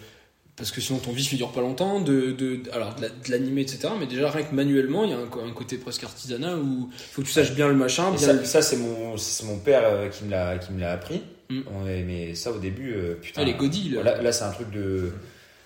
parce 0.57 0.71
que 0.71 0.81
sinon 0.81 1.01
ton 1.01 1.11
vif 1.13 1.33
il 1.33 1.37
dure 1.37 1.51
pas 1.51 1.61
longtemps, 1.61 2.01
de, 2.01 2.31
de 2.33 2.61
alors 2.73 2.95
de 2.95 3.03
la- 3.03 3.09
de 3.09 3.31
l'animer 3.31 3.63
etc. 3.63 3.89
Mais 3.99 4.07
déjà 4.07 4.31
rien 4.31 4.45
que 4.45 4.55
manuellement, 4.55 5.05
il 5.05 5.11
y 5.11 5.13
a 5.13 5.17
un, 5.17 5.49
un 5.49 5.53
côté 5.53 5.79
presque 5.79 6.05
artisanat 6.05 6.57
où 6.57 6.89
il 6.93 6.97
faut 7.13 7.23
que 7.23 7.27
tu 7.27 7.33
saches 7.33 7.53
bien 7.55 7.67
le 7.69 7.75
machin, 7.75 8.11
bien 8.11 8.19
ça, 8.19 8.33
le- 8.35 8.45
ça, 8.45 8.63
c'est 8.63 8.77
mon, 8.77 9.17
père 9.59 9.83
euh, 9.85 10.09
qui 10.09 10.25
me 10.25 10.31
l'a, 10.31 10.93
appris. 10.93 11.23
Mm. 11.51 11.61
On 11.75 11.87
est- 11.89 12.03
mais 12.03 12.35
ça, 12.35 12.53
au 12.53 12.59
début, 12.59 12.95
euh, 12.95 13.15
putain. 13.21 13.43
Ah, 13.43 13.45
les 13.45 13.55
godilles, 13.55 13.91
là. 13.95 14.03
Là, 14.03 14.23
là, 14.23 14.33
c'est 14.33 14.45
un 14.45 14.51
truc 14.53 14.71
de. 14.71 15.13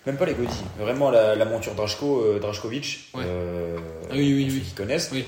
Même 0.07 0.16
pas 0.16 0.24
les 0.26 0.34
godilles. 0.34 0.64
Vraiment, 0.78 1.11
la, 1.11 1.34
la 1.36 1.45
monture 1.45 1.74
Drashko, 1.74 2.22
euh, 2.24 2.39
Drashkovic. 2.39 3.11
Ouais. 3.14 3.24
euh, 3.26 3.76
Ah 4.11 4.14
oui, 4.14 4.32
oui, 4.34 4.45
pour 4.47 4.55
oui. 4.55 4.61
ceux 4.61 4.64
qui 4.70 4.74
connaissent. 4.74 5.11
Oui. 5.12 5.24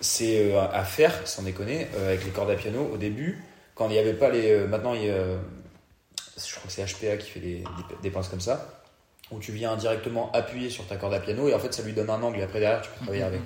C'est 0.00 0.54
à 0.56 0.82
faire, 0.84 1.12
sans 1.26 1.42
déconner, 1.42 1.86
avec 2.06 2.24
les 2.24 2.30
cordes 2.30 2.50
à 2.50 2.54
piano 2.54 2.90
au 2.92 2.96
début. 2.96 3.42
Quand 3.74 3.88
il 3.88 3.92
n'y 3.92 3.98
avait 3.98 4.14
pas 4.14 4.30
les. 4.30 4.66
maintenant, 4.66 4.94
il 4.94 5.02
je 6.36 6.54
crois 6.56 6.66
que 6.66 6.72
c'est 6.72 6.82
HPA 6.84 7.16
qui 7.16 7.30
fait 7.30 7.40
les, 7.40 7.54
des, 7.58 7.64
des 8.02 8.10
pinces 8.10 8.28
comme 8.28 8.40
ça. 8.40 8.83
Où 9.30 9.38
tu 9.38 9.52
viens 9.52 9.74
directement 9.76 10.30
appuyer 10.32 10.68
sur 10.70 10.86
ta 10.86 10.96
corde 10.96 11.14
à 11.14 11.18
piano 11.18 11.48
et 11.48 11.54
en 11.54 11.58
fait, 11.58 11.72
ça 11.72 11.82
lui 11.82 11.92
donne 11.92 12.10
un 12.10 12.22
angle 12.22 12.38
et 12.38 12.42
après 12.42 12.60
derrière, 12.60 12.82
tu 12.82 12.90
peux 12.90 13.04
travailler 13.04 13.22
avec. 13.24 13.40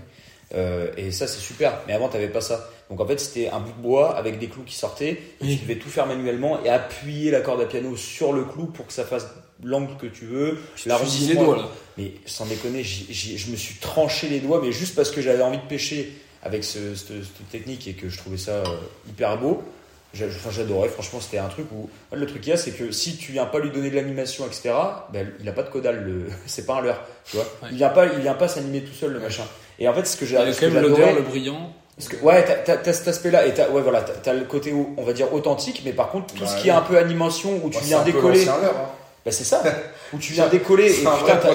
Euh, 0.55 0.91
et 0.97 1.11
ça, 1.13 1.27
c'est 1.27 1.41
super. 1.41 1.81
Mais 1.87 1.93
avant, 1.93 2.09
t'avais 2.09 2.29
pas 2.29 2.41
ça. 2.41 2.69
Donc 2.91 3.01
en 3.01 3.07
fait, 3.07 3.19
c'était 3.21 3.49
un 3.51 3.61
bout 3.61 3.73
de 3.73 3.83
bois 3.83 4.17
avec 4.17 4.39
des 4.39 4.49
clous 4.49 4.65
qui 4.65 4.75
sortaient. 4.75 5.11
Et 5.13 5.21
Oui. 5.43 5.57
tu 5.57 5.63
devais 5.63 5.79
tout 5.79 5.89
faire 5.91 6.07
manuellement 6.07 6.63
et 6.65 6.69
appuyer 6.69 7.31
la 7.31 7.41
corde 7.43 7.61
à 7.61 7.67
piano 7.67 7.97
sur 7.97 8.33
le 8.33 8.45
clou 8.45 8.67
pour 8.67 8.87
que 8.87 8.93
ça 8.93 9.05
fasse 9.05 9.27
l'angle 9.63 9.97
que 9.99 10.07
tu 10.07 10.25
veux. 10.25 10.57
fusilles 10.75 10.85
les 10.85 10.89
L'arrondissement. 10.89 11.45
doigts 11.45 11.57
là. 11.59 11.69
Mais 11.97 12.13
sans 12.27 12.47
déconner, 12.47 12.83
je 12.83 13.51
me 13.51 13.57
suis 13.57 13.75
tranché 13.77 14.29
les 14.29 14.41
doigts, 14.41 14.61
mais 14.63 14.73
juste 14.73 14.95
parce 14.97 15.11
que 15.11 15.21
j'avais 15.21 15.43
envie 15.43 15.59
de 15.59 15.67
pêcher 15.67 16.13
avec 16.43 16.65
ce- 16.65 16.95
cette, 16.95 17.09
cette 17.09 17.51
technique 17.51 17.87
et 17.89 17.93
que 17.95 18.09
je 18.09 18.17
trouvais 18.19 18.37
ça 18.39 18.53
euh, 18.53 18.65
hyper 19.09 19.37
beau. 19.39 19.63
J'adorais, 20.15 20.89
franchement, 20.89 21.21
c'était 21.21 21.39
un 21.39 21.49
truc 21.49 21.67
où. 21.73 21.89
Le 22.13 22.27
truc 22.27 22.41
qu'il 22.41 22.51
y 22.51 22.55
a, 22.55 22.57
c'est 22.57 22.71
que 22.73 22.91
si 22.91 23.17
tu 23.17 23.33
viens 23.33 23.45
pas 23.47 23.59
lui 23.59 23.71
donner 23.71 23.91
de 23.91 23.97
l'animation, 23.97 24.47
etc., 24.47 24.71
ben, 25.13 25.29
il 25.41 25.49
a 25.49 25.53
pas 25.53 25.63
de 25.63 25.69
caudal, 25.69 26.03
le... 26.05 26.27
c'est 26.47 26.65
pas 26.67 26.77
un 26.77 26.81
leurre, 26.81 27.01
tu 27.25 27.37
vois. 27.37 27.45
Ouais. 27.63 27.69
Il 27.73 27.77
vient 27.77 27.91
pas, 27.91 28.07
il 28.07 28.19
vient 28.21 28.35
pas 28.35 28.49
s'animer 28.49 28.81
tout 28.83 28.95
seul, 28.95 29.13
le 29.13 29.21
machin. 29.21 29.45
Et 29.79 29.87
en 29.89 29.93
fait, 29.95 30.05
ce 30.07 30.17
que 30.17 30.25
j'ai 30.27 30.37
Il 30.37 30.47
y 30.47 30.51
a 30.51 30.53
ce 30.53 30.61
quand 30.61 30.67
que 30.69 30.73
même 30.73 30.83
l'odeur, 30.83 30.99
j'adorais- 30.99 31.15
le 31.17 31.23
brillant. 31.23 31.73
parce 31.97 32.09
que, 32.09 32.17
ouais, 32.25 32.45
t'as, 32.65 32.93
cet 32.93 33.07
aspect-là, 33.09 33.47
et 33.47 33.53
t'as, 33.55 33.69
ouais, 33.69 33.83
voilà, 33.83 34.01
t'as, 34.01 34.15
t'as 34.15 34.33
le 34.33 34.45
côté, 34.45 34.75
on 34.97 35.03
va 35.03 35.13
dire, 35.13 35.33
authentique, 35.33 35.83
mais 35.85 35.93
par 35.93 36.11
contre, 36.11 36.33
tout 36.35 36.47
ce 36.47 36.55
Ouais. 36.55 36.61
qui 36.63 36.69
est 36.69 36.73
un 36.73 36.81
peu 36.81 36.97
animation, 36.99 37.61
où 37.63 37.69
tu 37.69 37.75
Bah, 37.77 37.81
c'est 37.83 37.87
viens 37.89 38.01
un 38.01 38.05
peu 38.05 38.13
Bah 39.25 39.33
c'est 39.33 39.45
ça, 39.45 39.63
où 40.13 40.19
tu 40.19 40.33
viens 40.33 40.47
décoller 40.49 40.91
et 40.91 41.05
putain 41.19 41.37
t'as, 41.43 41.49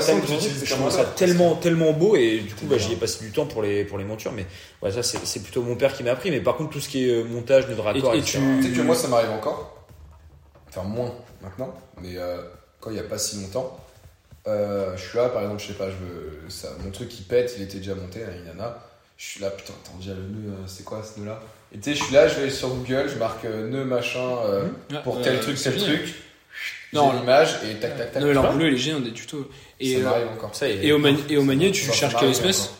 je 0.65 0.73
trouve 0.75 0.91
ça 0.91 1.05
tellement 1.15 1.55
tellement 1.55 1.93
beau 1.93 2.15
et 2.15 2.39
du 2.39 2.53
coup 2.53 2.65
bah, 2.65 2.77
j'y 2.77 2.93
ai 2.93 2.95
passé 2.97 3.23
du 3.23 3.31
temps 3.31 3.45
pour 3.45 3.61
les 3.63 3.83
pour 3.85 3.97
les 3.97 4.03
montures 4.03 4.31
mais 4.33 4.45
ouais 4.81 4.91
ça 4.91 5.01
c'est, 5.01 5.25
c'est 5.25 5.39
plutôt 5.41 5.61
mon 5.63 5.75
père 5.75 5.93
qui 5.93 6.03
m'a 6.03 6.11
appris 6.11 6.29
mais 6.29 6.41
par 6.41 6.55
contre 6.57 6.71
tout 6.71 6.79
ce 6.81 6.89
qui 6.89 7.09
est 7.09 7.13
euh, 7.13 7.23
montage 7.23 7.67
de 7.67 7.73
raccord 7.75 8.13
Et- 8.13 8.19
et 8.19 8.21
tu- 8.21 8.37
sais 8.61 8.69
que 8.69 8.81
moi 8.81 8.95
ça 8.95 9.07
m'arrive 9.07 9.31
encore. 9.31 9.85
Enfin 10.69 10.83
moins 10.83 11.13
maintenant, 11.41 11.73
mais 12.01 12.17
euh, 12.17 12.41
quand 12.79 12.89
il 12.89 12.93
n'y 12.93 12.99
a 12.99 13.03
pas 13.03 13.17
si 13.17 13.39
longtemps. 13.41 13.79
euh, 14.47 14.95
je 14.97 15.01
suis 15.09 15.17
là 15.17 15.29
par 15.29 15.41
exemple, 15.43 15.61
je 15.61 15.67
sais 15.67 15.73
pas, 15.73 15.89
je 15.89 15.95
veux, 15.95 16.41
ça, 16.49 16.69
mon 16.83 16.91
truc 16.91 17.07
qui 17.09 17.21
pète, 17.21 17.53
il 17.57 17.63
était 17.63 17.77
déjà 17.77 17.95
monté, 17.95 18.19
il 18.43 18.47
y 18.51 18.59
en 18.59 18.63
a. 18.63 18.77
Je 19.17 19.25
suis 19.25 19.39
là, 19.39 19.49
putain, 19.51 19.73
attends, 19.83 19.97
déjà 19.99 20.13
le 20.13 20.21
nœud, 20.23 20.49
euh, 20.51 20.63
c'est 20.67 20.83
quoi 20.83 21.01
ce 21.03 21.19
nœud 21.19 21.27
là 21.27 21.39
Et 21.71 21.77
tu 21.77 21.91
sais, 21.91 21.95
je 21.95 22.03
suis 22.03 22.13
là, 22.13 22.27
je 22.27 22.39
vais 22.41 22.49
sur 22.49 22.69
Google, 22.69 23.07
je 23.07 23.17
marque 23.17 23.45
euh, 23.45 23.69
nœud 23.69 23.85
machin 23.85 24.19
euh, 24.45 24.63
Ouais, 24.91 24.97
pour 25.03 25.17
euh, 25.17 25.21
tel 25.23 25.39
truc, 25.39 25.57
c'est 25.57 25.71
tel 25.71 25.81
truc. 25.83 26.15
Non, 26.93 27.13
l'image 27.13 27.59
et 27.69 27.75
tac 27.79 27.97
tac 27.97 28.11
tac. 28.13 28.21
Non, 28.21 28.27
mais 28.27 28.33
tu 28.33 28.39
vois 28.39 28.47
l'enroulé, 28.49 28.67
il 28.67 28.73
est 28.73 28.77
géant 28.77 28.99
des 28.99 29.11
tutos. 29.13 29.49
Et, 29.79 29.93
ça 29.93 29.99
euh, 29.99 30.03
m'arrive 30.03 30.27
encore. 30.27 30.55
Ça, 30.55 30.67
et, 30.69 30.91
au, 30.91 30.97
mani- 30.99 31.23
et 31.29 31.37
au 31.37 31.43
manier, 31.43 31.71
tu 31.71 31.91
cherches 31.91 32.15
quelle 32.19 32.29
espèce. 32.29 32.71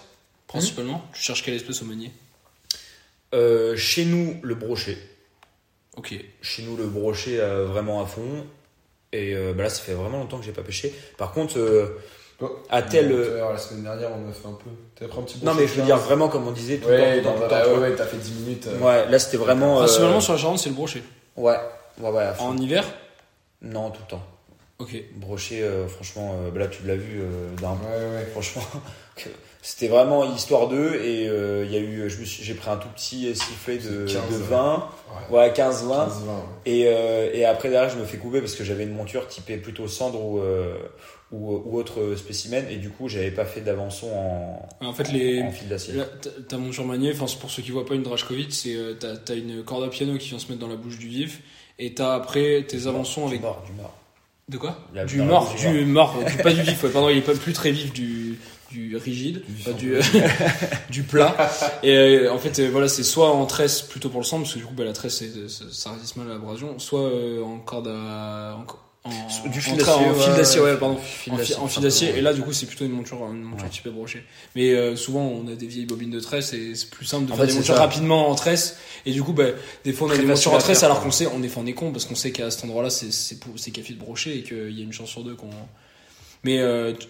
Principalement 0.48 1.04
Tu 1.14 1.22
cherches 1.24 1.44
quelle 1.44 1.56
espèce 1.56 1.82
au 1.82 1.86
manier 1.86 2.12
Euh, 3.34 3.76
chez 3.76 4.06
nous 4.06 4.36
le 4.44 4.54
brochet 4.56 4.98
Ok. 5.98 6.14
chez 6.42 6.62
nous 6.64 6.78
le 6.78 6.86
brochet 6.86 7.40
euh, 7.40 7.66
vraiment 7.66 8.02
à 8.02 8.06
fond 8.06 8.46
et 9.12 9.34
euh, 9.36 9.54
bah 9.54 9.64
là 9.64 9.70
ça 9.70 9.82
fait 9.82 9.94
vraiment 9.94 10.20
longtemps 10.20 10.38
que 10.40 10.46
j'ai 10.46 10.52
pas 10.52 10.62
pêché 10.64 10.94
par 11.18 11.32
contre 11.32 11.58
euh, 11.58 12.00
Oh, 12.42 12.50
à 12.70 12.82
tel 12.82 13.12
euh, 13.12 13.40
La 13.52 13.58
semaine 13.58 13.84
dernière, 13.84 14.10
on 14.12 14.28
a 14.30 14.34
fait 14.34 14.48
un 14.48 14.54
peu. 14.54 14.70
T'as 14.96 15.08
pris 15.08 15.20
un 15.20 15.22
petit 15.22 15.38
non 15.46 15.54
mais 15.54 15.66
je 15.68 15.74
veux 15.76 15.84
dire 15.84 15.98
vraiment 15.98 16.28
comme 16.30 16.48
on 16.48 16.52
disait 16.52 16.78
tout 16.78 16.90
le 16.90 16.96
Ouais, 16.96 17.22
temps, 17.22 17.30
dans- 17.32 17.36
tout 17.38 17.44
le 17.44 17.48
temps, 17.50 17.56
bah, 17.56 17.62
tout 17.64 17.70
le 17.70 17.76
ouais, 17.76 17.80
temps, 17.80 17.92
ouais, 17.92 17.96
t'as 17.96 18.06
fait 18.06 18.18
10 18.18 18.32
minutes. 18.34 18.68
euh, 18.68 18.80
ouais 18.80 19.10
là 19.10 19.18
c'était 19.20 19.38
vraiment 19.38 19.78
euh, 19.78 19.86
Principalement 19.86 20.20
sur 20.20 20.34
la 20.34 20.40
Charente, 20.40 20.60
c'est 20.60 20.70
le 20.70 20.76
brochet. 20.76 21.04
ouais 21.38 21.56
ouais 22.00 22.10
ouais 22.10 22.24
à 22.24 22.34
fond. 22.34 22.46
En 22.50 22.58
hiver 22.58 22.84
non 23.64 23.90
tout 23.92 24.02
le 24.06 24.10
temps 24.12 24.24
Ok. 24.80 24.96
brochet 25.16 25.62
euh, 25.62 25.88
franchement 25.88 26.36
euh, 26.36 26.52
bah 26.52 26.60
là 26.62 26.68
tu 26.68 26.84
l'as 26.86 26.96
vu 26.96 27.22
euh, 27.22 27.54
d'un 27.62 27.72
Ouais, 27.74 28.16
ouais. 28.18 28.26
Franchement, 28.32 28.64
c'était 29.62 29.88
vraiment 29.88 30.24
histoire 30.34 30.68
d'eux 30.68 30.96
et 30.96 31.28
euh, 31.30 31.64
il 31.66 31.72
y 31.72 31.76
a 31.78 31.80
eu, 31.80 32.10
je 32.10 32.20
me 32.20 32.26
suis- 32.26 32.44
j'ai 32.44 32.54
pris 32.56 32.70
un 32.70 32.78
tout 32.78 32.90
petit 32.90 33.34
sifflet 33.36 33.78
de, 33.78 34.08
C'est 34.08 34.16
15, 34.16 34.30
de 34.30 34.36
ouais. 34.44 34.50
20, 34.50 34.90
Ouais. 35.32 35.38
ouais 35.38 35.50
15-20 35.52 35.54
15, 35.54 35.84
20, 35.84 35.88
ouais. 35.94 36.42
et, 36.66 36.84
euh, 36.88 37.30
et 37.34 37.46
après 37.46 37.70
derrière 37.70 37.90
je 37.90 37.98
me 37.98 38.04
fais 38.06 38.18
couper 38.18 38.40
parce 38.42 38.56
que 38.56 38.64
j'avais 38.64 38.84
une 38.84 38.94
monture 38.94 39.28
typée 39.28 39.58
plutôt 39.58 39.88
cendre 39.88 40.20
ou, 40.22 40.40
euh, 40.40 40.76
ou, 41.32 41.54
ou 41.66 41.78
autre 41.78 42.16
spécimen 42.18 42.66
et 42.70 42.76
du 42.78 42.90
coup 42.90 43.08
j'avais 43.08 43.32
pas 43.32 43.46
fait 43.46 43.62
d'avançon 43.62 44.10
en, 44.12 44.86
En 44.88 44.92
fait, 44.94 45.12
les. 45.14 45.44
en 45.44 45.52
fil 45.52 45.70
d'acier. 45.70 45.94
T'as 46.50 46.58
monture 46.58 46.84
manier, 46.86 47.12
enfin, 47.14 47.28
c'est 47.28 47.40
pour 47.40 47.52
ceux 47.52 47.62
qui 47.62 47.72
voient 47.72 47.86
pas 47.86 47.96
une 47.96 48.04
Drashkovic, 48.04 48.52
c'est 48.54 48.76
euh, 48.76 48.96
t'as 49.00 49.16
t'as 49.18 49.36
une 49.36 49.64
corde 49.64 49.84
à 49.84 49.88
piano 49.90 50.18
qui 50.18 50.30
vient 50.30 50.40
se 50.40 50.48
mettre 50.48 50.60
dans 50.60 50.68
la 50.68 50.76
bouche 50.76 50.98
du 50.98 51.08
vif, 51.08 51.40
et 51.86 51.94
t'as 51.94 52.16
après 52.16 52.66
tes 52.68 52.88
avançons 52.88 53.22
du 53.22 53.28
avec. 53.34 53.42
mort, 53.42 53.64
du 53.66 53.74
mort. 53.74 53.94
De 54.50 54.58
quoi 54.58 54.78
La- 54.94 55.06
Du 55.06 55.22
mort, 55.22 55.54
du 55.56 55.86
mort, 55.86 56.16
du- 56.26 56.38
pas 56.44 56.52
du 56.54 56.62
vif, 56.62 56.84
ouais, 56.84 56.90
pardon, 56.90 57.10
il 57.10 57.18
est 57.18 57.22
pas 57.22 57.34
plus 57.34 57.54
très 57.54 57.72
vif 57.72 57.94
du, 57.94 58.38
du 58.72 58.98
rigide, 58.98 59.42
Du 59.48 59.74
du, 59.74 59.96
du 60.90 61.04
plat. 61.04 61.36
Et 61.82 61.96
euh, 61.96 62.34
en 62.34 62.38
fait, 62.38 62.60
euh, 62.60 62.70
voilà, 62.70 62.88
c'est 62.90 63.04
soit 63.04 63.32
en 63.32 63.46
tresse 63.46 63.82
plutôt 63.82 64.10
pour 64.10 64.20
le 64.20 64.26
sang, 64.26 64.40
parce 64.40 64.54
que 64.54 64.60
du 64.60 64.66
coup, 64.66 64.74
bah, 64.76 64.84
la 64.84 64.94
tresse, 64.94 65.24
ça 65.48 65.66
ça 65.72 65.92
résiste 65.94 66.18
mal 66.18 66.28
à 66.30 66.34
l'abrasion, 66.34 66.78
soit 66.80 67.02
euh, 67.02 67.42
en 67.44 67.60
corde 67.60 67.88
à, 67.88 68.58
en, 68.60 68.66
en, 69.06 69.48
Du 69.50 69.60
fil 69.62 69.76
d'acier, 69.76 69.92
en 69.94 70.14
fil 70.14 70.34
d'acier, 70.34 70.62
ouais, 70.62 70.78
pardon. 70.78 70.98
fil 70.98 71.34
en, 71.34 71.68
fil 71.68 71.84
d'acier. 71.84 72.10
Et 72.18 72.22
là, 72.22 72.34
du 72.34 72.42
coup, 72.42 72.54
c'est 72.54 72.66
plutôt 72.66 72.86
une 72.86 72.92
monture, 72.94 73.18
une 73.30 73.42
monture 73.42 73.66
Ouais. 73.66 73.70
typée 73.70 73.90
brochée. 73.90 74.24
Mais 74.56 74.72
euh, 74.74 74.96
souvent, 74.96 75.22
on 75.26 75.46
a 75.52 75.56
des 75.56 75.68
vieilles 75.68 75.86
bobines 75.86 76.10
de 76.12 76.22
tresse 76.22 76.54
et 76.54 76.74
c'est 76.76 76.90
plus 76.90 77.06
simple 77.06 77.26
de 77.26 77.32
En 77.34 77.36
faire 77.36 77.46
fait, 77.46 77.52
des 77.52 77.58
montures 77.58 77.76
ça. 77.76 77.82
rapidement 77.82 78.30
en 78.30 78.36
tresse. 78.36 78.78
Et 79.06 79.12
du 79.12 79.22
coup, 79.22 79.34
bah, 79.34 79.44
des 79.84 79.92
fois, 79.92 80.08
on 80.08 80.12
a 80.12 80.14
Très 80.14 80.24
des 80.24 80.30
montures 80.30 80.54
en 80.54 80.58
tresse 80.58 80.80
faire, 80.80 80.90
alors 80.90 81.04
qu'on 81.04 81.12
sait, 81.12 81.28
on 81.28 81.44
est, 81.44 81.52
on 81.58 81.66
est 81.66 81.74
con 81.74 81.92
parce 81.92 82.06
qu'on 82.06 82.16
sait 82.16 82.32
qu'à 82.32 82.50
cet 82.50 82.64
endroit-là, 82.64 82.90
c'est 82.90 83.12
c'est 83.12 83.72
café 83.72 83.94
de 83.94 84.00
brocher 84.00 84.38
et 84.38 84.44
qu'il 84.44 84.72
y 84.72 84.82
a 84.82 84.84
une 84.86 84.94
chance 84.94 85.10
sur 85.10 85.24
deux 85.24 85.36
qu'on. 85.36 85.50
Mais 86.46 86.60
euh, 86.60 86.94
tu- 86.94 87.08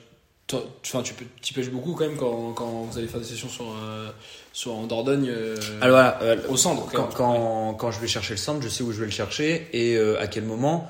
tu- 0.47 0.55
enfin, 0.85 1.03
tu 1.03 1.13
peux, 1.13 1.25
tu 1.41 1.53
pêches 1.53 1.69
beaucoup 1.69 1.93
quand 1.93 2.05
même 2.07 2.17
quand, 2.17 2.53
quand 2.53 2.87
vous 2.89 2.97
allez 2.97 3.07
faire 3.07 3.19
des 3.19 3.25
sessions 3.25 3.49
sur, 3.49 3.65
euh, 3.65 4.09
sur 4.51 4.73
en 4.75 4.85
Dordogne 4.87 5.27
euh, 5.29 5.55
Alors 5.79 5.95
voilà, 5.95 6.19
euh, 6.21 6.37
au 6.49 6.57
centre. 6.57 6.85
quand, 6.91 7.09
quand, 7.15 7.73
quand 7.75 7.91
je 7.91 7.99
vais 7.99 8.07
chercher 8.07 8.33
le 8.33 8.37
centre, 8.37 8.61
je 8.61 8.67
sais 8.69 8.83
où 8.83 8.91
je 8.91 8.99
vais 8.99 9.05
le 9.05 9.11
chercher 9.11 9.67
et 9.73 9.97
à 10.19 10.27
quel 10.27 10.43
moment. 10.43 10.89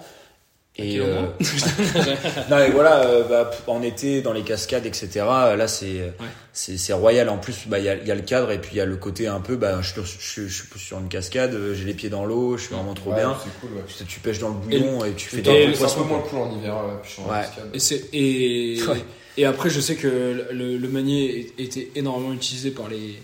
Et 0.75 0.99
euh, 0.99 1.21
non 2.49 2.57
mais 2.57 2.71
voilà, 2.71 3.01
euh, 3.05 3.23
bah, 3.27 3.51
en 3.67 3.83
été 3.83 4.21
dans 4.23 4.33
les 4.33 4.41
cascades, 4.41 4.87
etc. 4.87 5.09
euh, 5.29 5.55
Là 5.55 5.67
c'est 5.67 6.13
c'est 6.51 6.77
c'est 6.77 6.93
royal. 6.93 7.29
En 7.29 7.37
plus, 7.37 7.67
bah 7.67 7.77
il 7.77 7.85
y 7.85 7.89
a, 7.89 7.95
il 7.95 8.07
y 8.07 8.11
a 8.11 8.15
le 8.15 8.21
cadre 8.21 8.51
et 8.51 8.57
puis 8.59 8.71
il 8.73 8.77
y 8.77 8.81
a 8.81 8.85
le 8.85 8.95
côté 8.95 9.27
un 9.27 9.39
peu, 9.39 9.55
bah 9.55 9.81
je, 9.83 10.01
je, 10.01 10.01
je, 10.41 10.47
je 10.47 10.53
suis 10.63 10.79
sur 10.79 10.97
une 10.99 11.09
cascade, 11.09 11.53
euh, 11.53 11.75
j'ai 11.75 11.85
les 11.85 11.93
pieds 11.93 12.09
dans 12.09 12.25
l'eau, 12.25 12.57
je 12.57 12.65
suis 12.65 12.73
vraiment 12.75 12.95
trop 12.95 13.11
Ouais, 13.11 13.17
bien. 13.17 13.37
C'est 13.43 13.59
cool, 13.61 13.77
ouais. 13.77 13.83
Tu, 13.87 14.03
tu 14.05 14.19
pêches 14.19 14.39
dans 14.39 14.49
le 14.49 14.55
bouillon 14.55 15.05
et, 15.05 15.13
tu 15.13 15.29
fais 15.29 15.37
et 15.37 15.41
des 15.41 15.73
C'est 15.73 15.77
poissons. 15.79 16.01
peu 16.03 16.07
moins 16.09 16.19
cool 16.21 16.39
en 16.39 16.57
hiver, 16.57 16.73
là, 16.73 17.01
suis 17.05 17.21
en 17.21 17.25
Ouais. 17.29 17.41
cascade. 17.41 17.69
Et, 17.73 17.79
c'est- 17.79 18.09
et, 18.11 18.79
Ouais. 18.87 18.97
et 19.37 19.45
après, 19.45 19.69
je 19.69 19.79
sais 19.79 19.95
que 19.95 20.07
le, 20.51 20.77
le 20.77 20.87
manier 20.89 21.53
était 21.59 21.89
énormément 21.95 22.33
utilisé 22.33 22.71
par 22.71 22.87
les, 22.89 23.21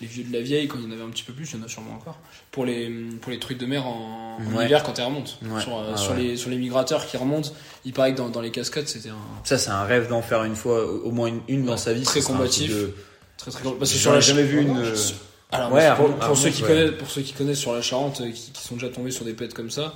les 0.00 0.06
vieux 0.06 0.22
de 0.24 0.32
la 0.32 0.40
vieille, 0.40 0.68
quand 0.68 0.78
il 0.78 0.84
y 0.84 0.86
en 0.86 0.92
avait 0.92 1.02
un 1.02 1.08
petit 1.10 1.24
peu 1.24 1.32
plus, 1.32 1.50
il 1.52 1.58
y 1.58 1.62
en 1.62 1.64
a 1.64 1.68
sûrement 1.68 1.94
encore, 1.94 2.18
pour 2.52 2.64
les, 2.64 2.88
pour 3.20 3.32
les 3.32 3.38
trucs 3.38 3.58
de 3.58 3.66
mer 3.66 3.84
en, 3.86 4.38
en 4.38 4.56
Ouais. 4.56 4.66
hiver 4.66 4.82
quand 4.84 4.96
elles 4.98 5.04
remontent. 5.06 5.32
Ouais. 5.42 5.60
Sur, 5.60 5.76
euh, 5.78 5.90
Ah 5.94 5.96
sur 5.96 6.12
ouais. 6.12 6.18
les, 6.22 6.36
sur 6.36 6.50
les 6.50 6.56
migrateurs 6.56 7.04
qui 7.06 7.16
remontent, 7.16 7.50
il 7.84 7.92
paraît 7.92 8.12
que 8.12 8.18
dans, 8.18 8.28
dans 8.28 8.40
les 8.40 8.50
cascades, 8.52 8.86
c'était 8.86 9.08
un 9.08 9.16
Ça 9.44 9.58
c'est 9.58 9.70
un 9.70 9.82
rêve 9.84 10.08
d'en 10.08 10.22
faire 10.22 10.44
une 10.44 10.54
fois, 10.56 10.84
au 10.86 11.10
moins 11.10 11.26
une, 11.28 11.40
une 11.48 11.64
dans 11.64 11.76
sa 11.76 11.92
vie. 11.92 12.02
très 12.04 12.20
combatif. 12.22 12.70
de- 12.70 12.94
très 13.36 13.50
très 13.50 13.62
Parce 13.62 13.92
que 13.92 13.98
sur 13.98 14.12
la 14.12 14.20
jamais 14.20 14.44
vu 14.44 14.58
Ah 14.58 14.62
une. 14.62 14.76
euh, 14.78 14.94
je- 14.94 15.12
Alors, 15.50 15.72
Ouais, 15.72 15.88
pour, 16.20 16.36
ceux 16.36 16.50
qui 16.50 16.62
connaissent, 16.62 16.92
pour 16.98 17.10
ceux 17.10 17.22
qui 17.22 17.32
connaissent 17.32 17.58
sur 17.58 17.72
la 17.74 17.80
Charente, 17.82 18.20
euh, 18.20 18.30
qui, 18.30 18.52
qui 18.52 18.62
sont 18.62 18.74
déjà 18.74 18.90
tombés 18.90 19.10
sur 19.10 19.24
des 19.24 19.32
pets 19.32 19.52
comme 19.54 19.70
ça, 19.70 19.94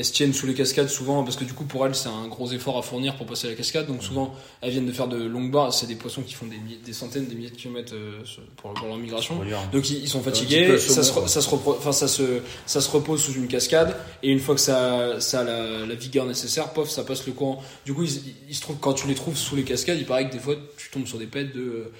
elles 0.00 0.04
se 0.06 0.12
tiennent 0.12 0.32
sous 0.32 0.46
les 0.46 0.54
cascades 0.54 0.88
souvent 0.88 1.22
parce 1.24 1.36
que 1.36 1.44
du 1.44 1.52
coup 1.52 1.64
pour 1.64 1.84
elles 1.86 1.94
c'est 1.94 2.08
un 2.08 2.26
gros 2.26 2.50
effort 2.52 2.78
à 2.78 2.82
fournir 2.82 3.16
pour 3.16 3.26
passer 3.26 3.48
la 3.48 3.54
cascade. 3.54 3.86
Donc 3.86 4.02
souvent 4.02 4.34
elles 4.62 4.70
viennent 4.70 4.86
de 4.86 4.92
faire 4.92 5.08
de 5.08 5.22
longues 5.22 5.50
barres. 5.50 5.74
C'est 5.74 5.86
des 5.86 5.94
poissons 5.94 6.22
qui 6.22 6.32
font 6.34 6.46
des, 6.46 6.56
milliers- 6.56 6.80
des 6.84 6.92
centaines, 6.94 7.26
des 7.26 7.34
milliers 7.34 7.50
de 7.50 7.56
kilomètres 7.56 7.92
euh, 7.94 8.20
pour, 8.56 8.72
pour 8.72 8.86
leur 8.88 8.96
migration. 8.96 9.36
Donc 9.72 9.90
ils, 9.90 9.98
ils 10.02 10.08
sont 10.08 10.22
fatigués, 10.22 10.66
ça, 10.94 11.02
se, 11.02 11.12
ça, 11.28 11.40
se 11.42 11.48
repro- 11.50 11.76
enfin, 11.76 11.92
ça, 11.92 12.08
se, 12.08 12.40
ça 12.66 12.80
se 12.80 12.90
repose 12.90 13.22
sous 13.22 13.34
une 13.34 13.46
cascade, 13.46 13.94
et 14.22 14.30
une 14.30 14.40
fois 14.40 14.54
que 14.54 14.60
ça, 14.62 15.20
ça 15.20 15.40
a 15.40 15.44
la, 15.44 15.84
la 15.86 15.94
vigueur 15.94 16.24
nécessaire, 16.24 16.72
pof, 16.72 16.88
ça 16.88 17.04
passe 17.04 17.26
le 17.26 17.32
courant. 17.34 17.62
Du 17.84 17.92
coup, 17.92 18.02
ils, 18.04 18.22
ils 18.48 18.54
se 18.54 18.62
trouvent, 18.62 18.78
quand 18.80 18.94
tu 18.94 19.06
les 19.06 19.14
trouves 19.14 19.36
sous 19.36 19.54
les 19.54 19.64
cascades, 19.64 19.98
il 19.98 20.06
paraît 20.06 20.26
que 20.28 20.32
des 20.32 20.38
fois 20.40 20.54
tu 20.78 20.88
tombes 20.90 21.06
sur 21.06 21.18
des 21.18 21.26
pets 21.26 21.54
de 21.54 21.60
euh, 21.60 21.92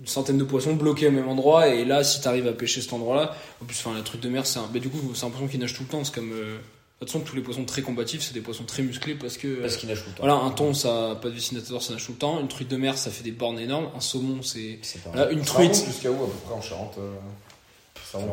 une 0.00 0.06
centaine 0.06 0.38
de 0.38 0.44
poissons 0.44 0.74
bloqués 0.74 1.08
au 1.08 1.10
même 1.12 1.28
endroit, 1.28 1.68
et 1.68 1.84
là, 1.84 2.02
si 2.04 2.20
tu 2.20 2.26
arrives 2.28 2.46
à 2.48 2.52
pêcher 2.52 2.80
cet 2.80 2.92
endroit-là, 2.92 3.36
en 3.62 3.64
plus, 3.64 3.76
enfin, 3.78 3.96
la 3.96 4.02
truc 4.02 4.20
de 4.20 4.28
mer, 4.28 4.46
c'est 4.46 4.58
un. 4.58 4.68
Mais 4.72 4.80
du 4.80 4.88
coup, 4.88 4.98
c'est 5.14 5.24
un 5.26 5.30
poisson 5.30 5.46
qui 5.48 5.58
nage 5.58 5.74
tout 5.74 5.82
le 5.84 5.88
temps, 5.88 6.02
c'est 6.04 6.14
comme. 6.14 6.32
euh, 6.32 6.56
de 7.00 7.04
toute 7.06 7.12
façon, 7.12 7.24
tous 7.24 7.36
les 7.36 7.42
poissons 7.42 7.64
très 7.64 7.82
combatifs, 7.82 8.22
c'est 8.22 8.34
des 8.34 8.40
poissons 8.40 8.64
très 8.64 8.82
musclés 8.82 9.14
parce 9.14 9.36
que. 9.36 9.60
Parce 9.60 9.76
qu'il 9.76 9.88
nage 9.88 9.98
tout 10.02 10.08
le 10.10 10.14
temps. 10.16 10.22
voilà, 10.24 10.34
un 10.34 10.50
thon, 10.50 10.74
ça 10.74 11.16
pas 11.22 11.28
de 11.28 11.34
dessinateur, 11.34 11.80
ça 11.82 11.92
nage 11.92 12.04
tout 12.04 12.12
le 12.12 12.18
temps. 12.18 12.40
Une 12.40 12.48
truite 12.48 12.68
de 12.68 12.76
mer, 12.76 12.98
ça 12.98 13.10
fait 13.10 13.22
des 13.22 13.30
bornes 13.32 13.58
énormes. 13.60 13.88
Un 13.96 14.00
saumon, 14.00 14.42
c'est. 14.42 14.78
C'est 14.82 15.02
pas 15.02 15.10
Voilà, 15.14 15.30
une 15.30 15.42
truite. 15.42 15.74
Jusqu'à 15.86 16.10
où 16.10 16.14
à 16.24 16.26
peu 16.26 16.32
près 16.44 16.54
en 16.54 16.62
Charente 16.62 16.94
euh. 16.98 17.14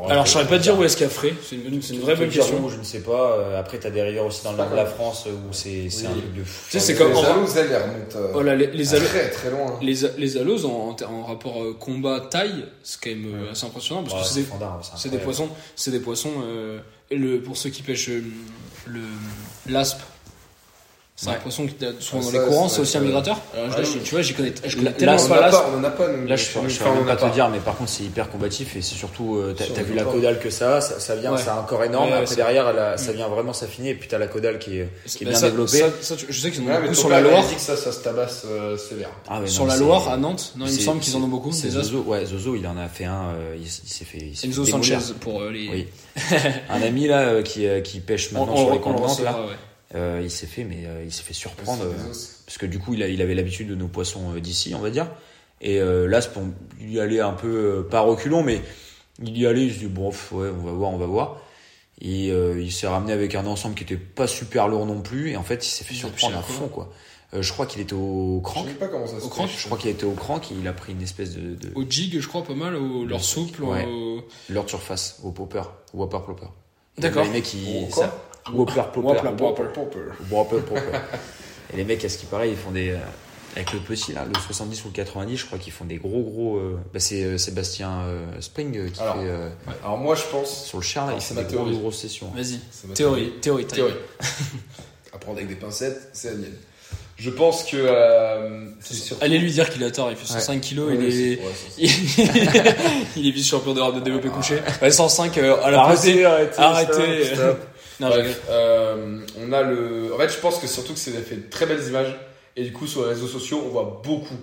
Alors, 0.08 0.26
je 0.26 0.32
saurais 0.32 0.48
pas 0.48 0.58
te 0.58 0.64
dire 0.64 0.80
où 0.80 0.84
est-ce 0.86 0.96
qu'il 0.96 1.06
y 1.06 1.10
a 1.10 1.12
frais. 1.12 1.34
C'est 1.44 1.58
une, 1.58 1.82
c'est 1.82 1.96
une 1.96 2.00
vraie 2.00 2.16
bonne 2.16 2.30
question. 2.30 2.64
où, 2.64 2.70
Je 2.70 2.78
ne 2.78 2.84
sais 2.84 3.02
pas. 3.02 3.34
Euh, 3.34 3.60
Après, 3.60 3.78
t'as 3.78 3.90
des 3.90 4.02
rivières 4.02 4.26
aussi 4.26 4.42
dans 4.46 4.52
le 4.52 4.58
nord 4.58 4.70
de 4.70 4.76
la 4.76 4.86
France 4.86 5.26
euh, 5.28 5.32
où 5.32 5.52
c'est 5.52 5.90
c'est 5.90 6.04
Oui. 6.08 6.14
un 6.14 6.18
truc 6.22 6.34
de 6.34 6.44
fou. 6.46 6.62
Tu 6.68 6.72
sais, 6.72 6.80
c'est 6.80 6.94
Les 6.94 6.98
comme- 7.00 7.14
en- 7.18 7.24
aloses, 7.24 7.58
elles, 7.58 7.68
elles 7.72 7.82
remontent 7.82 8.16
euh, 8.18 8.32
Voilà, 8.32 8.56
les, 8.56 8.68
les, 8.68 8.86
très 8.86 9.30
très 9.32 9.50
loin. 9.52 9.78
les, 9.82 9.96
les 10.18 10.38
aloses 10.38 10.66
en, 10.66 10.72
en 10.72 10.94
ter- 10.94 11.12
en 11.12 11.26
rapport 11.26 11.62
combat-taille, 11.78 12.66
c'est 12.84 13.02
quand 13.02 13.10
même 13.10 13.48
assez 13.52 13.66
impressionnant 13.66 14.04
parce 14.04 14.14
Ouais, 14.16 14.22
que 14.22 14.28
c'est 14.28 15.10
des, 15.10 15.18
c'est 15.18 15.24
poissons, 15.24 15.50
c'est 15.76 15.92
des 15.92 16.00
poissons. 16.00 16.32
euh, 16.46 16.80
le, 17.12 17.40
pour 17.40 17.58
ceux 17.58 17.70
qui 17.70 17.82
pêchent 17.82 18.10
euh, 18.10 18.24
le 18.88 19.02
l'aspe, 19.68 20.02
c'est 21.18 21.30
un 21.30 21.32
Ouais. 21.32 21.38
poisson 21.42 21.66
qui 21.66 21.76
souvent 22.02 22.22
Ah, 22.22 22.26
dans 22.26 22.32
les 22.40 22.46
courants, 22.48 22.68
c'est 22.68 22.82
aussi 22.82 22.98
un 22.98 23.02
migrateur. 23.02 23.38
Alors, 23.54 23.68
Ah 23.72 23.82
je- 23.84 23.90
oui. 23.90 24.00
tu 24.04 24.12
vois, 24.12 24.22
j'y 24.22 24.34
connais, 24.34 24.54
je 24.66 24.76
connais 24.76 24.92
tellement 24.92 25.16
on 25.16 25.28
pas 25.30 25.36
en 25.36 25.38
a 25.38 25.42
l'aspe. 25.42 25.52
pas, 25.64 25.70
on 25.74 25.80
en 25.80 25.84
a 25.86 25.90
pas. 25.90 26.08
Là, 26.08 26.36
je 26.36 26.60
ne 26.60 27.02
en 27.02 27.06
pas 27.06 27.16
te 27.16 27.34
dire, 27.34 27.48
mais 27.50 27.60
par 27.60 27.78
contre, 27.78 27.90
c'est 27.90 28.04
hyper 28.04 28.30
combatif 28.30 28.76
et 28.76 28.82
c'est 28.82 28.96
surtout, 28.96 29.38
euh, 29.38 29.56
t'as 29.58 29.82
vu 29.84 29.94
la 29.94 30.04
caudale 30.04 30.40
que 30.40 30.50
ça 30.50 30.76
a, 30.78 30.82
ça, 30.82 31.00
ça 31.00 31.16
vient, 31.16 31.34
a 31.34 31.60
un 31.60 31.64
corps 31.64 31.84
énorme. 31.86 32.06
Ouais, 32.06 32.10
ouais, 32.12 32.16
Après, 32.18 32.28
c'est- 32.28 32.36
derrière, 32.36 32.68
elle 32.70 32.80
a- 32.80 32.98
ça 32.98 33.14
vient 33.14 33.30
vraiment 33.30 33.54
s'affiner 33.54 33.92
et 33.92 33.96
puis 33.96 34.10
t'as 34.10 34.18
la 34.18 34.28
caudale 34.28 34.60
qui 34.60 34.80
est, 34.80 34.90
qui 35.06 35.24
est 35.24 35.26
Bah, 35.26 35.32
bien 35.32 35.40
ça- 35.40 35.50
développée. 35.50 35.80
ça- 35.80 35.90
ça, 36.02 36.16
tu- 36.18 36.26
je 36.28 36.40
sais 36.40 36.52
qu'ils 36.52 36.62
en 36.64 36.66
ont 36.76 36.82
beaucoup 36.82 36.94
sur 36.94 37.08
la 37.10 37.22
Loire. 37.22 37.44
que 37.50 37.62
ça, 37.62 37.78
ça 37.78 37.92
se 37.94 38.00
tabasse 38.02 38.44
euh, 38.50 38.78
sévère. 38.78 39.12
Ah 39.30 39.40
Sur 39.46 39.66
la 39.68 39.74
c'est- 39.76 39.80
Loire, 39.80 40.10
à 40.10 40.18
Nantes, 40.18 40.52
non, 40.58 40.66
il 40.66 40.72
me 40.72 40.78
c'est- 40.78 40.84
semble 40.84 41.00
qu'ils 41.00 41.16
en 41.16 41.20
ont 41.20 41.22
c'est- 41.24 41.28
beaucoup. 41.30 41.52
C'est. 41.54 41.70
Zozo, 41.70 42.00
ouais, 42.08 42.26
Zozo, 42.26 42.56
il 42.58 42.68
en 42.68 42.78
a 42.78 42.90
fait 42.90 43.06
un, 43.06 43.30
euh, 43.38 43.56
il, 43.58 43.70
s'est 43.70 44.04
fait, 44.04 44.18
il 44.18 44.36
s'est 44.36 44.48
Enzo. 44.48 44.66
Sanchez 44.66 44.98
pour 45.22 45.42
euh, 45.42 45.50
les. 45.52 45.70
Oui. 45.70 45.88
un 46.70 46.82
ami 46.82 47.08
là 47.08 47.22
euh, 47.22 47.42
qui, 47.42 47.66
euh, 47.68 47.80
qui 47.80 48.00
pêche 48.02 48.32
maintenant 48.34 48.56
sur 48.58 48.72
les 48.74 49.24
là. 49.24 49.36
Euh, 49.96 50.20
il 50.24 50.30
s'est 50.30 50.46
fait, 50.48 50.64
mais 50.64 50.84
euh, 50.86 51.04
il 51.06 51.12
s'est 51.12 51.24
fait 51.24 51.34
surprendre. 51.34 51.84
Euh, 51.84 51.94
parce 52.46 52.58
que 52.60 52.66
du 52.66 52.80
coup 52.80 52.94
il, 52.94 53.02
a- 53.04 53.08
il 53.08 53.22
avait 53.22 53.34
l'habitude 53.36 53.68
de 53.70 53.76
nos 53.76 53.88
poissons 53.88 54.34
euh, 54.36 54.40
d'ici 54.40 54.74
on 54.76 54.80
va 54.80 54.90
dire 54.92 55.08
et 55.62 55.80
euh, 55.80 56.08
là 56.08 56.22
pour 56.22 56.44
il 56.82 56.92
y 56.94 57.00
allait 57.00 57.22
un 57.22 57.32
peu 57.34 57.48
euh, 57.48 57.84
pas 57.90 58.02
reculons 58.02 58.44
mais 58.44 58.62
il 59.24 59.38
y 59.38 59.48
allait 59.48 59.66
il 59.68 59.74
se 59.74 59.80
dit 59.80 59.86
bon 59.88 60.10
pff, 60.12 60.32
ouais 60.34 60.50
on 60.50 60.64
va 60.64 60.72
voir 60.74 60.92
on 60.92 60.98
va 60.98 61.06
voir 61.06 61.38
et 62.02 62.30
euh, 62.32 62.62
il 62.62 62.72
s'est 62.74 62.88
ramené 62.88 63.14
avec 63.14 63.34
un 63.36 63.46
ensemble 63.46 63.74
qui 63.76 63.84
était 63.84 63.96
pas 63.96 64.28
super 64.28 64.68
lourd 64.68 64.86
non 64.86 65.02
plus 65.02 65.32
et 65.32 65.38
en 65.38 65.44
fait 65.44 65.66
il 65.66 65.70
s'est 65.70 65.84
fait 65.86 65.94
Il 65.94 65.98
surprendre 66.00 66.38
à 66.38 66.42
fond 66.44 66.68
quoi 66.68 66.92
Euh, 67.34 67.42
je 67.42 67.52
crois 67.54 67.66
qu'il 67.66 67.82
était 67.82 67.96
au 67.96 68.38
Je 68.46 68.50
crank 68.50 68.68
sais 68.68 68.74
pas 68.76 68.88
comment 68.88 69.08
ça 69.08 69.20
se 69.20 69.26
Au 69.26 69.30
crank, 69.30 69.48
pêche. 69.48 69.60
je 69.62 69.66
crois 69.66 69.78
qu'il 69.80 69.90
était 69.90 70.06
au 70.06 70.12
crank 70.12 70.52
et 70.52 70.56
il 70.62 70.68
a 70.68 70.74
pris 70.74 70.92
une 70.94 71.02
espèce 71.02 71.32
de, 71.36 71.56
de 71.56 71.72
Au 71.74 71.84
jig, 71.90 72.20
je 72.20 72.28
crois 72.28 72.44
pas 72.44 72.54
mal, 72.54 72.76
au 72.76 73.06
leur 73.06 73.24
souple. 73.24 73.64
Ouais. 73.64 73.86
au- 73.86 74.22
leur 74.50 74.70
surface 74.70 75.20
au 75.24 75.32
popper 75.32 75.64
au 75.94 76.00
whopper 76.02 76.20
plopper 76.24 76.48
D'accord. 77.00 77.24
les 77.26 77.32
mecs 77.32 77.56
quoi 77.92 78.04
ça- 78.06 78.22
whopper 78.54 78.82
Popper. 79.74 80.00
Whopper 80.32 80.58
et 81.74 81.78
les 81.78 81.84
mecs 81.84 82.04
à 82.06 82.10
ce 82.10 82.18
qui 82.18 82.26
paraît 82.26 82.50
ils 82.50 82.56
font 82.58 82.72
des 82.72 82.92
euh, 82.92 82.98
avec 83.56 83.72
le 83.72 83.80
petit 83.80 84.12
là, 84.12 84.26
le 84.26 84.38
70 84.40 84.84
ou 84.84 84.88
le 84.90 84.94
90, 84.94 85.38
je 85.38 85.46
crois 85.46 85.58
qu'ils 85.58 85.72
font 85.72 85.86
des 85.86 85.96
gros 85.96 86.22
gros. 86.24 86.58
euh, 86.58 86.78
bah 86.94 87.00
c'est 87.00 87.24
euh, 87.24 87.38
Sébastien 87.38 88.02
euh, 88.02 88.26
Spring 88.42 88.92
qui 88.92 89.00
Alors, 89.02 89.16
fait 89.16 89.22
euh, 89.30 89.50
Alors 89.84 89.98
moi 89.98 90.14
je 90.16 90.24
pense. 90.30 90.66
sur 90.66 90.78
le 90.80 90.84
char 90.84 91.08
là, 91.08 91.14
il 91.16 91.22
c'est 91.22 91.30
fait 91.34 91.36
ma 91.36 91.44
des 91.44 91.56
grosses, 91.56 91.66
théorie. 91.68 91.80
grosses 91.82 91.98
sessions. 92.00 92.32
Vas-y. 92.36 92.60
c'est 92.72 92.88
ma 92.90 92.94
Théorie, 92.94 93.32
théorie. 93.42 93.66
Théorie. 93.66 93.94
À 95.14 95.18
prendre 95.18 95.38
avec 95.38 95.48
des 95.48 95.56
pincettes, 95.56 96.10
c'est 96.12 96.32
la 96.32 96.36
mienne. 96.36 96.54
Je 97.18 97.30
pense 97.30 97.64
que 97.64 97.78
euh, 97.78 98.68
surtout. 98.82 99.24
Allez 99.24 99.38
lui 99.40 99.50
dire 99.50 99.70
qu'il 99.70 99.82
a 99.86 99.90
tort, 99.92 100.12
il 100.12 100.18
fait 100.18 100.28
105 100.28 100.60
kilos, 100.60 100.90
Ouais, 100.90 100.98
il 101.00 101.14
c'est- 101.14 101.82
est. 101.82 101.88
ouais, 101.88 102.76
il 103.16 103.28
est 103.30 103.32
vice-champion 103.32 103.74
d'Europe 103.74 103.96
de 103.96 104.00
développé 104.02 104.28
couché. 104.28 104.60
Ouais, 104.82 104.92
105 104.92 105.38
euh, 105.38 105.56
à 105.64 105.72
la 105.72 105.88
pesée. 105.92 106.26
arrêtez, 106.26 106.60
Arrêtez. 106.60 107.24
Stop, 107.24 107.36
stop. 107.38 107.60
Non, 108.00 108.10
Bref, 108.10 108.42
euh, 108.50 109.20
on 109.40 109.52
a 109.54 109.64
le. 109.64 110.14
En 110.14 110.18
fait, 110.18 110.30
je 110.30 110.40
pense 110.40 110.60
que 110.60 110.68
surtout 110.68 110.94
que 110.94 111.00
c'est 111.00 111.12
fait 111.12 111.36
de 111.36 111.50
très 111.50 111.66
belles 111.66 111.86
images. 111.88 112.16
Et 112.56 112.64
du 112.64 112.72
coup, 112.72 112.88
sur 112.88 113.04
les 113.04 113.10
réseaux 113.10 113.28
sociaux, 113.28 113.62
on 113.66 113.70
voit 113.70 114.02
beaucoup 114.04 114.38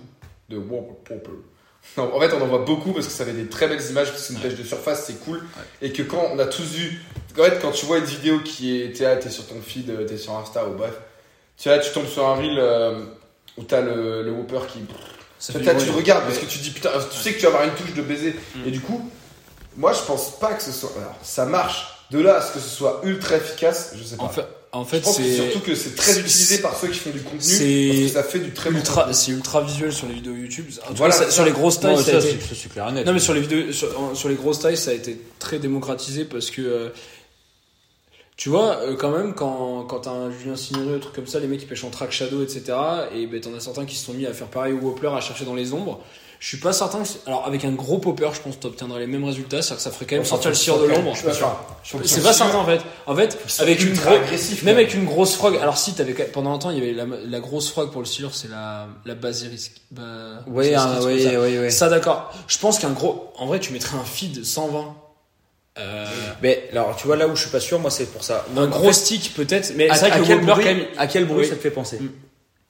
de. 0.49 0.57
Non, 1.97 2.15
en 2.15 2.21
fait, 2.21 2.33
on 2.35 2.41
en 2.41 2.47
voit 2.47 2.65
beaucoup 2.65 2.93
parce 2.93 3.07
que 3.07 3.13
ça 3.13 3.25
fait 3.25 3.33
des 3.33 3.47
très 3.47 3.69
belles 3.69 3.83
images, 3.91 4.09
parce 4.11 4.23
que 4.23 4.29
c'est 4.29 4.35
une 4.35 4.41
pêche 4.41 4.59
de 4.59 4.65
surface, 4.65 5.05
c'est 5.07 5.25
cool. 5.25 5.43
Et 5.81 5.93
que 5.93 6.03
quand 6.03 6.31
on 6.33 6.39
a 6.39 6.47
tous 6.47 6.73
vu. 6.75 7.03
En 7.39 7.45
fait, 7.45 7.59
quand 7.61 7.73
tu 7.73 7.87
vois 7.87 7.99
une 7.99 8.05
vidéo 8.05 8.41
qui 8.41 8.81
est. 8.81 8.97
T'es 8.97 9.05
là, 9.05 9.17
t'es 9.17 9.31
sur 9.31 9.47
ton 9.47 9.61
feed, 9.61 9.91
euh, 9.91 10.07
t'es 10.07 10.17
sur 10.17 10.37
Insta 10.37 10.67
ou 10.67 10.75
bref. 10.75 10.95
Tu 11.57 11.69
vois, 11.69 11.79
tu 11.79 11.91
tombes 11.93 12.07
sur 12.07 12.27
un 12.27 12.35
reel 12.35 12.59
euh, 12.59 13.05
où 13.57 13.63
t'as 13.63 13.81
le, 13.81 14.23
le 14.23 14.31
Whopper 14.33 14.61
qui. 14.69 14.81
Ça 15.39 15.53
fait 15.53 15.75
du 15.75 15.85
tu 15.85 15.91
regardes 15.91 16.25
parce 16.25 16.39
que 16.39 16.47
tu 16.47 16.59
dis 16.59 16.71
putain, 16.71 16.91
tu 17.11 17.19
sais 17.19 17.33
que 17.33 17.39
tu 17.39 17.43
vas 17.43 17.49
avoir 17.49 17.65
une 17.65 17.75
touche 17.75 17.95
de 17.95 18.03
baiser. 18.03 18.37
Mm. 18.55 18.69
Et 18.69 18.71
du 18.71 18.81
coup, 18.81 19.11
moi 19.77 19.93
je 19.93 20.01
pense 20.03 20.39
pas 20.39 20.53
que 20.55 20.63
ce 20.63 20.71
soit. 20.73 20.93
Alors, 20.97 21.17
ça 21.23 21.47
marche. 21.47 22.02
De 22.13 22.21
là 22.21 22.37
à 22.37 22.43
ce 22.43 22.53
que 22.53 22.61
ce 22.61 22.69
soit 22.69 23.01
ultra 23.05 23.37
efficace, 23.37 23.93
je 23.97 24.03
sais 24.05 24.17
pas. 24.17 24.23
En 24.25 24.29
fait, 24.29 24.45
en 24.73 24.85
je 24.85 24.89
fait 24.91 25.01
pense 25.01 25.17
que 25.17 25.23
c'est 25.25 25.37
surtout 25.37 25.61
que 25.61 25.75
c'est 25.75 25.95
très 25.97 26.19
utilisé 26.19 26.59
par 26.59 26.77
ceux 26.79 26.89
qui 26.89 26.99
font 26.99 27.11
du 27.11 27.21
contenu 27.21 27.41
c'est 27.41 27.89
parce 27.89 28.01
que 28.01 28.09
ça 28.09 28.23
fait 28.23 28.39
du 28.39 28.51
très 28.53 28.71
ultra, 28.71 29.13
c'est 29.13 29.33
ultra 29.33 29.61
visuel 29.63 29.93
sur 29.93 30.07
les 30.07 30.15
vidéos 30.15 30.35
YouTube. 30.35 30.67
En 30.85 30.89
tout 30.89 30.95
Voilà, 30.97 31.15
cas, 31.15 31.21
ça- 31.21 31.27
c'est 31.27 31.33
sur 31.33 31.45
les 31.45 31.53
grosses 31.53 31.81
tailles, 31.81 31.97
Non, 31.97 32.03
ça 32.03 32.17
a 32.17 32.21
ça, 32.21 32.29
été- 32.29 32.39
c'est 32.41 32.55
ça, 32.55 32.61
c'est 32.63 32.73
clair 32.73 32.89
et 32.89 32.93
net. 32.93 33.07
Non 33.07 33.13
mais 33.15 33.19
sur 33.19 33.35
les 33.35 33.41
vidéos, 33.41 33.73
sur, 33.73 33.99
en- 34.01 34.15
sur 34.15 34.29
les 34.29 34.35
grosses 34.35 34.61
tailles, 34.61 34.77
ça 34.77 34.91
a 34.91 34.95
été 34.95 35.19
très 35.39 35.59
démocratisé 35.59 36.25
parce 36.25 36.51
que 36.51 36.61
euh, 36.63 36.89
tu 38.37 38.49
vois 38.49 38.77
euh, 38.79 38.97
quand 38.97 39.11
même 39.11 39.35
quand 39.35 39.85
quand 39.85 40.01
t'as 40.01 40.11
un 40.11 40.31
Julien 40.31 40.57
Signery, 40.57 40.95
un 40.95 40.99
truc 40.99 41.15
comme 41.15 41.27
ça, 41.27 41.39
les 41.39 41.47
mecs 41.47 41.63
ils 41.63 41.67
pêchent 41.69 41.85
en 41.85 41.91
track 41.91 42.13
shadow, 42.13 42.43
etc. 42.43 42.63
Et 43.15 43.27
ben 43.27 43.41
t'en 43.41 43.55
as 43.55 43.61
certains 43.61 43.85
qui 43.87 43.95
se 43.97 44.05
sont 44.07 44.15
mis 44.15 44.27
à 44.27 44.33
faire 44.33 44.49
pareil 44.49 44.73
au 44.73 44.79
Whopper, 44.79 45.09
à 45.17 45.21
chercher 45.21 45.45
dans 45.45 45.55
les 45.55 45.73
ombres. 45.73 46.01
Je 46.45 46.49
suis 46.49 46.57
pas 46.57 46.73
certain. 46.73 47.05
Que 47.05 47.09
alors 47.29 47.47
avec 47.47 47.65
un 47.65 47.71
gros 47.71 47.99
popper, 47.99 48.29
je 48.35 48.41
pense 48.41 48.57
que 48.57 48.63
t'obtiendrais 48.63 48.99
les 48.99 49.07
mêmes 49.07 49.23
résultats, 49.25 49.63
c'est-à-dire 49.63 49.77
que 49.77 49.83
ça 49.85 49.93
ferait 49.93 50.07
quand 50.07 50.17
même 50.17 50.25
sortir 50.25 50.51
le 50.51 50.57
cire 50.57 50.77
de 50.77 50.87
l'ombre. 50.87 51.13
Je 51.13 51.19
suis 51.19 51.27
pas 51.29 51.33
sûr. 51.35 51.57
C'est 52.05 52.21
pas 52.21 52.33
certain 52.33 52.59
en 52.59 52.67
fait. 52.67 52.81
En 53.07 53.15
fait, 53.15 53.39
avec 53.61 53.81
une 53.81 53.95
gros- 53.95 54.11
même 54.65 54.75
avec 54.77 54.93
une 54.93 55.05
grosse 55.05 55.37
frog. 55.37 55.57
Alors 55.63 55.79
si 55.79 55.95
t'avais 55.95 56.15
pendant 56.15 56.53
un 56.53 56.59
temps, 56.59 56.71
il 56.71 56.79
y 56.79 56.83
avait 56.83 56.93
la, 56.95 57.05
la 57.07 57.39
grosse 57.39 57.71
frog 57.71 57.93
pour 57.93 58.01
le 58.01 58.07
silure, 58.09 58.35
c'est 58.35 58.49
la 58.51 58.89
la 59.05 59.15
basilisk. 59.15 59.83
Bah, 59.93 60.03
Oui, 60.49 60.75
hein, 60.75 60.99
oui, 61.05 61.23
ça. 61.23 61.41
oui, 61.41 61.59
oui. 61.61 61.71
Ça 61.71 61.89
d'accord. 61.89 62.33
Je 62.49 62.59
pense 62.59 62.81
qu'un 62.81 62.91
gros, 62.91 63.33
en 63.39 63.47
vrai, 63.47 63.61
tu 63.61 63.73
mettrais 63.73 63.97
un 63.97 64.05
feed 64.05 64.45
120 64.45 64.97
Euh, 65.79 66.07
Mais 66.43 66.69
alors, 66.73 66.97
tu 66.97 67.07
vois, 67.07 67.15
là 67.17 67.29
où 67.29 67.37
je 67.37 67.43
suis 67.43 67.51
pas 67.51 67.61
sûr, 67.61 67.79
moi, 67.79 67.91
c'est 67.91 68.07
pour 68.07 68.25
ça. 68.25 68.45
un 68.57 68.65
En 68.65 68.67
gros 68.67 68.89
fait, 68.89 68.93
stick 68.93 69.33
peut-être, 69.35 69.73
mais 69.77 69.89
à, 69.89 69.95
c'est 69.95 70.09
vrai 70.09 70.11
à 70.11 70.19
que 70.21 70.27
quel 70.27 70.39
Whopper 70.41 70.53
bruit, 70.53 70.65
quand 70.65 70.75
même. 70.75 70.87
à 70.99 71.07
quel 71.07 71.25
bruit 71.25 71.43
Oui. 71.45 71.49
ça 71.49 71.55
te 71.55 71.61
fait 71.61 71.71
penser 71.71 71.99
Mm. 72.01 72.09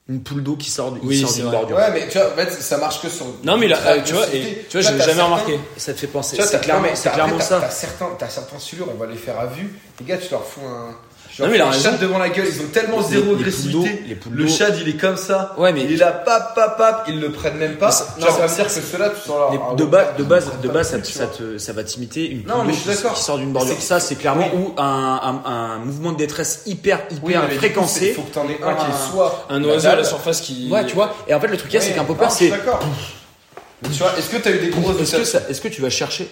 Une 0.08 0.20
poule 0.20 0.42
d'eau 0.42 0.56
qui 0.56 0.68
sort, 0.68 0.92
qui 0.98 1.06
Oui, 1.06 1.20
sort 1.20 1.32
d'une 1.32 1.48
bordure. 1.50 1.76
Ouais, 1.76 1.90
mais 1.92 2.08
tu 2.08 2.18
vois, 2.18 2.32
en 2.32 2.34
fait, 2.34 2.50
ça 2.50 2.76
marche 2.76 3.00
que 3.00 3.08
sur. 3.08 3.24
Non 3.44 3.56
mais 3.56 3.68
là, 3.68 3.78
euh, 3.86 4.00
tu 4.04 4.14
vois, 4.14 4.26
et 4.34 4.66
tu 4.68 4.72
vois, 4.78 4.80
jamais 4.80 4.98
certains- 5.02 5.24
remarqué. 5.24 5.60
Ça 5.76 5.92
te 5.94 5.98
fait 6.00 6.06
penser. 6.08 6.36
C'est 6.40 6.50
t'as- 6.50 6.58
clairement, 6.58 6.88
clairement 6.92 7.38
ça. 7.40 7.60
T'as 7.60 7.70
certains, 7.70 8.08
t'as 8.18 8.28
certains 8.28 8.58
sulures, 8.58 8.88
on 8.92 8.98
va 8.98 9.06
les 9.06 9.16
faire 9.16 9.38
à 9.38 9.46
vue. 9.46 9.72
Les 10.00 10.06
gars, 10.06 10.18
tu 10.18 10.28
leur 10.30 10.44
fous 10.44 10.60
un. 10.66 10.96
Non, 11.38 11.46
mais 11.48 11.56
il 11.56 11.60
a 11.60 11.64
fous 11.64 11.68
un 11.68 11.72
raison. 11.72 11.90
chat 11.90 11.96
devant 11.98 12.18
la 12.18 12.28
gueule, 12.28 12.46
ils 12.46 12.60
ont 12.60 12.68
tellement 12.72 12.98
Les- 13.00 13.06
zéro 13.06 13.34
les 13.34 13.40
agressivité. 13.40 14.02
les 14.06 14.18
Le 14.30 14.46
chat, 14.48 14.68
il 14.80 14.88
est 14.88 14.96
comme 15.00 15.16
ça. 15.16 15.54
Ouais, 15.56 15.72
mais- 15.72 15.84
il 15.84 15.92
est 15.92 15.96
là, 15.96 16.12
pap, 16.12 16.54
pap, 16.54 16.76
pap, 16.76 17.04
ils 17.08 17.20
le 17.20 17.30
prennent 17.32 17.56
même 17.56 17.76
pas. 17.76 17.86
Non, 18.20 18.26
ça 18.26 18.46
veut 18.46 18.54
dire 18.54 18.66
que 18.66 18.70
ceux-là, 18.70 19.10
tu 19.10 19.28
sens. 19.28 19.52
Les- 19.52 19.58
ah, 19.70 19.74
de 19.74 19.84
base, 19.84 20.06
de 20.18 20.22
base, 20.24 20.50
de 20.62 20.68
base, 20.68 20.92
le 20.94 21.02
ça, 21.04 21.26
te, 21.26 21.58
ça 21.58 21.72
va 21.72 21.84
t'imiter 21.84 22.28
une 22.30 22.44
Non, 22.46 22.54
poule 22.56 22.66
mais 22.66 22.72
d'eau 22.72 22.72
je 22.72 22.80
suis 22.82 22.90
qui, 22.90 22.96
d'accord. 22.96 23.14
qui 23.14 23.22
sort 23.24 23.38
d'une 23.38 23.52
bordure. 23.52 23.76
Ça, 23.80 23.98
c'est 24.00 24.16
clairement 24.16 24.48
Oui. 24.52 24.60
ou 24.76 24.80
un, 24.80 25.42
un, 25.44 25.50
un 25.50 25.78
mouvement 25.78 26.12
de 26.12 26.18
détresse 26.18 26.62
hyper, 26.66 27.00
hyper 27.10 27.22
Oui, 27.48 27.56
fréquencé. 27.56 28.08
Il 28.08 28.14
faut 28.14 28.22
que 28.22 28.34
t'en 28.34 28.48
aies 28.48 28.58
un 28.62 28.74
qui 28.74 28.84
Un- 28.84 28.88
est 28.90 29.10
soit. 29.10 29.46
Un 29.48 29.64
oiseau 29.64 29.88
à 29.88 29.96
la 29.96 30.04
surface 30.04 30.40
qui. 30.40 30.68
Ouais, 30.70 30.84
tu 30.86 30.94
vois. 30.94 31.14
Et 31.28 31.34
en 31.34 31.40
fait, 31.40 31.48
le 31.48 31.56
truc, 31.56 31.72
là, 31.72 31.80
c'est 31.80 31.92
qu'un 31.92 32.04
popper, 32.04 32.26
je 32.30 32.34
suis 32.34 32.48
c'est. 32.50 33.90
Tu 33.90 33.98
vois, 33.98 34.12
est-ce 34.16 34.30
que 34.30 34.36
t'as 34.36 34.50
eu 34.52 34.58
des 34.58 34.68
grosses 34.68 35.00
Est-ce 35.00 35.16
que, 35.16 35.24
ça- 35.24 35.42
est-ce 35.48 35.60
que 35.60 35.68
tu 35.68 35.80
vas 35.82 35.90
chercher? 35.90 36.28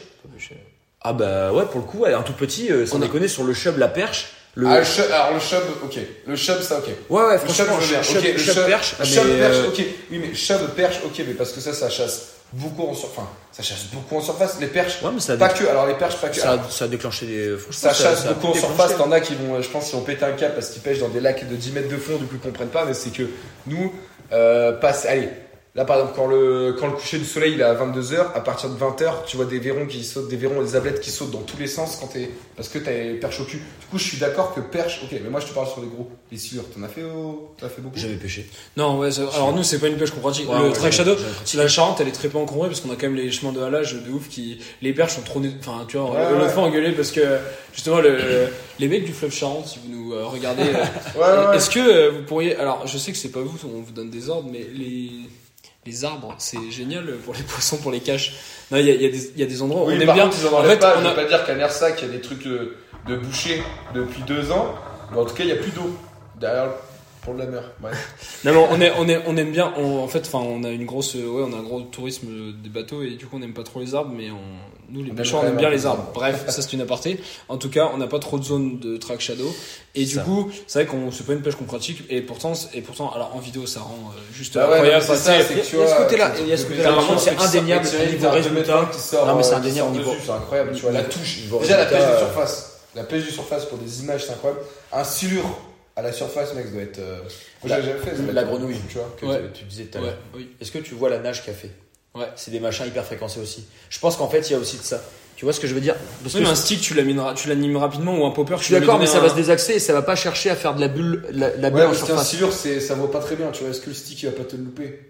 Ah 1.02 1.12
bah 1.14 1.52
ouais, 1.52 1.64
pour 1.64 1.80
le 1.80 1.86
coup, 1.86 1.98
ouais, 2.00 2.12
un 2.12 2.22
tout 2.22 2.34
petit, 2.34 2.70
euh, 2.70 2.84
sans 2.86 2.98
déconner, 2.98 3.26
sur 3.26 3.42
le 3.44 3.54
chub, 3.54 3.78
la 3.78 3.88
perche. 3.88 4.28
Le... 4.56 4.66
Ah, 4.66 4.78
le 4.80 4.84
chub, 4.84 5.04
alors 5.12 5.32
le 5.34 5.40
chub, 5.40 5.62
ok. 5.84 5.98
Le 6.26 6.36
chub, 6.36 6.60
ça, 6.60 6.78
ok. 6.78 6.88
ouais, 7.08 7.22
ouais, 7.22 7.32
Le 7.34 7.38
chub, 7.38 7.66
franchement, 7.66 7.80
je 7.80 7.86
veux 7.86 7.92
bien. 7.92 8.02
chub, 8.02 8.16
Ok, 8.18 8.24
le 8.32 8.38
chub 8.38 8.54
chub- 8.54 8.66
perche. 8.66 8.94
le 8.98 9.04
chub 9.04 9.38
perche, 9.38 9.56
euh, 9.56 9.68
ok. 9.68 9.84
Oui, 10.10 10.18
mais 10.18 10.34
chub 10.34 10.58
perche, 10.76 10.96
ok, 11.04 11.22
mais 11.26 11.34
parce 11.34 11.52
que 11.52 11.60
ça, 11.60 11.72
ça 11.72 11.88
chasse 11.88 12.28
beaucoup 12.52 12.88
en 12.88 12.94
surface. 12.94 13.16
Enfin, 13.18 13.28
ça 13.52 13.62
chasse 13.62 13.84
beaucoup 13.92 14.16
en 14.16 14.20
surface. 14.20 14.56
Les 14.60 14.66
perches, 14.66 14.98
Ouais, 15.02 15.10
mais 15.14 15.20
ça, 15.20 15.36
pas 15.36 15.50
que. 15.50 15.64
Alors 15.66 15.86
les 15.86 15.94
perches, 15.94 16.16
pas 16.16 16.28
que. 16.28 16.36
ça, 16.36 16.50
Alors, 16.52 16.72
ça 16.72 16.86
a 16.86 16.88
déclenché 16.88 17.26
des. 17.26 17.54
ça 17.70 17.94
chasse 17.94 18.24
ça 18.24 18.30
a 18.30 18.32
beaucoup 18.32 18.48
en 18.48 18.54
surface. 18.54 18.96
T'en 18.96 19.12
as 19.12 19.20
qui 19.20 19.34
vont, 19.36 19.54
euh, 19.54 19.62
je 19.62 19.68
pense, 19.68 19.86
qui 19.86 19.92
vont 19.92 20.00
péter 20.02 20.24
un 20.24 20.32
câble 20.32 20.54
parce 20.54 20.70
qu'ils 20.70 20.82
pêchent 20.82 20.98
dans 20.98 21.08
des 21.08 21.20
lacs 21.20 21.48
de 21.48 21.54
10 21.54 21.70
mètres 21.72 21.88
de 21.88 21.96
fond, 21.96 22.16
du 22.16 22.24
coup 22.26 22.34
ils 22.34 22.40
comprennent 22.40 22.68
pas. 22.68 22.84
Mais 22.84 22.94
c'est 22.94 23.10
que 23.10 23.22
nous, 23.68 23.94
euh, 24.32 24.72
passe, 24.72 25.06
allez, 25.06 25.28
là 25.74 25.84
par 25.84 25.96
exemple, 25.98 26.14
quand 26.16 26.26
le, 26.26 26.74
quand 26.78 26.86
le 26.88 26.94
coucher 26.94 27.18
du 27.18 27.24
soleil 27.24 27.52
il 27.54 27.60
est 27.60 27.64
à 27.64 27.74
22h, 27.74 28.32
à 28.34 28.40
partir 28.40 28.68
de 28.70 28.74
20h, 28.78 29.24
tu 29.26 29.36
vois 29.36 29.46
des 29.46 29.58
verrons 29.58 29.86
qui 29.86 30.02
sautent, 30.04 30.28
des 30.28 30.36
verrons 30.36 30.60
et 30.60 30.64
des 30.64 30.76
ablettes 30.76 31.00
qui 31.00 31.10
sautent 31.10 31.30
dans 31.30 31.42
tous 31.42 31.56
les 31.58 31.66
sens 31.68 31.96
quand 32.00 32.08
t'es, 32.08 32.30
parce 32.56 32.68
que 32.68 32.78
t'as 32.78 32.90
les 32.92 33.14
perches 33.14 33.40
au 33.40 33.44
cul. 33.44 33.58
Du 33.58 33.86
coup, 33.90 33.98
je 33.98 34.04
suis 34.04 34.18
d'accord 34.18 34.54
que 34.54 34.60
perche, 34.60 35.00
ok, 35.04 35.18
mais 35.22 35.30
moi 35.30 35.40
je 35.40 35.46
te 35.46 35.52
parle 35.52 35.68
sur 35.68 35.80
les 35.80 35.86
gros, 35.88 36.10
les 36.32 36.38
silures. 36.38 36.64
T'en 36.74 36.82
as 36.82 36.88
fait, 36.88 37.02
au- 37.04 37.54
t'en 37.58 37.66
as 37.66 37.68
fait 37.68 37.80
beaucoup? 37.82 37.96
J'avais 37.98 38.14
pêché. 38.16 38.48
Non, 38.76 38.98
ouais, 38.98 39.10
ça- 39.10 39.22
alors 39.34 39.52
nous, 39.54 39.62
c'est 39.62 39.78
pas 39.78 39.86
une 39.88 39.96
pêche 39.96 40.10
qu'on 40.10 40.20
pratique. 40.20 40.48
Ouais, 40.50 40.58
le 40.58 40.64
ouais, 40.66 40.72
track 40.72 40.92
shadow, 40.92 41.14
la 41.54 41.68
Charente, 41.68 42.00
elle 42.00 42.08
est 42.08 42.12
très 42.12 42.28
peu 42.28 42.38
encombrée 42.38 42.68
parce 42.68 42.80
qu'on 42.80 42.90
a 42.90 42.94
quand 42.96 43.06
même 43.08 43.16
les 43.16 43.30
chemins 43.30 43.52
de 43.52 43.60
halage 43.60 43.94
de 43.94 44.10
ouf 44.10 44.28
qui. 44.28 44.58
Les 44.82 44.92
perches 44.92 45.14
sont 45.14 45.22
trop. 45.22 45.40
Enfin, 45.60 45.84
tu 45.88 45.96
vois, 45.96 46.10
Ouais, 46.10 46.30
l'autre 46.32 46.46
ouais. 46.46 46.52
fois 46.52 46.62
engueulé 46.64 46.92
parce 46.92 47.10
que 47.12 47.20
justement, 47.72 48.00
le, 48.00 48.18
les 48.78 48.88
mecs 48.88 49.04
du 49.04 49.12
fleuve 49.12 49.32
Charente, 49.32 49.66
si 49.68 49.78
vous 49.84 49.92
nous 49.92 50.12
euh, 50.14 50.24
regardez, 50.26 50.62
euh, 50.64 51.18
Ouais, 51.20 51.20
ouais, 51.42 51.46
ouais. 51.48 51.56
est-ce 51.56 51.70
que 51.70 51.78
euh, 51.78 52.10
vous 52.10 52.22
pourriez. 52.24 52.56
Alors, 52.56 52.86
je 52.86 52.98
sais 52.98 53.12
que 53.12 53.18
c'est 53.18 53.28
pas 53.30 53.40
vous, 53.40 53.56
on 53.64 53.80
vous 53.82 53.92
donne 53.92 54.10
des 54.10 54.28
ordres, 54.28 54.48
mais 54.50 54.66
les. 54.74 55.10
Les 55.86 56.04
arbres, 56.04 56.34
c'est 56.38 56.70
génial 56.70 57.06
pour 57.24 57.34
les 57.34 57.42
poissons, 57.48 57.78
pour 57.78 57.90
les 57.90 58.00
caches. 58.00 58.34
Non, 58.70 58.78
il 58.78 58.86
y 58.86 58.90
a, 58.90 58.94
y 58.94 59.06
a 59.06 59.08
des- 59.08 59.30
il 59.34 59.40
y 59.40 59.42
a 59.42 59.46
des 59.46 59.62
endroits 59.62 59.82
où 59.84 59.86
Oui, 59.88 59.94
on 59.96 60.00
aime 60.00 60.12
bien. 60.14 60.28
contre, 60.28 60.54
en 60.54 60.60
En 60.60 60.64
fait, 60.64 60.76
pas. 60.78 60.96
on 61.00 61.04
a- 61.06 61.12
pas 61.12 61.24
dire 61.24 61.44
qu'à 61.44 61.54
Nersac, 61.54 62.00
il 62.02 62.08
y 62.08 62.10
a 62.10 62.12
des 62.14 62.20
trucs 62.20 62.44
de, 62.44 62.76
de 63.08 63.16
boucher 63.16 63.62
depuis 63.94 64.22
deux 64.22 64.50
ans. 64.52 64.74
Mais 65.12 65.18
en 65.18 65.24
tout 65.24 65.34
cas, 65.34 65.42
il 65.44 65.48
y 65.48 65.52
a 65.52 65.56
plus 65.56 65.70
d'eau 65.72 65.90
derrière 66.38 66.68
pour 67.22 67.34
de 67.34 67.38
la 67.40 67.46
mer. 67.46 67.62
Ouais. 67.82 67.90
Non, 68.44 68.52
mais 68.52 68.66
on, 68.70 68.80
est, 68.80 68.92
on, 68.98 69.08
est, 69.08 69.22
on 69.26 69.36
aime 69.38 69.52
bien. 69.52 69.72
on- 69.76 69.98
en 70.02 70.08
fait, 70.08 70.20
enfin, 70.26 70.38
on 70.46 70.64
a 70.64 70.70
une 70.70 70.84
grosse, 70.86 71.16
euh, 71.16 71.26
ouais, 71.26 71.42
on 71.48 71.52
a 71.54 71.56
un 71.58 71.62
gros 71.62 71.80
tourisme 71.80 72.26
euh, 72.30 72.52
des 72.52 72.68
bateaux 72.68 73.02
et 73.02 73.10
du 73.16 73.26
coup, 73.26 73.36
on 73.36 73.40
n'aime 73.40 73.54
pas 73.54 73.62
trop 73.64 73.80
les 73.80 73.94
arbres, 73.94 74.12
mais 74.14 74.30
on, 74.30 74.36
nous, 74.92 75.02
les 75.04 75.12
On 75.12 75.14
pêcheurs, 75.14 75.40
on 75.42 75.46
aime 75.46 75.56
bien 75.56 75.70
les 75.70 75.86
arbres. 75.86 76.10
Bref, 76.14 76.44
ça 76.48 76.62
c'est 76.62 76.72
une 76.72 76.80
aparté. 76.80 77.20
En 77.48 77.56
tout 77.56 77.70
cas, 77.70 77.90
on 77.94 77.96
n'a 77.98 78.06
pas 78.06 78.18
trop 78.18 78.38
de 78.38 78.44
zone 78.44 78.78
de 78.78 78.96
track 78.96 79.20
shadow 79.20 79.54
et 79.94 80.04
du 80.04 80.14
Ça. 80.16 80.22
coup, 80.22 80.50
c'est 80.66 80.80
vrai 80.84 80.86
qu'on 80.86 81.10
c'est 81.10 81.24
pas 81.26 81.32
une 81.32 81.42
pêche 81.42 81.56
qu'on 81.56 81.64
pratique 81.64 82.02
et 82.10 82.20
pourtant, 82.20 82.52
et 82.74 82.80
pourtant, 82.80 83.10
alors 83.12 83.34
en 83.34 83.38
vidéo, 83.38 83.66
ça 83.66 83.80
rend 83.80 84.12
euh, 84.14 84.20
juste 84.32 84.54
Bah 84.54 84.66
ouais, 84.68 84.74
incroyable. 84.74 85.04
c'est 85.06 85.16
ça, 85.16 85.32
c'est 85.42 85.54
que 85.54 85.60
tu 85.66 85.76
il 85.76 85.80
y 85.80 85.82
a 85.82 85.86
ce 85.88 85.96
côté-là, 86.02 86.30
tu- 86.36 86.42
il 86.42 86.48
y 86.48 86.52
a 86.52 86.56
ce 86.56 86.64
côté-là, 86.66 86.94
c'est 87.18 87.30
indéniable 87.36 87.88
tu 87.88 87.94
au 87.94 87.98
sais, 87.98 88.06
niveau 88.06 88.22
t'as 88.22 88.28
un 88.28 88.32
résultat. 88.32 88.62
2 88.74 88.80
mètres 88.80 88.90
qui 88.90 89.00
sort, 89.00 89.26
Non, 89.26 89.36
mais 89.36 89.42
c'est 89.42 89.52
euh, 89.54 89.56
indéniable 89.56 89.88
au 89.88 89.92
niveau- 89.92 90.14
C'est 90.24 90.30
incroyable, 90.32 90.72
tu 90.74 90.82
vois, 90.82 90.92
la 90.92 91.02
touche. 91.04 91.38
Déjà, 91.60 91.76
la 91.76 91.86
pêche 91.86 91.98
de 91.98 92.04
euh, 92.04 92.18
surface. 92.18 92.66
La 92.96 93.04
pêche 93.04 93.24
de 93.26 93.30
surface 93.30 93.64
pour 93.66 93.78
des 93.78 94.00
images, 94.02 94.24
c'est 94.26 94.32
incroyable. 94.32 94.62
Un 94.92 95.04
silure 95.04 95.44
à 95.96 96.02
la 96.02 96.12
surface, 96.12 96.54
mec, 96.54 96.66
ça 96.66 96.70
doit 96.72 96.82
être. 96.82 96.98
euh, 96.98 97.18
La- 97.64 97.76
fait. 97.76 98.32
La 98.32 98.42
être- 98.42 98.48
grenouille, 98.48 98.76
tu 98.88 98.98
vois. 98.98 99.14
que 99.20 99.26
Ouais. 99.26 99.40
tu- 99.54 99.64
disais 99.64 99.84
tout 99.84 99.98
à 99.98 100.00
l'heure. 100.00 100.14
Est-ce 100.60 100.72
que 100.72 100.78
tu 100.78 100.94
vois 100.94 101.10
la 101.10 101.18
nage 101.18 101.44
qu'a 101.44 101.52
fait 101.52 101.70
Ouais. 102.14 102.26
C'est 102.36 102.50
des 102.50 102.60
machins 102.60 102.86
hyper 102.86 103.04
fréquencés 103.04 103.40
aussi. 103.40 103.64
Je 103.88 103.98
pense 104.00 104.16
qu'en 104.16 104.28
fait, 104.28 104.48
il 104.48 104.52
y 104.52 104.56
a 104.56 104.58
aussi 104.58 104.76
de 104.78 104.82
ça. 104.82 105.00
Tu 105.36 105.44
vois 105.46 105.52
ce 105.54 105.60
que 105.60 105.66
je 105.66 105.74
veux 105.74 105.80
dire? 105.80 105.94
Parce 106.22 106.34
Oui, 106.34 106.40
que 106.40 106.44
mais 106.46 106.52
un 106.52 106.54
stick, 106.54 106.80
tu 106.82 106.92
l'animes 106.94 107.76
rapidement 107.78 108.18
ou 108.18 108.26
un 108.26 108.30
popper, 108.30 108.56
je 108.58 108.64
suis 108.64 108.74
d'accord, 108.74 108.98
mais 108.98 109.06
ça 109.06 109.20
va 109.20 109.28
se 109.30 109.34
désaxer 109.34 109.74
et 109.74 109.78
ça 109.78 109.92
va 109.94 110.02
pas 110.02 110.16
chercher 110.16 110.50
à 110.50 110.56
faire 110.56 110.74
de 110.74 110.80
la 110.80 110.88
bulle, 110.88 111.24
la, 111.32 111.56
la 111.56 111.70
bulle 111.70 111.80
Ouais, 111.80 111.86
en 111.86 111.94
surface. 111.94 112.36
c'est- 112.52 112.80
ça 112.80 112.94
vaut 112.94 113.08
pas 113.08 113.20
très 113.20 113.36
bien, 113.36 113.50
tu 113.50 113.60
vois. 113.62 113.70
Est-ce 113.70 113.80
que 113.80 113.88
le 113.88 113.94
stick, 113.94 114.22
il 114.22 114.26
va 114.26 114.32
pas 114.32 114.44
te 114.44 114.56
le 114.56 114.64
louper? 114.64 115.00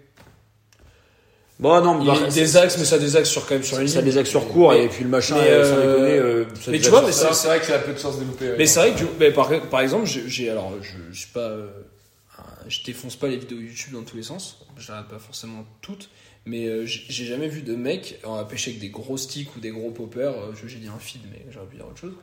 Bon, 1.59 1.79
non, 1.81 1.95
mais 1.95 2.05
Il 2.05 2.07
y 2.07 2.11
a 2.11 2.19
bah, 2.21 2.27
des 2.31 2.57
axes, 2.57 2.77
mais 2.79 2.85
ça 2.85 2.97
des 2.97 3.15
axes 3.15 3.29
sur 3.29 3.45
quand 3.45 3.53
même 3.53 3.63
sur 3.63 3.77
les 3.79 3.87
ça 3.87 4.01
lignes. 4.01 4.09
des 4.09 4.17
axes 4.17 4.29
sur 4.29 4.47
court 4.47 4.73
et 4.73 4.87
puis 4.87 5.03
le 5.03 5.09
machin, 5.11 5.35
mais, 5.35 5.49
euh, 5.51 5.63
sans 5.69 5.75
euh, 5.77 5.91
déconner. 5.93 6.17
euh, 6.17 6.45
ça 6.59 6.71
mais 6.71 6.79
tu 6.79 6.89
vois, 6.89 7.01
mais 7.03 7.11
ça- 7.11 7.33
C'est 7.33 7.47
vrai 7.47 7.59
que 7.59 7.65
ça 7.67 7.75
a 7.75 7.79
peu 7.79 7.93
de 7.93 7.99
chance 7.99 8.17
de 8.17 8.23
louper. 8.23 8.53
Mais 8.57 8.65
c'est 8.65 8.79
vrai 8.79 8.93
que, 8.95 9.03
mais 9.19 9.31
par, 9.31 9.49
par 9.69 9.81
exemple, 9.81 10.05
j'ai- 10.07 10.49
alors, 10.49 10.73
je, 10.81 10.93
je 11.11 11.19
suis 11.19 11.29
pas, 11.29 11.41
euh, 11.41 11.67
je 12.67 12.79
défonce 12.83 13.15
pas 13.15 13.27
les 13.27 13.37
vidéos 13.37 13.59
YouTube 13.59 13.93
dans 13.93 14.01
tous 14.03 14.15
les 14.17 14.23
sens. 14.23 14.65
Je 14.77 14.87
pas 14.87 15.19
forcément 15.19 15.63
toutes, 15.81 16.09
mais 16.45 16.65
euh, 16.65 16.85
j'ai 16.85 17.25
jamais 17.25 17.47
vu 17.47 17.61
de 17.61 17.75
mec 17.75 18.19
à 18.23 18.43
pêcher 18.45 18.71
avec 18.71 18.81
des 18.81 18.89
gros 18.89 19.17
sticks 19.17 19.55
ou 19.55 19.59
des 19.59 19.69
gros 19.69 19.91
poppers. 19.91 20.31
euh, 20.37 20.51
J'ai 20.67 20.77
dit 20.79 20.87
un 20.87 20.99
feed, 20.99 21.21
mais 21.31 21.45
j'aurais 21.51 21.67
pu 21.67 21.75
dire 21.77 21.85
autre 21.87 21.99
chose. 21.99 22.13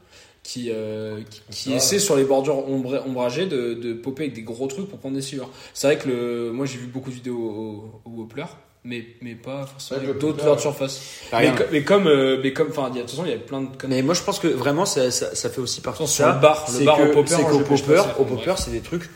Qui, 0.45 0.71
euh, 0.73 1.21
qui, 1.51 1.73
essaie 1.75 1.99
sur 1.99 2.17
les 2.17 2.25
bordures 2.25 2.67
ombragées 2.69 3.47
de, 3.47 3.75
de 3.75 3.93
popper 3.93 4.23
avec 4.25 4.35
des 4.35 4.43
gros 4.43 4.67
trucs 4.67 4.89
pour 4.89 4.99
prendre 4.99 5.15
des 5.17 5.21
silures. 5.23 5.51
C'est 5.75 5.89
vrai 5.89 5.99
que 5.99 6.09
le, 6.09 6.53
moi 6.53 6.65
j'ai 6.65 6.79
vu 6.79 6.87
beaucoup 6.87 7.11
de 7.11 7.17
vidéos 7.17 7.37
au, 7.37 8.01
au 8.09 8.11
Wobbler, 8.21 8.47
mais, 8.83 9.05
mais 9.21 9.35
pas 9.35 9.67
forcément 9.67 10.01
Ouais, 10.01 10.15
d'autres 10.15 10.43
leurs 10.47 10.57
de 10.57 10.61
surface. 10.63 11.03
Mais, 11.33 11.39
rien. 11.39 11.55
co- 11.55 11.65
mais 11.71 11.83
comme, 11.85 12.07
euh, 12.07 12.41
mais 12.43 12.55
comme, 12.55 12.69
enfin, 12.71 12.89
de 12.89 13.01
toute 13.01 13.11
façon, 13.11 13.25
il 13.27 13.31
y 13.33 13.35
a 13.35 13.39
plein 13.39 13.61
de 13.63 13.69
Mais 13.89 14.01
moi, 14.01 14.15
je 14.15 14.23
pense 14.23 14.39
que 14.39 14.49
vraiment, 14.49 14.87
ça, 14.87 15.11
ça, 15.11 15.35
ça 15.35 15.51
fait 15.51 15.61
aussi 15.61 15.83
partie 15.83 16.05
de 16.05 16.09
ça. 16.09 16.35
le 16.37 16.41
bar, 16.41 16.67
le 16.79 16.85
bar 16.87 16.97
que- 16.97 17.03
au 17.03 17.13
popper, 17.13 17.97
ça. 17.97 18.19
au 18.19 18.25
popper, 18.25 18.55
c'est 18.57 18.71
des 18.71 18.81
trucs. 18.81 19.11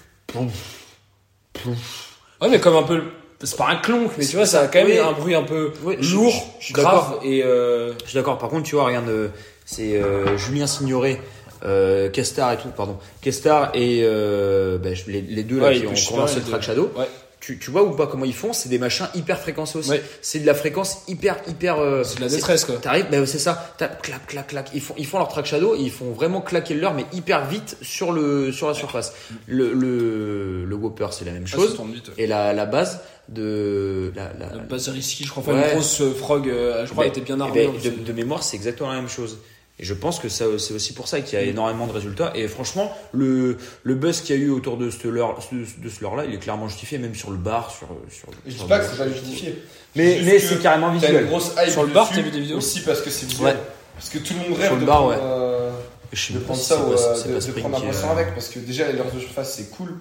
Ouais, 2.41 2.49
mais 2.51 2.61
comme 2.61 2.77
un 2.77 2.83
peu. 2.83 3.03
C'est 3.43 3.57
pas 3.57 3.69
un 3.69 3.77
clonk, 3.77 4.11
mais 4.19 4.25
tu 4.25 4.37
vois, 4.37 4.47
ça 4.47 4.61
a 4.63 4.67
quand 4.69 4.79
même 4.79 4.87
Oui. 4.89 4.99
un 4.99 5.13
bruit 5.13 5.35
un 5.35 5.43
peu 5.43 5.73
Oui, 5.83 5.97
lourd, 6.13 6.33
je- 6.61 6.73
grave 6.73 7.19
et. 7.25 7.43
Euh... 7.43 7.93
Je 8.05 8.11
suis 8.11 8.17
d'accord. 8.17 8.39
Par 8.39 8.49
contre, 8.49 8.63
tu 8.65 8.75
vois, 8.77 8.85
regarde, 8.85 9.09
euh, 9.09 9.29
c'est 9.65 9.95
euh, 9.97 10.37
Julien 10.39 10.67
Signoret, 10.67 11.21
euh, 11.65 12.09
Kestar 12.11 12.53
et 12.53 12.57
tout, 12.59 12.69
pardon. 12.77 12.99
Kestar 13.21 13.71
et 13.75 14.01
euh, 14.03 14.79
ben, 14.79 14.95
les, 15.09 15.21
les 15.23 15.43
deux 15.43 15.59
là 15.61 15.69
Ouais, 15.69 15.81
qui 15.81 15.87
ont 15.87 16.15
commencé 16.15 16.37
le 16.37 16.43
track 16.43 16.63
shadow. 16.63 16.91
Ouais. 16.97 17.07
Tu, 17.43 17.59
tu 17.59 17.73
vois 17.73 17.83
ou 17.83 17.91
pas 17.91 18.07
comment 18.07 18.25
ils 18.25 18.33
font 18.33 18.53
C'est 18.53 18.69
des 18.69 18.79
machins 18.79 19.09
hyper 19.17 19.37
fréquencés 19.41 19.77
aussi. 19.77 19.91
Ouais. 19.91 20.03
C'est 20.21 20.39
de 20.39 20.47
la 20.47 20.55
fréquence 20.55 20.99
hyper 21.09 21.37
hyper. 21.49 21.81
euh, 21.81 22.05
C'est 22.05 22.19
de 22.19 22.21
la 22.21 22.29
détresse, 22.29 22.65
quoi. 22.65 22.77
T'arrives, 22.77 23.07
ben 23.11 23.27
c'est 23.27 23.41
ça. 23.41 23.75
T'as 23.79 23.89
clac 23.89 24.25
clac 24.29 24.47
clac. 24.47 24.71
Ils 24.75 24.81
font 24.81 24.95
ils 24.97 25.05
font 25.07 25.19
leur 25.19 25.27
track 25.27 25.47
shadow 25.47 25.75
et 25.75 25.81
ils 25.81 25.91
font 25.91 26.13
vraiment 26.13 26.41
claquer 26.41 26.75
le 26.75 26.81
leur 26.81 26.95
mais 26.95 27.05
hyper 27.13 27.45
vite 27.49 27.77
sur 27.83 28.13
le 28.13 28.53
sur 28.53 28.69
la 28.69 28.75
surface. 28.75 29.13
Le 29.49 29.73
le 29.73 30.65
le 30.65 30.75
Whopper 30.77 31.09
c'est 31.11 31.25
la 31.25 31.33
même 31.33 31.45
Ah, 31.49 31.51
chose. 31.57 31.77
vite. 31.93 32.13
Et 32.17 32.29
la 32.29 32.53
la 32.53 32.65
base 32.65 33.01
de 33.29 34.13
la, 34.15 34.31
la, 34.39 34.53
Le 34.55 34.61
base 34.69 34.89
risky, 34.89 35.25
je 35.25 35.31
crois, 35.31 35.43
enfin, 35.43 35.55
Ouais. 35.55 35.69
une 35.69 35.75
grosse 35.75 36.01
euh, 36.01 36.13
frog, 36.13 36.49
euh, 36.49 36.85
je 36.87 36.91
crois, 36.93 37.05
Ben, 37.05 37.11
était 37.11 37.21
bien 37.23 37.39
eh 37.39 37.43
armée. 37.43 37.69
ben, 37.83 37.91
de, 37.91 38.05
de 38.05 38.13
mémoire, 38.13 38.43
c'est 38.43 38.57
exactement 38.57 38.91
la 38.91 38.97
même 38.97 39.09
chose. 39.09 39.39
Et 39.83 39.85
je 39.85 39.95
pense 39.95 40.21
que 40.21 40.29
ça, 40.29 40.45
c'est 40.59 40.73
aussi 40.75 40.93
pour 40.95 41.09
ça 41.09 41.21
qu'il 41.21 41.37
y 41.37 41.43
a 41.43 41.45
Mm. 41.45 41.49
énormément 41.51 41.87
de 41.89 41.93
résultats. 41.93 42.31
Et 42.37 42.47
franchement, 42.47 42.97
le, 43.13 43.57
le 43.83 43.95
buzz 43.97 44.21
qu'il 44.21 44.37
y 44.37 44.39
a 44.39 44.43
eu 44.43 44.49
autour 44.51 44.77
de 44.77 44.91
ce 44.91 45.09
leurre, 45.09 45.37
de, 45.51 45.91
leurre-là, 46.01 46.25
il 46.25 46.35
est 46.35 46.39
clairement 46.39 46.69
justifié, 46.69 46.99
même 46.99 47.17
sur 47.17 47.31
le 47.33 47.37
bar, 47.37 47.71
sur, 47.77 47.89
sur. 48.11 48.29
Je 48.47 48.51
dis 48.53 48.57
sur 48.59 48.69
pas 48.69 48.79
le- 48.79 48.85
que 48.85 48.91
c'est 48.91 48.97
pas 48.99 49.09
justifié. 49.11 49.61
Mais, 49.97 50.21
mais 50.25 50.39
c'est 50.39 50.63
carrément 50.63 50.87
T'as 50.91 50.95
une 50.95 51.01
visuel. 51.01 51.27
grosse 51.27 51.53
hype 51.61 51.71
Sur 51.71 51.83
le 51.83 51.89
bar, 51.93 52.09
t'as 52.15 52.21
vu 52.23 52.31
des 52.31 52.41
vidéos 52.41 52.59
Aussi 52.59 52.81
parce 52.83 53.01
que 53.03 53.11
c'est 53.11 53.27
visuel. 53.27 53.57
Ouais. 53.57 53.61
Parce 53.97 54.09
que 54.09 54.19
tout 54.19 54.35
le 54.35 54.39
monde 54.49 54.57
rêve 54.59 54.67
Sur 54.69 54.75
le 54.77 54.81
de 54.83 54.87
bar, 54.87 54.97
prendre, 54.99 55.11
ouais. 55.11 55.19
euh, 55.21 55.71
Je 56.13 56.21
sais 56.21 56.33
de 56.33 56.39
même 56.39 56.47
pas 56.47 56.53
prendre 56.55 56.61
si 56.63 56.69
ça, 56.69 56.77
au, 56.77 56.79
pas- 56.79 57.03
euh, 57.03 57.15
de, 57.17 57.33
pas 57.33 57.47
de 57.47 57.53
prendre 57.61 57.77
un 57.77 57.81
poisson 57.81 58.07
euh, 58.09 58.13
avec, 58.13 58.35
parce 58.35 58.49
que 58.51 58.61
déjà 58.61 58.87
les 58.87 58.93
leurres 58.93 59.13
de 59.13 59.19
surface 59.21 59.55
c'est 59.57 59.69
cool, 59.71 59.95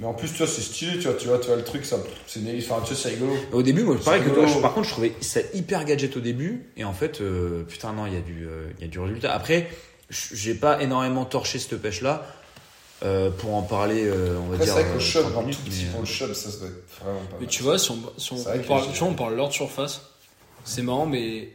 mais 0.00 0.06
en 0.06 0.14
plus 0.14 0.28
tu 0.32 0.38
vois 0.38 0.46
c'est 0.46 0.62
stylé, 0.62 0.98
tu 0.98 1.04
vois, 1.08 1.14
tu 1.14 1.28
vois, 1.28 1.38
tu 1.38 1.46
vois 1.48 1.56
le 1.56 1.64
truc, 1.64 1.84
ça, 1.84 1.98
c'est 2.26 2.40
une- 2.40 2.58
enfin 2.58 2.80
tu 2.82 2.92
vois 2.94 3.02
c'est 3.02 3.10
rigolo. 3.10 3.34
Au 3.52 3.62
début, 3.62 3.82
moi, 3.84 3.96
pareil 4.04 4.22
que 4.24 4.30
toi, 4.30 4.46
je- 4.46 4.58
par 4.58 4.72
contre, 4.74 4.86
je 4.88 4.92
trouvais 4.92 5.12
ça 5.20 5.40
hyper 5.54 5.84
gadget 5.84 6.16
au 6.16 6.20
début, 6.20 6.66
et 6.76 6.84
en 6.84 6.92
fait, 6.92 7.20
euh, 7.20 7.62
putain, 7.64 7.92
non, 7.92 8.06
il 8.06 8.14
y 8.14 8.16
a 8.16 8.20
du, 8.20 8.46
euh, 8.46 8.70
il 8.78 8.82
y 8.82 8.84
a 8.84 8.88
du 8.90 8.98
résultat. 8.98 9.32
Après, 9.34 9.68
j- 10.08 10.28
j'ai 10.32 10.54
pas 10.54 10.82
énormément 10.82 11.24
torché 11.24 11.58
cette 11.58 11.76
pêche-là, 11.80 12.26
euh, 13.02 13.30
pour 13.30 13.54
en 13.54 13.62
parler, 13.62 14.04
euh, 14.06 14.36
on 14.42 14.48
va 14.48 14.54
Après 14.56 14.66
c'est 14.66 14.72
dire. 14.72 14.74
vrai 14.74 14.84
que 14.84 14.88
le 14.94 14.96
euh, 14.96 15.00
shop, 15.00 15.20
30 15.22 15.36
en 15.36 15.40
minutes, 15.42 15.56
tout 15.58 15.70
petit 15.70 15.84
mais, 15.84 15.90
pour 15.90 16.00
le 16.00 16.06
shop, 16.06 16.34
ça, 16.34 16.50
ça 16.50 16.58
doit 16.58 16.68
être 16.68 17.00
vraiment 17.00 17.20
pas 17.20 17.36
Mais 17.36 17.40
mal. 17.40 17.48
tu 17.48 17.62
vois, 17.62 17.78
si 17.78 17.90
on, 17.90 17.98
si 18.18 18.32
on, 18.32 18.36
C'est 18.36 18.42
vrai 18.44 18.58
on 18.58 18.62
que 18.62 18.68
parle, 18.68 18.84
j'ai- 18.86 18.92
tu 18.92 18.98
vois, 18.98 19.08
on 19.08 19.14
parle 19.14 19.34
leur 19.36 19.48
de 19.48 19.54
surface, 19.54 20.02
c'est 20.64 20.82
marrant, 20.82 21.06
mais. 21.06 21.52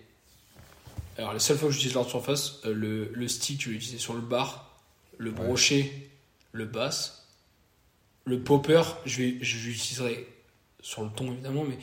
Alors, 1.17 1.31
la 1.33 1.39
seule 1.39 1.57
fois 1.57 1.69
que 1.69 1.73
j'utilise 1.73 1.93
leur 1.95 2.05
de 2.05 2.09
surface, 2.09 2.55
euh, 2.65 2.73
le, 2.73 3.09
le 3.13 3.27
stick, 3.27 3.61
je 3.61 3.67
vais 3.67 3.73
l'utiliser 3.75 3.99
sur 3.99 4.13
le 4.13 4.19
bar, 4.21 4.75
le 5.17 5.31
brochet, 5.31 5.91
le 6.51 6.65
bass, 6.65 7.24
le 8.25 8.39
popper, 8.39 8.81
je 9.05 9.17
vais, 9.21 9.35
je 9.41 9.67
l'utiliserai 9.67 10.27
sur 10.81 11.03
le 11.03 11.09
ton 11.15 11.31
évidemment, 11.31 11.63
mais 11.67 11.77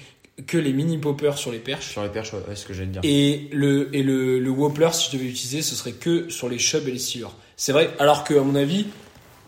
que 0.45 0.59
les 0.59 0.72
mini 0.72 0.99
poppers 0.99 1.38
sur 1.38 1.53
les 1.53 1.59
perches. 1.59 1.90
Sur 1.93 2.03
les 2.03 2.09
perches, 2.09 2.32
ouais, 2.32 2.38
ouais, 2.40 2.45
c'est 2.51 2.62
ce 2.62 2.66
que 2.66 2.72
j'allais 2.74 2.88
dire. 2.88 3.01
Et 3.05 3.49
le, 3.53 3.95
et 3.95 4.03
le, 4.03 4.38
le 4.38 4.51
Wobbler, 4.51 4.88
si 4.93 5.11
je 5.11 5.16
devais 5.16 5.28
l'utiliser, 5.28 5.62
ce 5.62 5.74
serait 5.74 5.93
que 5.93 6.28
sur 6.30 6.49
les 6.49 6.59
chubs 6.59 6.86
et 6.88 6.93
les 6.93 6.99
silures. 6.99 7.34
C'est 7.57 7.72
vrai, 7.72 7.90
alors 7.99 8.24
que, 8.24 8.34
à 8.34 8.43
mon 8.43 8.55
avis, 8.55 8.86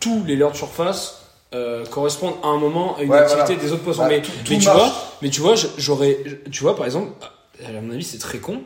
tous 0.01 0.23
les 0.25 0.37
leurres 0.37 0.53
de 0.53 0.57
surface 0.57 1.21
euh, 1.55 1.85
correspondent 1.87 2.35
à 2.43 2.49
un 2.49 2.59
moment 2.59 2.97
à 2.97 3.03
une 3.03 3.11
Ouais, 3.11 3.19
activité 3.19 3.55
voilà. 3.55 3.63
des 3.63 3.73
autres 3.73 3.83
poissons. 3.85 4.03
Bah, 4.03 4.09
mais, 4.09 4.23
tout- 4.23 4.31
mais 4.37 4.45
tout 4.45 4.55
tu 4.59 4.69
vois, 4.71 5.17
mais 5.23 5.31
tu 5.31 5.41
vois, 5.41 5.55
j'aurais, 5.79 6.19
tu 6.51 6.63
vois, 6.63 6.77
par 6.77 6.85
exemple, 6.85 7.13
à 7.65 7.73
mon 7.81 7.91
avis, 7.93 8.05
c'est 8.05 8.19
très 8.19 8.39
con, 8.39 8.61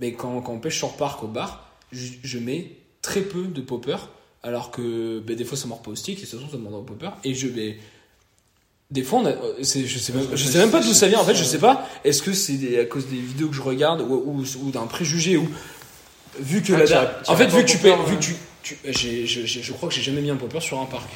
mais 0.00 0.12
quand, 0.14 0.40
quand 0.42 0.52
on 0.52 0.58
pêche 0.58 0.76
sur 0.78 0.96
parc 0.96 1.22
au 1.22 1.28
bar, 1.28 1.70
je, 1.92 2.06
je 2.22 2.38
mets 2.38 2.72
très 3.02 3.20
peu 3.20 3.44
de 3.44 3.60
poppers, 3.60 4.08
alors 4.42 4.70
que 4.70 5.20
ben, 5.20 5.36
des 5.36 5.44
fois 5.44 5.56
ça 5.58 5.66
mord 5.66 5.82
pas 5.82 5.90
au 5.90 5.96
stick, 5.96 6.18
et 6.18 6.22
de 6.22 6.26
toute 6.26 6.40
façon 6.40 6.50
ça 6.52 6.58
mord 6.58 6.80
au 6.80 6.82
popper, 6.82 7.10
et 7.24 7.34
je 7.34 7.46
vais. 7.48 7.78
Des 8.90 9.04
fois, 9.04 9.20
on 9.20 9.26
a, 9.26 9.30
euh, 9.30 9.62
c'est- 9.62 9.86
je 9.86 9.98
sais 10.00 10.12
même, 10.12 10.26
je 10.34 10.44
sais 10.44 10.58
même 10.58 10.72
pas 10.72 10.80
d'où 10.80 10.92
ça 10.92 11.06
vient. 11.06 11.20
En 11.20 11.24
fait, 11.24 11.36
je 11.36 11.44
sais 11.44 11.58
pas. 11.60 11.86
Est-ce 12.04 12.22
que 12.22 12.32
c'est 12.32 12.80
à 12.80 12.84
cause 12.86 13.06
des 13.06 13.20
vidéos 13.20 13.48
que 13.48 13.54
je 13.54 13.62
regarde 13.62 14.00
ou, 14.00 14.14
ou, 14.14 14.44
ou 14.64 14.70
d'un 14.72 14.86
préjugé 14.86 15.36
ou 15.36 15.48
vu 16.40 16.60
que 16.60 16.72
Ah, 16.72 16.78
la 16.78 16.86
tu 16.86 16.92
as- 16.94 17.20
tu 17.24 17.30
en 17.30 17.36
fait, 17.36 17.46
vu 17.46 17.64
que 17.64 17.68
tu 17.70 17.76
popper, 17.78 17.90
payes, 17.94 18.06
vu 18.06 18.16
que 18.16 18.20
tu, 18.22 18.34
tu 18.64 18.78
j'ai, 18.86 19.26
je, 19.28 19.46
je, 19.46 19.60
je 19.60 19.72
crois 19.72 19.88
que 19.88 19.94
j'ai 19.94 20.02
jamais 20.02 20.20
mis 20.20 20.30
un 20.30 20.36
popper 20.36 20.58
sur 20.60 20.80
un 20.80 20.86
parc. 20.86 21.08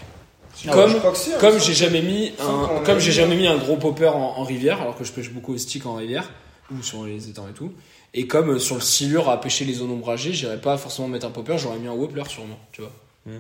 Ah, 0.69 0.71
comme 0.71 0.93
si, 1.17 1.33
hein, 1.33 1.37
comme 1.41 1.59
ça. 1.59 1.65
j'ai 1.67 1.75
jamais 1.75 2.01
mis 2.01 2.33
Ça, 2.39 2.45
un, 2.45 2.83
comme 2.85 3.01
j'ai 3.01 3.11
jamais 3.11 3.35
mis 3.35 3.49
un 3.49 3.57
gros 3.57 3.77
popper 3.77 4.07
en, 4.07 4.21
en 4.39 4.45
rivière, 4.45 4.81
alors 4.81 4.97
que 4.97 5.03
je 5.03 5.11
pêche 5.11 5.31
beaucoup 5.31 5.53
au 5.55 5.59
stick 5.59 5.85
en 5.85 5.97
rivière 5.97 6.31
ou 6.71 6.81
sur 6.81 7.05
les 7.05 7.29
étangs 7.29 7.49
et 7.51 7.55
tout. 7.55 7.73
Et 8.15 8.29
comme 8.29 8.51
euh, 8.51 8.59
sur 8.61 8.77
le 8.77 8.81
silure 8.83 9.29
à 9.31 9.41
pêcher 9.41 9.65
les 9.65 9.75
zones 9.75 9.91
ombragées, 9.91 10.33
j'irais 10.33 10.61
pas 10.61 10.79
forcément 10.79 11.09
mettre 11.09 11.27
un 11.27 11.31
popper, 11.33 11.59
j'aurais 11.59 11.79
mis 11.81 11.89
un 11.89 11.93
wobbler 11.93 12.23
sûrement, 12.29 12.59
tu 12.71 12.83
vois. 12.83 12.93
Hmm. 13.27 13.39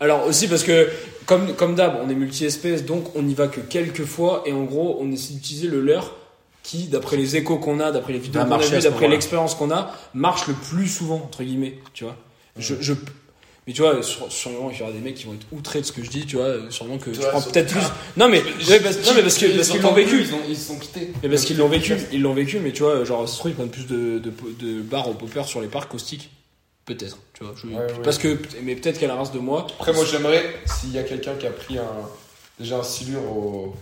Alors 0.00 0.26
aussi 0.26 0.46
parce 0.48 0.62
que 0.62 0.88
comme 1.26 1.54
comme 1.54 1.74
d'hab, 1.74 1.98
on 2.04 2.08
est 2.08 2.14
multi-espèces, 2.14 2.84
donc 2.84 3.14
on 3.16 3.22
n'y 3.22 3.34
va 3.34 3.48
que 3.48 3.60
quelques 3.60 4.04
fois 4.04 4.42
et 4.46 4.52
en 4.52 4.62
gros, 4.64 4.98
on 5.00 5.10
essaie 5.10 5.34
d'utiliser 5.34 5.66
le 5.66 5.80
leurre 5.80 6.14
qui, 6.62 6.84
d'après 6.84 7.16
les 7.16 7.36
échos 7.36 7.56
qu'on 7.58 7.80
a, 7.80 7.90
d'après 7.90 8.12
les 8.12 8.18
vidéos 8.18 8.42
qu'on 8.42 8.52
a 8.52 8.58
vues, 8.58 8.80
d'après 8.90 9.08
l'expérience 9.08 9.54
qu'on 9.54 9.70
a, 9.70 9.92
marche 10.14 10.46
le 10.46 10.54
plus 10.54 10.86
souvent 10.86 11.16
entre 11.16 11.42
guillemets, 11.42 11.78
tu 11.94 12.04
vois. 12.04 12.16
Je, 12.58 12.74
je 12.80 12.92
mais 13.66 13.74
tu 13.74 13.82
vois, 13.82 14.02
sur- 14.02 14.30
sûrement 14.32 14.70
il 14.70 14.78
y 14.78 14.82
aura 14.82 14.92
des 14.92 14.98
mecs 15.00 15.14
qui 15.16 15.24
vont 15.26 15.34
être 15.34 15.46
outrés 15.52 15.80
de 15.80 15.86
ce 15.86 15.92
que 15.92 16.02
je 16.02 16.08
dis, 16.10 16.24
tu 16.26 16.36
vois, 16.36 16.54
sûrement 16.70 16.96
que 16.98 17.10
tu 17.10 17.18
vois, 17.20 17.30
prends 17.30 17.42
peut-être 17.42 17.72
plus. 17.72 17.82
Non 18.16 18.28
mais, 18.28 18.42
ouais, 18.42 18.80
parce, 18.80 18.96
non, 19.04 19.12
mais 19.14 19.22
parce 19.22 19.36
que 19.36 19.46
Ils 19.46 19.56
parce 19.56 19.68
qu'ils 19.68 19.80
ont 19.84 19.88
l'ont 19.88 19.94
vécu. 19.94 20.20
Ils 20.22 20.34
ont, 20.34 20.40
ils 20.48 20.56
sont 20.56 20.78
quittés. 20.78 21.12
Mais 21.22 21.28
parce 21.28 21.44
qu'ils 21.44 21.58
l'ont 21.58 21.68
vécu, 21.68 21.96
ils 22.12 22.22
l'ont 22.22 22.32
vécu, 22.34 22.60
mais 22.60 22.72
tu 22.72 22.82
vois, 22.82 23.04
genre, 23.04 23.28
ça 23.28 23.34
se 23.34 23.38
trouve, 23.40 23.50
ils 23.50 23.54
prennent 23.54 23.68
plus 23.68 23.86
de, 23.86 24.18
de, 24.20 24.32
de 24.60 24.80
barres 24.80 25.08
au 25.08 25.14
popper 25.14 25.42
sur 25.44 25.60
les 25.60 25.68
parcs 25.68 25.90
caustiques. 25.90 26.30
Peut-être, 26.88 27.18
tu 27.34 27.44
vois. 27.44 27.54
je- 27.54 27.66
Ouais, 27.68 27.74
ouais. 27.76 28.02
Parce 28.02 28.16
que, 28.16 28.38
mais 28.62 28.74
peut-être 28.74 29.00
la 29.02 29.14
race 29.14 29.30
de 29.30 29.38
moi, 29.38 29.66
Après, 29.78 29.92
moi, 29.92 30.04
j'aimerais, 30.06 30.42
s'il 30.64 30.90
y 30.92 30.98
a 30.98 31.02
quelqu'un 31.02 31.34
qui 31.34 31.46
a 31.46 31.50
pris 31.50 31.76
un, 31.76 31.84
déjà 32.58 32.78
un 32.78 32.82
silure 32.82 33.20
au, 33.30 33.74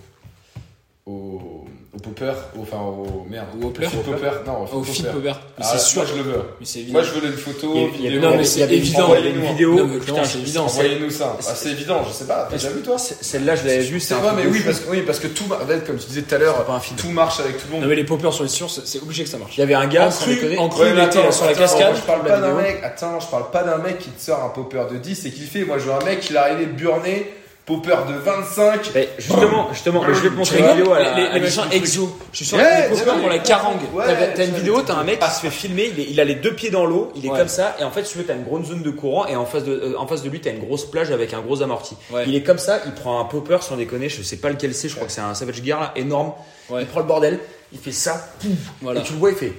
au, 1.05 1.65
au 1.97 1.99
popper, 1.99 2.33
au- 2.55 2.61
enfin 2.61 2.77
au, 2.77 3.25
merde, 3.29 3.47
Au 3.59 3.65
Wobbler 3.65 3.87
fit 3.87 3.97
popper, 3.97 4.29
non, 4.45 4.65
au 4.71 4.83
feed 4.83 5.05
popper. 5.07 5.13
popper, 5.13 5.33
mais 5.33 5.33
Ah, 5.57 5.63
c'est 5.63 5.79
sûr, 5.79 6.03
Moi, 6.03 6.11
je 6.11 6.17
le 6.17 6.23
veux. 6.23 6.41
mais 6.59 6.65
c'est 6.65 6.79
évident. 6.79 6.93
Moi, 6.99 7.03
je 7.03 7.11
veux 7.19 7.25
une 7.27 7.37
photo, 7.37 7.71
Il 7.75 7.81
y 7.81 7.85
a- 7.85 7.87
il 7.87 8.01
y 8.03 8.07
a- 8.07 8.09
vidéo. 8.11 8.29
non, 8.29 8.37
mais 8.37 8.43
c'est 8.43 8.61
évident. 8.61 9.07
il 9.09 9.13
y 9.13 9.17
avait 9.17 9.29
une 9.31 9.37
Envoyez-nous. 9.37 9.47
vidéo. 9.51 9.75
Non, 9.75 9.87
mais 9.87 9.99
putain, 9.99 10.23
c'est 10.23 10.37
évident. 10.39 10.65
Envoyez-nous 10.65 11.09
ça. 11.09 11.37
Ah, 11.39 11.41
c'est 11.55 11.69
évident, 11.71 12.01
je 12.07 12.13
sais 12.13 12.25
pas. 12.25 12.47
T'as 12.49 12.55
déjà 12.57 12.69
vu, 12.69 12.81
toi? 12.81 12.97
Celle-là, 12.97 13.55
je 13.55 13.65
l'avais 13.65 13.79
vue, 13.79 13.99
C'est 13.99 14.13
vrai, 14.13 14.31
mais 14.35 14.45
oui 14.47 14.61
parce, 14.63 14.79
que, 14.79 14.89
oui, 14.91 15.01
parce 15.01 15.19
que 15.19 15.27
tout, 15.27 15.45
comme 15.47 15.97
tu 15.97 16.05
disais 16.07 16.21
tout 16.21 16.35
à 16.35 16.37
l'heure, 16.37 16.65
tout 16.97 17.09
marche 17.09 17.39
avec 17.39 17.57
tout 17.57 17.63
le 17.69 17.73
Non, 17.75 17.79
monde. 17.81 17.89
mais 17.89 17.95
les 17.95 18.03
poppers 18.03 18.31
sur 18.33 18.43
les 18.43 18.49
silures, 18.49 18.69
c'est 18.69 19.01
obligé 19.01 19.23
que 19.23 19.29
ça 19.29 19.37
marche. 19.37 19.57
Il 19.57 19.61
y 19.61 19.63
avait 19.63 19.73
un 19.73 19.87
gars, 19.87 20.07
En 20.07 20.09
cru, 20.11 20.57
en 20.57 20.69
cru, 20.69 20.85
sur 20.87 20.95
la 20.95 21.03
attends, 21.03 21.21
cascade. 21.59 21.95
Je 21.95 22.01
parle 22.01 22.23
pas 22.23 22.39
d'un 22.39 22.51
vidéo. 22.53 22.61
mec, 22.61 22.79
attends, 22.83 23.19
je 23.19 23.27
parle 23.27 23.49
pas 23.51 23.63
d'un 23.63 23.77
mec 23.77 23.99
qui 23.99 24.09
te 24.09 24.21
sort 24.21 24.43
un 24.43 24.49
popper 24.49 24.83
de 24.91 24.97
10 24.97 25.25
et 25.25 25.31
qui 25.31 25.41
le 25.41 25.47
fait. 25.47 25.63
Moi, 25.65 25.77
je 25.79 25.85
veux 25.85 25.93
un 25.93 26.03
mec 26.05 26.19
qui 26.19 26.33
l'a 26.33 26.43
arrivé 26.43 26.65
burné, 26.65 27.31
popper 27.67 27.97
de 28.07 28.13
25. 28.13 28.91
Eh, 28.95 29.09
justement, 29.19 29.67
justement, 29.73 30.01
je 30.07 30.11
vais 30.21 30.29
te 30.29 30.33
montrer 30.33 30.59
une 30.59 30.67
vidéo 30.67 30.93
à 30.93 30.99
les, 31.15 31.23
la- 31.33 31.39
machins 31.39 31.63
exo. 31.71 32.17
Je 32.31 32.37
suis 32.37 32.45
sûr 32.45 32.57
que 32.57 32.63
les 32.63 32.95
vrai. 32.95 33.19
pour 33.19 33.29
la 33.29 33.39
carangue. 33.39 33.81
Ouais, 33.93 34.05
T'as 34.35 34.45
une 34.45 34.53
vidéo, 34.55 34.81
t'as 34.81 34.95
un 34.95 35.03
mec 35.03 35.19
qui 35.19 35.29
se 35.29 35.39
fait 35.41 35.49
filmer, 35.49 35.91
il, 35.93 35.99
est- 35.99 36.07
il 36.09 36.19
a 36.19 36.23
les 36.23 36.35
deux 36.35 36.53
pieds 36.55 36.69
dans 36.69 36.85
l'eau, 36.85 37.11
il 37.15 37.25
est 37.25 37.29
Ouais. 37.29 37.37
comme 37.37 37.49
ça, 37.49 37.75
et 37.79 37.83
en 37.83 37.91
fait, 37.91 38.03
tu 38.03 38.17
veux, 38.17 38.23
t'as 38.23 38.35
une 38.35 38.43
grosse 38.45 38.67
zone 38.67 38.81
de 38.83 38.89
courant, 38.89 39.27
et 39.27 39.35
en 39.35 39.45
face 39.45 39.65
de, 39.65 39.73
euh, 39.73 39.99
en 39.99 40.07
face 40.07 40.23
de 40.23 40.29
lui, 40.29 40.39
t'as 40.39 40.51
une 40.51 40.59
grosse 40.65 40.85
plage 40.85 41.11
avec 41.11 41.33
un 41.33 41.41
gros 41.41 41.61
amorti. 41.61 41.95
Ouais. 42.09 42.23
Il 42.25 42.35
est 42.35 42.41
comme 42.43 42.57
ça, 42.57 42.79
il 42.85 42.93
prend 42.93 43.19
un 43.19 43.25
popper, 43.25 43.57
sans 43.61 43.75
déconner, 43.75 44.07
je 44.09 44.21
sais 44.23 44.37
pas 44.37 44.49
lequel 44.49 44.73
c'est, 44.73 44.87
je 44.87 44.95
crois 44.95 45.05
que 45.07 45.13
c'est 45.13 45.21
un 45.21 45.33
Savage 45.33 45.61
Gear 45.61 45.79
là, 45.81 45.91
énorme. 45.97 46.31
Ouais. 46.69 46.81
Il 46.83 46.87
prend 46.87 47.01
le 47.01 47.05
bordel, 47.05 47.37
il 47.73 47.79
fait 47.79 47.91
ça, 47.91 48.29
pouf, 48.39 48.49
Voilà. 48.81 49.01
et 49.01 49.03
tu 49.03 49.11
le 49.13 49.19
vois, 49.19 49.31
il 49.31 49.35
fait. 49.35 49.53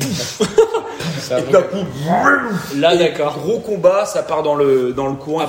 Et 0.00 1.42
d'un 1.52 1.62
coup, 1.62 1.76
Là, 2.76 2.96
d'accord. 2.96 3.38
Gros 3.38 3.60
combat, 3.60 4.04
ça 4.06 4.22
part 4.22 4.42
dans 4.42 4.54
le, 4.54 4.92
dans 4.92 5.06
le 5.08 5.14
courant. 5.14 5.46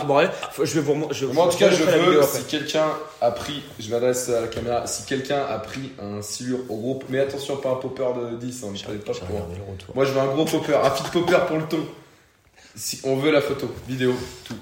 Faut- 0.52 0.66
Je 0.66 0.76
vais 0.76 0.82
vous 0.82 1.08
je 1.12 1.26
vais 1.26 1.34
Moi, 1.34 1.46
en 1.46 1.50
tout 1.50 1.58
cas, 1.58 1.70
je 1.70 1.84
veux, 1.84 2.22
si 2.24 2.44
quelqu'un 2.44 2.86
a 3.22 3.32
pris, 3.32 3.64
je 3.80 3.90
m'adresse 3.90 4.30
à 4.30 4.42
la 4.42 4.48
caméra, 4.48 4.88
si 4.88 5.04
quelqu'un 5.06 5.42
a 5.50 5.58
pris 5.60 5.92
un 6.02 6.22
silure 6.22 6.60
au 6.70 6.76
gros, 6.78 7.00
mais 7.10 7.20
attention, 7.20 7.58
pas 7.58 7.72
un 7.72 7.76
popper 7.76 8.06
de 8.32 8.38
10, 8.38 8.64
hein, 8.64 8.68
peut-être 8.88 9.06
pas 9.06 9.14
pour. 9.26 9.36
Moi, 9.96 10.06
je 10.06 10.12
veux 10.12 10.20
un 10.22 10.28
gros 10.28 10.46
popper, 10.46 10.76
un 10.76 10.92
fit 10.92 11.04
popper 11.12 11.38
pour 11.48 11.58
le 11.58 11.64
ton. 11.64 11.80
Si 12.76 13.00
on 13.06 13.16
veut 13.18 13.32
la 13.32 13.42
photo, 13.42 13.70
vidéo, 13.88 14.14
tout. 14.46 14.56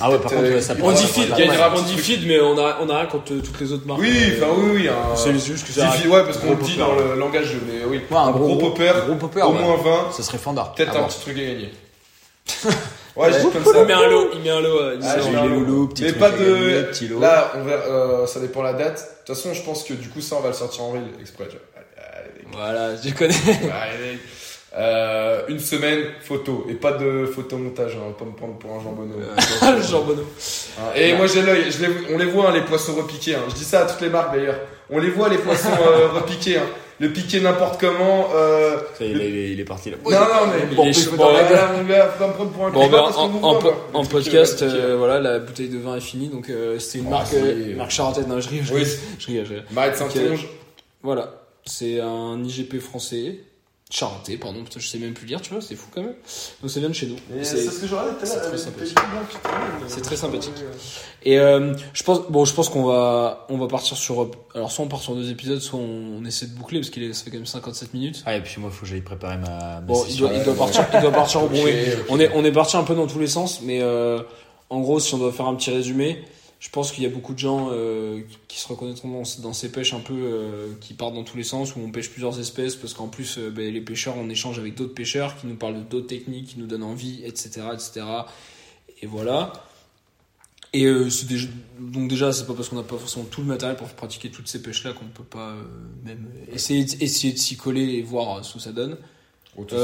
Ah 0.00 0.10
ouais, 0.10 0.18
par 0.18 0.30
contre, 0.32 0.42
euh, 0.44 0.54
ouais, 0.54 0.60
ça 0.60 0.74
il 0.74 0.78
On 0.78 0.80
pourrait- 0.80 0.94
dit 0.96 1.02
Ouais, 1.02 1.08
feed, 1.08 1.22
ouais, 1.22 1.24
il 1.24 1.30
y 1.30 1.32
a 1.32 1.36
ouais, 1.50 1.54
une- 1.56 1.60
un 1.62 1.66
on 1.68 1.74
petit 1.76 1.84
dit 1.84 1.92
truc. 1.92 2.04
feed, 2.04 2.26
mais 2.26 2.40
on 2.40 2.58
a, 2.58 2.78
on 2.82 2.88
a 2.90 2.96
rien 2.98 3.06
contre 3.06 3.32
euh, 3.32 3.40
toutes 3.40 3.60
les 3.60 3.72
autres 3.72 3.86
marques. 3.86 4.00
Oui, 4.00 4.32
enfin, 4.36 4.46
oui, 4.56 4.70
oui. 4.74 4.88
Un... 4.88 5.14
C'est 5.16 5.38
juste 5.38 5.66
que 5.66 5.72
ça. 5.72 5.88
ouais, 6.08 6.24
parce 6.24 6.38
qu'on 6.38 6.50
le 6.50 6.56
dit 6.56 6.76
dans 6.76 6.94
le 6.96 7.14
langage, 7.16 7.46
jeu, 7.46 7.60
mais 7.66 7.84
oui. 7.86 8.00
Ouais, 8.10 8.16
un 8.16 8.30
gros, 8.32 8.56
popper, 8.56 8.90
gros 9.06 9.14
popper, 9.14 9.42
au 9.42 9.52
ouais. 9.52 9.60
moins 9.62 9.76
20, 9.76 10.10
Ça 10.12 10.22
serait 10.24 10.38
fandard. 10.38 10.74
peut-être 10.74 10.90
Ah 10.94 10.98
un 10.98 11.02
bon. 11.02 11.06
petit 11.08 11.20
truc 11.20 11.36
à 11.38 11.40
gagner. 11.42 11.70
ouais, 13.16 13.32
je 13.32 13.38
dis 13.38 13.42
comme 13.52 13.62
Il 13.64 13.72
ça. 13.72 13.84
met 13.84 13.92
un 13.92 14.08
lot, 14.08 14.30
il 14.34 14.40
met 14.40 14.50
un 14.50 14.60
lot. 14.60 14.78
euh, 14.80 14.98
Ah, 15.02 15.16
j'ai 15.22 15.30
il 15.30 15.36
un 15.36 15.44
lot. 15.46 15.86
petit 15.86 16.02
Mais 16.02 16.08
truc 16.08 16.20
pas 16.20 16.30
de. 16.30 16.44
lot. 17.12 17.20
Là, 17.20 17.52
on 17.56 17.62
verra, 17.64 17.82
euh, 17.84 18.26
ça 18.26 18.40
dépend 18.40 18.62
la 18.62 18.72
date. 18.72 18.96
De 18.96 19.26
toute 19.32 19.36
façon, 19.36 19.54
je 19.54 19.62
pense 19.62 19.84
que 19.84 19.94
du 19.94 20.08
coup, 20.08 20.20
ça, 20.20 20.36
on 20.36 20.40
va 20.40 20.48
le 20.48 20.54
sortir 20.54 20.82
en 20.82 20.90
reel 20.90 21.02
exprès. 21.20 21.46
tu. 21.48 21.56
Voilà, 22.52 22.96
je 22.96 23.10
connais. 23.14 23.32
Euh, 24.76 25.42
une 25.48 25.60
semaine, 25.60 26.00
photo. 26.20 26.66
Et 26.68 26.74
pas 26.74 26.92
de 26.92 27.26
photomontage, 27.26 27.92
hein, 27.96 28.12
pas 28.18 28.24
me 28.24 28.32
prendre 28.32 28.54
pour 28.58 28.72
un 28.72 28.82
jambonneau. 28.82 29.14
Le 29.16 29.82
jambonneau. 29.88 30.24
Hein, 30.78 30.82
Et 30.96 31.14
moi 31.14 31.26
j'ai 31.28 31.42
l'œil, 31.42 31.70
je 31.70 31.86
les- 31.86 32.14
on 32.14 32.18
les 32.18 32.24
voit 32.26 32.48
hein, 32.50 32.54
les 32.54 32.62
poissons 32.62 32.94
repiqués. 32.96 33.36
hein. 33.36 33.42
Je 33.50 33.54
dis 33.54 33.62
ça 33.64 33.82
à 33.82 33.86
toutes 33.86 34.00
les 34.00 34.08
marques 34.08 34.34
d'ailleurs. 34.34 34.58
On 34.90 34.98
les 34.98 35.10
voit 35.10 35.28
les 35.28 35.38
poissons 35.38 35.68
euh, 35.70 36.08
repiqués. 36.14 36.56
hein. 36.58 36.66
Le 37.00 37.08
piquer 37.12 37.40
n'importe 37.40 37.80
comment. 37.80 38.28
Euh... 38.34 38.76
Ça 38.98 39.04
y 39.04 39.08
est, 39.08 39.12
il 39.12 39.20
est- 39.20 39.50
il 39.52 39.60
est 39.60 39.64
parti 39.64 39.90
là. 39.90 39.96
Non 40.04 40.10
non 40.10 40.52
mais 40.52 40.66
Il 40.84 40.88
est 40.88 40.92
chaud. 40.92 41.10
Bon, 41.16 41.26
Ah, 41.28 41.72
me 41.78 42.32
prendre 42.32 42.50
pour 42.50 42.66
un 42.66 42.70
qu'on 42.70 42.80
en, 42.80 42.88
voit, 42.88 44.08
podcast, 44.08 44.62
euh, 44.62 44.96
voilà, 44.96 45.20
la 45.20 45.38
bouteille 45.40 45.68
de 45.68 45.78
vin 45.78 45.96
est 45.96 46.00
finie, 46.00 46.28
donc 46.28 46.50
euh, 46.50 46.78
c'était 46.80 46.98
une 46.98 47.06
Oh, 47.06 47.10
marque, 47.10 47.34
euh, 47.34 47.76
marque 47.76 47.90
charentaise. 47.90 48.26
Non, 48.26 48.40
je 48.40 48.48
rigole, 48.48 48.66
je 48.66 48.74
Oui. 48.74 48.84
rigole, 49.26 49.44
je 49.46 49.54
Saint-Onge. 49.96 50.48
Voilà, 51.02 51.34
c'est 51.64 52.00
un 52.00 52.42
IGP 52.44 52.78
français, 52.80 53.40
charentais, 53.94 54.36
pardon, 54.36 54.64
putain, 54.64 54.80
je 54.80 54.88
sais 54.88 54.98
même 54.98 55.14
plus 55.14 55.24
lire, 55.26 55.40
tu 55.40 55.50
vois, 55.52 55.60
c'est 55.62 55.76
fou 55.76 55.86
quand 55.94 56.02
même. 56.02 56.14
Donc 56.60 56.70
ça 56.70 56.80
vient 56.80 56.88
de 56.88 56.94
chez 56.94 57.06
nous. 57.06 57.14
Et 57.38 57.44
C'est- 57.44 57.58
ce 57.58 57.80
que 57.80 57.86
très 57.86 58.26
sympathique. 58.58 58.98
C'est 59.86 60.00
très 60.00 60.16
sympathique. 60.16 60.52
Et 61.22 61.38
euh, 61.38 61.74
je 61.92 62.02
pense, 62.02 62.22
bon, 62.28 62.44
je 62.44 62.52
pense 62.54 62.68
qu'on 62.68 62.84
va, 62.84 63.46
on 63.48 63.56
va 63.56 63.68
partir 63.68 63.96
sur, 63.96 64.30
alors 64.54 64.72
soit 64.72 64.84
on 64.84 64.88
part 64.88 65.00
sur 65.00 65.14
deux 65.14 65.30
épisodes, 65.30 65.60
soit 65.60 65.78
on, 65.78 66.18
on 66.20 66.24
essaie 66.24 66.46
de 66.46 66.54
boucler 66.54 66.80
parce 66.80 66.90
qu'il 66.90 67.04
est, 67.04 67.12
ça 67.12 67.24
fait 67.24 67.30
quand 67.30 67.36
même 67.36 67.46
57 67.46 67.94
minutes. 67.94 68.22
Ah, 68.26 68.36
et 68.36 68.42
puis 68.42 68.56
moi, 68.58 68.68
il 68.72 68.76
faut 68.76 68.82
que 68.82 68.90
j'aille 68.90 69.00
préparer 69.00 69.36
ma. 69.38 69.46
ma 69.48 69.80
Bon, 69.80 70.04
il 70.08 70.16
doit, 70.16 70.30
il 70.34 70.42
doit 70.42 70.54
partir, 70.54 70.84
il 70.92 71.00
doit 71.00 71.12
partir 71.12 71.44
au 71.44 71.48
bon. 71.48 71.64
On 72.08 72.18
est, 72.18 72.30
on 72.34 72.44
est 72.44 72.52
parti 72.52 72.76
un 72.76 72.82
peu 72.82 72.96
dans 72.96 73.06
tous 73.06 73.20
les 73.20 73.28
sens, 73.28 73.60
mais 73.62 73.80
euh, 73.80 74.18
en 74.70 74.80
gros, 74.80 74.98
si 74.98 75.14
on 75.14 75.18
doit 75.18 75.32
faire 75.32 75.46
un 75.46 75.54
petit 75.54 75.70
résumé, 75.70 76.24
je 76.64 76.70
pense 76.70 76.92
qu'il 76.92 77.04
y 77.04 77.06
a 77.06 77.10
beaucoup 77.10 77.34
de 77.34 77.38
gens 77.38 77.68
euh, 77.72 78.22
qui 78.48 78.58
se 78.58 78.66
reconnaîtront 78.66 79.08
dans, 79.10 79.22
dans 79.42 79.52
ces 79.52 79.70
pêches 79.70 79.92
un 79.92 80.00
peu 80.00 80.14
euh, 80.16 80.72
qui 80.80 80.94
partent 80.94 81.12
dans 81.12 81.22
tous 81.22 81.36
les 81.36 81.44
sens, 81.44 81.76
où 81.76 81.80
on 81.80 81.90
pêche 81.90 82.08
plusieurs 82.10 82.40
espèces, 82.40 82.74
parce 82.74 82.94
qu'en 82.94 83.08
plus, 83.08 83.36
euh, 83.36 83.50
ben, 83.50 83.70
les 83.70 83.82
pêcheurs, 83.82 84.14
on 84.16 84.30
échange 84.30 84.58
avec 84.58 84.74
d'autres 84.74 84.94
pêcheurs 84.94 85.36
qui 85.36 85.46
nous 85.46 85.56
parlent 85.56 85.86
d'autres 85.86 86.06
techniques, 86.06 86.46
qui 86.46 86.58
nous 86.58 86.66
donnent 86.66 86.82
envie, 86.82 87.22
etc., 87.22 87.60
etc. 87.74 88.06
Et 89.02 89.06
voilà. 89.06 89.52
Et 90.72 90.86
déjà- 91.28 91.48
donc 91.78 92.08
déjà, 92.08 92.32
c'est 92.32 92.46
pas 92.46 92.54
parce 92.54 92.70
qu'on 92.70 92.76
n'a 92.76 92.82
pas 92.82 92.96
forcément 92.96 93.26
tout 93.26 93.42
le 93.42 93.46
matériel 93.48 93.76
pour 93.76 93.86
pratiquer 93.88 94.30
toutes 94.30 94.48
ces 94.48 94.62
pêches-là 94.62 94.94
qu'on 94.94 95.04
peut 95.04 95.22
pas 95.22 95.54
même 96.02 96.26
essayer, 96.50 96.84
de- 96.86 97.02
essayer 97.04 97.34
de 97.34 97.38
s'y 97.38 97.56
coller 97.58 97.82
et 97.96 98.02
voir 98.02 98.42
ce 98.42 98.54
que 98.54 98.58
ça 98.60 98.72
donne. 98.72 98.96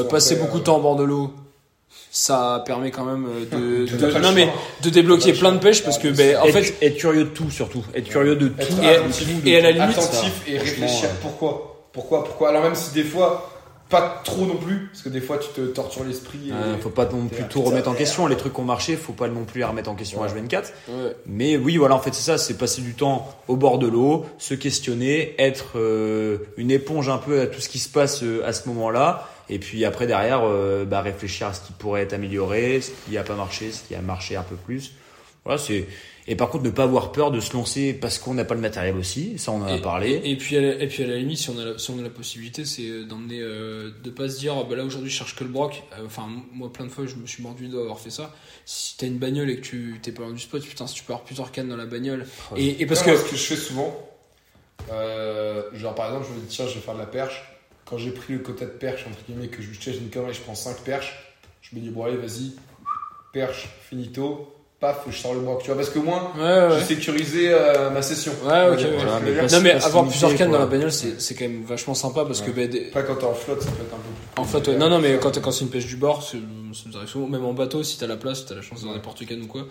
Passer 0.09 0.35
après, 0.35 0.47
beaucoup 0.47 0.59
de 0.61 0.64
temps 0.64 0.76
en 0.78 0.81
bord 0.81 0.97
de 0.97 1.05
l'eau, 1.05 1.33
ça 2.11 2.63
permet 2.67 2.91
quand 2.91 3.05
même 3.05 3.27
euh, 3.53 3.87
de, 3.87 3.97
de- 3.97 4.19
non 4.19 4.33
mais 4.33 4.49
de 4.83 4.91
débloquer 4.91 5.33
plein 5.33 5.51
le 5.53 5.59
de 5.59 5.63
pêches 5.63 5.83
parce 5.85 5.99
que 5.99 6.09
ben 6.09 6.37
en 6.39 6.47
fait 6.47 6.75
être 6.83 6.97
curieux 6.97 7.25
de 7.25 7.29
tout, 7.31 7.51
surtout. 7.51 7.85
Être 7.95 8.09
curieux 8.09 8.37
de 8.37 8.49
tout. 8.49 8.61
Être 8.61 8.83
Et- 8.83 8.89
attentif, 8.97 9.29
et 9.47 9.57
à 9.59 9.63
la 9.63 9.71
limite, 9.71 9.97
attentif 9.99 10.43
et 10.49 10.59
réfléchir 10.59 11.09
ouais. 11.09 11.15
pourquoi? 11.23 11.89
Pourquoi? 11.93 12.25
Pourquoi? 12.25 12.49
Alors 12.51 12.63
même 12.63 12.75
si 12.75 12.93
des 12.95 13.05
fois 13.05 13.47
pas 13.89 14.21
trop 14.25 14.47
non 14.47 14.55
plus 14.55 14.89
parce 14.93 15.03
que 15.03 15.09
des 15.09 15.21
fois 15.21 15.39
tu 15.39 15.49
te 15.49 15.63
tortures 15.67 16.05
l'esprit 16.05 16.53
faut 16.81 16.91
pas 16.91 17.07
non 17.07 17.27
plus 17.27 17.43
tout 17.49 17.61
remettre 17.63 17.89
en 17.91 17.95
question. 17.95 18.29
Les 18.29 18.37
trucs 18.37 18.55
qui 18.55 18.61
ont 18.61 18.65
marché, 18.65 18.95
faut 18.97 19.13
pas 19.13 19.27
non 19.27 19.45
plus 19.45 19.59
les 19.59 19.65
remettre 19.65 19.91
en 19.91 19.97
question 19.97 20.21
Ouais. 20.21 20.29
H24. 20.29 20.65
ouais, 20.89 21.17
Mais 21.27 21.57
oui, 21.57 21.77
voilà, 21.77 21.97
en 21.97 21.99
fait, 21.99 22.15
c'est 22.15 22.23
ça, 22.23 22.39
c'est 22.39 22.55
passer 22.55 22.83
du 22.83 22.95
temps 22.95 23.29
au 23.49 23.57
bord 23.57 23.79
de 23.81 23.89
l'eau, 23.89 24.27
se 24.39 24.55
questionner, 24.55 25.35
être 25.39 25.73
euh, 25.77 26.39
une 26.57 26.71
éponge 26.71 27.09
un 27.09 27.19
peu 27.19 27.41
à 27.41 27.47
tout 27.49 27.61
ce 27.61 27.69
qui 27.69 27.81
se 27.81 27.89
passe 27.89 28.23
euh, 28.23 28.43
à 28.47 28.53
ce 28.53 28.69
moment-là, 28.69 29.29
et 29.51 29.59
puis 29.59 29.84
après 29.84 30.07
derrière, 30.07 30.42
euh, 30.44 30.84
bah, 30.84 31.03
réfléchir 31.03 31.48
à 31.48 31.53
ce 31.53 31.61
qui 31.66 31.72
pourrait 31.72 32.03
être 32.03 32.12
amélioré, 32.14 32.80
ce 32.80 32.90
qui 33.07 33.18
a 33.18 33.22
pas 33.24 33.34
marché, 33.34 33.70
ce 33.72 33.82
qui 33.86 33.94
a 33.94 34.01
marché 34.01 34.36
un 34.36 34.42
peu 34.42 34.57
plus. 34.57 34.92
Voilà, 35.44 35.59
c'est 35.59 35.86
et 36.28 36.36
par 36.36 36.51
contre 36.51 36.64
ne 36.64 36.70
pas 36.70 36.84
avoir 36.84 37.12
peur 37.12 37.30
de 37.32 37.40
se 37.40 37.55
lancer 37.55 37.92
parce 37.94 38.18
qu'on 38.18 38.34
n'a 38.34 38.44
pas 38.44 38.55
le 38.55 38.61
matériel 38.61 38.94
aussi, 38.94 39.36
ça 39.38 39.51
on 39.53 39.62
en 39.62 39.66
a 39.66 39.76
Et- 39.76 39.80
parlé. 39.80 40.11
Et, 40.22 40.32
et 40.32 40.36
puis 40.36 40.57
à 40.57 40.61
la, 40.61 40.74
et 40.80 40.86
puis 40.86 41.03
à 41.03 41.07
la 41.07 41.16
limite, 41.16 41.38
si 41.38 41.48
on 41.51 41.59
a 41.59 41.64
la, 41.64 41.78
si 41.78 41.90
on 41.90 41.98
a 41.98 42.03
la 42.03 42.11
possibilité, 42.11 42.64
c'est 42.66 42.82
euh, 42.88 43.05
d'emmener, 43.05 43.40
euh, 43.40 43.90
de 44.05 44.11
pas 44.11 44.28
se 44.28 44.38
dire, 44.38 44.55
ah, 44.57 44.64
bah 44.68 44.76
là 44.76 44.84
aujourd'hui 44.84 45.11
je 45.11 45.16
cherche 45.16 45.34
que 45.34 45.42
le 45.44 45.51
broc. 45.51 45.82
Euh, 45.98 46.05
Enfin, 46.07 46.28
moi 46.53 46.70
plein 46.72 46.84
de 46.84 46.90
fois 46.90 47.07
je 47.07 47.16
me 47.16 47.26
suis 47.26 47.42
mordu 47.42 47.68
d'avoir 47.68 47.98
fait 47.98 48.11
ça. 48.11 48.32
Si 48.66 48.96
t'as 48.98 49.07
une 49.07 49.18
bagnole 49.18 49.51
et 49.51 49.57
que 49.57 49.62
tu 49.62 49.98
t'es 50.03 50.12
pas 50.12 50.22
loin 50.22 50.32
du 50.32 50.38
spot, 50.40 50.62
putain, 50.62 50.86
si 50.86 50.94
tu 50.94 51.03
peux 51.05 51.14
avoir 51.14 51.24
plusieurs 51.24 51.51
cannes 51.51 51.68
dans 51.70 51.76
la 51.76 51.86
bagnole. 51.86 52.26
Et, 52.55 52.82
et 52.82 52.86
parce 52.86 53.03
que. 53.03 53.11
que 53.11 53.16
ce 53.16 53.24
que 53.24 53.36
je 53.36 53.42
fais 53.42 53.57
souvent, 53.57 53.96
euh, 54.92 55.62
genre 55.74 55.94
par 55.94 56.07
exemple, 56.09 56.26
je 56.30 56.34
me 56.34 56.40
dis 56.46 56.55
tiens, 56.55 56.66
je 56.68 56.74
vais 56.74 56.80
faire 56.80 56.94
de 56.94 57.01
la 57.01 57.07
perche. 57.07 57.42
Quand 57.91 57.99
j'ai 57.99 58.12
pris 58.12 58.34
le 58.34 58.38
quota 58.38 58.64
de 58.64 58.70
perche, 58.70 59.05
entre 59.09 59.18
guillemets, 59.28 59.49
que 59.49 59.61
je 59.61 59.68
j'ai 59.78 59.97
une 59.99 60.11
connerie, 60.11 60.32
je 60.32 60.41
prends 60.41 60.55
5 60.55 60.76
perches, 60.78 61.12
je 61.61 61.74
me 61.76 61.80
dis 61.80 61.91
bon, 61.91 62.05
allez, 62.05 62.16
vas-y, 62.16 62.53
perche, 63.32 63.68
finito, 63.88 64.55
paf, 64.78 65.03
je 65.11 65.16
sors 65.16 65.34
le 65.34 65.41
broc, 65.41 65.61
tu 65.62 65.66
vois, 65.66 65.76
parce 65.76 65.91
que 65.91 65.99
moi, 65.99 66.32
Ouais, 66.36 66.43
ouais. 66.43 66.78
j'ai 66.78 66.84
sécurisé 66.95 67.49
euh, 67.53 67.91
ma 67.91 68.01
session. 68.03 68.32
Ouais, 68.45 68.68
ok, 68.70 68.78
ouais. 68.78 68.91
mais 69.24 69.32
pas- 69.36 69.47
Non 69.57 69.61
mais 69.61 69.76
pas 69.78 69.86
avoir 69.86 70.07
plusieurs 70.09 70.34
cannes 70.36 70.53
dans 70.53 70.59
la 70.59 70.66
bagnole, 70.66 70.93
c'est 70.93 71.20
c'est 71.20 71.34
quand 71.34 71.45
même 71.47 71.64
vachement 71.64 71.95
sympa 71.95 72.24
parce 72.24 72.41
que 72.41 72.51
bah, 72.51 72.66
des- 72.66 72.86
Après, 72.88 73.05
quand 73.05 73.16
t'es 73.16 73.24
en 73.26 73.34
flotte, 73.34 73.61
ça 73.62 73.70
peut 73.72 73.82
être 73.82 73.93
un 73.95 73.97
peu 73.99 74.03
plus. 74.03 74.41
en 74.41 74.45
fait, 74.45 74.70
ouais, 74.70 74.76
non, 74.78 74.88
non, 74.88 75.01
mais 75.01 75.18
quand, 75.20 75.38
quand 75.41 75.51
c'est 75.51 75.64
une 75.64 75.70
pêche 75.70 75.86
du 75.86 75.97
bord, 75.97 76.22
ça 76.22 76.36
nous 76.38 76.97
arrive 76.97 77.09
souvent, 77.09 77.26
même 77.26 77.45
en 77.45 77.53
bateau, 77.55 77.82
si 77.82 77.99
t'as 77.99 78.07
la 78.07 78.16
place, 78.16 78.38
si 78.41 78.47
t'as 78.47 78.55
la 78.55 78.62
chance 78.62 78.78
d'avoir 78.78 78.95
Ouais. 78.95 79.01
des 79.01 79.05
porte-cannes 79.05 79.43
ou 79.43 79.47
quoi, 79.49 79.66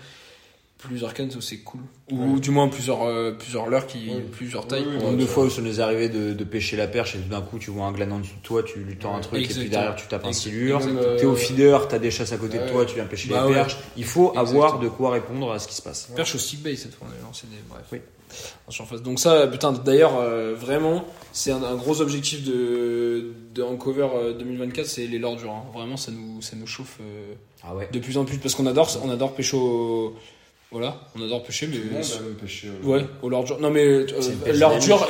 plusieurs 0.80 1.14
cannes, 1.14 1.30
c'est 1.42 1.58
cool. 1.60 1.82
Ou 2.12 2.40
du 2.40 2.50
moins 2.52 2.68
plusieurs, 2.70 3.04
euh, 3.04 3.34
plusieurs 3.38 3.68
leurres 3.68 3.86
qui, 3.86 4.10
Ouais. 4.10 4.22
plusieurs 4.32 4.66
tailles. 4.66 4.84
Oui, 4.88 4.94
oui, 4.94 4.98
pour- 4.98 5.06
Nombre 5.08 5.18
de 5.20 5.26
tu 5.26 5.30
fois 5.30 5.44
où 5.44 5.50
ça 5.50 5.62
nous 5.62 5.80
est 5.80 5.84
arrivé 5.84 6.10
de, 6.10 6.34
de 6.34 6.44
pêcher 6.44 6.78
la 6.78 6.88
perche 6.88 7.16
et 7.16 7.20
tout 7.20 7.30
d'un 7.30 7.42
coup 7.42 7.60
tu 7.60 7.70
vois 7.70 7.86
un 7.86 7.92
gland 7.92 8.10
en 8.12 8.20
dessous 8.20 8.36
de 8.36 8.42
toi, 8.42 8.64
tu 8.64 8.80
lui 8.80 8.96
tends 8.98 9.14
un 9.14 9.18
Ouais, 9.18 9.22
truc 9.22 9.44
et 9.52 9.54
puis 9.54 9.70
derrière 9.70 9.96
tu 9.96 10.08
tapes 10.08 10.26
un 10.26 10.34
silure. 10.34 10.80
T'es 11.18 11.26
au 11.26 11.36
feeder, 11.36 11.88
t'as 11.88 12.00
des 12.00 12.10
chasses 12.12 12.32
à 12.32 12.38
côté 12.38 12.58
de 12.58 12.64
Ouais. 12.64 12.72
toi, 12.72 12.86
tu 12.86 12.96
viens 12.96 13.06
pêcher 13.06 13.30
Bah 13.30 13.42
les 13.44 13.50
ouais. 13.50 13.54
perches. 13.56 13.78
Il 13.98 14.06
faut 14.06 14.34
avoir 14.38 14.80
de 14.80 14.88
quoi 14.88 15.12
répondre 15.12 15.52
à 15.52 15.60
ce 15.60 15.68
qui 15.68 15.76
se 15.76 15.82
passe. 15.82 16.10
Perche 16.16 16.34
au 16.36 16.38
stick 16.40 16.62
bait 16.64 16.76
cette 16.76 16.96
fois, 16.96 17.08
on 17.10 17.14
avait 17.14 17.22
lancé 17.24 17.46
des. 17.48 17.58
Bref. 17.70 17.84
Oui. 17.92 18.00
En 18.68 18.72
surface. 18.72 19.02
Donc, 19.02 19.20
ça, 19.20 19.48
putain, 19.48 19.72
d'ailleurs, 19.72 20.16
euh, 20.20 20.54
vraiment, 20.54 21.04
c'est 21.34 21.50
un, 21.52 21.64
un 21.64 21.76
gros 21.76 22.00
objectif 22.00 22.44
de, 22.44 23.34
de 23.56 23.64
Ancover 23.64 24.08
euh, 24.14 24.34
2024, 24.38 24.86
c'est 24.86 25.08
les 25.08 25.18
lordures. 25.18 25.50
hein. 25.52 25.64
Vraiment, 25.74 25.98
ça 25.98 26.12
nous, 26.12 26.40
ça 26.44 26.56
nous 26.56 26.68
chauffe 26.68 27.00
euh, 27.02 27.34
Ah 27.64 27.76
ouais. 27.76 27.90
de 27.92 27.98
plus 27.98 28.18
en 28.20 28.26
plus 28.26 28.38
parce 28.38 28.54
qu'on 28.54 28.68
adore, 28.68 28.88
on 29.04 29.10
adore 29.10 29.34
pêcher 29.34 29.58
au. 29.58 30.16
Voilà, 30.72 31.00
on 31.18 31.24
adore 31.24 31.42
pêcher, 31.44 31.68
mais. 31.68 31.78
Tout 31.78 31.84
le 31.90 31.94
monde 31.96 32.04
a 32.04 32.22
même 32.24 32.36
pêché. 32.36 32.68
euh, 32.68 32.86
Ouais, 32.88 33.06
au 33.24 33.30
lordure. 33.30 33.60
Non, 33.60 33.72
mais 33.72 33.84
euh, 33.86 34.06
l'ordure, 34.54 35.08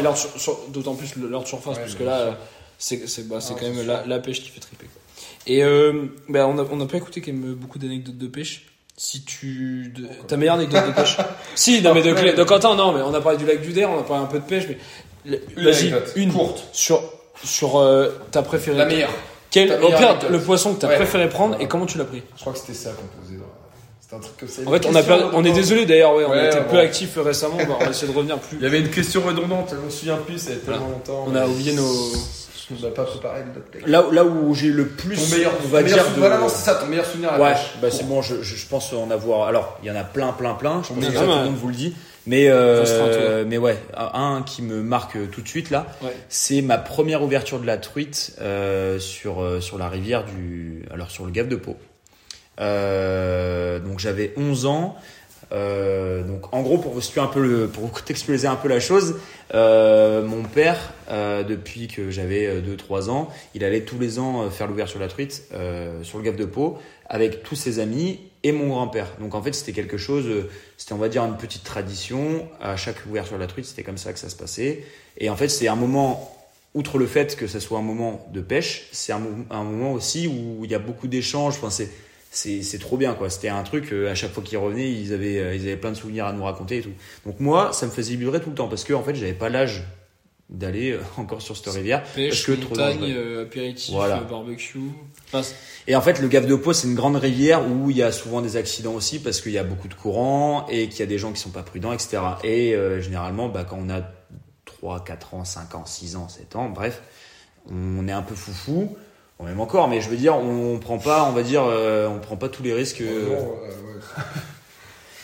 d'autant 0.70 0.96
plus 0.96 1.16
l'ordre 1.18 1.48
surface, 1.48 1.76
Ouais, 1.76 1.82
parce 1.84 1.96
que 1.96 2.04
là, 2.04 2.20
euh, 2.20 2.32
c'est 2.78 3.08
c'est 3.10 3.28
bah, 3.28 3.42
c'est 3.42 3.54
Ah, 3.56 3.60
quand 3.60 3.70
même 3.74 3.86
la, 3.86 4.06
la 4.06 4.20
pêche 4.20 4.42
qui 4.42 4.50
fait 4.50 4.62
triper. 4.62 4.86
quoi. 4.86 5.02
Et 5.48 5.64
euh, 5.64 6.06
bah, 6.30 6.48
on 6.48 6.54
n'a 6.54 6.64
on 6.72 6.80
a 6.80 6.86
pas 6.86 6.98
écouté 6.98 7.20
quand 7.22 7.32
même 7.34 7.54
beaucoup 7.56 7.78
d'anecdotes 7.80 8.18
de 8.18 8.28
pêche. 8.28 8.68
Si 8.96 9.24
tu. 9.24 9.92
de- 9.96 10.08
ta 10.28 10.38
meilleure 10.38 10.56
anecdote 10.56 10.88
de 10.88 10.92
pêche? 10.94 11.18
Si, 11.56 11.82
non, 11.82 11.94
mais 11.94 12.04
de, 12.04 12.12
Après- 12.12 12.34
de 12.34 12.44
Quentin, 12.44 12.76
non, 12.76 12.94
mais 12.94 13.02
on 13.02 13.14
a 13.14 13.20
parlé 13.22 13.38
du 13.38 13.46
lac 13.46 13.62
du 13.62 13.74
Der, 13.74 13.90
on 13.90 14.00
a 14.00 14.04
parlé 14.04 14.24
un 14.24 14.28
peu 14.28 14.40
de 14.40 14.46
pêche, 14.46 14.66
mais. 14.70 15.40
Vas-y, 15.58 15.94
une. 16.16 16.32
courte. 16.32 16.64
Sur, 16.72 17.02
sur 17.44 17.78
euh, 17.80 18.10
ta 18.32 18.42
préférée. 18.44 18.78
La 18.78 18.86
meilleure. 18.86 19.10
Quel, 19.52 19.68
ta 19.70 19.78
meilleure 19.78 20.20
pire, 20.20 20.30
le 20.32 20.40
poisson 20.40 20.74
que 20.76 20.80
t'as 20.82 20.88
Ouais. 20.88 20.96
préféré 20.96 21.28
prendre 21.28 21.60
et 21.60 21.68
comment 21.68 21.86
tu 21.86 21.98
l'as 21.98 22.06
pris? 22.06 22.22
Je 22.36 22.42
crois 22.42 22.54
que 22.54 22.60
c'était 22.60 22.74
ça 22.74 22.92
qu'on 22.92 23.08
posait. 23.22 23.36
dans- 23.38 23.44
C'était 24.10 24.16
un 24.16 24.20
truc 24.26 24.38
comme 24.38 24.50
ça. 24.50 24.62
En 24.66 24.72
fait, 24.72 24.86
on, 24.88 24.96
a 24.96 25.04
perdu- 25.04 25.24
on 25.34 25.46
est 25.46 25.52
désolé 25.52 25.86
d'ailleurs, 25.86 26.16
ouais, 26.16 26.26
on 26.28 26.32
a 26.32 26.48
été 26.48 26.58
bon. 26.62 26.66
peu 26.72 26.80
actifs 26.80 27.16
récemment, 27.18 27.58
on 27.60 27.66
va- 27.68 27.76
on 27.80 27.84
va 27.84 27.90
essayer 27.92 28.12
de 28.12 28.18
revenir 28.18 28.40
plus. 28.40 28.58
Il 28.58 28.64
y 28.64 28.66
avait 28.66 28.80
une 28.80 28.90
question 28.90 29.22
redondante, 29.22 29.70
je 29.72 29.76
me 29.86 29.90
souviens 29.92 30.18
plus, 30.18 30.40
ça 30.40 30.52
fait 30.52 30.58
tellement 30.58 30.80
Voilà. 30.80 30.94
longtemps. 30.94 31.26
On 31.28 31.36
a 31.36 31.46
mais- 31.46 31.54
oublié 31.54 31.74
nos. 31.74 31.84
On 32.72 32.84
n'a 32.86 32.92
pas 32.92 33.04
préparé 33.04 33.42
le 33.56 33.62
texte. 33.62 33.88
Là, 33.88 34.06
là 34.12 34.24
où 34.24 34.54
j'ai 34.54 34.68
le 34.70 34.86
plus, 34.90 35.16
Ton 35.16 35.36
meilleur, 35.36 35.52
on 35.64 35.68
va 35.70 35.80
ton 35.80 35.86
meilleur 35.86 36.06
dire, 36.06 36.14
de- 36.16 36.20
Voilà, 36.20 36.38
non, 36.38 36.50
c'est 36.50 36.64
ça, 36.66 36.76
ton 36.76 36.86
meilleur 36.86 37.06
souvenir 37.06 37.34
à 37.34 37.38
la 37.40 37.44
Ouais, 37.44 37.52
pêche. 37.54 37.74
bah 37.82 37.88
c'est 37.92 38.08
bon, 38.08 38.22
je, 38.22 38.44
je, 38.44 38.56
je 38.56 38.68
pense 38.68 38.94
en 38.94 39.10
avoir. 39.10 39.48
Alors, 39.48 39.80
il 39.84 39.88
y 39.88 39.92
en 39.92 39.96
a 39.96 40.04
plein, 40.04 40.32
plein, 40.34 40.54
plein. 40.54 40.82
Je 40.84 40.90
pense 40.90 40.98
Mais 40.98 41.08
que 41.08 41.14
ça, 41.14 41.20
tout 41.22 41.26
le 41.30 41.36
monde 41.36 41.56
vous 41.56 41.68
le 41.68 41.74
dit. 41.74 41.96
Mais, 42.28 42.48
euh, 42.50 43.44
mais 43.48 43.58
ouais, 43.58 43.78
un 43.98 44.44
qui 44.46 44.62
me 44.62 44.84
marque 44.84 45.18
tout 45.32 45.42
de 45.42 45.48
suite 45.48 45.72
là, 45.72 45.88
Ouais. 46.04 46.16
c'est 46.30 46.62
ma 46.62 46.78
première 46.78 47.24
ouverture 47.24 47.60
de 47.60 47.66
la 47.66 47.78
truite 47.78 48.34
euh, 48.40 49.00
sur 49.00 49.42
euh, 49.42 49.62
sur 49.62 49.80
la 49.80 49.90
rivière 49.90 50.24
du, 50.26 50.84
alors 50.94 51.10
sur 51.10 51.26
le 51.26 51.32
Gave 51.32 51.48
de 51.48 51.56
Pau. 51.56 51.76
Euh, 52.60 53.80
donc 53.80 54.00
j'avais 54.00 54.34
11 54.38 54.66
ans. 54.66 54.96
Euh, 55.52 56.22
donc 56.24 56.54
en 56.54 56.62
gros 56.62 56.78
pour 56.78 56.94
vous 56.94 57.02
situer 57.02 57.22
un 57.22 57.28
peu 57.28 57.42
le, 57.42 57.68
pour 57.68 57.92
contextualiser 57.92 58.48
un 58.48 58.56
peu 58.56 58.68
la 58.68 58.80
chose, 58.80 59.16
euh, 59.56 60.24
mon 60.24 60.44
père 60.44 60.94
depuis 61.10 61.88
que 61.88 62.12
j'avais 62.12 62.62
2-3 62.62 63.10
ans, 63.10 63.30
il 63.56 63.64
allait 63.64 63.82
tous 63.82 63.98
les 63.98 64.20
ans 64.20 64.48
faire 64.52 64.68
l'ouverture 64.68 65.00
de 65.00 65.04
la 65.06 65.10
truite 65.10 65.44
sur 66.04 66.20
le 66.20 66.24
Gave 66.24 66.36
de 66.36 66.46
Pau 66.46 66.78
avec 67.08 67.42
tous 67.42 67.56
ses 67.56 67.80
amis 67.80 68.20
et 68.44 68.52
mon 68.52 68.68
grand-père. 68.68 69.08
Donc 69.20 69.34
en 69.34 69.42
fait 69.42 69.54
c'était 69.54 69.72
quelque 69.72 69.98
chose, 69.98 70.28
c'était 70.78 70.94
on 70.94 70.98
va 70.98 71.10
dire 71.10 71.24
une 71.24 71.38
petite 71.38 71.64
tradition. 71.64 72.48
À 72.62 72.76
chaque 72.78 73.04
ouverture 73.10 73.38
de 73.38 73.42
la 73.42 73.48
truite 73.48 73.66
c'était 73.66 73.84
comme 73.84 73.98
ça 73.98 74.14
que 74.14 74.20
ça 74.20 74.30
se 74.30 74.36
passait. 74.36 74.84
Et 75.18 75.32
en 75.32 75.36
fait 75.36 75.50
c'est 75.50 75.68
un 75.68 75.76
moment 75.76 76.36
outre 76.76 77.00
le 77.00 77.08
fait 77.08 77.36
que 77.36 77.48
ça 77.48 77.60
soit 77.60 77.80
un 77.80 77.84
moment 77.84 78.28
de 78.32 78.42
pêche, 78.42 78.88
c'est 78.92 79.12
un, 79.12 79.22
un 79.50 79.64
moment 79.64 79.94
aussi 79.94 80.28
où 80.28 80.64
il 80.64 80.70
y 80.70 80.76
a 80.76 80.80
beaucoup 80.80 81.08
d'échanges. 81.08 81.56
Enfin, 81.58 81.72
c'est 81.72 81.90
c'est 82.32 82.62
c'est 82.62 82.78
trop 82.80 82.98
bien 82.98 83.14
quoi. 83.14 83.30
C'était 83.30 83.50
un 83.50 83.64
truc 83.64 83.92
euh, 83.92 84.12
à 84.12 84.16
chaque 84.16 84.32
fois 84.32 84.44
qu'ils 84.44 84.58
revenaient, 84.58 84.92
ils 84.92 85.14
avaient 85.14 85.40
euh, 85.40 85.56
ils 85.56 85.62
avaient 85.64 85.78
plein 85.78 85.92
de 85.92 85.96
souvenirs 85.98 86.26
à 86.26 86.34
nous 86.34 86.44
raconter 86.44 86.78
et 86.78 86.82
tout. 86.82 86.92
Donc 87.26 87.40
moi, 87.40 87.72
ça 87.74 87.86
me 87.86 87.92
faisait 87.92 88.16
vibrer 88.16 88.40
tout 88.42 88.50
le 88.50 88.56
temps 88.56 88.68
parce 88.68 88.84
que 88.84 88.94
en 88.94 89.04
fait, 89.04 89.16
j'avais 89.16 89.34
pas 89.34 89.50
l'âge 89.50 89.84
d'aller 90.50 90.92
euh, 90.94 91.00
encore 91.18 91.42
sur 91.42 91.56
cette 91.58 91.74
rivière. 91.74 92.04
Pêche, 92.16 92.30
Parce 92.30 92.44
que 92.46 92.52
trop 92.62 92.70
montagne, 92.72 93.00
dangereux. 93.00 93.14
euh, 93.16 93.44
apéritif, 93.44 93.94
Voilà. 93.94 94.18
barbecue. 94.22 94.80
Enfin, 95.32 95.48
Et 95.88 95.96
en 95.96 96.02
fait, 96.02 96.20
le 96.20 96.28
Gave 96.28 96.48
de 96.48 96.56
Pau, 96.56 96.74
c'est 96.74 96.88
une 96.88 96.96
grande 96.96 97.18
rivière 97.18 97.68
où 97.70 97.92
il 97.92 97.98
y 97.98 98.02
a 98.04 98.12
souvent 98.12 98.42
des 98.42 98.58
accidents 98.58 98.94
aussi 98.94 99.20
parce 99.20 99.42
qu'il 99.42 99.52
y 99.52 99.60
a 99.60 99.64
beaucoup 99.64 99.88
de 99.88 99.94
courants 99.94 100.66
et 100.70 100.88
qu'il 100.90 101.02
y 101.02 101.04
a 101.04 101.06
des 101.06 101.20
gens 101.20 101.32
qui 101.34 101.40
sont 101.40 101.52
pas 101.52 101.62
prudents, 101.62 101.94
etc. 101.94 102.18
Et 102.44 102.74
euh, 102.74 103.00
généralement, 103.00 103.48
bah, 103.48 103.64
quand 103.64 103.78
on 103.80 103.90
a 103.92 104.02
3, 104.66 105.04
4 105.04 105.34
ans, 105.36 105.46
5 105.46 105.76
ans, 105.76 105.86
6 105.86 106.16
ans, 106.16 106.28
7 106.30 106.56
ans, 106.56 106.70
bref, 106.70 107.02
on 107.70 108.08
est 108.08 108.12
un 108.12 108.24
peu 108.24 108.34
foufou. 108.36 108.96
Bon, 109.40 109.46
même 109.46 109.60
encore, 109.62 109.88
mais 109.88 110.02
je 110.02 110.10
veux 110.10 110.18
dire, 110.18 110.36
on 110.36 110.78
prend 110.80 110.98
pas, 110.98 111.26
on 111.30 111.32
va 111.32 111.44
dire, 111.44 111.64
euh, 111.66 112.08
on 112.10 112.20
prend 112.20 112.36
pas 112.36 112.50
tous 112.50 112.62
les 112.64 112.74
risques. 112.74 113.02
euh, 113.02 113.26
Oh, 113.30 113.34
non, 113.42 113.54
euh. 113.66 113.72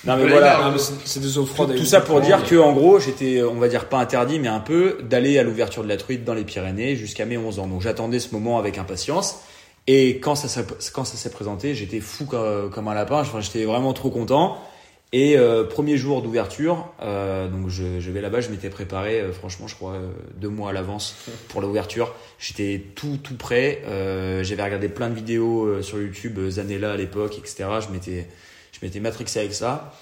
Non 0.05 0.15
mais 0.17 0.29
voilà, 0.29 0.59
là, 0.59 0.71
mais 0.71 0.79
c'est 1.03 1.19
des 1.19 1.37
eaux 1.39 1.41
tout, 1.41 1.47
froides. 1.47 1.71
avec 1.71 1.81
tout 1.81 1.87
ça 1.87 1.99
pour 1.99 2.21
dire 2.21 2.43
que 2.45 2.55
en 2.55 2.73
gros, 2.73 2.99
j'étais, 2.99 3.41
on 3.41 3.55
va 3.55 3.67
dire 3.67 3.89
pas 3.89 3.97
interdit, 3.97 4.39
mais 4.39 4.47
un 4.47 4.59
peu 4.59 4.99
d'aller 5.01 5.39
à 5.39 5.43
l'ouverture 5.43 5.83
de 5.83 5.87
la 5.89 5.97
truite 5.97 6.23
dans 6.23 6.35
les 6.35 6.43
Pyrénées 6.43 6.95
jusqu'à 6.95 7.25
mes 7.25 7.37
11 7.39 7.57
ans. 7.59 7.65
Donc 7.67 7.81
j'attendais 7.81 8.19
ce 8.19 8.31
moment 8.33 8.59
avec 8.59 8.77
impatience. 8.77 9.39
Et 9.87 10.19
quand 10.19 10.35
ça, 10.35 10.47
s'est- 10.47 10.65
quand 10.93 11.05
ça 11.05 11.17
s'est 11.17 11.31
présenté, 11.31 11.73
j'étais 11.73 11.99
fou 11.99 12.25
comme, 12.25 12.69
comme 12.69 12.87
un 12.87 12.93
lapin. 12.93 13.19
Enfin, 13.21 13.41
j'étais 13.41 13.65
vraiment 13.65 13.93
trop 13.93 14.11
content. 14.11 14.57
Et 15.17 15.37
euh, 15.37 15.63
premier 15.63 15.95
jour 15.95 16.21
d'ouverture, 16.21 16.91
euh, 17.01 17.47
donc 17.47 17.69
je, 17.69 18.11
vais 18.11 18.19
là-bas, 18.19 18.41
je 18.41 18.49
m'étais 18.49 18.67
préparé, 18.69 19.21
euh, 19.21 19.31
franchement, 19.31 19.65
je 19.65 19.73
crois 19.73 19.97
deux 20.35 20.49
mois 20.49 20.71
à 20.71 20.73
l'avance 20.73 21.15
pour 21.47 21.61
l'ouverture. 21.61 22.13
J'étais 22.37 22.83
tout 22.95 23.17
tout 23.23 23.37
prêt. 23.37 23.81
J'avais 24.43 24.61
regardé 24.61 24.89
plein 24.89 25.09
de 25.09 25.15
vidéos 25.15 25.81
sur 25.81 26.01
YouTube, 26.01 26.37
Zanella 26.49 26.91
à 26.91 26.97
l'époque, 26.97 27.37
etc. 27.37 27.63
Je 27.79 27.93
m'étais 27.93 28.27
je 28.73 28.79
m'étais 28.85 28.99
matrixé 28.99 29.39
avec 29.39 29.53
ça. 29.53 29.93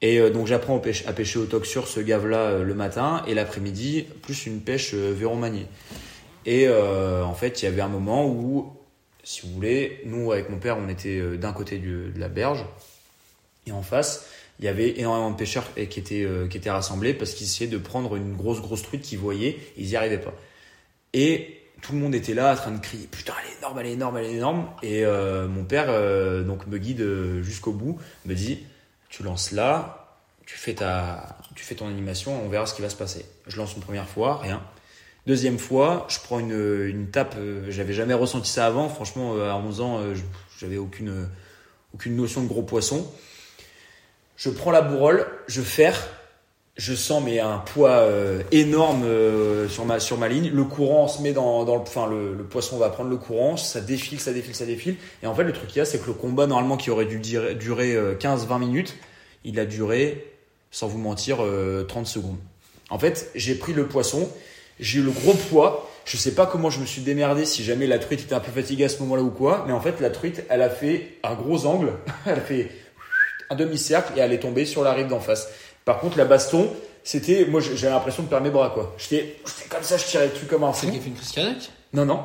Et 0.00 0.18
donc 0.30 0.48
j'apprends 0.48 0.82
à 1.06 1.12
pêcher 1.12 1.38
au 1.38 1.44
toc 1.44 1.64
sur 1.64 1.86
ce 1.86 2.00
gave-là 2.00 2.64
le 2.64 2.74
matin 2.74 3.22
et 3.28 3.34
l'après-midi, 3.34 4.06
plus 4.22 4.46
une 4.46 4.60
pêche 4.60 4.92
Véron. 4.92 5.40
Et 6.46 6.68
en 6.68 7.34
fait, 7.34 7.62
il 7.62 7.66
y 7.66 7.68
avait 7.68 7.82
un 7.82 7.86
moment 7.86 8.26
où, 8.26 8.72
si 9.22 9.42
vous 9.42 9.52
voulez, 9.52 10.00
nous 10.04 10.32
avec 10.32 10.50
mon 10.50 10.58
père, 10.58 10.78
on 10.84 10.88
était 10.88 11.20
d'un 11.36 11.52
côté 11.52 11.78
de 11.78 12.10
la 12.18 12.26
berge 12.26 12.64
et 13.66 13.72
en 13.72 13.82
face, 13.82 14.26
il 14.58 14.64
y 14.64 14.68
avait 14.68 14.98
énormément 14.98 15.30
de 15.30 15.36
pêcheurs 15.36 15.72
qui 15.74 15.98
étaient, 15.98 16.24
euh, 16.24 16.48
qui 16.48 16.56
étaient 16.56 16.70
rassemblés 16.70 17.14
parce 17.14 17.32
qu'ils 17.32 17.46
essayaient 17.46 17.70
de 17.70 17.78
prendre 17.78 18.16
une 18.16 18.34
grosse 18.34 18.60
grosse 18.60 18.82
truite 18.82 19.02
qu'ils 19.02 19.18
voyaient, 19.18 19.58
ils 19.76 19.86
n'y 19.86 19.96
arrivaient 19.96 20.18
pas. 20.18 20.34
Et 21.12 21.58
tout 21.80 21.92
le 21.92 21.98
monde 21.98 22.14
était 22.14 22.34
là 22.34 22.52
en 22.52 22.56
train 22.56 22.70
de 22.70 22.80
crier 22.80 23.06
putain 23.10 23.34
elle 23.42 23.52
est 23.52 23.58
énorme, 23.58 23.78
elle 23.78 23.86
est 23.86 23.92
énorme, 23.92 24.16
elle 24.18 24.26
est 24.26 24.34
énorme. 24.34 24.70
Et 24.82 25.04
euh, 25.04 25.48
mon 25.48 25.64
père 25.64 25.86
euh, 25.88 26.42
donc 26.42 26.66
me 26.66 26.78
guide 26.78 27.00
euh, 27.00 27.42
jusqu'au 27.42 27.72
bout, 27.72 27.98
me 28.24 28.34
dit 28.34 28.60
tu 29.08 29.22
lances 29.22 29.52
là, 29.52 30.02
tu 30.46 30.56
fais 30.56 30.74
ta, 30.74 31.38
tu 31.54 31.64
fais 31.64 31.74
ton 31.74 31.86
animation, 31.86 32.44
on 32.44 32.48
verra 32.48 32.66
ce 32.66 32.74
qui 32.74 32.82
va 32.82 32.88
se 32.88 32.96
passer. 32.96 33.26
Je 33.46 33.56
lance 33.56 33.74
une 33.74 33.82
première 33.82 34.08
fois, 34.08 34.38
rien. 34.38 34.62
Deuxième 35.26 35.58
fois, 35.58 36.06
je 36.08 36.18
prends 36.18 36.40
une, 36.40 36.86
une 36.86 37.10
tape, 37.10 37.36
euh, 37.38 37.66
j'avais 37.68 37.92
jamais 37.92 38.14
ressenti 38.14 38.50
ça 38.50 38.66
avant, 38.66 38.88
franchement 38.88 39.34
euh, 39.36 39.50
à 39.50 39.56
11 39.56 39.80
ans, 39.80 40.00
j'avais 40.58 40.78
aucune, 40.78 41.28
aucune 41.94 42.16
notion 42.16 42.42
de 42.42 42.48
gros 42.48 42.62
poisson. 42.62 43.08
Je 44.36 44.50
prends 44.50 44.70
la 44.70 44.82
bourrole, 44.82 45.26
je 45.46 45.62
ferre, 45.62 46.08
je 46.76 46.94
sens 46.94 47.22
mais 47.22 47.38
un 47.38 47.58
poids 47.58 47.90
euh, 47.90 48.42
énorme 48.50 49.04
euh, 49.04 49.68
sur 49.68 49.84
ma 49.84 50.00
sur 50.00 50.16
ma 50.18 50.28
ligne. 50.28 50.50
Le 50.52 50.64
courant 50.64 51.06
se 51.06 51.20
met 51.20 51.32
dans, 51.32 51.64
dans 51.64 51.76
le, 51.76 51.82
enfin 51.82 52.06
le, 52.08 52.34
le 52.34 52.44
poisson 52.44 52.78
va 52.78 52.88
prendre 52.88 53.10
le 53.10 53.16
courant, 53.16 53.56
ça 53.56 53.80
défile, 53.80 54.20
ça 54.20 54.32
défile, 54.32 54.54
ça 54.54 54.64
défile. 54.64 54.96
Et 55.22 55.26
en 55.26 55.34
fait 55.34 55.44
le 55.44 55.52
truc 55.52 55.68
qu'il 55.68 55.78
y 55.78 55.80
a, 55.80 55.84
c'est 55.84 55.98
que 55.98 56.06
le 56.06 56.14
combat 56.14 56.46
normalement 56.46 56.76
qui 56.76 56.90
aurait 56.90 57.06
dû 57.06 57.18
durer 57.18 57.94
euh, 57.94 58.14
15-20 58.14 58.58
minutes, 58.58 58.96
il 59.44 59.60
a 59.60 59.66
duré, 59.66 60.32
sans 60.70 60.88
vous 60.88 60.98
mentir, 60.98 61.44
euh, 61.44 61.84
30 61.84 62.06
secondes. 62.06 62.38
En 62.90 62.98
fait, 62.98 63.30
j'ai 63.34 63.54
pris 63.54 63.72
le 63.72 63.86
poisson, 63.86 64.28
j'ai 64.80 65.00
eu 65.00 65.02
le 65.02 65.10
gros 65.10 65.34
poids. 65.34 65.88
Je 66.04 66.16
sais 66.16 66.34
pas 66.34 66.46
comment 66.46 66.68
je 66.68 66.80
me 66.80 66.86
suis 66.86 67.02
démerdé 67.02 67.44
si 67.44 67.62
jamais 67.62 67.86
la 67.86 68.00
truite 68.00 68.22
était 68.22 68.34
un 68.34 68.40
peu 68.40 68.50
fatiguée 68.50 68.86
à 68.86 68.88
ce 68.88 68.98
moment-là 69.00 69.22
ou 69.22 69.30
quoi, 69.30 69.64
mais 69.68 69.72
en 69.72 69.80
fait 69.80 70.00
la 70.00 70.10
truite, 70.10 70.42
elle 70.48 70.62
a 70.62 70.68
fait 70.68 71.18
un 71.22 71.34
gros 71.34 71.64
angle, 71.64 71.92
elle 72.26 72.32
a 72.32 72.40
fait 72.40 72.70
un 73.52 73.54
demi-cercle 73.54 74.12
et 74.16 74.20
aller 74.20 74.38
tomber 74.40 74.64
sur 74.66 74.82
la 74.82 74.92
rive 74.92 75.08
d'en 75.08 75.20
face. 75.20 75.48
Par 75.84 75.98
contre, 76.00 76.18
la 76.18 76.24
baston, 76.24 76.70
c'était, 77.04 77.44
moi 77.46 77.60
j'ai- 77.60 77.76
j'avais 77.76 77.92
l'impression 77.92 78.22
de 78.22 78.28
perdre 78.28 78.44
mes 78.44 78.50
bras 78.50 78.70
quoi. 78.72 78.94
J'étais 78.98 79.36
comme 79.68 79.82
ça, 79.82 79.96
je 79.96 80.04
tirais 80.04 80.28
dessus 80.28 80.46
comme 80.46 80.64
un 80.64 80.72
fou. 80.72 80.86
C'est 80.86 80.92
qui 80.92 80.98
a 80.98 81.00
fait 81.00 81.08
une 81.08 81.14
crise 81.16 81.32
cardiaque? 81.32 81.70
Non, 81.92 82.04
non. 82.04 82.20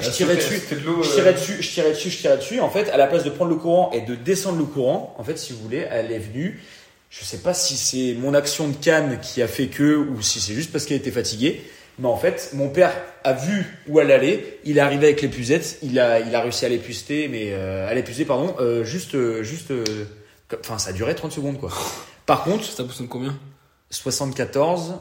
Je 0.00 0.08
Ah, 0.08 0.10
tirais 0.10 0.38
c'était- 0.38 0.74
dessus. 0.76 0.82
Je 0.82 0.88
euh, 0.90 1.14
tirais 1.14 1.32
dessus, 1.32 1.56
je 1.62 1.70
tirais 1.70 1.90
dessus, 1.90 2.10
je 2.10 2.18
tirais 2.18 2.36
dessus. 2.36 2.60
En 2.60 2.68
fait, 2.68 2.90
à 2.90 2.96
la 2.98 3.06
place 3.06 3.24
de 3.24 3.30
prendre 3.30 3.50
le 3.50 3.56
courant 3.56 3.90
et 3.92 4.02
de 4.02 4.14
descendre 4.14 4.58
le 4.58 4.64
courant, 4.64 5.14
en 5.18 5.24
fait, 5.24 5.38
si 5.38 5.52
vous 5.54 5.60
voulez, 5.60 5.86
elle 5.90 6.12
est 6.12 6.18
venue. 6.18 6.60
Je 7.08 7.24
sais 7.24 7.38
pas 7.38 7.54
si 7.54 7.76
c'est 7.76 8.14
mon 8.18 8.34
action 8.34 8.68
de 8.68 8.74
canne 8.76 9.18
qui 9.22 9.40
a 9.40 9.48
fait 9.48 9.68
que, 9.68 9.96
ou 9.96 10.20
si 10.20 10.38
c'est 10.40 10.52
juste 10.52 10.70
parce 10.72 10.84
qu'elle 10.84 10.98
était 10.98 11.10
fatiguée. 11.12 11.62
Mais 11.98 12.08
en 12.08 12.16
fait, 12.18 12.50
mon 12.52 12.68
père 12.68 12.92
a 13.24 13.32
vu 13.32 13.64
où 13.88 13.98
elle 14.00 14.10
allait. 14.10 14.58
Il 14.64 14.76
est 14.76 14.80
arrivé 14.80 15.06
avec 15.06 15.22
l'épuisette. 15.22 15.78
Il 15.82 15.98
a, 15.98 16.20
il 16.20 16.34
a 16.34 16.42
réussi 16.42 16.66
à 16.66 16.68
l'épuiser, 16.68 17.28
mais 17.28 17.52
euh, 17.52 17.88
à 17.88 17.94
l'épuiser, 17.94 18.26
pardon, 18.26 18.54
euh, 18.60 18.84
juste, 18.84 19.14
euh, 19.14 19.42
juste. 19.42 19.70
euh, 19.70 19.82
comme- 19.84 20.06
Enfin, 20.60 20.78
ça 20.78 20.90
a 20.90 20.92
duré 20.92 21.14
30 21.14 21.32
secondes, 21.32 21.58
quoi. 21.58 21.70
Par 22.26 22.44
contre, 22.44 22.64
Ça 22.64 22.84
pousse 22.84 23.02
combien 23.08 23.36
74 23.90 24.94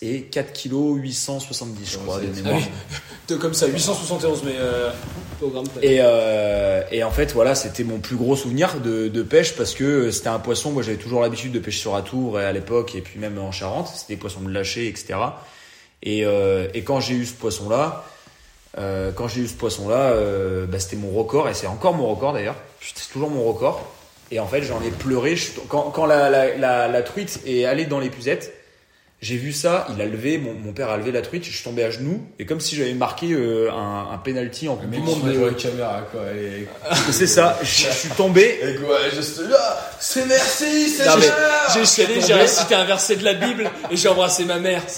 et 0.00 0.22
4 0.22 0.52
kg 0.52 0.94
870, 0.96 1.90
je 1.92 1.98
crois, 1.98 2.20
de 2.20 2.26
mémoire. 2.26 2.60
Ah. 2.64 2.94
De- 3.28 3.36
Comme 3.36 3.52
ça, 3.54 3.66
871, 3.66 4.42
mais 4.44 4.52
euh, 4.56 4.90
pas 5.38 5.46
au 5.46 5.50
gramme 5.50 5.68
près. 5.68 5.84
Et, 5.86 5.98
euh, 6.00 6.82
et 6.90 7.04
en 7.04 7.10
fait, 7.10 7.32
voilà, 7.32 7.54
c'était 7.54 7.84
mon 7.84 7.98
plus 7.98 8.16
gros 8.16 8.34
souvenir 8.34 8.80
de, 8.80 9.08
de 9.08 9.22
pêche 9.22 9.54
parce 9.56 9.74
que 9.74 10.10
c'était 10.10 10.28
un 10.28 10.38
poisson. 10.38 10.70
Moi, 10.72 10.82
j'avais 10.82 10.96
toujours 10.96 11.20
l'habitude 11.20 11.52
de 11.52 11.58
pêcher 11.58 11.80
sur 11.80 11.94
la 11.94 12.02
tour 12.02 12.38
à 12.38 12.50
l'époque 12.52 12.94
et 12.94 13.02
puis 13.02 13.18
même 13.18 13.38
en 13.38 13.52
Charente. 13.52 13.88
C'était 13.94 14.14
des 14.14 14.20
poissons 14.20 14.40
de 14.40 14.50
lâcher, 14.50 14.88
etc. 14.88 15.18
Et, 16.02 16.24
euh, 16.24 16.68
et 16.72 16.82
quand 16.82 17.00
j'ai 17.00 17.14
eu 17.14 17.26
ce 17.26 17.34
poisson-là, 17.34 18.04
euh, 18.78 19.12
quand 19.12 19.28
j'ai 19.28 19.42
eu 19.42 19.48
ce 19.48 19.54
poisson-là, 19.54 20.12
euh, 20.12 20.64
bah, 20.66 20.78
c'était 20.80 20.96
mon 20.96 21.10
record 21.10 21.48
et 21.48 21.54
c'est 21.54 21.66
encore 21.66 21.92
mon 21.94 22.06
record 22.08 22.32
d'ailleurs. 22.32 22.56
C'est 22.80 23.12
toujours 23.12 23.28
mon 23.28 23.44
record. 23.44 23.84
Et 24.30 24.40
en 24.40 24.46
fait, 24.46 24.62
j'en 24.62 24.82
ai 24.82 24.90
pleuré. 24.90 25.36
Je 25.36 25.44
suis- 25.44 25.60
quand 25.68 25.90
quand 25.90 26.06
la, 26.06 26.28
la, 26.30 26.56
la, 26.56 26.88
la 26.88 27.02
truite 27.02 27.40
est 27.46 27.64
allée 27.64 27.86
dans 27.86 27.98
l'épuisette, 28.00 28.52
j'ai 29.20 29.36
vu 29.36 29.52
ça. 29.52 29.86
Il 29.96 30.00
a 30.00 30.04
levé, 30.06 30.38
mon, 30.38 30.52
mon 30.54 30.72
père 30.72 30.90
a 30.90 30.96
levé 30.96 31.10
la 31.12 31.22
truite. 31.22 31.44
Je 31.44 31.50
suis 31.52 31.64
tombé 31.64 31.82
à 31.82 31.90
genoux 31.90 32.20
et 32.38 32.46
comme 32.46 32.60
si 32.60 32.76
j'avais 32.76 32.92
marqué 32.94 33.32
euh, 33.32 33.68
un, 33.72 34.10
un 34.12 34.18
penalty 34.18 34.68
en 34.68 34.76
Coupe 34.76 34.90
du 34.90 34.98
monde. 35.00 35.24
de 35.24 35.44
la 35.46 35.52
caméra, 35.54 36.02
quoi. 36.12 36.20
Et, 36.36 36.68
C'est 37.10 37.26
ça. 37.26 37.58
Je, 37.62 37.66
je 37.66 37.90
suis 37.90 38.08
tombé. 38.10 38.60
et 38.62 38.74
quoi, 38.76 38.98
juste 39.12 39.40
là, 39.48 39.90
c'est 39.98 40.24
merci, 40.26 40.88
c'est. 40.90 41.04
J'ai 41.74 41.84
chialé, 41.84 42.20
j'ai 42.20 42.34
récité 42.34 42.74
un 42.74 42.84
verset 42.84 43.16
de 43.16 43.24
la 43.24 43.34
Bible 43.34 43.68
et 43.90 43.96
j'ai 43.96 44.08
embrassé 44.08 44.44
ma 44.44 44.58
mère. 44.58 44.82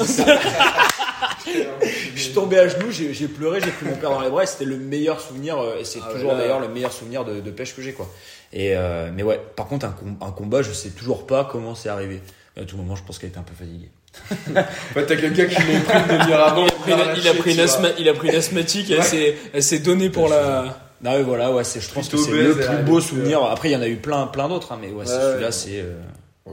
Je 2.14 2.20
suis 2.20 2.32
tombé 2.32 2.58
à 2.58 2.68
genoux. 2.68 2.90
J'ai 2.90 3.28
pleuré. 3.28 3.60
J'ai 3.60 3.70
pris 3.70 3.86
mon 3.86 3.96
père 3.96 4.10
dans 4.10 4.20
les 4.20 4.28
bras. 4.30 4.42
et 4.42 4.46
C'était 4.46 4.64
le 4.64 4.76
meilleur 4.76 5.20
souvenir. 5.20 5.58
euh, 5.58 5.78
Et 5.80 5.84
c'est 5.84 6.00
Ah 6.06 6.12
toujours 6.12 6.34
d'ailleurs 6.34 6.60
le 6.60 6.68
meilleur 6.68 6.92
souvenir 6.92 7.24
de, 7.24 7.40
de 7.40 7.50
pêche 7.50 7.74
que 7.74 7.82
j'ai 7.82 7.92
quoi. 7.92 8.08
Et 8.52 8.76
euh, 8.76 9.10
mais 9.14 9.22
ouais. 9.22 9.40
Par 9.56 9.66
contre, 9.66 9.86
un, 9.86 9.90
com- 9.92 10.16
un 10.20 10.30
combat, 10.32 10.62
je 10.62 10.72
sais 10.72 10.90
toujours 10.90 11.26
pas 11.26 11.48
comment 11.50 11.74
c'est 11.74 11.88
arrivé. 11.88 12.20
À 12.60 12.64
tout 12.64 12.76
moment, 12.76 12.96
je 12.96 13.02
pense 13.04 13.18
qu'elle 13.18 13.30
était 13.30 13.38
un 13.38 13.42
peu 13.42 13.54
fatiguée. 13.54 13.90
En 14.58 14.94
fait, 14.94 15.06
t'as 15.06 15.16
quelqu'un 15.16 15.46
qui 15.46 15.54
l'a 15.54 15.80
pris 15.80 15.98
une 16.12 16.18
demi-heure 16.18 16.46
avant. 16.48 16.66
Il 16.86 16.92
a, 16.92 17.14
il 17.16 17.28
a 17.28 17.34
pris 17.34 17.54
une 17.54 17.60
asthma- 17.60 17.92
il 17.98 18.08
a 18.08 18.12
pris 18.12 18.28
une 18.28 18.34
asthmatique 18.34 18.90
et 18.90 18.94
elle 18.94 18.98
Ouais. 19.00 19.04
s'est- 19.04 19.36
elle 19.54 19.62
s'est 19.62 19.78
donnée 19.78 20.10
pour 20.10 20.28
la. 20.28 20.78
Non, 21.02 21.12
mais 21.12 21.22
voilà, 21.22 21.50
ouais, 21.52 21.64
c'est, 21.64 21.80
je 21.80 21.88
pense 21.90 22.08
que 22.08 22.16
c'est 22.18 22.30
le 22.32 22.54
plus 22.56 22.76
beau 22.84 23.00
souvenir. 23.00 23.42
Après, 23.44 23.70
il 23.70 23.72
y 23.72 23.76
en 23.76 23.80
a 23.80 23.88
eu 23.88 23.96
plein, 23.96 24.26
plein 24.26 24.48
d'autres, 24.48 24.72
hein, 24.72 24.78
mais 24.82 24.88
ouais, 24.90 25.06
celui-là, 25.06 25.46
ouais. 25.46 25.52
c'est. 25.52 25.80
euh, 25.80 25.94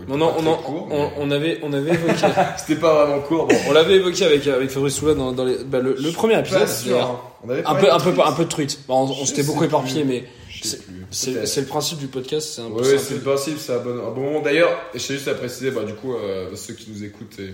Non, 0.07 0.17
non, 0.17 0.33
on, 0.37 0.45
en- 0.47 0.87
on, 0.89 1.09
on 1.17 1.31
avait, 1.31 1.59
on 1.63 1.73
avait 1.73 1.91
évoqué, 1.93 2.27
C'était 2.57 2.79
pas 2.79 3.05
vraiment 3.05 3.21
court. 3.21 3.47
Bon, 3.47 3.55
on 3.67 3.71
l'avait 3.73 3.95
évoqué 3.95 4.25
avec, 4.25 4.45
avec 4.47 4.69
Fabrice 4.69 4.95
Soula 4.95 5.13
dans, 5.13 5.31
dans 5.31 5.45
les, 5.45 5.57
bah, 5.63 5.79
le, 5.79 5.95
le 5.99 6.11
premier 6.11 6.39
épisode. 6.39 6.67
sûr. 6.67 6.91
d'ailleurs. 6.91 7.23
On 7.43 7.49
avait 7.49 7.63
Un 7.65 7.75
peu, 7.75 7.85
de 7.85 7.91
un 7.91 7.99
peu, 7.99 8.21
un 8.21 8.31
peu 8.33 8.43
de 8.45 8.49
truite. 8.49 8.79
On 8.89 9.25
s'était 9.25 9.43
beaucoup 9.43 9.59
sais 9.61 9.65
éparpillé, 9.67 10.03
mais 10.03 10.23
sais 11.11 11.45
c'est 11.45 11.61
le 11.61 11.67
principe 11.67 11.99
du 11.99 12.07
podcast. 12.07 12.53
C'est. 12.55 12.61
Oui, 12.61 12.99
c'est 12.99 13.13
le 13.15 13.21
principe, 13.21 13.57
c'est 13.59 13.73
un 13.73 13.79
bon, 13.79 13.91
un 14.07 14.11
bon 14.11 14.21
moment. 14.21 14.41
D'ailleurs, 14.41 14.71
je 14.93 14.99
tiens 14.99 15.15
juste 15.15 15.27
à 15.27 15.33
préciser, 15.35 15.71
bah, 15.71 15.83
du 15.83 15.93
coup, 15.93 16.13
euh, 16.15 16.55
ceux 16.55 16.73
qui 16.73 16.89
nous 16.91 17.03
écoutent 17.03 17.39
et 17.39 17.53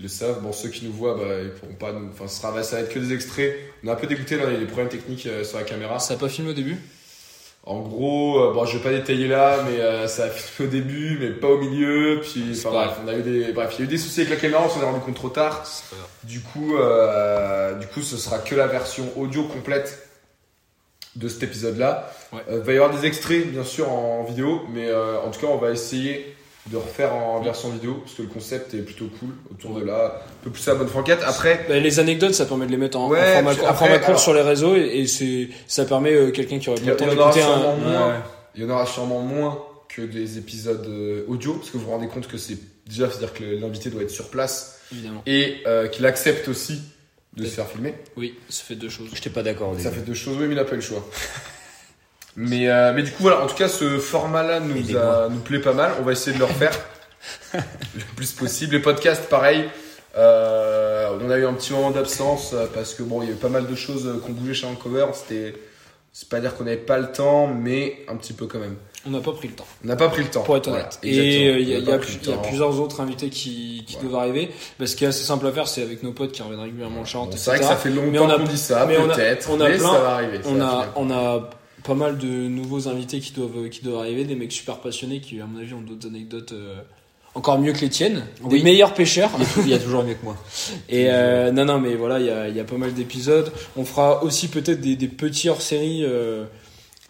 le 0.00 0.08
savent. 0.08 0.40
Bon, 0.42 0.52
ceux 0.52 0.68
qui 0.68 0.84
nous 0.84 0.92
voient, 0.92 1.14
bah, 1.16 1.24
ils 1.42 1.50
pourront 1.50 1.74
pas 1.74 1.92
nous. 1.92 2.08
Enfin, 2.12 2.28
ça 2.28 2.50
va 2.52 2.60
être 2.80 2.88
que 2.92 2.98
des 3.00 3.12
extraits. 3.12 3.56
On 3.82 3.88
est 3.88 3.90
un 3.90 3.96
peu 3.96 4.06
dégoûté, 4.06 4.36
là, 4.36 4.44
il 4.48 4.52
y 4.52 4.56
a 4.56 4.60
des 4.60 4.66
problèmes 4.66 4.88
techniques 4.88 5.26
euh, 5.26 5.42
sur 5.44 5.58
la 5.58 5.64
caméra. 5.64 5.98
Ça 5.98 6.14
a 6.14 6.16
pas 6.16 6.28
filmé 6.28 6.50
au 6.50 6.54
début? 6.54 6.78
En 7.68 7.80
gros, 7.80 8.40
euh, 8.40 8.54
bon, 8.54 8.64
je 8.64 8.78
vais 8.78 8.82
pas 8.82 8.96
détailler 8.96 9.28
là, 9.28 9.58
mais 9.68 9.78
euh, 9.78 10.08
ça 10.08 10.24
a 10.24 10.28
filmé 10.30 10.70
au 10.70 10.72
début, 10.72 11.18
mais 11.20 11.28
pas 11.28 11.48
au 11.48 11.58
milieu. 11.58 12.18
Puis, 12.22 12.42
enfin 12.52 12.70
bref, 12.70 12.92
on 13.04 13.08
a 13.08 13.14
eu 13.14 13.20
des, 13.20 13.52
bref, 13.52 13.74
il 13.74 13.80
y 13.80 13.82
a 13.82 13.84
eu 13.84 13.88
des 13.88 13.98
soucis 13.98 14.22
avec 14.22 14.30
la 14.30 14.36
caméra, 14.36 14.62
on 14.64 14.70
s'en 14.70 14.80
est 14.80 14.86
rendu 14.86 15.00
compte 15.00 15.16
trop 15.16 15.28
tard. 15.28 15.64
Du 16.24 16.40
coup, 16.40 16.78
euh, 16.78 17.74
du 17.74 17.86
coup, 17.88 18.00
ce 18.00 18.16
sera 18.16 18.38
que 18.38 18.54
la 18.54 18.66
version 18.66 19.04
audio 19.18 19.42
complète 19.42 20.08
de 21.14 21.28
cet 21.28 21.42
épisode-là. 21.42 22.10
Ouais. 22.32 22.40
Euh, 22.48 22.56
il 22.56 22.62
va 22.62 22.72
y 22.72 22.76
avoir 22.78 22.98
des 22.98 23.06
extraits, 23.06 23.46
bien 23.46 23.64
sûr, 23.64 23.92
en 23.92 24.24
vidéo, 24.24 24.62
mais 24.72 24.90
en 24.90 25.30
tout 25.30 25.40
cas, 25.40 25.48
on 25.48 25.58
va 25.58 25.70
essayer 25.70 26.34
de 26.70 26.76
refaire 26.76 27.14
en 27.14 27.40
version 27.40 27.70
vidéo 27.70 27.94
parce 28.04 28.14
que 28.14 28.22
le 28.22 28.28
concept 28.28 28.74
est 28.74 28.82
plutôt 28.82 29.06
cool 29.20 29.30
autour 29.50 29.78
de 29.78 29.84
là, 29.84 30.22
un 30.26 30.44
peu 30.44 30.50
plus 30.50 30.66
à 30.68 30.72
la 30.72 30.78
bonne 30.78 30.88
franquette. 30.88 31.20
Après, 31.24 31.64
Bah, 31.68 31.78
les 31.78 31.98
anecdotes, 32.00 32.34
ça 32.34 32.44
permet 32.46 32.66
de 32.66 32.70
les 32.70 32.76
mettre 32.76 32.98
en, 32.98 33.06
en 33.06 33.08
Ouais, 33.10 33.34
format, 33.34 33.52
puis 33.54 33.62
en 33.62 33.66
après, 33.66 33.78
format 33.86 33.98
court 33.98 34.08
alors- 34.08 34.20
sur 34.20 34.34
les 34.34 34.42
réseaux 34.42 34.76
et, 34.76 34.80
et 35.00 35.06
c'est, 35.06 35.48
ça 35.66 35.84
permet 35.84 36.12
euh, 36.14 36.30
quelqu'un 36.30 36.58
qui 36.58 36.68
aurait 36.68 36.80
pas 36.80 36.86
le 36.86 36.92
il 36.92 36.96
temps 36.96 37.06
y 37.06 37.10
en 37.10 37.16
aura 37.16 37.32
d'écouter 37.32 37.40
sûrement 37.44 37.72
un. 37.72 37.76
moins. 37.76 38.08
Ouais. 38.08 38.20
Il 38.54 38.62
y 38.62 38.66
en 38.66 38.70
aura 38.70 38.86
sûrement 38.86 39.20
moins 39.20 39.58
que 39.88 40.02
des 40.02 40.36
épisodes 40.38 40.86
euh, 40.86 41.24
audio 41.28 41.54
parce 41.54 41.70
que 41.70 41.78
vous 41.78 41.84
vous 41.84 41.90
rendez 41.90 42.08
compte 42.08 42.26
que 42.28 42.36
c'est 42.38 42.58
déjà, 42.86 43.08
c'est-à-dire 43.08 43.32
que 43.32 43.44
l'invité 43.44 43.88
doit 43.90 44.02
être 44.02 44.10
sur 44.10 44.28
place 44.28 44.80
Évidemment. 44.92 45.22
et 45.26 45.58
euh, 45.66 45.88
qu'il 45.88 46.04
accepte 46.06 46.48
aussi 46.48 46.80
de 47.36 47.44
se 47.44 47.50
faire 47.50 47.68
filmer. 47.68 47.94
Oui, 48.16 48.34
ça 48.48 48.64
fait 48.64 48.74
deux 48.74 48.88
choses. 48.88 49.08
J'étais 49.14 49.30
pas 49.30 49.42
d'accord. 49.44 49.74
Ça 49.78 49.90
fait 49.92 50.00
deux 50.00 50.14
choses, 50.14 50.36
oui, 50.38 50.44
mais 50.46 50.54
il 50.54 50.56
n'a 50.56 50.64
pas 50.64 50.72
eu 50.72 50.76
le 50.76 50.80
choix. 50.82 51.04
mais, 52.40 52.68
euh, 52.68 52.92
mais 52.94 53.02
du 53.02 53.10
coup, 53.10 53.22
voilà, 53.22 53.42
en 53.42 53.46
tout 53.46 53.56
cas, 53.56 53.68
ce 53.68 53.98
format-là 53.98 54.60
nous, 54.60 54.96
a- 54.96 55.28
nous 55.28 55.40
plaît 55.40 55.58
pas 55.60 55.72
mal. 55.72 55.90
On 56.00 56.02
va 56.04 56.12
essayer 56.12 56.32
de 56.34 56.38
le 56.38 56.44
refaire 56.46 56.72
le 57.54 57.60
plus 58.16 58.32
possible. 58.32 58.74
Les 58.76 58.80
podcasts, 58.82 59.28
pareil. 59.28 59.64
Euh, 60.16 61.10
on 61.20 61.30
a 61.30 61.36
eu 61.36 61.46
un 61.46 61.52
petit 61.54 61.72
moment 61.72 61.90
d'absence 61.90 62.52
euh, 62.54 62.66
parce 62.74 62.94
que 62.94 63.02
bon, 63.02 63.22
il 63.22 63.28
y 63.28 63.30
a 63.30 63.34
eu 63.34 63.36
pas 63.36 63.48
mal 63.48 63.66
de 63.66 63.74
choses 63.74 64.08
qu'on 64.24 64.32
bougeait 64.32 64.54
chez 64.54 64.66
Uncover. 64.66 65.06
C'était, 65.14 65.54
c'est 66.12 66.28
pas 66.28 66.40
dire 66.40 66.54
qu'on 66.56 66.64
n'avait 66.64 66.76
pas 66.76 66.98
le 66.98 67.12
temps, 67.12 67.46
mais 67.46 67.98
un 68.08 68.16
petit 68.16 68.32
peu 68.32 68.46
quand 68.46 68.58
même. 68.58 68.76
On 69.06 69.10
n'a 69.10 69.20
pas 69.20 69.32
pris 69.32 69.48
le 69.48 69.54
temps. 69.54 69.66
On 69.84 69.88
n'a 69.88 69.96
pas 69.96 70.08
pris 70.08 70.22
le 70.22 70.28
temps. 70.28 70.42
Pour 70.42 70.56
être 70.56 70.68
honnête. 70.68 70.98
et 71.02 71.18
euh, 71.48 71.58
il 71.60 71.68
y, 71.68 71.74
a- 71.74 71.78
y 71.78 71.82
y 71.82 72.36
plusieurs 72.42 72.80
autres 72.80 73.00
invités 73.00 73.30
qui, 73.30 73.84
qui 73.86 73.96
Ouais. 73.96 74.02
doivent 74.02 74.22
arriver. 74.22 74.50
Bah, 74.80 74.86
ce 74.86 74.96
qui 74.96 75.04
est 75.04 75.08
assez 75.08 75.24
simple 75.24 75.46
à 75.46 75.52
faire, 75.52 75.68
c'est 75.68 75.82
avec 75.82 76.02
nos 76.02 76.12
potes 76.12 76.32
qui 76.32 76.42
reviennent 76.42 76.60
régulièrement 76.60 77.00
en 77.00 77.04
Charente, 77.04 77.30
Bon, 77.30 77.36
c'est 77.36 77.50
vrai 77.50 77.58
que 77.60 77.64
ça 77.64 77.76
fait 77.76 77.90
longtemps 77.90 78.28
qu'on 78.28 78.42
dit 78.44 78.58
ça, 78.58 78.86
mais 78.86 78.96
on 78.98 79.08
a- 79.08 79.14
peut-être, 79.14 79.48
on 79.50 79.60
a 79.60 79.68
mais 79.68 79.76
plein- 79.78 79.92
ça 79.92 79.98
va 80.00 80.08
arriver. 80.14 80.38
ça 80.42 80.48
on 80.50 80.60
a, 80.60 80.86
on 80.96 81.10
a 81.10 81.50
pas 81.88 81.94
mal 81.94 82.18
de 82.18 82.28
nouveaux 82.28 82.86
invités 82.86 83.18
qui 83.18 83.32
doivent, 83.32 83.68
qui 83.70 83.82
doivent 83.82 84.00
arriver, 84.02 84.24
des 84.24 84.36
mecs 84.36 84.52
super 84.52 84.78
passionnés 84.78 85.20
qui, 85.20 85.40
à 85.40 85.46
mon 85.46 85.58
avis, 85.58 85.74
ont 85.74 85.80
d'autres 85.80 86.06
anecdotes 86.06 86.52
euh, 86.52 86.76
encore 87.34 87.58
mieux 87.58 87.72
que 87.72 87.80
les 87.80 87.88
tiennes, 87.88 88.24
des 88.44 88.56
Oui. 88.56 88.62
meilleurs 88.62 88.94
pêcheurs. 88.94 89.30
Il 89.58 89.68
y 89.68 89.74
a 89.74 89.78
toujours 89.78 90.04
mieux 90.04 90.14
que 90.14 90.24
moi. 90.24 90.36
Et 90.88 91.06
euh, 91.10 91.50
non, 91.50 91.64
non, 91.64 91.80
mais 91.80 91.94
voilà, 91.96 92.20
il 92.20 92.26
y 92.26 92.30
a, 92.30 92.48
il 92.48 92.54
y 92.56 92.60
a 92.60 92.64
pas 92.64 92.76
mal 92.76 92.92
d'épisodes. 92.94 93.50
On 93.76 93.84
fera 93.84 94.22
aussi 94.22 94.48
peut-être 94.48 94.80
des, 94.80 94.96
des 94.96 95.08
petits 95.08 95.48
hors-série 95.48 96.04
euh, 96.04 96.44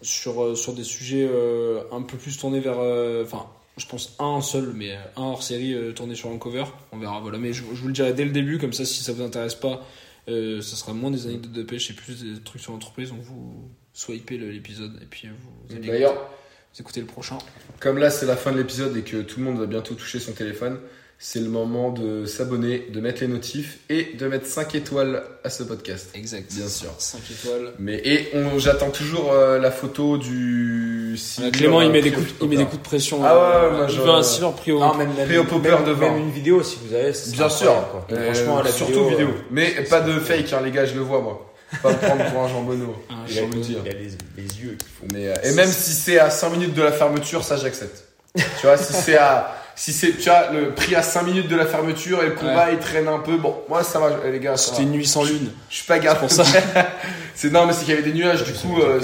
sur, 0.02 0.42
euh, 0.42 0.54
sur 0.54 0.72
des 0.74 0.84
sujets 0.84 1.26
euh, 1.30 1.80
un 1.92 2.02
peu 2.02 2.16
plus 2.16 2.36
tournés 2.38 2.60
vers. 2.60 2.78
euh, 2.78 3.24
Enfin, 3.24 3.46
je 3.78 3.86
pense 3.86 4.14
un 4.18 4.40
seul, 4.40 4.72
mais 4.74 4.92
un 5.16 5.22
hors-série 5.22 5.74
euh, 5.74 5.92
tourné 5.92 6.14
sur 6.14 6.30
un 6.30 6.38
cover. 6.38 6.64
On 6.92 6.98
verra, 6.98 7.20
voilà. 7.20 7.38
Mais 7.38 7.52
je, 7.52 7.62
je 7.72 7.80
vous 7.80 7.86
le 7.88 7.92
dirai 7.94 8.12
dès 8.12 8.24
le 8.24 8.30
début, 8.32 8.58
comme 8.58 8.72
ça, 8.72 8.84
si 8.84 9.02
ça 9.02 9.12
vous 9.12 9.22
intéresse 9.22 9.54
pas, 9.54 9.84
euh, 10.28 10.60
ça 10.60 10.76
sera 10.76 10.92
moins 10.92 11.10
des 11.10 11.26
anecdotes 11.26 11.52
de 11.52 11.62
pêche 11.62 11.90
et 11.90 11.94
plus 11.94 12.22
des 12.22 12.40
trucs 12.42 12.60
sur 12.60 12.72
l'entreprise. 12.72 13.08
Donc 13.10 13.20
vous 13.22 13.70
swipez 13.98 14.38
l'épisode 14.38 14.92
et 15.02 15.06
puis 15.06 15.26
euh, 15.26 15.30
vous, 15.68 15.76
allez 15.76 15.88
D'ailleurs, 15.88 16.14
vous 16.14 16.80
écoutez 16.80 17.00
le 17.00 17.06
prochain. 17.06 17.38
Comme 17.80 17.98
là, 17.98 18.10
c'est 18.10 18.26
la 18.26 18.36
fin 18.36 18.52
de 18.52 18.58
l'épisode 18.58 18.96
et 18.96 19.02
que 19.02 19.18
tout 19.22 19.40
le 19.40 19.46
monde 19.46 19.58
va 19.58 19.66
bientôt 19.66 19.94
toucher 19.94 20.20
son 20.20 20.32
téléphone, 20.32 20.78
c'est 21.20 21.40
le 21.40 21.48
moment 21.48 21.90
de 21.90 22.24
s'abonner, 22.24 22.86
de 22.92 23.00
mettre 23.00 23.22
les 23.22 23.26
notifs 23.26 23.78
et 23.90 24.10
de 24.16 24.28
mettre 24.28 24.46
5 24.46 24.76
étoiles 24.76 25.24
à 25.42 25.50
ce 25.50 25.64
podcast. 25.64 26.10
Exact. 26.14 26.52
Bien 26.54 26.68
sûr. 26.68 26.90
5 26.96 27.18
étoiles. 27.28 27.72
Mais 27.80 28.00
et 28.04 28.28
on, 28.34 28.56
j'attends 28.60 28.90
toujours 28.90 29.32
euh, 29.32 29.58
la 29.58 29.72
photo 29.72 30.16
du 30.16 31.16
Euh, 31.40 31.50
Clément, 31.50 31.82
il 31.82 31.90
met, 31.90 32.00
des 32.02 32.12
prix 32.12 32.20
coups, 32.22 32.34
au 32.40 32.44
il 32.44 32.50
met 32.50 32.56
des 32.56 32.62
popper. 32.62 32.70
coups 32.76 32.82
de 32.84 32.88
pression. 32.88 33.18
Ah 33.24 33.34
ouais, 33.34 33.54
euh, 33.66 33.76
moi, 33.78 33.86
je- 33.88 34.00
un 34.00 34.22
silver. 34.22 34.50
Non, 34.68 34.94
même, 34.94 35.08
même, 35.14 35.46
popper 35.46 35.70
même- 35.70 35.84
devant. 35.84 36.12
même 36.12 36.22
une 36.22 36.30
vidéo 36.30 36.62
si 36.62 36.78
vous 36.84 36.94
avez. 36.94 37.10
Bien 37.32 37.48
sûr. 37.48 37.74
quoi. 37.90 38.06
Euh, 38.12 38.32
Franchement, 38.32 38.62
la 38.62 38.70
surtout 38.70 39.08
vidéo. 39.08 39.26
vidéo. 39.26 39.28
Mais 39.50 39.70
pas 39.90 40.00
de 40.00 40.12
fake, 40.20 40.52
hein, 40.52 40.60
les 40.64 40.70
gars, 40.70 40.84
je 40.84 40.94
le 40.94 41.00
vois 41.00 41.20
moi. 41.20 41.47
Pas 41.82 41.90
me 41.90 41.96
prendre 41.96 42.30
pour 42.30 42.42
un 42.44 42.48
jambonneau. 42.48 42.96
Vais 43.26 43.40
vous 43.42 43.52
le 43.52 43.60
dire. 43.60 43.78
Il 43.84 43.90
a 43.90 43.92
les, 43.94 44.10
les 44.36 44.60
yeux 44.60 44.76
qu'il 44.78 44.88
faut. 44.88 45.06
Mais, 45.12 45.28
euh, 45.28 45.34
et 45.42 45.52
même 45.52 45.70
si 45.70 45.92
c'est 45.92 46.18
à 46.18 46.30
5 46.30 46.50
minutes 46.50 46.74
de 46.74 46.82
la 46.82 46.92
fermeture, 46.92 47.44
ça 47.44 47.56
j'accepte. 47.56 48.04
tu 48.34 48.42
vois, 48.62 48.76
si 48.76 48.92
c'est 48.92 49.16
à. 49.18 49.54
Si 49.76 49.92
c'est, 49.92 50.12
tu 50.12 50.28
vois, 50.28 50.50
le 50.50 50.74
prix 50.74 50.96
à 50.96 51.02
5 51.02 51.22
minutes 51.22 51.46
de 51.46 51.54
la 51.54 51.64
fermeture 51.66 52.22
et 52.24 52.26
le 52.28 52.34
combat 52.34 52.72
il 52.72 52.78
traîne 52.78 53.06
un 53.06 53.20
peu, 53.20 53.36
bon, 53.36 53.54
moi 53.68 53.84
ça 53.84 54.00
va, 54.00 54.10
les 54.28 54.40
gars, 54.40 54.56
C'était 54.56 54.82
une 54.82 54.90
nuit 54.90 55.06
sans 55.06 55.22
lune. 55.22 55.52
Je 55.70 55.76
suis 55.76 55.86
pas 55.86 56.00
garde 56.00 56.18
pour 56.18 56.30
ça. 56.32 56.42
c'est 57.36 57.50
non, 57.52 57.64
mais 57.64 57.72
c'est 57.72 57.84
qu'il 57.84 57.94
y 57.94 57.98
avait 57.98 58.02
des 58.10 58.12
nuages, 58.12 58.42
du 58.42 58.52
coup. 58.54 58.80
euh, 58.80 59.00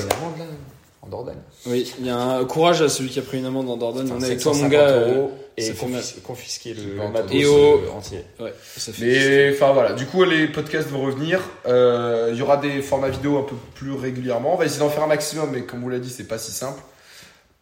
en 1.02 1.06
Dordogne. 1.06 1.36
Oui, 1.66 1.92
il 1.98 2.06
y 2.06 2.10
a 2.10 2.16
un 2.18 2.44
courage 2.44 2.82
à 2.82 2.88
celui 2.88 3.08
qui 3.10 3.18
a 3.18 3.22
pris 3.22 3.38
une 3.38 3.46
amende 3.46 3.70
en 3.70 3.76
Dordogne. 3.76 4.10
On 4.14 4.20
est 4.20 4.24
avec 4.26 4.40
toi, 4.40 4.52
mon 4.52 4.58
750 4.58 4.70
gars. 4.70 4.88
euh, 4.88 5.14
euros 5.14 5.32
et 5.56 5.70
confis- 5.70 6.20
confisquer 6.22 6.74
le, 6.74 6.96
le 6.96 7.08
matos 7.10 7.30
Et 7.32 7.46
au- 7.46 7.78
euh, 7.78 7.90
entier. 7.96 8.18
Ouais, 8.40 8.52
ça 8.76 8.92
fait. 8.92 9.04
mais 9.04 9.52
enfin 9.54 9.72
voilà, 9.72 9.92
du 9.92 10.04
coup 10.06 10.24
les 10.24 10.48
podcasts 10.48 10.88
vont 10.88 11.02
revenir. 11.04 11.40
Euh, 11.66 12.30
Il 12.32 12.38
y 12.38 12.42
aura 12.42 12.56
des 12.56 12.82
formats 12.82 13.08
vidéo 13.08 13.38
un 13.38 13.42
peu 13.44 13.54
plus 13.74 13.92
régulièrement. 13.92 14.54
On 14.54 14.56
va 14.56 14.64
essayer 14.66 14.80
d'en 14.80 14.90
faire 14.90 15.04
un 15.04 15.08
maximum, 15.08 15.50
mais 15.52 15.62
comme 15.62 15.80
vous 15.80 15.88
l'a 15.90 15.98
dit, 16.00 16.10
c'est 16.10 16.28
pas 16.28 16.38
si 16.38 16.50
simple. 16.52 16.80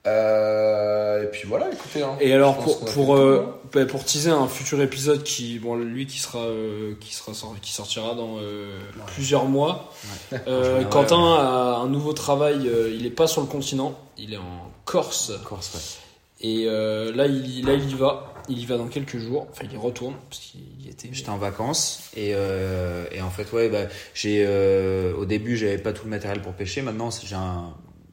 Euh, 0.07 1.23
et 1.23 1.27
puis 1.27 1.47
voilà, 1.47 1.71
écoutez. 1.73 2.03
Hein. 2.03 2.17
Et 2.21 2.33
alors 2.33 2.59
pour 2.59 2.85
pour 2.87 3.15
euh, 3.17 3.61
bah, 3.73 3.87
pour 3.87 4.05
teaser 4.05 4.31
un 4.31 4.49
futur 4.49 4.81
épisode 4.83 5.23
qui 5.23 5.59
bon 5.61 5.77
lui 5.77 6.07
qui 6.07 6.19
sera 6.19 6.41
euh, 6.41 6.95
qui 7.01 7.15
sera 7.15 7.33
qui 7.61 7.73
sortira 7.73 8.15
dans 8.15 8.39
euh, 8.39 8.79
plusieurs 9.15 9.45
mois. 9.45 9.93
Ouais. 10.33 10.39
Euh, 10.49 10.79
Ouais, 10.79 10.87
Quentin 10.91 11.17
ouais. 11.23 11.39
a 11.39 11.77
un 11.77 11.89
nouveau 11.89 12.13
travail. 12.13 12.67
euh, 12.67 12.93
il 12.93 13.07
est 13.07 13.11
pas 13.11 13.27
sur 13.29 13.41
le 13.43 13.47
continent, 13.47 13.97
il 14.19 14.35
est 14.35 14.39
en 14.39 14.71
Corse. 14.85 15.33
Corse, 15.45 15.75
ouais. 15.75 16.49
Et 16.49 16.65
euh, 16.67 17.13
là 17.15 17.27
il 17.27 17.65
là 17.65 17.75
il 17.75 17.89
y 17.91 17.95
va. 17.95 18.29
Il 18.49 18.59
y 18.59 18.67
va 18.67 18.77
dans 18.77 18.89
quelques 18.89 19.19
jours. 19.19 19.47
Enfin 19.53 19.63
il 19.71 19.73
y 19.73 19.77
retourne 19.77 20.15
parce 20.29 20.43
qu'il 20.43 20.85
y 20.85 20.89
était. 20.91 21.09
J'étais 21.13 21.31
en 21.31 21.39
vacances 21.39 22.11
et, 22.17 22.33
euh, 22.35 23.05
et 23.13 23.23
en 23.23 23.31
fait 23.31 23.53
ouais 23.53 23.69
bah, 23.69 23.85
j'ai 24.15 24.45
euh, 24.45 25.15
au 25.15 25.27
début 25.27 25.57
j'avais 25.57 25.79
pas 25.79 25.93
tout 25.93 26.03
le 26.07 26.11
matériel 26.11 26.43
pour 26.43 26.53
pêcher 26.53 26.83
maintenant 26.83 27.11
j'ai 27.25 27.37
un- 27.37 27.73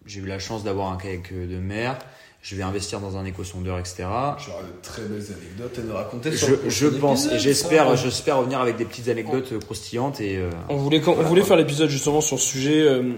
j'ai 0.09 0.19
eu 0.21 0.25
la 0.25 0.39
chance 0.39 0.63
d'avoir 0.63 0.91
un 0.91 0.97
kayak 0.97 1.31
de 1.33 1.57
mer. 1.57 1.97
Je 2.41 2.55
vais 2.55 2.63
investir 2.63 3.01
dans 3.01 3.17
un 3.17 3.25
éco-sondeur 3.25 3.77
etc 3.79 4.05
J'aurai 4.37 4.63
de 4.63 4.81
très 4.81 5.01
belles 5.01 5.25
anecdotes 5.37 5.77
à 5.77 5.81
nous 5.81 5.93
raconter. 5.93 6.31
sur 6.37 6.47
je, 6.63 6.69
je 6.69 6.87
pense 6.87 7.25
épisode, 7.25 7.35
et 7.37 7.39
j'espère 7.41 7.97
j'espère 7.97 8.37
revenir 8.37 8.61
avec 8.61 8.77
des 8.77 8.85
petites 8.85 9.09
anecdotes 9.09 9.51
euh, 9.51 9.59
croustillantes 9.59 10.21
et 10.21 10.37
euh, 10.37 10.49
On 10.69 10.77
voulait, 10.77 11.05
on 11.05 11.21
voulait 11.23 11.41
faire 11.43 11.57
l'épisode 11.57 11.89
justement 11.89 12.21
sur 12.21 12.37
le 12.37 12.41
sujet, 12.41 12.79
euh, 12.81 13.11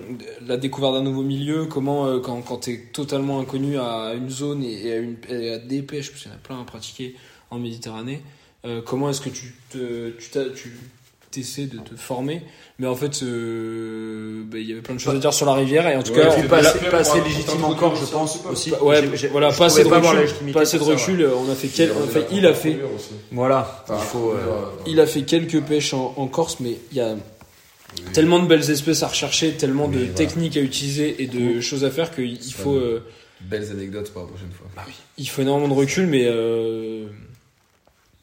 la 0.47 0.57
découverte 0.57 0.93
d'un 0.95 1.03
nouveau 1.03 1.21
milieu, 1.21 1.67
comment 1.67 2.07
euh, 2.07 2.19
quand, 2.19 2.41
quand 2.41 2.57
tu 2.61 2.71
es 2.73 2.77
totalement 2.91 3.39
inconnu 3.39 3.77
à 3.77 4.13
une 4.15 4.31
zone 4.31 4.63
et, 4.63 4.87
et 4.87 4.93
à, 4.93 4.97
une, 4.97 5.15
et 5.29 5.53
à 5.53 5.57
des 5.59 5.83
pêches, 5.83 6.09
parce 6.09 6.23
qu'il 6.23 6.31
y 6.31 6.33
en 6.33 6.37
a 6.37 6.41
plein 6.41 6.59
à 6.59 6.63
pratiquer 6.65 7.15
en 7.51 7.59
Méditerranée, 7.59 8.23
euh, 8.65 8.81
comment 8.83 9.11
est-ce 9.11 9.21
que 9.21 9.29
tu 9.29 9.53
te, 9.69 10.09
tu, 10.17 10.29
t'as- 10.31 10.49
tu 10.49 10.71
essaies 11.37 11.65
de 11.67 11.77
te 11.79 11.95
former 11.95 12.41
Mais 12.79 12.87
en 12.87 12.95
fait, 12.95 13.21
euh, 13.23 14.43
bah, 14.45 14.57
il 14.57 14.67
y 14.69 14.71
avait 14.71 14.81
plein 14.81 14.95
de 14.95 14.99
choses 14.99 15.15
à 15.15 15.19
dire 15.19 15.33
sur 15.33 15.45
la 15.45 15.53
rivière 15.53 15.87
et 15.87 15.95
en 15.95 16.03
tout 16.03 16.11
Ouais, 16.13 16.21
cas, 16.21 16.35
on 16.37 16.41
pas 16.43 16.47
pas, 16.47 16.57
assez- 16.67 16.79
pas 16.89 16.97
assez 16.97 17.21
légitime 17.21 17.63
encore 17.63 17.95
je 17.95 18.05
pense 18.05 18.37
peu. 18.41 18.49
aussi 18.49 18.71
ouais, 18.81 19.09
J'ai- 19.15 19.27
voilà, 19.27 19.51
pas 19.51 19.65
assez 19.65 19.83
de 19.83 19.89
recul, 19.89 20.19
légitimité 20.19 20.53
pas 20.53 20.61
assez 20.61 20.77
de 20.77 20.83
pour 20.83 20.87
ça, 20.99 21.05
recul. 21.05 21.27
On 21.35 21.51
a 21.51 21.55
fait 21.55 21.67
quel, 21.67 21.91
on 21.91 22.03
a 22.03 22.07
fait, 22.07 22.25
il 22.31 22.45
a 22.45 22.53
fait, 22.53 22.79
voilà 23.31 23.85
il 23.89 23.95
faut 23.97 24.31
euh, 24.31 24.65
il 24.87 24.99
a 24.99 25.05
fait 25.05 25.21
quelques 25.23 25.61
pêches 25.61 25.93
en, 25.93 26.13
en 26.17 26.27
Corse, 26.27 26.59
mais 26.59 26.77
il 26.91 26.97
y 26.97 27.01
a 27.01 27.15
tellement 28.13 28.39
de 28.39 28.47
belles 28.47 28.69
espèces 28.71 29.03
à 29.03 29.07
rechercher, 29.07 29.51
tellement 29.53 29.85
Oui, 29.87 29.93
de 29.95 29.99
voilà. 29.99 30.13
techniques 30.13 30.57
à 30.57 30.61
utiliser 30.61 31.21
et 31.21 31.27
de 31.27 31.59
choses 31.61 31.83
à 31.83 31.91
faire 31.91 32.13
qu'il 32.13 32.53
faut. 32.53 32.73
euh, 32.75 33.03
Belles 33.41 33.71
anecdotes 33.71 34.11
pour 34.11 34.21
la 34.21 34.27
prochaine 34.27 34.51
fois. 34.51 34.67
Il 35.17 35.27
faut 35.27 35.41
énormément 35.41 35.73
de 35.73 35.79
recul, 35.79 36.05
mais 36.07 36.25
euh, 36.27 37.07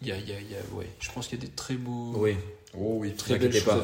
il 0.00 0.08
y 0.08 0.12
a, 0.12 0.16
il 0.16 0.28
y 0.28 0.32
a, 0.32 0.36
il 0.40 0.50
y 0.50 0.54
a- 0.54 0.76
ouais, 0.76 0.86
je 1.00 1.08
pense 1.12 1.26
qu'il 1.26 1.38
y 1.38 1.42
a 1.42 1.44
des 1.44 1.50
très 1.52 1.74
beaux, 1.74 2.12
oui 2.16 2.34
Oh 2.76 2.96
oui. 3.00 3.14
très 3.14 3.34
à 3.34 3.38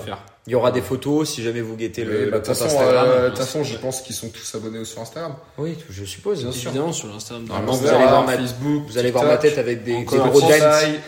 faire. 0.05 0.19
il 0.47 0.52
y 0.52 0.55
aura 0.55 0.70
des 0.70 0.82
photos 0.82 1.28
si 1.31 1.43
jamais 1.43 1.62
vous 1.62 1.74
guettez 1.74 2.05
le, 2.05 2.27
bah, 2.31 2.39
De 2.39 2.44
toute 2.44 2.48
compte 2.48 2.56
façon, 2.56 2.65
Instagram 2.66 3.06
euh, 3.09 3.24
de 3.24 3.28
toute 3.31 3.39
façon, 3.39 3.65
je 3.65 3.77
pense 3.78 4.02
qu'ils 4.02 4.15
sont 4.15 4.28
tous 4.28 4.55
abonnés 4.55 4.85
sur 4.85 5.01
Instagram. 5.01 5.35
oui 5.56 5.77
je 5.89 6.05
suppose 6.05 6.43
bien 6.43 6.52
sûr 6.52 6.70
Évidemment 6.70 6.93
sur 6.93 7.09
l'Instagram. 7.09 7.47
Normalement, 7.47 7.73
dans- 7.73 7.78
vous 7.78 7.86
allez 7.89 8.05
voir 8.06 8.27
ma- 8.27 8.36
Facebook, 8.36 8.82
vous 8.86 8.98
allez 8.98 9.11
voir 9.11 9.24
ma 9.24 9.36
tête 9.39 9.56
avec 9.59 9.85
des, 9.85 9.97
des 9.97 10.05
gros 10.05 10.19
dents 10.19 10.35
Spotify, 10.35 10.98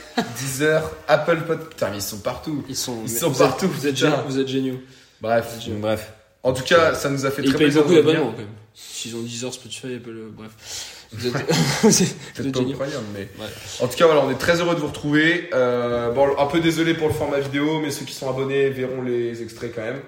Deezer, 0.40 0.90
Apple 1.06 1.42
Podcast. 1.46 1.68
Putain, 1.70 1.90
mais 1.90 1.96
ils 1.98 2.02
sont 2.02 2.18
partout. 2.18 2.64
Ils 2.68 2.76
sont, 2.76 2.96
Ils 3.06 3.12
mais 3.12 3.18
sont 3.18 3.28
vous 3.30 3.38
partout, 3.38 3.66
Êtes, 3.66 3.72
vous, 3.72 3.86
êtes 3.88 3.96
géniaux, 3.96 4.16
vous 4.26 4.38
êtes 4.38 4.48
géniaux. 4.48 4.78
Bref. 5.20 5.58
Bref 5.80 6.12
En 6.42 6.52
tout 6.54 6.64
cas, 6.64 6.94
ça 6.94 7.10
nous 7.10 7.26
a 7.26 7.30
fait 7.30 7.42
Et 7.42 7.46
ils 7.46 7.50
très 7.50 7.58
payent 7.58 7.66
plaisir 7.66 7.82
beaucoup 7.82 7.92
de 7.94 7.98
revenir. 7.98 8.14
d'abonnements 8.20 8.36
quand 8.36 8.42
même. 8.42 8.52
S'ils 8.74 9.14
ont 9.16 9.20
10 9.22 9.44
heures 9.44 9.52
Spotify, 9.54 9.94
Apple, 9.96 10.08
euh, 10.10 10.28
bref. 10.32 10.50
Pas 11.32 11.90
géniaux. 12.42 12.70
incroyable, 12.70 13.04
mais. 13.14 13.28
Ouais. 13.38 13.50
En 13.80 13.86
tout 13.88 13.96
cas, 13.96 14.06
voilà, 14.06 14.22
on 14.24 14.30
est 14.30 14.38
très 14.38 14.60
heureux 14.60 14.74
de 14.74 14.80
vous 14.80 14.88
retrouver. 14.88 15.48
Euh, 15.54 16.10
bon, 16.10 16.28
un 16.38 16.46
peu 16.46 16.60
désolé 16.60 16.94
pour 16.94 17.08
le 17.08 17.14
format 17.14 17.38
vidéo, 17.40 17.80
mais 17.80 17.90
ceux 17.90 18.04
qui 18.04 18.12
sont 18.14 18.28
abonnés 18.28 18.70
verront 18.70 19.02
les 19.02 19.42
extraits 19.42 19.72
quand 19.74 19.82
même. 19.82 20.00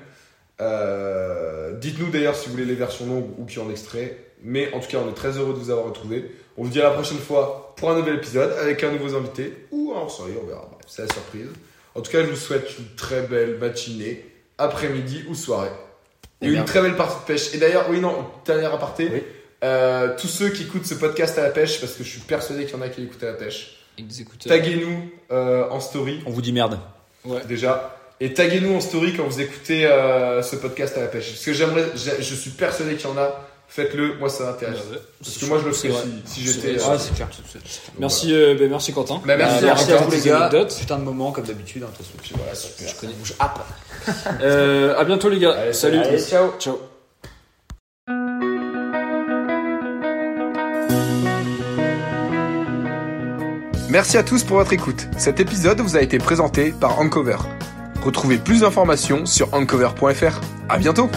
Euh, 0.61 1.73
Dites-nous 1.75 2.11
d'ailleurs 2.11 2.35
si 2.35 2.47
vous 2.47 2.53
voulez 2.53 2.65
les 2.65 2.75
versions 2.75 3.07
longues 3.07 3.31
ou 3.39 3.45
qui 3.45 3.59
en 3.59 3.71
extrait. 3.71 4.17
Mais 4.43 4.73
en 4.73 4.81
tout 4.81 4.89
cas, 4.89 4.99
on 5.05 5.11
est 5.11 5.15
très 5.15 5.37
heureux 5.37 5.53
de 5.53 5.59
vous 5.59 5.71
avoir 5.71 5.87
retrouvé. 5.87 6.31
On 6.57 6.63
vous 6.65 6.69
dit 6.71 6.81
à 6.81 6.85
la 6.85 6.91
prochaine 6.91 7.19
fois 7.19 7.75
pour 7.77 7.91
un 7.91 7.97
nouvel 7.97 8.15
épisode 8.17 8.53
avec 8.61 8.83
un 8.85 8.91
nouveau 8.93 9.17
invité 9.17 9.67
ou 9.71 9.93
un 9.97 10.01
hors-série, 10.01 10.33
on 10.43 10.47
verra. 10.47 10.69
C'est 10.87 11.03
la 11.03 11.13
surprise. 11.13 11.49
En 11.95 12.01
tout 12.01 12.11
cas, 12.13 12.23
je 12.23 12.29
vous 12.31 12.37
souhaite 12.37 12.69
une 12.79 12.87
très 12.97 13.23
belle 13.23 13.59
matinée, 13.59 14.25
après-midi 14.59 15.25
ou 15.29 15.35
soirée. 15.35 15.71
Et 16.41 16.47
Et 16.47 16.49
une 16.49 16.55
bien. 16.55 16.65
très 16.65 16.81
belle 16.83 16.97
partie 16.97 17.19
de 17.21 17.25
pêche. 17.27 17.55
Et 17.55 17.59
d'ailleurs, 17.59 17.87
oui, 17.91 17.99
non, 18.01 18.25
dernier 18.45 18.67
aparté. 18.67 19.09
Oui. 19.13 19.23
Euh, 19.65 20.15
tous 20.17 20.29
ceux 20.29 20.51
qui 20.51 20.63
écoutent 20.65 20.87
ce 20.87 20.95
podcast 20.95 21.37
à 21.39 21.43
la 21.43 21.51
pêche, 21.51 21.81
parce 21.81 21.93
que 21.95 22.05
je 22.05 22.09
suis 22.11 22.21
persuadé 22.21 22.65
qu'il 22.65 22.75
y 22.75 22.79
en 22.79 22.83
a 22.83 22.89
qui 22.89 23.01
l'écoutent 23.01 23.23
à 23.25 23.27
la 23.27 23.33
pêche, 23.33 23.79
écouteurs. 23.99 24.49
taguez-nous 24.57 25.11
euh, 25.33 25.69
en 25.71 25.81
story 25.81 26.21
on 26.27 26.31
vous 26.31 26.43
dit 26.43 26.53
merde 26.53 26.79
déjà. 27.49 27.97
Et 28.21 28.35
taguez-nous 28.35 28.75
en 28.75 28.81
story 28.81 29.15
quand 29.17 29.25
vous 29.25 29.41
écoutez 29.41 29.87
euh, 29.87 30.43
ce 30.43 30.57
podcast 30.57 30.97
à 30.97 31.03
la 31.03 31.07
pêche. 31.07 31.31
Parce 31.31 31.45
que 31.45 31.53
j'aimerais, 31.53 31.85
je, 31.95 32.11
je 32.23 32.35
suis 32.35 32.51
persuadé 32.51 32.97
qu'il 32.97 33.09
y 33.09 33.13
en 33.13 33.17
a. 33.17 33.45
Faites-le, 33.71 34.15
moi 34.19 34.31
ça 34.31 34.45
m'intéresse. 34.45 34.77
Ouais, 34.91 34.97
ouais. 34.97 35.03
Parce 35.23 35.37
que 35.39 35.45
moi 35.45 35.59
je 35.61 35.67
le 35.67 35.73
ferais 35.73 35.93
si, 36.25 36.43
j'étais. 36.47 36.81
euh, 36.81 36.99
c'est 36.99 37.15
clair. 37.15 37.29
Merci, 37.99 38.33
euh, 38.33 38.67
merci 38.71 38.95
Quentin. 38.95 39.21
Bah, 39.27 39.37
merci, 39.37 39.57
Euh, 39.63 39.67
merci 39.67 39.93
à 39.93 39.95
à 39.95 39.99
vous 39.99 40.11
vous, 40.11 40.17
les 40.17 40.23
gars. 40.23 40.51
putain 40.79 40.99
de 40.99 41.03
moment 41.05 41.33
comme 41.33 41.45
d'habitude 41.45 41.83
hein, 41.83 41.91
voilà. 42.35 42.53
Je 42.55 42.95
connais. 42.99 43.13
Bouge 43.13 43.35
app. 43.39 43.59
Euh, 44.41 44.97
à 44.99 45.05
bientôt 45.05 45.29
les 45.29 45.39
gars. 45.39 45.53
Allez, 45.53 45.73
Salut. 45.75 45.99
allez, 45.99 46.19
ciao. 46.19 46.53
Ciao. 46.59 46.79
Merci 53.89 54.19
à 54.19 54.23
tous 54.23 54.45
pour 54.45 54.59
votre 54.59 54.75
écoute. 54.75 55.09
Cet 55.17 55.41
épisode 55.41 55.81
vous 55.81 55.97
a 55.97 56.03
été 56.03 56.19
présenté 56.19 56.73
par 56.79 57.01
Ancover. 57.01 57.39
Retrouvez 58.03 58.37
plus 58.37 58.61
d'informations 58.61 59.25
sur 59.25 59.55
ancover.fr. 59.55 60.41
À 60.69 60.79
bientôt! 60.79 61.09